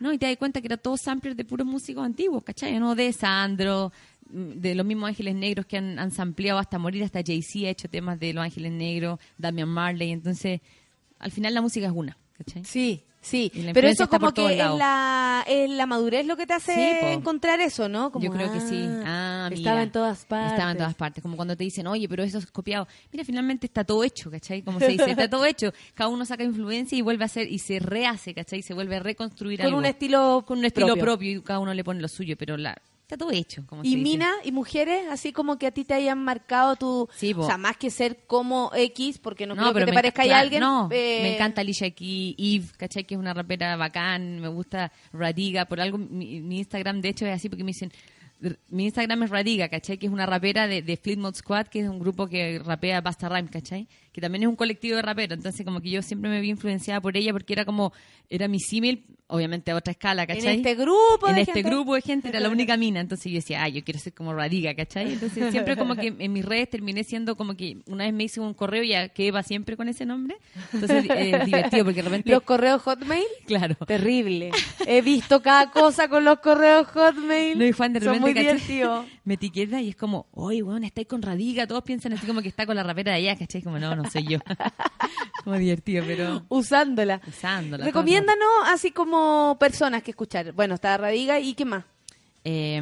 No, 0.01 0.13
y 0.13 0.19
te 0.19 0.27
das 0.27 0.37
cuenta 0.37 0.61
que 0.61 0.67
eran 0.67 0.81
todos 0.81 1.01
samplers 1.01 1.37
de 1.37 1.45
puros 1.45 1.65
músicos 1.65 2.05
antiguos, 2.05 2.43
¿cachai? 2.43 2.77
¿No? 2.81 2.97
De 2.97 3.13
Sandro, 3.13 3.93
de 4.33 4.75
los 4.75 4.85
mismos 4.87 5.09
Ángeles 5.09 5.35
Negros 5.35 5.67
que 5.67 5.77
han, 5.77 5.99
han 5.99 6.11
sampleado 6.11 6.59
hasta 6.59 6.79
morir, 6.79 7.05
hasta 7.05 7.21
Jay-Z 7.25 7.67
ha 7.67 7.71
hecho 7.71 7.89
temas 7.89 8.19
de 8.19 8.33
los 8.33 8.43
Ángeles 8.45 8.73
Negros, 8.73 9.21
Damian 9.39 9.69
Marley, 9.69 10.11
entonces, 10.11 10.61
al 11.19 11.31
final 11.31 11.55
la 11.55 11.61
música 11.63 11.87
es 11.87 11.93
una, 11.95 12.17
¿cachai? 12.39 12.65
Sí, 12.65 13.05
sí. 13.21 13.51
Y 13.55 13.73
Pero 13.73 13.89
eso 13.89 14.09
como 14.09 14.33
que 14.33 14.53
es 14.53 14.57
la, 14.59 15.45
es 15.47 15.71
la 15.71 15.87
madurez 15.87 16.27
lo 16.27 16.37
que 16.37 16.47
te 16.47 16.55
hace 16.55 16.75
Sí, 16.75 17.07
encontrar 17.13 17.61
eso, 17.61 17.89
¿no? 17.89 18.11
Como, 18.11 18.25
Yo 18.25 18.33
creo 18.33 18.53
que 18.53 18.61
sí. 18.61 18.85
ah, 19.05 19.29
Ah, 19.45 19.49
mira. 19.51 19.59
Estaba 19.61 19.83
en 19.83 19.91
todas 19.91 20.25
partes. 20.25 20.53
Estaba 20.53 20.71
en 20.71 20.77
todas 20.79 20.95
partes. 20.95 21.21
Como 21.21 21.35
cuando 21.35 21.57
te 21.57 21.65
dicen, 21.65 21.85
oye, 21.89 22.09
pero 22.09 22.23
eso 22.23 22.39
es 22.39 22.47
copiado. 22.47 22.87
Mira, 23.13 23.25
finalmente 23.25 23.67
está 23.67 23.83
todo 23.83 24.05
hecho, 24.05 24.31
¿cachai? 24.31 24.63
Como 24.63 24.79
se 24.79 24.87
dice, 24.87 25.11
está 25.11 25.29
todo 25.29 25.45
hecho. 25.45 25.73
Cada 25.95 26.09
uno 26.11 26.25
saca 26.25 26.45
influencia 26.45 26.97
y 26.97 27.03
vuelve 27.03 27.25
a 27.25 27.27
hacer, 27.27 27.51
y 27.51 27.59
se 27.59 27.81
rehace, 27.81 28.35
¿cachai? 28.35 28.63
Se 28.63 28.73
vuelve 28.73 28.95
a 28.97 29.01
reconstruir 29.01 29.59
Con 29.59 29.67
algo. 29.67 29.79
un 29.79 29.85
estilo 29.87 30.45
Con 30.47 30.59
un 30.61 30.65
estilo 30.65 30.87
propio. 30.89 31.03
propio. 31.05 31.31
y 31.33 31.41
cada 31.43 31.59
uno 31.59 31.75
le 31.75 31.83
pone 31.83 32.01
lo 32.01 32.07
suyo, 32.07 32.37
pero 32.39 32.57
la, 32.57 32.81
está 33.13 33.25
todo 33.25 33.31
hecho, 33.31 33.65
como 33.67 33.83
Y 33.85 33.97
dice. 33.97 34.03
Mina 34.03 34.33
y 34.45 34.53
mujeres, 34.53 35.07
así 35.11 35.33
como 35.33 35.59
que 35.59 35.67
a 35.67 35.71
ti 35.71 35.85
te 35.85 35.95
hayan 35.95 36.19
marcado 36.19 36.77
tu... 36.77 37.09
Sí, 37.15 37.35
o 37.37 37.45
sea, 37.45 37.59
más 37.59 37.77
que 37.77 37.91
ser 37.91 38.25
como 38.27 38.71
X, 38.75 39.19
porque 39.19 39.47
no, 39.47 39.55
No, 39.55 39.73
creo 39.73 39.87
que 39.87 39.91
te 39.91 39.95
parezca 39.95 40.23
claro, 40.23 40.41
alguien. 40.41 40.61
No, 40.61 40.89
eh, 40.91 41.21
me 41.23 41.35
encanta 41.35 41.61
Alicia 41.61 41.91
Key, 41.91 42.35
Eve, 42.39 42.67
¿cachai? 42.77 43.05
Que 43.05 43.15
es 43.15 43.21
una 43.21 43.35
rapera 43.35 43.77
bacán, 43.77 44.41
me 44.41 44.49
gusta 44.49 44.93
Radiga, 45.13 45.67
por 45.67 45.81
algo 45.81 45.99
mi, 45.99 46.41
mi 46.41 46.59
Instagram 46.59 47.01
de 47.01 47.09
hecho 47.11 47.27
es 47.27 47.35
así 47.35 47.49
porque 47.49 47.65
me 47.65 47.69
dicen, 47.69 47.93
mi 48.69 48.85
Instagram 48.85 49.23
es 49.25 49.31
Radiga, 49.31 49.69
¿cachai? 49.69 49.99
Que 49.99 50.07
es 50.07 50.13
una 50.13 50.27
rapera 50.27 50.67
de, 50.67 50.83
de 50.83 50.97
Fleetwood 50.97 51.35
Squad, 51.35 51.67
que 51.67 51.81
es 51.81 51.89
un 51.89 51.99
grupo 51.99 52.27
que 52.27 52.61
rapea 52.65 53.01
Basta 53.01 53.29
Rhymes, 53.29 53.51
¿cachai? 53.51 53.87
Que 54.13 54.21
también 54.21 54.43
es 54.43 54.49
un 54.49 54.57
colectivo 54.57 54.97
de 54.97 55.03
raperos, 55.03 55.39
entonces 55.39 55.65
como 55.65 55.81
que 55.81 55.91
yo 55.91 56.03
siempre 56.03 56.29
me 56.31 56.41
vi 56.41 56.51
influenciada 56.51 57.01
por 57.01 57.17
ella 57.17 57.33
porque 57.33 57.53
era 57.55 57.65
como, 57.65 57.93
era 58.29 58.47
mi 58.47 58.59
símil, 58.61 59.05
obviamente 59.27 59.71
a 59.71 59.77
otra 59.77 59.93
escala, 59.93 60.25
En 60.25 60.29
¿cachai? 60.29 60.57
este 60.57 60.75
grupo 60.75 61.27
en 61.29 61.37
de 61.37 61.41
este 61.41 61.55
gente. 61.55 61.71
grupo 61.71 61.95
de 61.95 62.03
gente 62.03 62.29
era 62.29 62.39
la 62.39 62.51
única 62.51 62.77
mina, 62.77 63.01
entonces 63.01 63.33
yo 63.33 63.37
decía, 63.37 63.63
ah, 63.63 63.69
yo 63.71 63.83
quiero 63.83 63.99
ser 63.99 64.13
como 64.13 64.35
Radiga, 64.35 64.75
¿cachai? 64.75 65.15
Entonces 65.15 65.51
siempre 65.51 65.77
como 65.79 65.95
que 65.97 66.15
en 66.19 66.33
mis 66.33 66.45
redes 66.45 66.69
terminé 66.69 67.05
siendo 67.05 67.35
como 67.37 67.57
que 67.57 67.79
una 67.87 68.05
vez 68.05 68.13
me 68.13 68.25
hice 68.25 68.41
un 68.41 68.53
correo 68.53 68.83
y 68.83 68.89
ya 68.89 69.09
quedé 69.09 69.33
para 69.33 69.43
siempre 69.45 69.79
con 69.79 69.89
ese 69.89 70.05
nombre, 70.05 70.37
entonces 70.75 71.07
eh, 71.09 71.41
divertido 71.47 71.85
porque 71.87 72.03
de 72.03 72.09
repente... 72.11 72.31
Los 72.31 72.43
correos 72.43 72.83
Hotmail, 72.83 73.25
Claro. 73.47 73.77
terrible. 73.87 74.51
He 74.87 75.01
visto 75.01 75.41
cada 75.41 75.71
cosa 75.71 76.09
con 76.09 76.25
los 76.27 76.41
correos 76.41 76.87
Hotmail. 76.89 77.59
No, 77.59 77.65
y 77.65 77.73
Juan 77.73 77.95
de 77.95 78.01
Son 78.03 78.21
muy 78.21 78.35
¿cachai? 78.35 78.57
divertidos. 78.57 79.07
me 79.25 79.35
etiqueta 79.35 79.81
y 79.81 79.89
es 79.89 79.97
como, 79.97 80.27
oye, 80.33 80.63
weón, 80.63 80.85
estáis 80.85 81.07
con 81.07 81.23
Radiga, 81.23 81.67
todos 81.67 81.83
piensan 81.85 82.13
así 82.13 82.27
como 82.27 82.43
que 82.43 82.49
está 82.49 82.67
con 82.67 82.77
la 82.77 82.83
rapera 82.83 83.13
de 83.13 83.19
allá, 83.19 83.39
¿cachai? 83.39 83.63
Como, 83.63 83.79
no, 83.79 83.97
no 83.97 84.02
soy 84.11 84.25
yo. 84.29 84.39
como 85.45 85.57
divertido, 85.57 86.05
pero 86.07 86.43
Usándola. 86.49 87.21
usándola. 87.27 87.85
Recomiéndanos 87.85 88.49
así 88.67 88.91
como 88.93 89.57
personas 89.59 90.03
que 90.03 90.11
escuchar. 90.13 90.53
Bueno, 90.53 90.75
está 90.75 90.97
Radiga 90.97 91.41
y 91.41 91.55
qué 91.55 91.65
más. 91.65 91.85
Eh, 92.45 92.81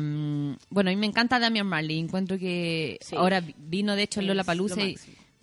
bueno, 0.71 0.91
a 0.91 0.93
mí 0.93 0.97
me 0.97 1.07
encanta 1.07 1.39
Damian 1.39 1.67
Marley. 1.67 1.99
Encuentro 1.99 2.39
que 2.39 2.99
Sí. 3.03 3.17
ahora 3.17 3.41
vi- 3.41 3.55
vino, 3.59 3.95
de 3.97 4.03
hecho, 4.05 4.23
Lola 4.23 4.45
Palusa 4.45 4.81
y 4.83 4.97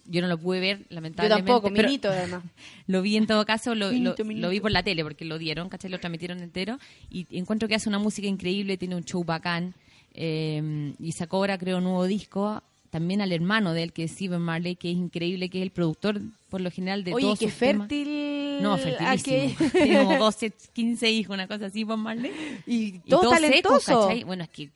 yo 0.10 0.22
no 0.22 0.28
lo 0.28 0.38
pude 0.38 0.60
ver, 0.60 0.80
Yo 0.80 0.86
lamentablemente. 0.90 1.46
tampoco, 1.52 1.72
pero 1.74 1.88
minito 1.88 2.10
además. 2.10 2.44
Lo 2.88 3.02
vi 3.02 3.18
en 3.18 3.28
todo 3.28 3.46
caso, 3.46 3.76
lo, 3.76 3.92
Minito, 3.92 4.16
lo- 4.20 4.26
minito. 4.26 4.48
lo 4.48 4.52
vi 4.52 4.62
por 4.62 4.72
la 4.72 4.82
tele 4.82 5.04
porque 5.04 5.26
lo 5.26 5.38
dieron, 5.38 5.68
¿cachai? 5.68 5.92
Lo 5.92 6.00
transmitieron 6.00 6.40
entero. 6.42 6.80
Y 7.10 7.28
encuentro 7.38 7.68
que 7.68 7.76
hace 7.76 7.90
una 7.90 8.00
música 8.00 8.28
increíble, 8.28 8.78
tiene 8.78 8.96
un 8.96 9.04
show 9.04 9.24
bacán. 9.24 9.74
eh, 10.20 10.94
y 11.00 11.12
sacó 11.12 11.38
ahora, 11.38 11.60
creo, 11.60 11.78
un 11.78 11.84
nuevo 11.84 12.06
disco. 12.06 12.64
También 12.90 13.22
al 13.22 13.32
hermano 13.34 13.74
de 13.74 13.84
él, 13.84 13.94
que 13.94 14.06
es 14.06 14.12
Steven 14.12 14.42
Marley, 14.42 14.76
que 14.76 14.90
es 14.90 14.96
increíble, 14.96 15.50
que 15.50 15.60
es 15.60 15.64
el 15.64 15.72
productor, 15.72 16.22
por 16.50 16.62
lo 16.62 16.72
general, 16.72 17.04
de 17.04 17.14
Oye, 17.14 17.26
todos 17.26 17.40
qué 17.40 17.50
sus 17.50 17.60
temas. 17.60 17.88
fértil. 17.90 18.62
No, 18.62 18.78
fertilísimo. 18.78 19.70
Tiene 19.72 19.98
como 20.04 20.18
12, 20.18 20.54
15 20.74 21.12
hijos, 21.12 21.34
una 21.34 21.48
cosa 21.48 21.66
así, 21.66 21.84
Bob 21.84 21.98
Marley. 21.98 22.32
Y 22.66 22.76
Y 22.96 23.00
todo 23.00 23.22
todos 23.22 23.34
talentoso. 23.36 24.02
¿cachai? 24.08 24.24
Bueno, 24.24 24.44
es 24.44 24.50
que, 24.50 24.70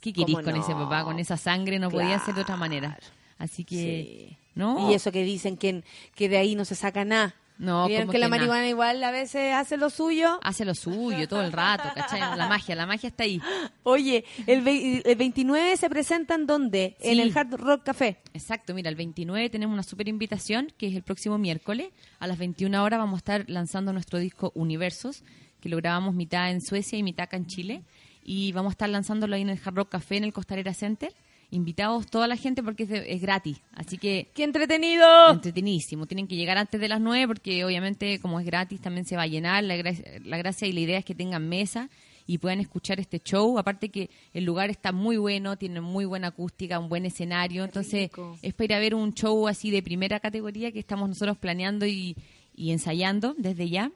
¿qué 0.00 0.12
querís 0.12 0.34
¿Cómo 0.34 0.44
con 0.44 0.54
no? 0.54 0.60
ese 0.62 0.72
papá? 0.72 1.04
Con 1.04 1.18
esa 1.18 1.36
sangre 1.36 1.78
no 1.78 1.90
podía 1.90 2.18
ser 2.20 2.34
de 2.34 2.40
otra 2.40 2.56
manera. 2.56 2.98
Así 3.36 3.64
que, 3.64 4.36
¿no? 4.54 4.90
Y 4.90 4.94
eso 4.94 5.12
que 5.12 5.22
dicen 5.22 5.56
que, 5.56 5.84
que 6.14 6.28
de 6.28 6.38
ahí 6.38 6.54
no 6.54 6.64
se 6.64 6.74
saca 6.74 7.04
nada. 7.04 7.34
No, 7.58 7.88
Vieron 7.88 8.06
como 8.06 8.12
que 8.12 8.18
la 8.18 8.26
que 8.26 8.30
marihuana 8.30 8.68
igual 8.68 9.02
a 9.02 9.10
veces 9.10 9.52
hace 9.52 9.76
lo 9.76 9.90
suyo. 9.90 10.38
Hace 10.42 10.64
lo 10.64 10.74
suyo 10.74 11.26
todo 11.26 11.42
el 11.42 11.50
rato, 11.50 11.88
¿cachai? 11.94 12.20
La 12.20 12.48
magia, 12.48 12.76
la 12.76 12.86
magia 12.86 13.08
está 13.08 13.24
ahí. 13.24 13.40
Oye, 13.82 14.24
el, 14.46 14.66
el 15.04 15.16
29 15.16 15.76
se 15.76 15.90
presentan 15.90 16.46
¿dónde? 16.46 16.96
En 17.00 17.18
el 17.18 17.36
Hard 17.36 17.54
Rock 17.54 17.82
Café. 17.84 18.18
Exacto, 18.32 18.74
mira, 18.74 18.88
el 18.88 18.96
29 18.96 19.50
tenemos 19.50 19.74
una 19.74 19.82
super 19.82 20.06
invitación, 20.06 20.72
que 20.78 20.86
es 20.86 20.94
el 20.94 21.02
próximo 21.02 21.36
miércoles. 21.36 21.88
A 22.20 22.26
las 22.28 22.38
21 22.38 22.82
horas 22.82 22.98
vamos 22.98 23.16
a 23.16 23.18
estar 23.18 23.44
lanzando 23.48 23.92
nuestro 23.92 24.20
disco 24.20 24.52
Universos, 24.54 25.24
que 25.60 25.68
lo 25.68 25.76
grabamos 25.78 26.14
mitad 26.14 26.50
en 26.50 26.60
Suecia 26.60 26.96
y 26.96 27.02
mitad 27.02 27.24
acá 27.24 27.36
en 27.36 27.46
Chile. 27.46 27.82
Y 28.22 28.52
vamos 28.52 28.70
a 28.70 28.74
estar 28.74 28.88
lanzándolo 28.88 29.34
ahí 29.34 29.42
en 29.42 29.50
el 29.50 29.60
Hard 29.64 29.74
Rock 29.74 29.88
Café, 29.90 30.18
en 30.18 30.24
el 30.24 30.32
Costalera 30.32 30.74
Center. 30.74 31.12
Invitados 31.50 32.06
toda 32.06 32.26
la 32.28 32.36
gente 32.36 32.62
porque 32.62 32.82
es, 32.82 32.88
de- 32.90 33.12
es 33.12 33.22
gratis. 33.22 33.58
Así 33.72 33.96
que 33.96 34.28
¡Qué 34.34 34.44
entretenido! 34.44 35.30
entretenidísimo. 35.30 36.06
Tienen 36.06 36.26
que 36.28 36.36
llegar 36.36 36.58
antes 36.58 36.78
de 36.80 36.88
las 36.88 37.00
9 37.00 37.26
porque 37.26 37.64
obviamente 37.64 38.18
como 38.20 38.38
es 38.38 38.44
gratis 38.44 38.80
también 38.82 39.06
se 39.06 39.16
va 39.16 39.22
a 39.22 39.26
llenar. 39.26 39.64
La, 39.64 39.76
gra- 39.76 40.20
la 40.24 40.36
gracia 40.36 40.68
y 40.68 40.72
la 40.72 40.80
idea 40.80 40.98
es 40.98 41.04
que 41.06 41.14
tengan 41.14 41.48
mesa 41.48 41.88
y 42.26 42.36
puedan 42.36 42.60
escuchar 42.60 43.00
este 43.00 43.20
show. 43.20 43.58
Aparte 43.58 43.88
que 43.88 44.10
el 44.34 44.44
lugar 44.44 44.68
está 44.68 44.92
muy 44.92 45.16
bueno, 45.16 45.56
tiene 45.56 45.80
muy 45.80 46.04
buena 46.04 46.26
acústica, 46.28 46.78
un 46.78 46.90
buen 46.90 47.06
escenario. 47.06 47.64
Entonces 47.64 48.10
es 48.42 48.52
para 48.52 48.64
ir 48.66 48.74
a 48.74 48.78
ver 48.78 48.94
un 48.94 49.14
show 49.14 49.48
así 49.48 49.70
de 49.70 49.82
primera 49.82 50.20
categoría 50.20 50.70
que 50.70 50.78
estamos 50.80 51.08
nosotros 51.08 51.38
planeando 51.38 51.86
y, 51.86 52.14
y 52.54 52.72
ensayando 52.72 53.34
desde 53.38 53.70
ya. 53.70 53.90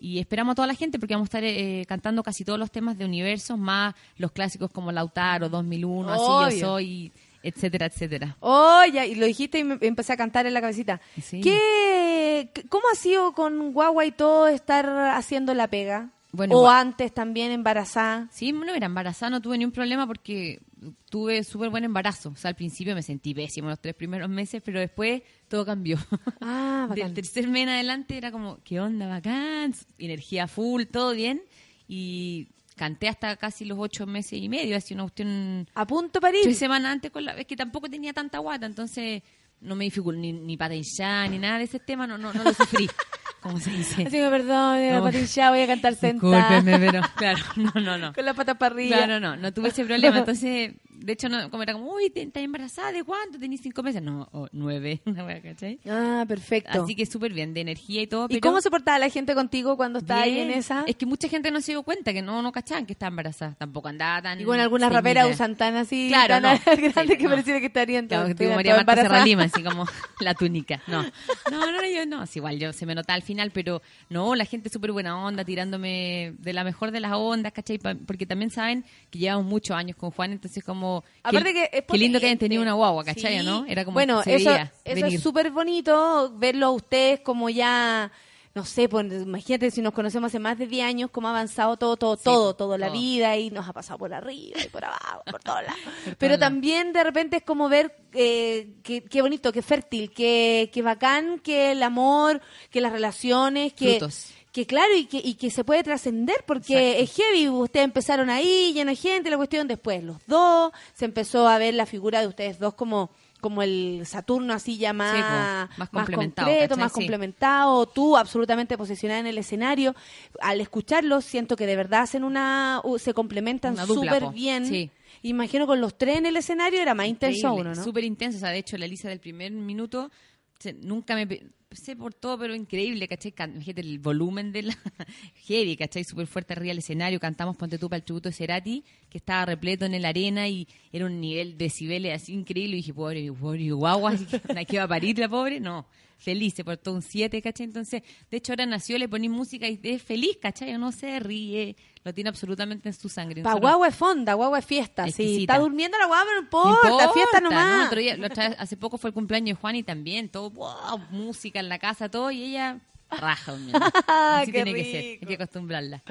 Y 0.00 0.18
esperamos 0.18 0.52
a 0.52 0.54
toda 0.54 0.66
la 0.66 0.74
gente 0.74 0.98
porque 0.98 1.14
vamos 1.14 1.26
a 1.26 1.28
estar 1.28 1.44
eh, 1.44 1.84
cantando 1.86 2.22
casi 2.22 2.44
todos 2.44 2.58
los 2.58 2.70
temas 2.70 2.96
de 2.96 3.04
universos, 3.04 3.58
más 3.58 3.94
los 4.16 4.32
clásicos 4.32 4.70
como 4.70 4.90
Lautaro, 4.90 5.50
2001, 5.50 6.10
Así 6.10 6.56
yo 6.58 6.66
soy, 6.66 7.12
etcétera, 7.42 7.86
etcétera. 7.86 8.36
Oye, 8.40 9.08
y 9.08 9.14
lo 9.14 9.26
dijiste 9.26 9.58
y 9.58 9.64
me 9.64 9.78
empecé 9.82 10.14
a 10.14 10.16
cantar 10.16 10.46
en 10.46 10.54
la 10.54 10.62
cabecita. 10.62 11.02
Sí. 11.22 11.42
¿Qué, 11.42 12.50
¿Cómo 12.70 12.84
ha 12.90 12.96
sido 12.96 13.32
con 13.32 13.72
Guagua 13.74 14.06
y 14.06 14.12
todo 14.12 14.48
estar 14.48 14.88
haciendo 15.10 15.52
la 15.52 15.68
pega? 15.68 16.08
Bueno, 16.32 16.56
o 16.56 16.70
antes 16.70 17.12
también 17.12 17.50
embarazada. 17.50 18.28
Sí, 18.30 18.52
no 18.52 18.72
era 18.74 18.86
embarazada, 18.86 19.30
no 19.30 19.42
tuve 19.42 19.58
ni 19.58 19.64
un 19.64 19.72
problema 19.72 20.06
porque 20.06 20.60
tuve 21.08 21.44
súper 21.44 21.70
buen 21.70 21.84
embarazo. 21.84 22.30
O 22.30 22.36
sea, 22.36 22.50
al 22.50 22.54
principio 22.54 22.94
me 22.94 23.02
sentí 23.02 23.34
pésimo 23.34 23.68
los 23.68 23.80
tres 23.80 23.94
primeros 23.94 24.28
meses, 24.28 24.62
pero 24.64 24.80
después 24.80 25.22
todo 25.48 25.64
cambió. 25.64 25.98
Ah, 26.40 26.86
Del 26.90 27.00
bacán. 27.00 27.14
tercer 27.14 27.48
mes 27.48 27.64
en 27.64 27.68
adelante 27.70 28.16
era 28.16 28.30
como, 28.30 28.62
¿qué 28.64 28.80
onda, 28.80 29.06
bacán? 29.06 29.74
Energía 29.98 30.46
full, 30.48 30.84
todo 30.84 31.12
bien. 31.12 31.42
Y 31.88 32.48
canté 32.76 33.08
hasta 33.08 33.36
casi 33.36 33.64
los 33.64 33.78
ocho 33.78 34.06
meses 34.06 34.40
y 34.40 34.48
medio, 34.48 34.76
así 34.76 34.94
una 34.94 35.02
cuestión... 35.04 35.68
A 35.74 35.86
punto 35.86 36.20
para 36.20 36.36
ir. 36.36 36.44
Tres 36.44 36.58
semanas 36.58 36.92
antes 36.92 37.10
con 37.10 37.24
la... 37.24 37.32
Es 37.32 37.46
que 37.46 37.56
tampoco 37.56 37.90
tenía 37.90 38.12
tanta 38.14 38.38
guata, 38.38 38.64
entonces 38.64 39.22
no 39.60 39.74
me 39.74 39.84
dificultó 39.84 40.20
ni, 40.20 40.32
ni 40.32 40.56
para 40.56 40.74
ni 40.74 41.38
nada 41.38 41.58
de 41.58 41.64
ese 41.64 41.78
tema, 41.78 42.06
no, 42.06 42.18
no, 42.18 42.32
no 42.32 42.42
lo 42.42 42.52
sufrí, 42.54 42.88
como 43.40 43.58
se 43.60 43.70
dice. 43.70 44.02
Así 44.02 44.16
que 44.16 44.28
perdón, 44.28 44.78
No. 44.92 45.02
Patricia, 45.02 45.50
voy 45.50 45.60
a 45.62 45.66
cantar 45.66 45.94
sentada. 45.96 46.56
Discúlpeme, 46.60 46.90
pero 46.90 47.02
claro, 47.16 47.38
no, 47.56 47.80
no, 47.80 47.98
no. 47.98 48.12
Con 48.14 48.24
las 48.24 48.34
patas 48.36 48.56
para 48.56 48.74
arriba. 48.74 48.96
Claro, 48.96 49.20
no, 49.20 49.36
no 49.36 49.52
tuve 49.52 49.68
ese 49.68 49.84
problema. 49.84 50.18
Entonces, 50.18 50.72
de 51.00 51.12
hecho, 51.12 51.28
no, 51.28 51.50
como 51.50 51.62
era 51.62 51.72
como, 51.72 51.92
uy, 51.92 52.12
¿estás 52.14 52.42
embarazada? 52.42 52.92
¿De 52.92 53.02
cuánto? 53.04 53.38
¿Tenís 53.38 53.60
cinco 53.62 53.82
meses? 53.82 54.02
No, 54.02 54.28
oh, 54.32 54.48
nueve. 54.52 55.00
¿cachai? 55.42 55.80
Ah, 55.88 56.24
perfecto. 56.28 56.82
Así 56.82 56.94
que 56.94 57.06
súper 57.06 57.32
bien, 57.32 57.54
de 57.54 57.60
energía 57.62 58.02
y 58.02 58.06
todo. 58.06 58.26
¿Y 58.26 58.34
pero 58.34 58.40
cómo 58.40 58.60
se 58.60 58.70
portaba 58.70 58.98
la 58.98 59.08
gente 59.08 59.34
contigo 59.34 59.76
cuando 59.76 59.98
estaba 60.00 60.22
ahí 60.22 60.38
en 60.40 60.50
esa? 60.50 60.84
Es 60.86 60.96
que 60.96 61.06
mucha 61.06 61.28
gente 61.28 61.50
no 61.50 61.60
se 61.60 61.72
dio 61.72 61.82
cuenta, 61.82 62.12
que 62.12 62.22
no, 62.22 62.42
no 62.42 62.52
cachaban 62.52 62.86
que 62.86 62.92
estaba 62.92 63.08
embarazada. 63.08 63.54
Tampoco 63.58 63.88
andaba 63.88 64.22
tan... 64.22 64.40
Y 64.40 64.44
con 64.44 64.60
algunas 64.60 64.92
raperas 64.92 65.30
usan 65.30 65.56
tan 65.56 65.76
así, 65.76 66.08
Claro, 66.08 66.40
tan 66.40 66.42
no. 66.42 66.60
grandes 66.76 67.16
Sí, 67.16 67.16
que 67.16 67.24
no. 67.24 67.30
pareciera 67.30 67.60
que 67.60 67.66
estarían 67.66 68.06
Claro, 68.06 68.26
que 68.26 68.34
como 68.34 68.50
estuvieran 68.50 68.56
María 68.56 68.76
Marta. 68.84 69.02
Serra 69.02 69.24
Lima, 69.24 69.42
así 69.44 69.62
como 69.62 69.86
la 70.20 70.34
túnica. 70.34 70.82
No, 70.86 71.02
no, 71.50 71.72
no, 71.72 71.86
yo 71.86 72.06
no. 72.06 72.26
sí, 72.26 72.38
igual 72.38 72.58
yo 72.58 72.72
se 72.72 72.86
me 72.86 72.94
notaba 72.94 73.14
al 73.16 73.22
final, 73.22 73.50
pero 73.50 73.82
no, 74.08 74.34
la 74.34 74.44
gente 74.44 74.68
súper 74.68 74.92
buena 74.92 75.24
onda, 75.24 75.44
tirándome 75.44 76.34
de 76.38 76.52
la 76.52 76.64
mejor 76.64 76.90
de 76.90 77.00
las 77.00 77.12
ondas, 77.12 77.52
¿cachai? 77.52 77.78
Porque 77.78 78.26
también 78.26 78.50
saben 78.50 78.84
que 79.10 79.18
llevamos 79.18 79.46
muchos 79.46 79.76
años 79.76 79.96
con 79.96 80.10
Juan, 80.10 80.32
entonces 80.32 80.62
como... 80.64 80.89
Aparte 81.22 81.52
que 81.52 81.70
es 81.72 81.84
Qué 81.90 81.98
lindo 81.98 82.20
que 82.20 82.26
hayan 82.26 82.38
tenido 82.38 82.62
una 82.62 82.74
guagua, 82.74 83.04
¿cachai? 83.04 83.38
Sí. 83.38 83.44
¿no? 83.44 83.64
Era 83.66 83.84
como 83.84 83.94
bueno, 83.94 84.22
se 84.22 84.36
eso, 84.36 84.50
veía 84.50 84.72
eso 84.84 84.94
venir. 85.04 85.16
es 85.16 85.22
súper 85.22 85.50
bonito 85.50 86.32
verlo 86.36 86.66
a 86.66 86.70
ustedes 86.70 87.20
como 87.20 87.48
ya, 87.50 88.10
no 88.54 88.64
sé, 88.64 88.88
pues, 88.88 89.06
imagínate 89.12 89.70
si 89.70 89.80
nos 89.82 89.92
conocemos 89.92 90.28
hace 90.28 90.38
más 90.38 90.58
de 90.58 90.66
10 90.66 90.84
años, 90.86 91.10
cómo 91.10 91.28
ha 91.28 91.30
avanzado 91.30 91.76
todo, 91.76 91.96
todo, 91.96 92.16
todo, 92.16 92.54
toda 92.54 92.78
la 92.78 92.88
vida 92.90 93.36
y 93.36 93.50
nos 93.50 93.68
ha 93.68 93.72
pasado 93.72 93.98
por 93.98 94.12
arriba 94.12 94.58
y 94.64 94.68
por 94.68 94.84
abajo, 94.84 95.22
por 95.30 95.40
todos 95.42 95.62
lados. 95.62 95.80
Pero 96.18 96.38
también 96.38 96.92
de 96.92 97.04
repente 97.04 97.36
es 97.38 97.42
como 97.42 97.68
ver 97.68 97.94
eh, 98.12 98.68
qué 98.82 99.04
qué 99.04 99.22
bonito, 99.22 99.52
qué 99.52 99.62
fértil, 99.62 100.10
qué, 100.10 100.70
qué 100.72 100.82
bacán, 100.82 101.38
que 101.38 101.72
el 101.72 101.82
amor, 101.82 102.40
que 102.70 102.80
las 102.80 102.92
relaciones, 102.92 103.72
que... 103.72 103.98
Frutos. 103.98 104.32
Que 104.52 104.66
claro, 104.66 104.96
y 104.96 105.04
que, 105.04 105.20
y 105.22 105.34
que 105.34 105.48
se 105.50 105.62
puede 105.62 105.84
trascender, 105.84 106.36
porque 106.44 107.00
es 107.00 107.14
heavy, 107.14 107.48
ustedes 107.48 107.84
empezaron 107.84 108.30
ahí, 108.30 108.72
llena 108.74 108.90
de 108.90 108.96
gente, 108.96 109.30
la 109.30 109.36
cuestión 109.36 109.68
después 109.68 110.02
los 110.02 110.16
dos, 110.26 110.72
se 110.92 111.04
empezó 111.04 111.46
a 111.46 111.56
ver 111.58 111.74
la 111.74 111.86
figura 111.86 112.20
de 112.20 112.26
ustedes 112.26 112.58
dos 112.58 112.74
como 112.74 113.10
como 113.40 113.62
el 113.62 114.02
Saturno 114.04 114.52
así 114.52 114.76
ya 114.76 114.92
más, 114.92 115.16
Sí, 115.16 115.78
más 115.78 115.88
complementado, 115.88 116.46
concreto, 116.48 116.68
¿cachai? 116.74 116.78
más 116.84 116.92
Sí. 116.92 116.94
complementado, 116.98 117.86
tú 117.86 118.14
absolutamente 118.18 118.76
posicionada 118.76 119.20
en 119.20 119.26
el 119.28 119.38
escenario. 119.38 119.94
Al 120.42 120.60
escucharlos 120.60 121.24
siento 121.24 121.56
que 121.56 121.64
de 121.64 121.74
verdad 121.74 122.02
hacen 122.02 122.22
una, 122.24 122.82
se 122.98 123.14
complementan 123.14 123.78
súper 123.86 124.28
bien. 124.34 124.66
Sí. 124.66 124.90
Imagino 125.22 125.66
con 125.66 125.80
los 125.80 125.96
tres 125.96 126.18
en 126.18 126.26
el 126.26 126.36
escenario 126.36 126.82
era 126.82 126.92
más 126.94 127.06
intenso 127.06 127.54
uno, 127.54 127.74
¿no? 127.74 127.82
Súper 127.82 128.04
intenso. 128.04 128.36
O 128.36 128.40
sea, 128.40 128.50
de 128.50 128.58
hecho, 128.58 128.76
la 128.76 128.84
Elisa 128.84 129.08
del 129.08 129.20
primer 129.20 129.52
minuto 129.52 130.10
se- 130.58 130.74
nunca 130.74 131.14
me 131.14 131.26
pe- 131.70 131.76
sé 131.76 131.94
por 131.96 132.12
todo, 132.12 132.36
pero 132.38 132.54
increíble, 132.54 133.06
¿cachai? 133.08 133.32
Fíjate 133.32 133.80
el 133.80 133.98
volumen 134.00 134.50
de 134.52 134.62
la 134.62 134.76
heavy, 135.46 135.76
¿cachai? 135.76 136.04
Súper 136.04 136.26
fuerte 136.26 136.52
arriba 136.52 136.70
del 136.70 136.78
escenario. 136.78 137.20
Cantamos 137.20 137.56
Ponte 137.56 137.78
tú 137.78 137.88
para 137.88 137.98
el 137.98 138.02
tributo 138.04 138.28
de 138.28 138.34
Cerati, 138.34 138.84
que 139.08 139.18
estaba 139.18 139.46
repleto 139.46 139.86
en 139.86 140.02
la 140.02 140.08
arena 140.08 140.48
y 140.48 140.66
era 140.92 141.06
un 141.06 141.20
nivel 141.20 141.56
de 141.56 141.64
decibeles 141.66 142.20
así 142.22 142.32
increíble. 142.34 142.74
Y 142.74 142.80
dije, 142.80 142.92
pobre, 142.94 143.32
pobre 143.32 143.70
guagua, 143.70 144.10
así 144.14 144.26
que, 144.26 144.40
¿la 144.52 144.64
que 144.64 144.78
va 144.78 144.84
a 144.84 144.88
parir 144.88 145.18
la 145.18 145.28
pobre? 145.28 145.60
No. 145.60 145.86
Feliz, 146.18 146.52
se 146.52 146.64
portó 146.64 146.92
un 146.92 147.00
7, 147.00 147.40
¿cachai? 147.40 147.64
Entonces, 147.64 148.02
de 148.30 148.36
hecho, 148.36 148.52
ahora 148.52 148.66
nació, 148.66 148.98
le 148.98 149.08
poní 149.08 149.30
música 149.30 149.66
y 149.66 149.80
es 149.82 150.02
feliz, 150.02 150.36
¿cachai? 150.38 150.76
No 150.76 150.92
se 150.92 151.18
ríe, 151.18 151.76
lo 152.02 152.14
tiene 152.14 152.30
absolutamente 152.30 152.88
en 152.88 152.94
su 152.94 153.08
sangre. 153.08 153.42
Pa' 153.42 153.54
guagua 153.54 153.88
es 153.88 153.94
fonda, 153.94 154.34
guagua 154.34 154.58
es 154.60 154.64
fiesta. 154.64 155.04
Si 155.04 155.10
Exquisita. 155.10 155.52
está 155.54 155.62
durmiendo 155.62 155.98
la 155.98 156.06
guagua, 156.06 156.24
no 156.26 156.32
no 156.34 156.40
importa, 156.42 156.88
importa, 156.88 157.12
fiesta 157.12 157.40
¿no? 157.40 157.50
nomás. 157.50 157.90
Día- 157.90 158.56
hace 158.58 158.76
poco 158.76 158.96
fue 158.98 159.08
el 159.10 159.14
cumpleaños 159.14 159.56
de 159.58 159.60
Juan 159.60 159.76
y 159.76 159.82
también, 159.82 160.28
todo, 160.28 160.50
wow, 160.50 160.98
música 161.10 161.60
en 161.60 161.68
la 161.68 161.78
casa, 161.78 162.08
todo, 162.10 162.30
y 162.30 162.42
ella 162.44 162.80
raja. 163.10 163.54
Así 164.06 164.52
tiene 164.52 164.72
que 164.72 164.84
ser, 164.84 164.96
hay 165.04 165.18
que 165.18 165.34
acostumbrarla. 165.34 166.02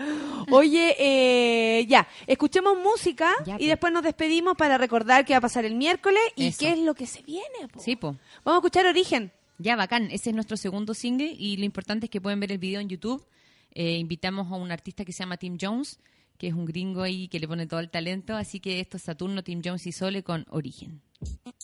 Oye, 0.51 0.95
eh, 0.99 1.85
ya, 1.87 2.07
escuchemos 2.27 2.77
música 2.77 3.33
Ya, 3.45 3.55
y 3.55 3.57
pues. 3.57 3.67
después 3.69 3.93
nos 3.93 4.03
despedimos 4.03 4.55
para 4.57 4.77
recordar 4.77 5.25
qué 5.25 5.33
va 5.33 5.37
a 5.37 5.41
pasar 5.41 5.65
el 5.65 5.75
miércoles 5.75 6.21
y 6.35 6.47
Eso. 6.47 6.59
qué 6.59 6.71
es 6.71 6.79
lo 6.79 6.93
que 6.93 7.07
se 7.07 7.21
viene. 7.23 7.67
po. 7.71 7.79
Sí, 7.79 7.95
po. 7.95 8.15
Vamos 8.43 8.57
a 8.57 8.67
escuchar 8.67 8.85
Origen. 8.85 9.31
Ya, 9.57 9.75
bacán. 9.75 10.09
Ese 10.11 10.29
es 10.29 10.35
nuestro 10.35 10.55
segundo 10.57 10.93
single 10.93 11.33
y 11.37 11.57
lo 11.57 11.65
importante 11.65 12.05
es 12.05 12.09
que 12.09 12.21
pueden 12.21 12.39
ver 12.39 12.51
el 12.51 12.57
video 12.59 12.79
en 12.79 12.89
YouTube. 12.89 13.25
Eh, 13.71 13.97
invitamos 13.97 14.51
a 14.51 14.55
un 14.55 14.71
artista 14.71 15.05
que 15.05 15.11
se 15.11 15.19
llama 15.19 15.37
Tim 15.37 15.57
Jones, 15.59 15.99
que 16.37 16.47
es 16.47 16.53
un 16.53 16.65
gringo 16.65 17.01
ahí 17.03 17.27
que 17.27 17.39
le 17.39 17.47
pone 17.47 17.67
todo 17.67 17.79
el 17.79 17.89
talento. 17.89 18.35
Así 18.35 18.59
que 18.59 18.79
esto 18.79 18.97
es 18.97 19.03
Saturno, 19.03 19.43
Tim 19.43 19.61
Jones 19.63 19.85
y 19.87 19.91
Sole 19.91 20.23
con 20.23 20.45
Origen. 20.49 21.01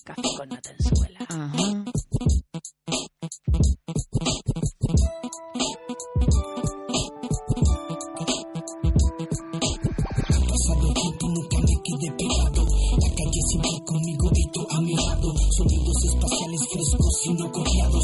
Café 0.04 0.22
con 0.38 0.50
Natenzuela. 0.50 1.20
Ajá. 1.30 1.86
Conmigo 13.86 14.30
a 14.70 14.82
mi 14.82 14.96
lado. 14.96 15.34
Sonidos 15.52 16.06
espaciales 16.06 16.62
frescos 16.72 17.26
y 17.26 17.34
no 17.34 17.52
copiados. 17.52 17.95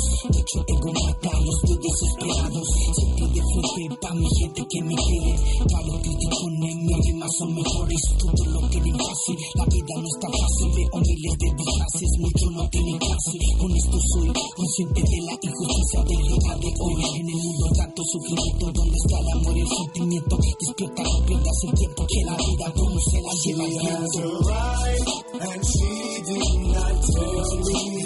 Frente 3.74 3.96
pa' 4.02 4.14
mi 4.14 4.28
gente 4.38 4.66
que 4.68 4.82
me 4.82 4.96
quiere. 4.96 5.61
Mis 6.92 7.06
rimas 7.08 7.32
son 7.38 7.56
mejores. 7.56 8.02
Todo 8.20 8.46
lo 8.52 8.70
que 8.70 8.80
ven 8.82 8.98
fácil. 9.00 9.38
La 9.56 9.66
vida 9.66 9.96
no 9.96 10.08
está 10.12 10.28
fácil. 10.28 10.68
Veo 10.76 11.00
miles 11.00 11.36
de 11.40 11.48
disfraces, 11.56 12.12
muchos 12.20 12.52
no 12.52 12.70
tienen 12.70 12.98
clase. 13.00 13.38
Honesto 13.60 13.98
soy, 14.12 14.28
consciente 14.56 15.02
de 15.02 15.20
la 15.24 15.34
injusticia 15.40 16.00
del 16.04 16.22
día 16.28 16.54
de 16.60 16.70
hoy. 16.84 17.00
En 17.16 17.30
el 17.32 17.36
mundo 17.36 17.66
tanto 17.78 18.04
sufrimiento, 18.12 18.66
donde 18.76 18.98
está 18.98 19.20
el 19.20 19.30
amor 19.40 19.56
y 19.56 19.62
el 19.62 19.68
sentimiento. 19.72 20.38
Despierta, 20.60 21.04
no 21.04 21.26
pierdas 21.26 21.64
el 21.64 21.74
tiempo 21.80 22.08
que 22.12 22.26
la 22.26 22.36
vida 22.36 22.74
como 22.76 23.00
se 23.00 23.22
la 23.22 23.34
lleva 23.40 23.64
el 23.64 23.72
viento. 23.72 24.22
And 25.42 25.64
she 25.64 26.22
did 26.28 26.60
not 26.76 26.96
tell 27.08 27.56
me. 27.56 28.02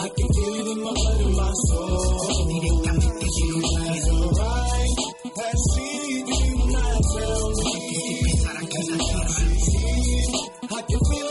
I 0.00 0.08
can 0.08 0.28
feel 0.32 0.54
it 0.54 0.66
in 0.66 0.80
my 0.82 0.94
and 1.20 1.36
my 1.36 1.52
soul. 1.68 2.00
She 2.30 3.09
I 10.72 10.82
can 10.82 11.00
feel 11.00 11.29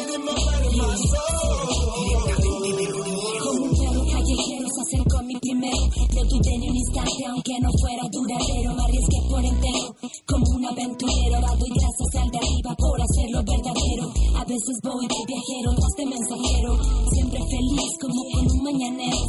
No 5.59 6.23
dudé 6.23 6.57
ni 6.57 6.69
un 6.69 6.75
instante, 6.77 7.25
aunque 7.27 7.59
no 7.59 7.69
fuera 7.81 8.07
duradero. 8.07 8.73
Me 8.75 8.83
arriesgué 8.83 9.19
por 9.29 9.43
entero, 9.43 9.93
como 10.25 10.45
un 10.55 10.65
aventurero. 10.65 11.41
Dado 11.41 11.65
y 11.67 11.71
gracias 11.75 12.15
al 12.15 12.31
de 12.31 12.37
arriba 12.37 12.75
por 12.79 13.01
hacerlo 13.01 13.43
verdadero. 13.43 14.07
A 14.39 14.45
veces 14.45 14.79
voy 14.81 15.03
de 15.03 15.19
viajero, 15.27 15.75
más 15.75 15.93
de 15.99 16.05
mensajero. 16.05 16.79
Siempre 17.11 17.39
feliz, 17.43 17.91
como 17.99 18.23
con 18.31 18.47
un 18.55 18.63
mañanero. 18.63 19.19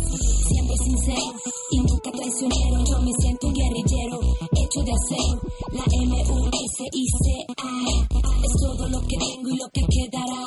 Siempre 0.47 0.77
sincero 0.79 1.35
y 1.73 1.79
nunca 1.79 2.13
traicionero. 2.13 2.79
Yo 2.87 2.99
me 3.03 3.13
siento 3.19 3.49
un 3.49 3.55
guerrillero, 3.55 4.21
hecho 4.55 4.81
de 4.87 4.93
acero. 4.95 5.41
La 5.75 5.83
M-U-S-I-C-A. 6.15 7.75
Es 8.47 8.53
todo 8.63 8.89
lo 8.89 9.01
que 9.03 9.17
tengo 9.19 9.49
y 9.51 9.57
lo 9.59 9.69
que 9.75 9.83
quedará. 9.83 10.47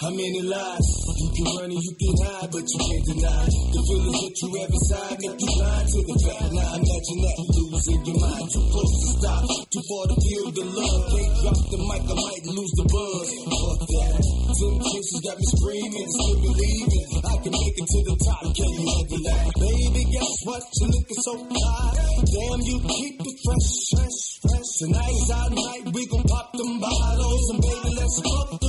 How 0.00 0.08
many 0.08 0.40
lies? 0.48 0.88
You 1.20 1.28
can 1.28 1.44
run 1.60 1.68
and 1.68 1.76
you 1.76 1.92
can 2.00 2.14
hide, 2.24 2.48
but 2.48 2.64
you 2.64 2.78
can't 2.88 3.04
deny 3.04 3.44
the 3.44 3.80
feelings 3.84 4.16
that 4.16 4.34
you 4.40 4.48
have 4.56 4.72
inside. 4.72 5.16
Make 5.20 5.36
you 5.44 5.50
blind 5.60 5.86
to 5.92 6.00
the 6.08 6.16
fact. 6.24 6.50
Now 6.56 6.72
imagine 6.80 7.20
that 7.20 7.36
losing 7.52 8.00
your 8.08 8.16
mind. 8.16 8.46
Too 8.48 8.64
close 8.64 8.94
to 8.96 9.08
stop, 9.20 9.44
too 9.44 9.84
far 9.84 10.04
to 10.08 10.16
feel 10.24 10.46
the 10.56 10.64
love. 10.72 11.02
Can't 11.04 11.34
drop 11.44 11.60
the 11.68 11.78
mic, 11.84 12.02
I 12.08 12.16
might 12.16 12.44
lose 12.48 12.74
the 12.80 12.86
buzz. 12.88 13.28
Fuck 13.44 13.80
that. 13.92 14.20
Temptations 14.56 15.20
got 15.20 15.36
me 15.36 15.46
screaming, 15.52 16.08
still 16.16 16.38
believing 16.48 17.08
I 17.20 17.36
can 17.44 17.52
make 17.60 17.76
it 17.76 17.88
to 17.92 18.00
the 18.00 18.16
top. 18.24 18.44
Can 18.56 18.70
you 18.72 18.84
handle 18.88 19.20
that? 19.20 19.44
Baby, 19.52 20.02
guess 20.16 20.32
what? 20.48 20.62
You're 20.80 20.92
looking 20.96 21.20
so 21.28 21.34
hot. 21.44 21.92
Damn, 22.24 22.60
you 22.64 22.76
keep 22.88 23.20
it 23.20 23.36
fresh, 23.44 23.68
fresh, 23.92 24.20
fresh. 24.48 24.70
Tonight 24.80 25.12
is 25.12 25.28
our 25.28 25.50
night. 25.52 25.84
We 25.92 26.02
gon' 26.08 26.24
pop 26.24 26.56
them 26.56 26.72
bottles 26.80 27.44
and 27.52 27.60
baby, 27.60 27.90
let's 28.00 28.16
fuck 28.24 28.59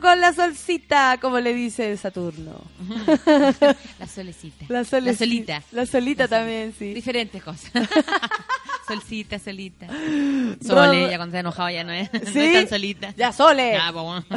Con 0.00 0.20
la 0.20 0.32
solcita, 0.32 1.18
como 1.20 1.40
le 1.40 1.52
dice 1.54 1.96
Saturno. 1.96 2.60
La 3.98 4.06
solecita. 4.06 4.64
La, 4.68 4.84
sole- 4.84 5.12
La 5.12 5.16
solita. 5.18 5.62
La 5.72 5.86
solita 5.86 6.28
también, 6.28 6.74
sí. 6.78 6.92
Diferentes 6.94 7.42
cosas. 7.42 7.70
Solcita, 8.86 9.38
solita. 9.40 9.86
Rob- 9.88 10.58
Sole, 10.64 11.10
ya 11.10 11.16
cuando 11.16 11.24
está 11.26 11.40
enojado 11.40 11.70
ya 11.70 11.82
no 11.82 11.92
es, 11.92 12.08
no 12.12 12.20
es 12.40 12.52
tan 12.52 12.68
solita. 12.68 13.12
Ya, 13.16 13.32
Sole. 13.32 13.76
Pues, 13.92 14.04
bueno. 14.04 14.24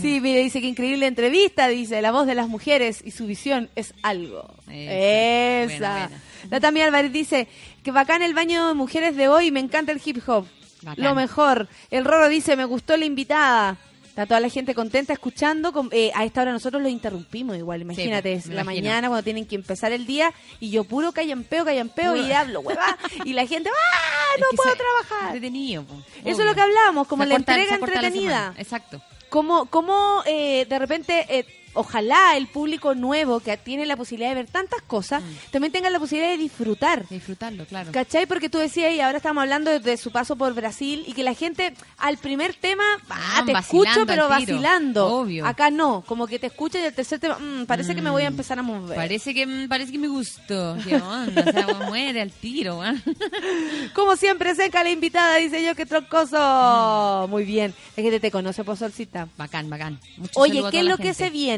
Sí, 0.00 0.20
mire, 0.20 0.40
dice 0.42 0.60
que 0.60 0.66
increíble 0.68 1.06
entrevista, 1.06 1.68
dice, 1.68 2.00
la 2.02 2.10
voz 2.12 2.26
de 2.26 2.34
las 2.34 2.48
mujeres 2.48 3.00
y 3.04 3.10
su 3.10 3.26
visión 3.26 3.68
es 3.76 3.94
algo. 4.02 4.52
Esa. 4.70 5.74
Esa. 6.06 6.10
La 6.50 6.58
Tami 6.60 6.80
Álvarez 6.80 7.12
dice 7.12 7.46
que 7.82 7.90
bacán 7.90 8.22
el 8.22 8.34
baño 8.34 8.68
de 8.68 8.74
mujeres 8.74 9.16
de 9.16 9.28
hoy, 9.28 9.50
me 9.50 9.60
encanta 9.60 9.92
el 9.92 10.00
hip 10.04 10.18
hop. 10.26 10.46
Bacán. 10.82 11.04
Lo 11.04 11.14
mejor. 11.14 11.68
El 11.90 12.04
Roro 12.04 12.28
dice, 12.28 12.56
me 12.56 12.64
gustó 12.64 12.96
la 12.96 13.04
invitada. 13.04 13.76
Está 14.06 14.26
toda 14.26 14.40
la 14.40 14.48
gente 14.48 14.74
contenta 14.74 15.12
escuchando. 15.12 15.72
con- 15.72 15.88
eh, 15.92 16.10
a 16.14 16.24
esta 16.24 16.42
hora 16.42 16.50
nosotros 16.52 16.82
lo 16.82 16.88
interrumpimos 16.88 17.56
igual. 17.56 17.82
Imagínate, 17.82 18.32
es 18.32 18.46
me 18.48 18.54
la 18.56 18.62
imagino. 18.62 18.82
mañana 18.84 19.08
cuando 19.08 19.22
tienen 19.22 19.46
que 19.46 19.54
empezar 19.54 19.92
el 19.92 20.06
día 20.06 20.32
y 20.58 20.70
yo 20.70 20.82
puro 20.84 21.12
callampeo, 21.12 21.64
callampeo 21.64 22.16
y 22.16 22.32
hablo, 22.32 22.60
hueva. 22.60 22.98
Y 23.24 23.32
la 23.32 23.46
gente, 23.46 23.70
¡ah! 23.70 24.34
Es 24.34 24.40
No 24.40 24.46
que 24.50 24.56
puedo 24.56 24.74
trabajar. 24.76 25.36
Entretenido. 25.36 25.84
po, 25.84 25.94
Eso 26.24 26.40
es 26.42 26.46
lo 26.48 26.54
que 26.54 26.60
hablábamos, 26.60 27.06
como 27.06 27.22
Se 27.22 27.28
la 27.28 27.36
entrega 27.36 27.64
la 27.70 27.76
entretenida. 27.76 28.54
Exacto. 28.58 29.00
Como, 29.28 29.66
como 29.66 30.22
eh, 30.26 30.66
de 30.68 30.78
repente, 30.78 31.26
eh, 31.28 31.44
ojalá 31.74 32.36
el 32.36 32.46
público 32.46 32.94
nuevo 32.94 33.40
que 33.40 33.56
tiene 33.56 33.86
la 33.86 33.96
posibilidad 33.96 34.30
de 34.30 34.36
ver 34.36 34.46
tantas 34.46 34.82
cosas, 34.82 35.22
también 35.50 35.72
tenga 35.72 35.90
la 35.90 35.98
posibilidad 35.98 36.30
de 36.30 36.38
disfrutar. 36.38 37.04
Mm. 37.04 37.14
Disfrutarlo, 37.14 37.66
claro. 37.66 37.92
¿Cachai? 37.92 38.26
Porque 38.26 38.48
tú 38.48 38.58
decías, 38.58 38.92
y 38.92 39.00
ahora 39.00 39.18
estamos 39.18 39.42
hablando 39.42 39.70
de, 39.70 39.80
de 39.80 39.96
su 39.96 40.10
paso 40.10 40.36
por 40.36 40.54
Brasil, 40.54 41.04
y 41.06 41.12
que 41.12 41.22
la 41.22 41.34
gente 41.34 41.74
al 41.98 42.18
primer 42.18 42.54
tema, 42.54 42.84
ah, 43.10 43.42
te 43.44 43.52
escucho, 43.52 44.06
pero 44.06 44.24
al 44.24 44.30
vacilando. 44.30 45.06
Obvio. 45.06 45.46
Acá 45.46 45.70
no, 45.70 46.02
como 46.06 46.26
que 46.26 46.38
te 46.38 46.46
escucho 46.46 46.78
y 46.78 46.82
el 46.82 46.94
tercer 46.94 47.18
tema, 47.18 47.38
mm, 47.38 47.66
parece 47.66 47.94
que 47.94 48.02
me 48.02 48.10
voy 48.10 48.22
a 48.22 48.28
empezar 48.28 48.58
a 48.58 48.62
mover. 48.62 48.96
Parece 48.96 49.34
que, 49.34 49.46
mm, 49.46 49.68
parece 49.68 49.92
que 49.92 49.98
me 49.98 50.08
gustó. 50.08 50.76
¿Qué 50.86 50.96
onda? 50.96 51.44
O 51.46 51.52
sea, 51.52 51.66
muere 51.88 52.20
al 52.20 52.30
tiro, 52.30 52.78
weón. 52.78 53.02
Como 53.94 54.16
siempre, 54.16 54.54
seca 54.54 54.82
la 54.82 54.90
invitada, 54.90 55.36
dice 55.36 55.64
yo, 55.64 55.74
que 55.74 55.86
troncoso. 55.86 57.26
Muy 57.28 57.44
bien. 57.44 57.74
La 57.96 58.02
gente 58.02 58.20
te 58.20 58.30
conoce 58.30 58.64
por 58.64 58.76
solcita. 58.76 59.28
Bacán, 59.36 59.68
bacán. 59.68 60.00
Mucho 60.16 60.40
Oye, 60.40 60.62
¿qué 60.70 60.80
es 60.80 60.86
lo 60.86 60.96
que 60.96 61.14
se 61.14 61.30
viene? 61.30 61.57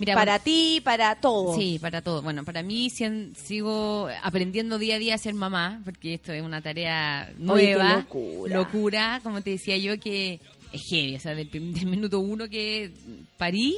Mira, 0.00 0.14
para 0.14 0.32
bueno, 0.32 0.44
ti, 0.44 0.80
para 0.84 1.16
todo. 1.16 1.56
Sí, 1.56 1.78
para 1.80 2.02
todo. 2.02 2.22
Bueno, 2.22 2.44
para 2.44 2.62
mí 2.62 2.88
sigo 2.90 4.08
aprendiendo 4.22 4.78
día 4.78 4.94
a 4.94 4.98
día 4.98 5.14
a 5.16 5.18
ser 5.18 5.34
mamá, 5.34 5.80
porque 5.84 6.14
esto 6.14 6.32
es 6.32 6.42
una 6.42 6.62
tarea 6.62 7.28
Oye, 7.48 7.74
nueva. 7.74 7.96
locura. 7.96 8.54
locura, 8.54 9.20
como 9.24 9.42
te 9.42 9.50
decía 9.50 9.76
yo, 9.76 9.98
que 9.98 10.40
es 10.72 10.82
heavy. 10.88 11.16
O 11.16 11.20
sea, 11.20 11.34
del, 11.34 11.50
minuto 11.86 12.20
uno 12.20 12.48
que 12.48 12.92
parí, 13.36 13.76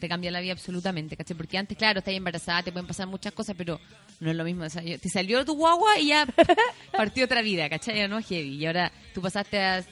te 0.00 0.08
cambia 0.08 0.32
la 0.32 0.40
vida 0.40 0.52
absolutamente, 0.52 1.16
¿cachai? 1.16 1.36
Porque 1.36 1.58
antes, 1.58 1.76
claro, 1.78 2.00
estás 2.00 2.14
embarazada, 2.14 2.64
te 2.64 2.72
pueden 2.72 2.88
pasar 2.88 3.06
muchas 3.06 3.32
cosas, 3.32 3.54
pero 3.56 3.78
no 4.18 4.30
es 4.32 4.36
lo 4.36 4.42
mismo. 4.44 4.64
O 4.64 4.70
sea, 4.70 4.82
yo- 4.82 4.98
te 4.98 5.08
salió 5.10 5.44
tu 5.44 5.54
guagua 5.54 5.96
y 6.00 6.08
ya 6.08 6.26
partió 6.92 7.24
otra 7.26 7.40
vida, 7.42 7.68
¿cachai? 7.68 8.08
No 8.08 8.18
es 8.18 8.26
heavy. 8.26 8.56
Y 8.56 8.66
ahora 8.66 8.90
tú 9.14 9.22
pasaste 9.22 9.60
a 9.60 9.84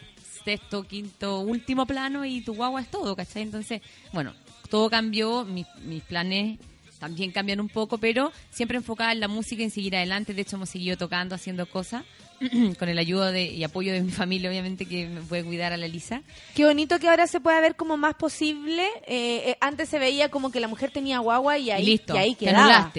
sexto, 0.45 0.82
quinto, 0.82 1.40
último 1.40 1.86
plano 1.86 2.24
y 2.24 2.40
tu 2.40 2.55
guagua 2.55 2.81
es 2.81 2.89
todo, 2.90 3.15
¿cachai? 3.15 3.43
Entonces, 3.43 3.82
bueno, 4.12 4.35
todo 4.70 4.90
cambió, 4.90 5.45
mis, 5.45 5.66
mis 5.85 6.03
planes 6.03 6.59
también 6.99 7.31
cambian 7.31 7.61
un 7.61 7.69
poco, 7.69 7.99
pero 7.99 8.32
siempre 8.51 8.77
enfocada 8.77 9.12
en 9.12 9.20
la 9.20 9.28
música 9.28 9.62
y 9.62 9.66
en 9.66 9.70
seguir 9.70 9.95
adelante. 9.97 10.35
De 10.35 10.43
hecho, 10.43 10.57
hemos 10.57 10.69
seguido 10.69 10.97
tocando, 10.97 11.35
haciendo 11.36 11.65
cosas, 11.66 12.03
con 12.78 12.89
el 12.89 12.99
ayuda 12.99 13.31
de, 13.31 13.45
y 13.45 13.62
apoyo 13.62 13.93
de 13.93 14.01
mi 14.03 14.11
familia, 14.11 14.51
obviamente, 14.51 14.85
que 14.86 15.07
me 15.07 15.20
puede 15.20 15.45
cuidar 15.45 15.73
a 15.73 15.77
la 15.77 15.86
Lisa. 15.86 16.23
Qué 16.57 16.65
bonito 16.65 16.99
que 16.99 17.09
ahora 17.09 17.27
se 17.28 17.39
pueda 17.40 17.61
ver 17.61 17.77
como 17.77 17.97
más 17.97 18.15
posible. 18.15 18.85
Eh, 19.07 19.51
eh, 19.51 19.57
antes 19.61 19.89
se 19.89 19.99
veía 20.01 20.28
como 20.28 20.51
que 20.51 20.59
la 20.59 20.66
mujer 20.69 20.90
tenía 20.90 21.20
guagua 21.20 21.57
y 21.59 21.70
ahí, 21.70 21.82
Y 21.82 21.86
listo, 21.86 22.15
y 22.15 22.19
ahí 22.19 22.35
quedaba. 22.35 22.93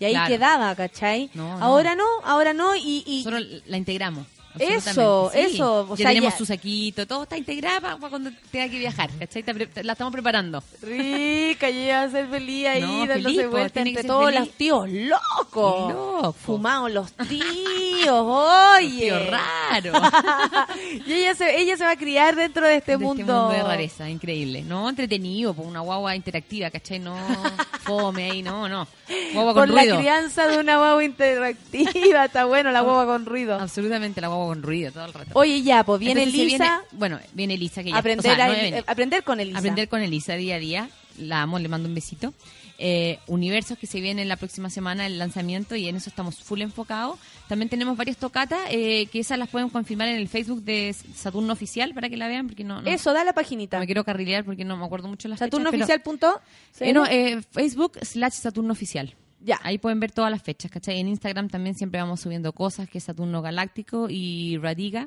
Y 0.00 0.04
ahí 0.04 0.12
Claro. 0.12 0.28
quedaba, 0.28 0.74
¿cachai? 0.76 1.30
No. 1.34 1.52
Ahora 1.60 1.94
no, 1.96 2.04
ahora 2.24 2.52
no. 2.52 2.76
Y, 2.76 3.02
y 3.06 3.24
Nosotros 3.24 3.62
la 3.66 3.76
integramos. 3.78 4.26
Eso. 4.58 5.30
Sí. 5.32 5.38
eso, 5.40 5.80
o 5.88 5.90
ya 5.90 5.96
sea, 5.96 6.08
tenemos 6.08 6.32
ya- 6.32 6.38
su 6.38 6.44
saquito, 6.46 7.06
todo 7.06 7.22
está 7.24 7.36
integrado 7.36 7.80
para, 7.98 8.10
cuando 8.10 8.30
tenga 8.50 8.68
que 8.68 8.78
viajar, 8.78 9.10
¿cachai? 9.18 9.44
La 9.82 9.92
estamos 9.92 10.12
preparando. 10.12 10.62
rica, 10.82 11.70
yo 11.70 11.80
iba 11.80 12.02
a 12.02 12.10
ser 12.10 12.26
feliz 12.28 12.66
ahí, 12.66 12.80
No, 12.82 13.06
dándose 13.06 13.34
feliz, 13.36 13.50
vuelta 13.50 13.80
entre 13.80 14.04
todos 14.04 14.24
feliz. 14.26 14.40
los 14.40 14.50
tíos 14.52 14.88
locos. 14.90 15.92
Loco. 15.92 16.32
Fumados 16.32 16.90
los 16.90 17.12
tíos, 17.28 18.08
oye. 18.08 19.18
Raro. 19.30 19.92
y 21.06 21.12
ella 21.12 21.34
se, 21.34 21.60
ella 21.60 21.76
se 21.76 21.84
va 21.84 21.90
a 21.92 21.96
criar 21.96 22.34
dentro 22.36 22.66
de 22.66 22.76
este 22.76 22.92
de 22.92 22.98
mundo. 22.98 23.20
este 23.22 23.32
mundo 23.32 23.48
de 23.50 23.62
rareza, 23.62 24.08
increíble. 24.10 24.62
No 24.62 24.88
entretenido, 24.88 25.54
por 25.54 25.66
una 25.66 25.80
guagua 25.80 26.16
interactiva, 26.16 26.70
¿cachai? 26.70 26.98
No 26.98 27.16
fome 27.82 28.30
ahí, 28.30 28.42
no, 28.42 28.68
no. 28.68 28.86
Guagua 29.32 29.54
con 29.54 29.62
Por 29.66 29.74
la 29.74 29.82
ruido. 29.82 29.98
crianza 29.98 30.46
de 30.46 30.58
una 30.58 30.76
guagua 30.78 31.04
interactiva, 31.04 32.24
está 32.26 32.44
bueno 32.44 32.70
la 32.70 32.80
guagua 32.80 33.06
con 33.06 33.24
ruido. 33.26 33.58
Absolutamente 33.58 34.20
la 34.20 34.28
guagua 34.28 34.37
con 34.46 34.62
ruido 34.62 34.92
todo 34.92 35.04
el 35.06 35.12
rato. 35.12 35.30
Oye, 35.34 35.62
ya, 35.62 35.84
pues 35.84 36.00
viene 36.00 36.22
Entonces 36.22 36.40
se 36.40 36.46
Lisa. 36.46 36.64
viene- 36.64 36.78
bueno, 36.92 37.18
viene 37.32 37.54
Elisa 37.54 37.82
que 37.82 37.90
ya 37.90 37.98
aprender, 37.98 38.32
o 38.32 38.34
sea, 38.36 38.44
a- 38.44 38.48
no 38.48 38.54
viene. 38.54 38.78
eh, 38.78 38.84
aprender 38.86 39.22
con 39.24 39.40
Elisa. 39.40 39.58
Aprender 39.58 39.88
con 39.88 40.00
Elisa 40.02 40.34
día 40.34 40.56
a 40.56 40.58
día. 40.58 40.90
La 41.18 41.42
amo, 41.42 41.58
le 41.58 41.68
mando 41.68 41.88
un 41.88 41.94
besito. 41.94 42.32
Eh, 42.80 43.18
universos 43.26 43.76
que 43.76 43.88
se 43.88 44.00
vienen 44.00 44.28
la 44.28 44.36
próxima 44.36 44.70
semana, 44.70 45.04
el 45.04 45.18
lanzamiento, 45.18 45.74
y 45.74 45.88
en 45.88 45.96
eso 45.96 46.08
estamos 46.10 46.36
full 46.44 46.60
enfocados. 46.62 47.18
También 47.48 47.68
tenemos 47.68 47.96
varias 47.96 48.18
tocatas, 48.18 48.60
eh, 48.70 49.06
que 49.06 49.18
esas 49.18 49.36
las 49.36 49.48
pueden 49.48 49.68
confirmar 49.68 50.06
en 50.06 50.14
el 50.16 50.28
Facebook 50.28 50.62
de 50.62 50.94
Saturno 51.16 51.52
Oficial 51.54 51.92
para 51.92 52.08
que 52.08 52.16
la 52.16 52.28
vean, 52.28 52.46
porque 52.46 52.62
no, 52.62 52.80
no- 52.80 52.88
Eso, 52.88 53.12
da 53.12 53.24
la 53.24 53.32
paginita. 53.32 53.80
me 53.80 53.86
quiero 53.86 54.04
carrilear 54.04 54.44
porque 54.44 54.64
no 54.64 54.76
me 54.76 54.84
acuerdo 54.84 55.08
mucho 55.08 55.26
las 55.26 55.40
fechas, 55.40 55.50
pero- 55.50 55.86
Saturnoficial.cl. 55.86 56.84
Eh, 56.84 56.92
no, 56.92 57.04
eh, 57.06 57.42
Facebook 57.50 57.98
slash 58.00 58.34
Saturno 58.34 58.72
Oficial. 58.74 59.12
Ya. 59.40 59.58
Ahí 59.62 59.78
pueden 59.78 60.00
ver 60.00 60.10
todas 60.12 60.30
las 60.30 60.42
fechas, 60.42 60.70
¿cachai? 60.70 60.98
En 60.98 61.08
Instagram 61.08 61.48
también 61.48 61.74
siempre 61.76 62.00
vamos 62.00 62.20
subiendo 62.20 62.52
cosas, 62.52 62.88
que 62.88 62.98
es 62.98 63.04
Saturno 63.04 63.40
Galáctico 63.42 64.08
y 64.10 64.56
Radiga. 64.58 65.06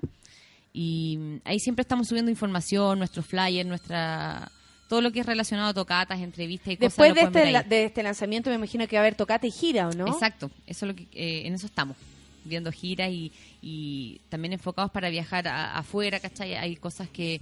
Y 0.73 1.19
ahí 1.43 1.59
siempre 1.59 1.81
estamos 1.81 2.07
subiendo 2.07 2.31
información, 2.31 2.97
nuestros 2.99 3.25
flyers, 3.25 3.67
nuestra 3.67 4.51
todo 4.87 4.99
lo 5.01 5.11
que 5.13 5.21
es 5.21 5.25
relacionado 5.25 5.69
a 5.69 5.73
tocatas, 5.73 6.19
entrevistas 6.19 6.73
y 6.73 6.77
cosas. 6.77 6.89
Después 6.97 7.13
de 7.15 7.21
este, 7.21 7.69
de 7.69 7.85
este 7.85 8.03
lanzamiento 8.03 8.49
me 8.49 8.57
imagino 8.57 8.85
que 8.87 8.97
va 8.97 9.01
a 9.01 9.03
haber 9.03 9.15
tocata 9.15 9.47
y 9.47 9.51
gira, 9.51 9.87
¿o 9.87 9.93
no? 9.93 10.05
Exacto, 10.07 10.51
eso 10.67 10.85
es 10.85 10.89
lo 10.91 10.95
que, 10.95 11.03
eh, 11.13 11.47
en 11.47 11.53
eso 11.53 11.65
estamos, 11.65 11.95
viendo 12.43 12.71
giras 12.73 13.09
y, 13.09 13.31
y 13.61 14.19
también 14.27 14.51
enfocados 14.51 14.91
para 14.91 15.09
viajar 15.09 15.47
a- 15.47 15.77
afuera, 15.77 16.19
¿cachai? 16.19 16.55
Hay 16.55 16.75
cosas 16.75 17.07
que, 17.07 17.39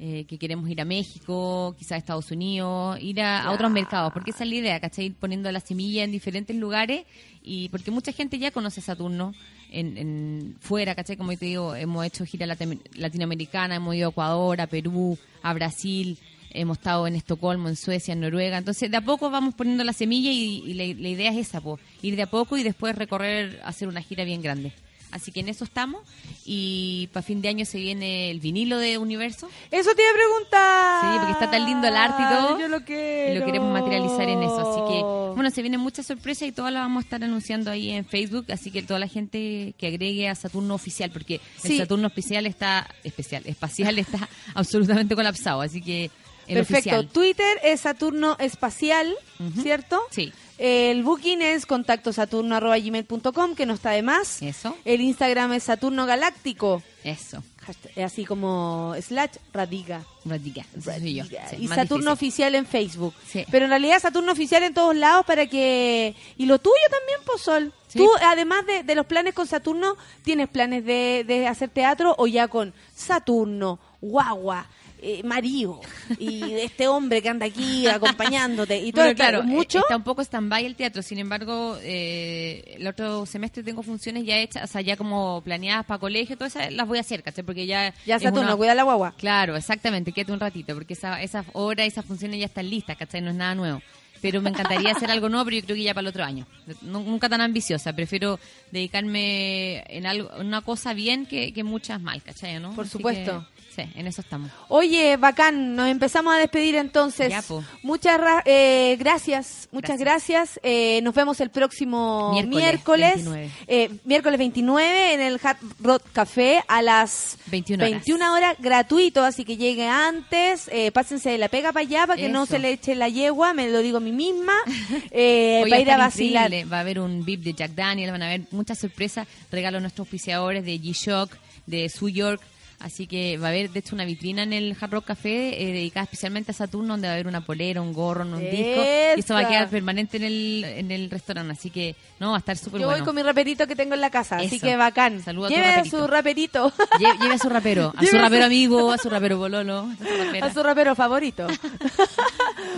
eh, 0.00 0.24
que 0.28 0.38
queremos 0.38 0.68
ir 0.70 0.80
a 0.80 0.84
México, 0.84 1.74
quizás 1.78 1.92
a 1.92 1.96
Estados 1.96 2.30
Unidos, 2.30 2.98
ir 3.00 3.20
a, 3.20 3.42
a 3.42 3.52
otros 3.52 3.70
mercados, 3.70 4.12
porque 4.12 4.30
esa 4.30 4.44
es 4.44 4.50
la 4.50 4.56
idea, 4.56 4.80
¿cachai? 4.80 5.06
Ir 5.06 5.14
poniendo 5.14 5.50
la 5.50 5.60
semilla 5.60 6.04
en 6.04 6.12
diferentes 6.12 6.54
lugares 6.56 7.04
y 7.42 7.68
porque 7.70 7.90
mucha 7.90 8.12
gente 8.12 8.38
ya 8.38 8.50
conoce 8.50 8.80
Saturno 8.80 9.34
en, 9.70 9.96
en 9.98 10.56
fuera, 10.60 10.94
¿cachai? 10.94 11.16
Como 11.16 11.32
yo 11.32 11.38
te 11.38 11.46
digo, 11.46 11.74
hemos 11.74 12.06
hecho 12.06 12.24
gira 12.24 12.46
lati- 12.46 12.80
latinoamericana, 12.94 13.74
hemos 13.76 13.94
ido 13.94 14.08
a 14.08 14.10
Ecuador, 14.10 14.60
a 14.60 14.66
Perú, 14.66 15.18
a 15.42 15.52
Brasil, 15.52 16.16
hemos 16.50 16.78
estado 16.78 17.06
en 17.06 17.14
Estocolmo, 17.16 17.68
en 17.68 17.76
Suecia, 17.76 18.12
en 18.12 18.20
Noruega. 18.20 18.56
Entonces, 18.56 18.90
de 18.90 18.96
a 18.96 19.00
poco 19.02 19.30
vamos 19.30 19.54
poniendo 19.54 19.84
la 19.84 19.92
semilla 19.92 20.30
y, 20.30 20.62
y 20.64 20.74
la, 20.74 20.84
la 21.00 21.08
idea 21.08 21.30
es 21.32 21.36
esa, 21.48 21.60
po, 21.60 21.78
ir 22.02 22.16
de 22.16 22.22
a 22.22 22.26
poco 22.30 22.56
y 22.56 22.62
después 22.62 22.94
recorrer, 22.94 23.60
hacer 23.64 23.88
una 23.88 24.00
gira 24.00 24.24
bien 24.24 24.40
grande. 24.42 24.72
Así 25.10 25.32
que 25.32 25.40
en 25.40 25.48
eso 25.48 25.64
estamos 25.64 26.02
y 26.44 27.08
para 27.12 27.22
fin 27.22 27.40
de 27.42 27.48
año 27.48 27.64
se 27.64 27.78
viene 27.78 28.30
el 28.30 28.40
vinilo 28.40 28.78
de 28.78 28.98
Universo. 28.98 29.48
Eso 29.70 29.94
te 29.94 30.02
iba 30.02 30.10
a 30.10 30.14
preguntar. 30.14 31.00
Sí, 31.12 31.18
porque 31.18 31.32
está 31.32 31.50
tan 31.50 31.64
lindo 31.66 31.88
el 31.88 31.96
arte 31.96 32.22
y 32.22 32.26
todo. 32.36 32.58
Yo 32.60 32.68
lo 32.68 32.84
quiero. 32.84 33.34
Y 33.34 33.38
lo 33.38 33.44
queremos 33.46 33.72
materializar 33.72 34.28
en 34.28 34.42
eso. 34.42 34.58
Así 34.60 34.92
que, 34.94 35.02
bueno, 35.34 35.50
se 35.50 35.62
vienen 35.62 35.80
muchas 35.80 36.06
sorpresas 36.06 36.48
y 36.48 36.52
todas 36.52 36.72
las 36.72 36.82
vamos 36.82 37.02
a 37.02 37.04
estar 37.04 37.24
anunciando 37.24 37.70
ahí 37.70 37.90
en 37.90 38.04
Facebook. 38.04 38.46
Así 38.52 38.70
que 38.70 38.82
toda 38.82 38.98
la 39.00 39.08
gente 39.08 39.74
que 39.78 39.86
agregue 39.86 40.28
a 40.28 40.34
Saturno 40.34 40.74
Oficial, 40.74 41.10
porque 41.10 41.40
Sí. 41.56 41.72
el 41.74 41.78
Saturno 41.78 42.08
Especial 42.08 42.46
está, 42.46 42.86
especial, 43.04 43.42
espacial 43.46 43.98
está 43.98 44.28
absolutamente 44.54 45.14
colapsado. 45.14 45.60
Así 45.60 45.80
que 45.80 46.10
el 46.46 46.54
Perfecto. 46.56 46.78
oficial. 46.90 47.08
Twitter 47.08 47.60
es 47.62 47.80
Saturno 47.80 48.36
Espacial, 48.38 49.14
¿cierto? 49.62 50.00
Sí. 50.10 50.32
El 50.58 51.02
booking 51.04 51.40
es 51.40 51.66
contacto 51.66 52.12
saturno.gmail.com, 52.12 53.54
que 53.54 53.66
no 53.66 53.74
está 53.74 53.90
de 53.90 54.02
más. 54.02 54.42
Eso. 54.42 54.76
El 54.84 55.00
Instagram 55.00 55.52
es 55.52 55.62
Saturno 55.64 56.04
Galáctico. 56.06 56.82
Eso. 57.04 57.42
Hashtag- 57.64 58.02
Así 58.04 58.24
como 58.24 58.94
slash 59.00 59.36
radiga. 59.52 60.02
Radiga. 60.24 60.64
ese 60.76 60.98
soy 61.00 61.14
yo. 61.14 61.24
Sí, 61.24 61.56
y 61.60 61.68
Saturno 61.68 62.10
difícil. 62.12 62.28
Oficial 62.28 62.54
en 62.54 62.66
Facebook. 62.66 63.14
Sí. 63.26 63.44
Pero 63.50 63.66
en 63.66 63.70
realidad 63.70 64.00
Saturno 64.00 64.32
Oficial 64.32 64.62
en 64.64 64.74
todos 64.74 64.96
lados 64.96 65.24
para 65.26 65.46
que... 65.46 66.14
Y 66.36 66.46
lo 66.46 66.58
tuyo 66.58 66.74
también, 66.90 67.20
Pozol. 67.24 67.72
Sí. 67.86 67.98
Tú, 67.98 68.08
además 68.22 68.66
de, 68.66 68.82
de 68.82 68.94
los 68.94 69.06
planes 69.06 69.34
con 69.34 69.46
Saturno, 69.46 69.96
¿tienes 70.22 70.48
planes 70.48 70.84
de, 70.84 71.24
de 71.26 71.46
hacer 71.46 71.68
teatro 71.70 72.14
o 72.18 72.26
ya 72.26 72.48
con 72.48 72.74
Saturno, 72.94 73.78
Guagua, 74.00 74.66
eh, 75.00 75.22
marido 75.24 75.80
y 76.18 76.42
este 76.54 76.88
hombre 76.88 77.22
que 77.22 77.28
anda 77.28 77.46
aquí 77.46 77.86
acompañándote 77.86 78.78
y 78.78 78.92
todo 78.92 79.04
Bueno, 79.04 79.16
claro, 79.16 79.42
mucho. 79.42 79.78
está 79.78 79.96
un 79.96 80.02
poco 80.02 80.22
stand-by 80.22 80.64
el 80.66 80.74
teatro. 80.76 81.02
Sin 81.02 81.18
embargo, 81.18 81.78
eh, 81.82 82.74
el 82.78 82.86
otro 82.86 83.26
semestre 83.26 83.62
tengo 83.62 83.82
funciones 83.82 84.24
ya 84.24 84.38
hechas, 84.38 84.64
o 84.64 84.72
sea, 84.72 84.80
ya 84.80 84.96
como 84.96 85.40
planeadas 85.42 85.86
para 85.86 85.98
colegio, 85.98 86.36
todas 86.36 86.56
esas 86.56 86.72
las 86.72 86.86
voy 86.88 86.98
a 86.98 87.02
hacer, 87.02 87.22
¿cachai? 87.22 87.44
Porque 87.44 87.66
ya. 87.66 87.94
Ya 88.06 88.18
Saturno, 88.18 88.48
una- 88.48 88.56
cuida 88.56 88.74
la 88.74 88.82
guagua. 88.82 89.14
Claro, 89.16 89.56
exactamente, 89.56 90.12
quédate 90.12 90.32
un 90.32 90.40
ratito, 90.40 90.74
porque 90.74 90.94
esa, 90.94 91.22
esas 91.22 91.46
horas, 91.52 91.86
esas 91.86 92.04
funciones 92.04 92.40
ya 92.40 92.46
están 92.46 92.68
listas, 92.68 92.96
¿cachai? 92.96 93.20
No 93.20 93.30
es 93.30 93.36
nada 93.36 93.54
nuevo. 93.54 93.80
Pero 94.20 94.40
me 94.42 94.50
encantaría 94.50 94.90
hacer 94.90 95.12
algo 95.12 95.28
nuevo, 95.28 95.44
pero 95.44 95.58
yo 95.58 95.62
creo 95.64 95.76
que 95.76 95.82
ya 95.84 95.94
para 95.94 96.02
el 96.02 96.08
otro 96.08 96.24
año. 96.24 96.44
Nu- 96.82 97.04
Nunca 97.04 97.28
tan 97.28 97.40
ambiciosa, 97.40 97.92
prefiero 97.92 98.40
dedicarme 98.72 99.84
en 99.96 100.06
algo, 100.06 100.30
en 100.40 100.46
una 100.48 100.62
cosa 100.62 100.92
bien 100.94 101.24
que, 101.26 101.52
que 101.52 101.62
muchas 101.62 102.00
mal, 102.00 102.22
¿cachai? 102.22 102.58
¿no? 102.58 102.74
Por 102.74 102.84
Así 102.86 102.92
supuesto. 102.92 103.46
que, 103.54 103.57
sí, 103.74 103.82
en 103.94 104.06
eso 104.06 104.20
estamos. 104.20 104.50
Oye, 104.68 105.16
bacán, 105.16 105.76
nos 105.76 105.88
empezamos 105.88 106.34
a 106.34 106.38
despedir 106.38 106.74
entonces. 106.76 107.30
Ya. 107.30 107.42
Muchas 107.82 108.20
eh, 108.44 108.96
gracias, 108.98 109.68
muchas 109.72 109.98
gracias. 109.98 110.60
Eh, 110.62 111.00
nos 111.02 111.14
vemos 111.14 111.40
el 111.40 111.50
próximo 111.50 112.32
Miércoles, 112.32 112.62
miércoles, 112.62 113.14
29. 113.14 113.50
eh, 113.66 113.90
miércoles 114.04 114.38
29 114.38 115.14
en 115.14 115.20
el 115.20 115.40
Hard 115.42 115.58
Rock 115.80 116.02
Café 116.12 116.62
a 116.68 116.82
las 116.82 117.38
21 117.46 117.82
horas. 117.84 117.92
21 117.92 118.32
horas 118.34 118.56
gratuito, 118.58 119.24
así 119.24 119.44
que 119.44 119.56
llegue 119.56 119.86
antes, 119.86 120.68
eh, 120.72 120.90
pásense 120.92 121.30
de 121.30 121.38
la 121.38 121.48
pega 121.48 121.72
para 121.72 121.86
allá 121.86 122.06
para 122.06 122.20
que 122.20 122.28
no 122.28 122.46
se 122.46 122.58
le 122.58 122.72
eche 122.72 122.94
la 122.94 123.08
yegua, 123.08 123.52
me 123.54 123.68
lo 123.70 123.80
digo 123.80 123.98
a 123.98 124.00
mí 124.00 124.12
misma, 124.12 124.54
eh, 125.10 125.60
Oye, 125.62 125.70
para 125.70 125.82
ir 125.82 125.90
a 125.90 125.96
vacilar. 125.98 126.46
increíble. 126.46 126.70
Va 126.70 126.78
a 126.78 126.80
haber 126.80 127.00
un 127.00 127.24
VIP 127.24 127.42
de 127.42 127.52
Jack 127.54 127.72
Daniel, 127.72 128.10
van 128.10 128.22
a 128.22 128.26
haber 128.26 128.42
muchas 128.50 128.78
sorpresas, 128.78 129.26
regalos 129.50 129.78
a 129.78 129.82
nuestros 129.82 130.06
auspiciadores 130.06 130.64
de 130.64 130.80
G-Shock, 130.80 131.36
de 131.66 131.88
Su 131.88 132.08
York. 132.08 132.40
Así 132.80 133.08
que 133.08 133.38
va 133.38 133.48
a 133.48 133.50
haber, 133.50 133.70
de 133.70 133.80
hecho, 133.80 133.96
una 133.96 134.04
vitrina 134.04 134.44
en 134.44 134.52
el 134.52 134.76
Hard 134.80 134.92
Rock 134.92 135.06
Café 135.06 135.60
eh, 135.60 135.72
dedicada 135.72 136.04
especialmente 136.04 136.52
a 136.52 136.54
Saturno, 136.54 136.94
donde 136.94 137.08
va 137.08 137.12
a 137.12 137.14
haber 137.16 137.26
una 137.26 137.40
polera, 137.40 137.82
un 137.82 137.92
gorro, 137.92 138.22
un 138.24 138.38
disco. 138.38 138.82
Y 139.16 139.18
eso 139.20 139.34
va 139.34 139.40
a 139.40 139.48
quedar 139.48 139.68
permanente 139.68 140.16
en 140.18 140.22
el, 140.22 140.64
en 140.64 140.90
el 140.92 141.10
restaurante. 141.10 141.52
Así 141.52 141.70
que, 141.70 141.96
no, 142.20 142.30
va 142.30 142.36
a 142.36 142.38
estar 142.38 142.56
súper 142.56 142.80
Yo 142.80 142.86
bueno. 142.86 143.00
voy 143.02 143.04
con 143.06 143.16
mi 143.16 143.22
raperito 143.22 143.66
que 143.66 143.74
tengo 143.74 143.94
en 143.94 144.00
la 144.00 144.10
casa, 144.10 144.36
así 144.36 144.60
que 144.60 144.76
bacán. 144.76 145.20
Saluda 145.24 145.48
a 145.48 145.50
tu 145.50 145.56
Lleve 145.56 145.66
raperito. 145.72 145.98
su 145.98 146.06
raperito. 146.06 146.72
Lle- 147.00 147.20
Lleve 147.20 147.34
a 147.34 147.38
su 147.38 147.48
rapero, 147.48 147.92
a 147.96 148.06
su 148.06 148.16
a 148.16 148.20
rapero 148.20 148.44
amigo, 148.44 148.92
a 148.92 148.98
su 148.98 149.10
rapero 149.10 149.38
bololo, 149.38 149.78
a 149.80 150.38
su 150.38 150.44
a 150.44 150.52
su 150.52 150.62
rapero 150.62 150.94
favorito. 150.94 151.48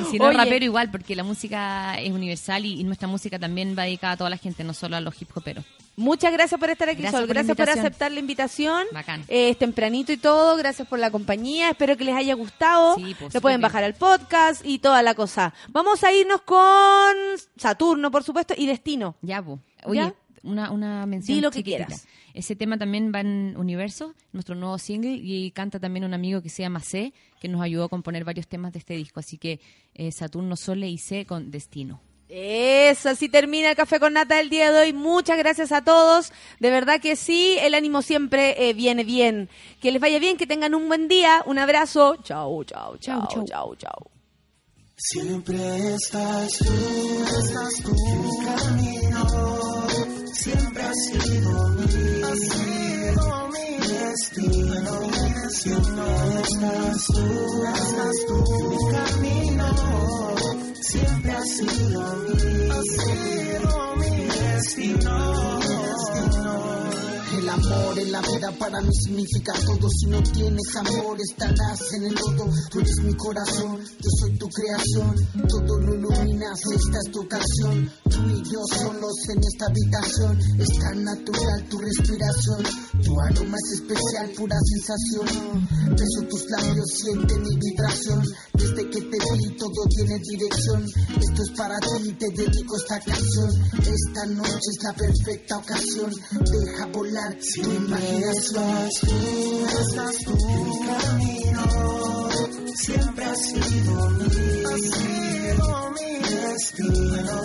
Y 0.00 0.04
si 0.10 0.18
no 0.18 0.26
Oye. 0.28 0.36
rapero 0.38 0.64
igual, 0.64 0.90
porque 0.90 1.14
la 1.14 1.24
música 1.24 1.98
es 2.00 2.10
universal 2.10 2.64
y, 2.64 2.80
y 2.80 2.84
nuestra 2.84 3.06
música 3.06 3.38
también 3.38 3.74
va 3.78 3.82
dedicada 3.84 4.14
a 4.14 4.16
toda 4.16 4.30
la 4.30 4.38
gente, 4.38 4.64
no 4.64 4.72
solo 4.72 4.96
a 4.96 5.00
los 5.00 5.20
hip 5.20 5.28
hoperos. 5.36 5.64
Muchas 6.00 6.32
gracias 6.32 6.58
por 6.58 6.70
estar 6.70 6.88
aquí, 6.88 7.02
Gracias 7.02 7.20
Sol. 7.20 7.26
por 7.28 7.34
Gracias 7.34 7.54
por 7.54 7.68
aceptar 7.68 8.10
la 8.10 8.20
invitación. 8.20 8.86
Bacán. 8.90 9.20
Eh, 9.28 9.50
es 9.50 9.58
tempranito 9.58 10.12
y 10.12 10.16
todo. 10.16 10.56
Gracias 10.56 10.88
por 10.88 10.98
la 10.98 11.10
compañía. 11.10 11.68
Espero 11.68 11.94
que 11.98 12.04
les 12.04 12.14
haya 12.16 12.32
gustado. 12.34 12.96
Sí, 12.96 13.14
pues, 13.18 13.34
Lo 13.34 13.42
pueden 13.42 13.60
bajar 13.60 13.84
al 13.84 13.92
podcast 13.92 14.64
y 14.64 14.78
toda 14.78 15.02
la 15.02 15.14
cosa. 15.14 15.52
Vamos 15.68 16.02
a 16.02 16.10
irnos 16.10 16.40
con 16.40 17.14
Saturno, 17.58 18.10
por 18.10 18.24
supuesto, 18.24 18.54
y 18.56 18.66
Destino. 18.66 19.16
Ya, 19.20 19.42
po. 19.42 19.60
Oye, 19.84 20.00
¿Ya? 20.00 20.14
Una, 20.42 20.70
una 20.70 21.04
mención. 21.04 21.36
Di 21.36 21.42
lo 21.42 21.50
que 21.50 21.62
quieras. 21.62 22.06
Ese 22.32 22.56
tema 22.56 22.78
también 22.78 23.12
va 23.14 23.20
en 23.20 23.54
Universo, 23.58 24.14
nuestro 24.32 24.54
nuevo 24.54 24.78
single, 24.78 25.20
y 25.22 25.50
canta 25.50 25.78
también 25.80 26.04
un 26.04 26.14
amigo 26.14 26.40
que 26.40 26.48
se 26.48 26.62
llama 26.62 26.80
C, 26.80 27.12
que 27.40 27.48
nos 27.48 27.60
ayudó 27.60 27.84
a 27.84 27.88
componer 27.90 28.24
varios 28.24 28.48
temas 28.48 28.72
de 28.72 28.78
este 28.78 28.94
disco. 28.94 29.20
Así 29.20 29.36
que 29.36 29.60
eh, 29.92 30.12
Saturno, 30.12 30.56
Sole 30.56 30.88
y 30.88 30.96
C 30.96 31.26
con 31.26 31.50
Destino. 31.50 32.00
Eso, 32.32 33.08
así 33.08 33.28
termina 33.28 33.70
el 33.70 33.76
café 33.76 33.98
con 33.98 34.12
nata 34.12 34.36
del 34.36 34.50
día 34.50 34.70
de 34.70 34.78
hoy. 34.78 34.92
Muchas 34.92 35.36
gracias 35.36 35.72
a 35.72 35.82
todos. 35.82 36.32
De 36.60 36.70
verdad 36.70 37.00
que 37.00 37.16
sí, 37.16 37.56
el 37.60 37.74
ánimo 37.74 38.02
siempre 38.02 38.68
eh, 38.68 38.72
viene 38.72 39.02
bien. 39.02 39.48
Que 39.80 39.90
les 39.90 40.00
vaya 40.00 40.20
bien, 40.20 40.36
que 40.36 40.46
tengan 40.46 40.76
un 40.76 40.86
buen 40.86 41.08
día. 41.08 41.42
Un 41.46 41.58
abrazo. 41.58 42.16
Chau, 42.22 42.62
chau, 42.64 42.96
chau, 42.98 43.26
chau, 43.28 43.44
chau. 43.44 43.74
chau. 43.76 44.10
Siempre 45.02 45.56
estás 45.94 46.58
tú, 46.58 46.72
estás 47.24 47.74
tú 47.82 47.96
en 48.12 48.22
mi 48.22 48.44
camino. 48.44 49.26
Siempre 50.34 50.82
has 50.82 50.96
sido 51.06 51.68
mi, 51.70 52.22
has 52.22 52.38
sido 52.38 53.48
mi 53.48 53.69
destino. 54.20 54.94
Estás 56.42 57.06
tú, 57.06 57.64
estás 57.74 58.16
tú 58.26 58.36
mi 58.68 58.76
camino. 58.92 59.68
Siempre 60.80 61.32
has 61.32 61.48
sido 61.56 62.00
mi, 62.16 62.70
has 62.70 62.86
sido 63.04 63.96
mi 63.96 64.10
destino. 64.26 65.16
El 67.32 67.48
amor 67.48 67.96
en 67.96 68.10
la 68.10 68.20
vida 68.22 68.50
para 68.58 68.80
mí 68.80 68.90
significa 68.92 69.52
todo. 69.52 69.88
Si 69.88 70.06
no 70.06 70.20
tienes 70.20 70.76
amor, 70.76 71.16
estarás 71.20 71.92
en 71.92 72.04
el 72.04 72.14
lodo. 72.14 72.50
Tú 72.70 72.80
eres 72.80 72.96
mi 73.04 73.14
corazón, 73.14 73.78
yo 73.78 74.10
soy 74.18 74.36
tu 74.36 74.48
creación. 74.48 75.14
Todo 75.48 75.78
lo 75.78 75.94
iluminas, 75.94 76.58
esta 76.74 76.98
es 76.98 77.12
tu 77.12 77.28
canción. 77.28 77.90
Tú 78.10 78.18
y 78.28 78.42
yo 78.50 78.60
solos 78.76 79.14
en 79.28 79.38
esta 79.38 79.66
habitación. 79.66 80.38
Es 80.58 80.68
tan 80.80 81.04
natural 81.04 81.68
tu 81.68 81.78
respiración. 81.78 82.64
Tu 83.04 83.20
aroma 83.20 83.56
es 83.56 83.80
especial, 83.80 84.30
pura 84.36 84.56
sensación. 84.64 85.68
Beso 85.90 86.22
tus 86.28 86.50
labios, 86.50 86.90
siente 86.90 87.38
mi 87.38 87.56
vibración. 87.56 88.24
Desde 88.54 88.90
que 88.90 89.00
te 89.02 89.18
vi, 89.36 89.56
todo 89.56 89.86
tiene 89.88 90.18
dirección. 90.18 90.84
Esto 91.16 91.42
es 91.42 91.50
para 91.56 91.78
ti, 91.78 92.12
te 92.18 92.26
dedico 92.30 92.76
esta 92.76 92.98
canción. 92.98 93.50
Esta 93.78 94.26
noche 94.26 94.68
es 94.68 94.82
la 94.82 94.92
perfecta 94.94 95.58
ocasión. 95.58 96.10
Deja 96.30 96.86
volar 96.86 97.19
tu 97.28 97.70
imaginación. 97.70 98.88
estás 98.88 100.16
tú 100.24 100.32
en 100.48 100.64
mi 100.64 100.76
camino. 100.86 101.64
Siempre 102.74 103.24
has 103.24 103.38
sido 103.38 104.10
mi, 104.10 104.26
has 104.64 104.80
sido 104.98 105.68
mi 105.96 106.10
destino. 106.30 107.36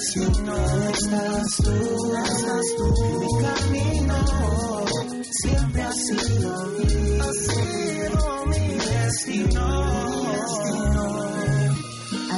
Si 0.00 0.20
estás 0.20 1.56
tú, 1.64 1.76
estás 2.24 2.66
tú 2.76 2.86
mi 3.20 3.30
camino. 3.44 4.18
Siempre 5.42 5.82
has 5.82 5.96
sido 6.06 6.50
mi, 6.66 7.20
has 7.20 7.36
sido 7.46 8.46
mi 8.46 8.64
destino. 8.78 9.66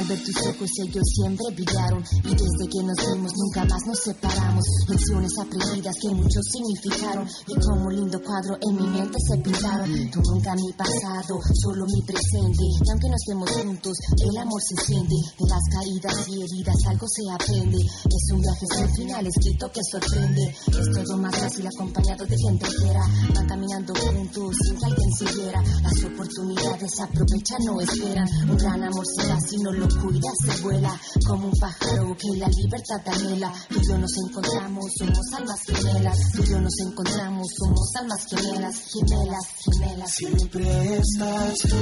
Al 0.01 0.07
ver 0.07 0.23
tus 0.23 0.47
ojos 0.47 0.69
ellos 0.81 1.03
siempre 1.13 1.45
brillaron 1.53 2.03
y 2.25 2.33
desde 2.33 2.65
que 2.73 2.81
nos 2.81 2.97
vimos 3.05 3.33
nunca 3.37 3.65
más 3.65 3.85
nos 3.85 3.99
separamos. 3.99 4.65
Lecciones 4.87 5.31
aprendidas 5.37 5.95
que 6.01 6.09
mucho 6.09 6.41
significaron 6.41 7.27
y 7.45 7.53
como 7.61 7.85
un 7.85 7.95
lindo 7.95 8.19
cuadro 8.25 8.57
en 8.65 8.75
mi 8.81 8.87
mente 8.97 9.19
se 9.29 9.37
pintaron. 9.37 10.09
Tú 10.09 10.19
nunca 10.25 10.55
mi 10.55 10.73
pasado, 10.73 11.37
solo 11.53 11.85
mi 11.85 12.01
presente. 12.01 12.65
Y 12.81 12.89
aunque 12.89 13.09
no 13.09 13.15
estemos 13.15 13.51
juntos, 13.51 13.93
el 14.25 14.37
amor 14.41 14.61
se 14.65 14.85
siente. 14.89 15.13
De 15.37 15.45
las 15.45 15.61
caídas 15.69 16.27
y 16.29 16.41
heridas 16.41 16.81
algo 16.89 17.05
se 17.05 17.21
aprende. 17.29 17.77
Es 17.77 18.33
un 18.33 18.41
viaje 18.41 18.65
sin 18.73 18.89
final 18.95 19.27
escrito 19.27 19.69
que 19.69 19.81
sorprende. 19.85 20.49
Es 20.65 20.87
todo 20.97 21.17
más 21.17 21.37
fácil 21.37 21.67
acompañado 21.67 22.25
de 22.25 22.37
gente 22.41 22.65
entera. 22.65 23.05
Van 23.35 23.45
caminando 23.45 23.93
juntos 23.93 24.55
sin 24.65 24.77
que 24.79 24.85
alguien 24.85 25.11
se 25.13 25.25
viera. 25.37 25.61
Las 25.61 26.03
oportunidades 26.09 26.99
aprovechan, 26.99 27.61
no 27.67 27.81
esperan. 27.81 28.27
Un 28.49 28.57
gran 28.57 28.83
amor 28.83 29.05
se 29.05 29.27
da 29.27 29.37
si 29.39 29.57
no 29.59 29.71
lo 29.71 29.90
cuidas, 29.93 30.33
se 30.45 30.61
vuela. 30.61 30.99
Como 31.25 31.47
un 31.47 31.59
pájaro 31.59 32.15
que 32.17 32.37
la 32.37 32.47
libertad 32.47 33.01
anhela. 33.05 33.53
Tú 33.69 33.79
y 33.79 33.87
yo 33.87 33.97
nos 33.97 34.11
encontramos, 34.17 34.85
somos 34.97 35.33
almas 35.35 35.61
gemelas. 35.65 36.17
Tú 36.35 36.43
y 36.43 36.47
yo 36.47 36.61
nos 36.61 36.79
encontramos, 36.79 37.47
somos 37.57 37.95
almas 37.95 38.25
gemelas. 38.27 38.75
Gemelas, 38.91 39.45
gemelas. 39.63 40.11
Siempre 40.11 40.97
estás 40.97 41.57
tú, 41.59 41.75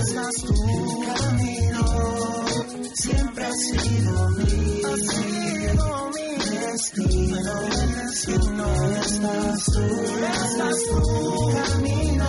estás 0.00 0.34
tú 0.34 0.54
camino. 1.06 1.84
Siempre 2.94 3.44
has 3.44 3.60
sido 3.60 4.28
mi, 4.30 4.82
has 4.84 5.00
sido 5.00 6.06
destino. 6.66 7.52
No 8.56 8.66
estás 9.00 9.64
tú, 9.66 9.84
estás 10.42 10.78
tú 10.88 11.00
camino. 11.52 12.26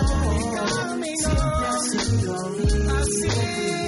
Siempre 1.18 1.66
has 1.68 1.84
sido 1.90 2.34
mi, 2.50 2.72
has 2.90 3.06
sido 3.06 3.87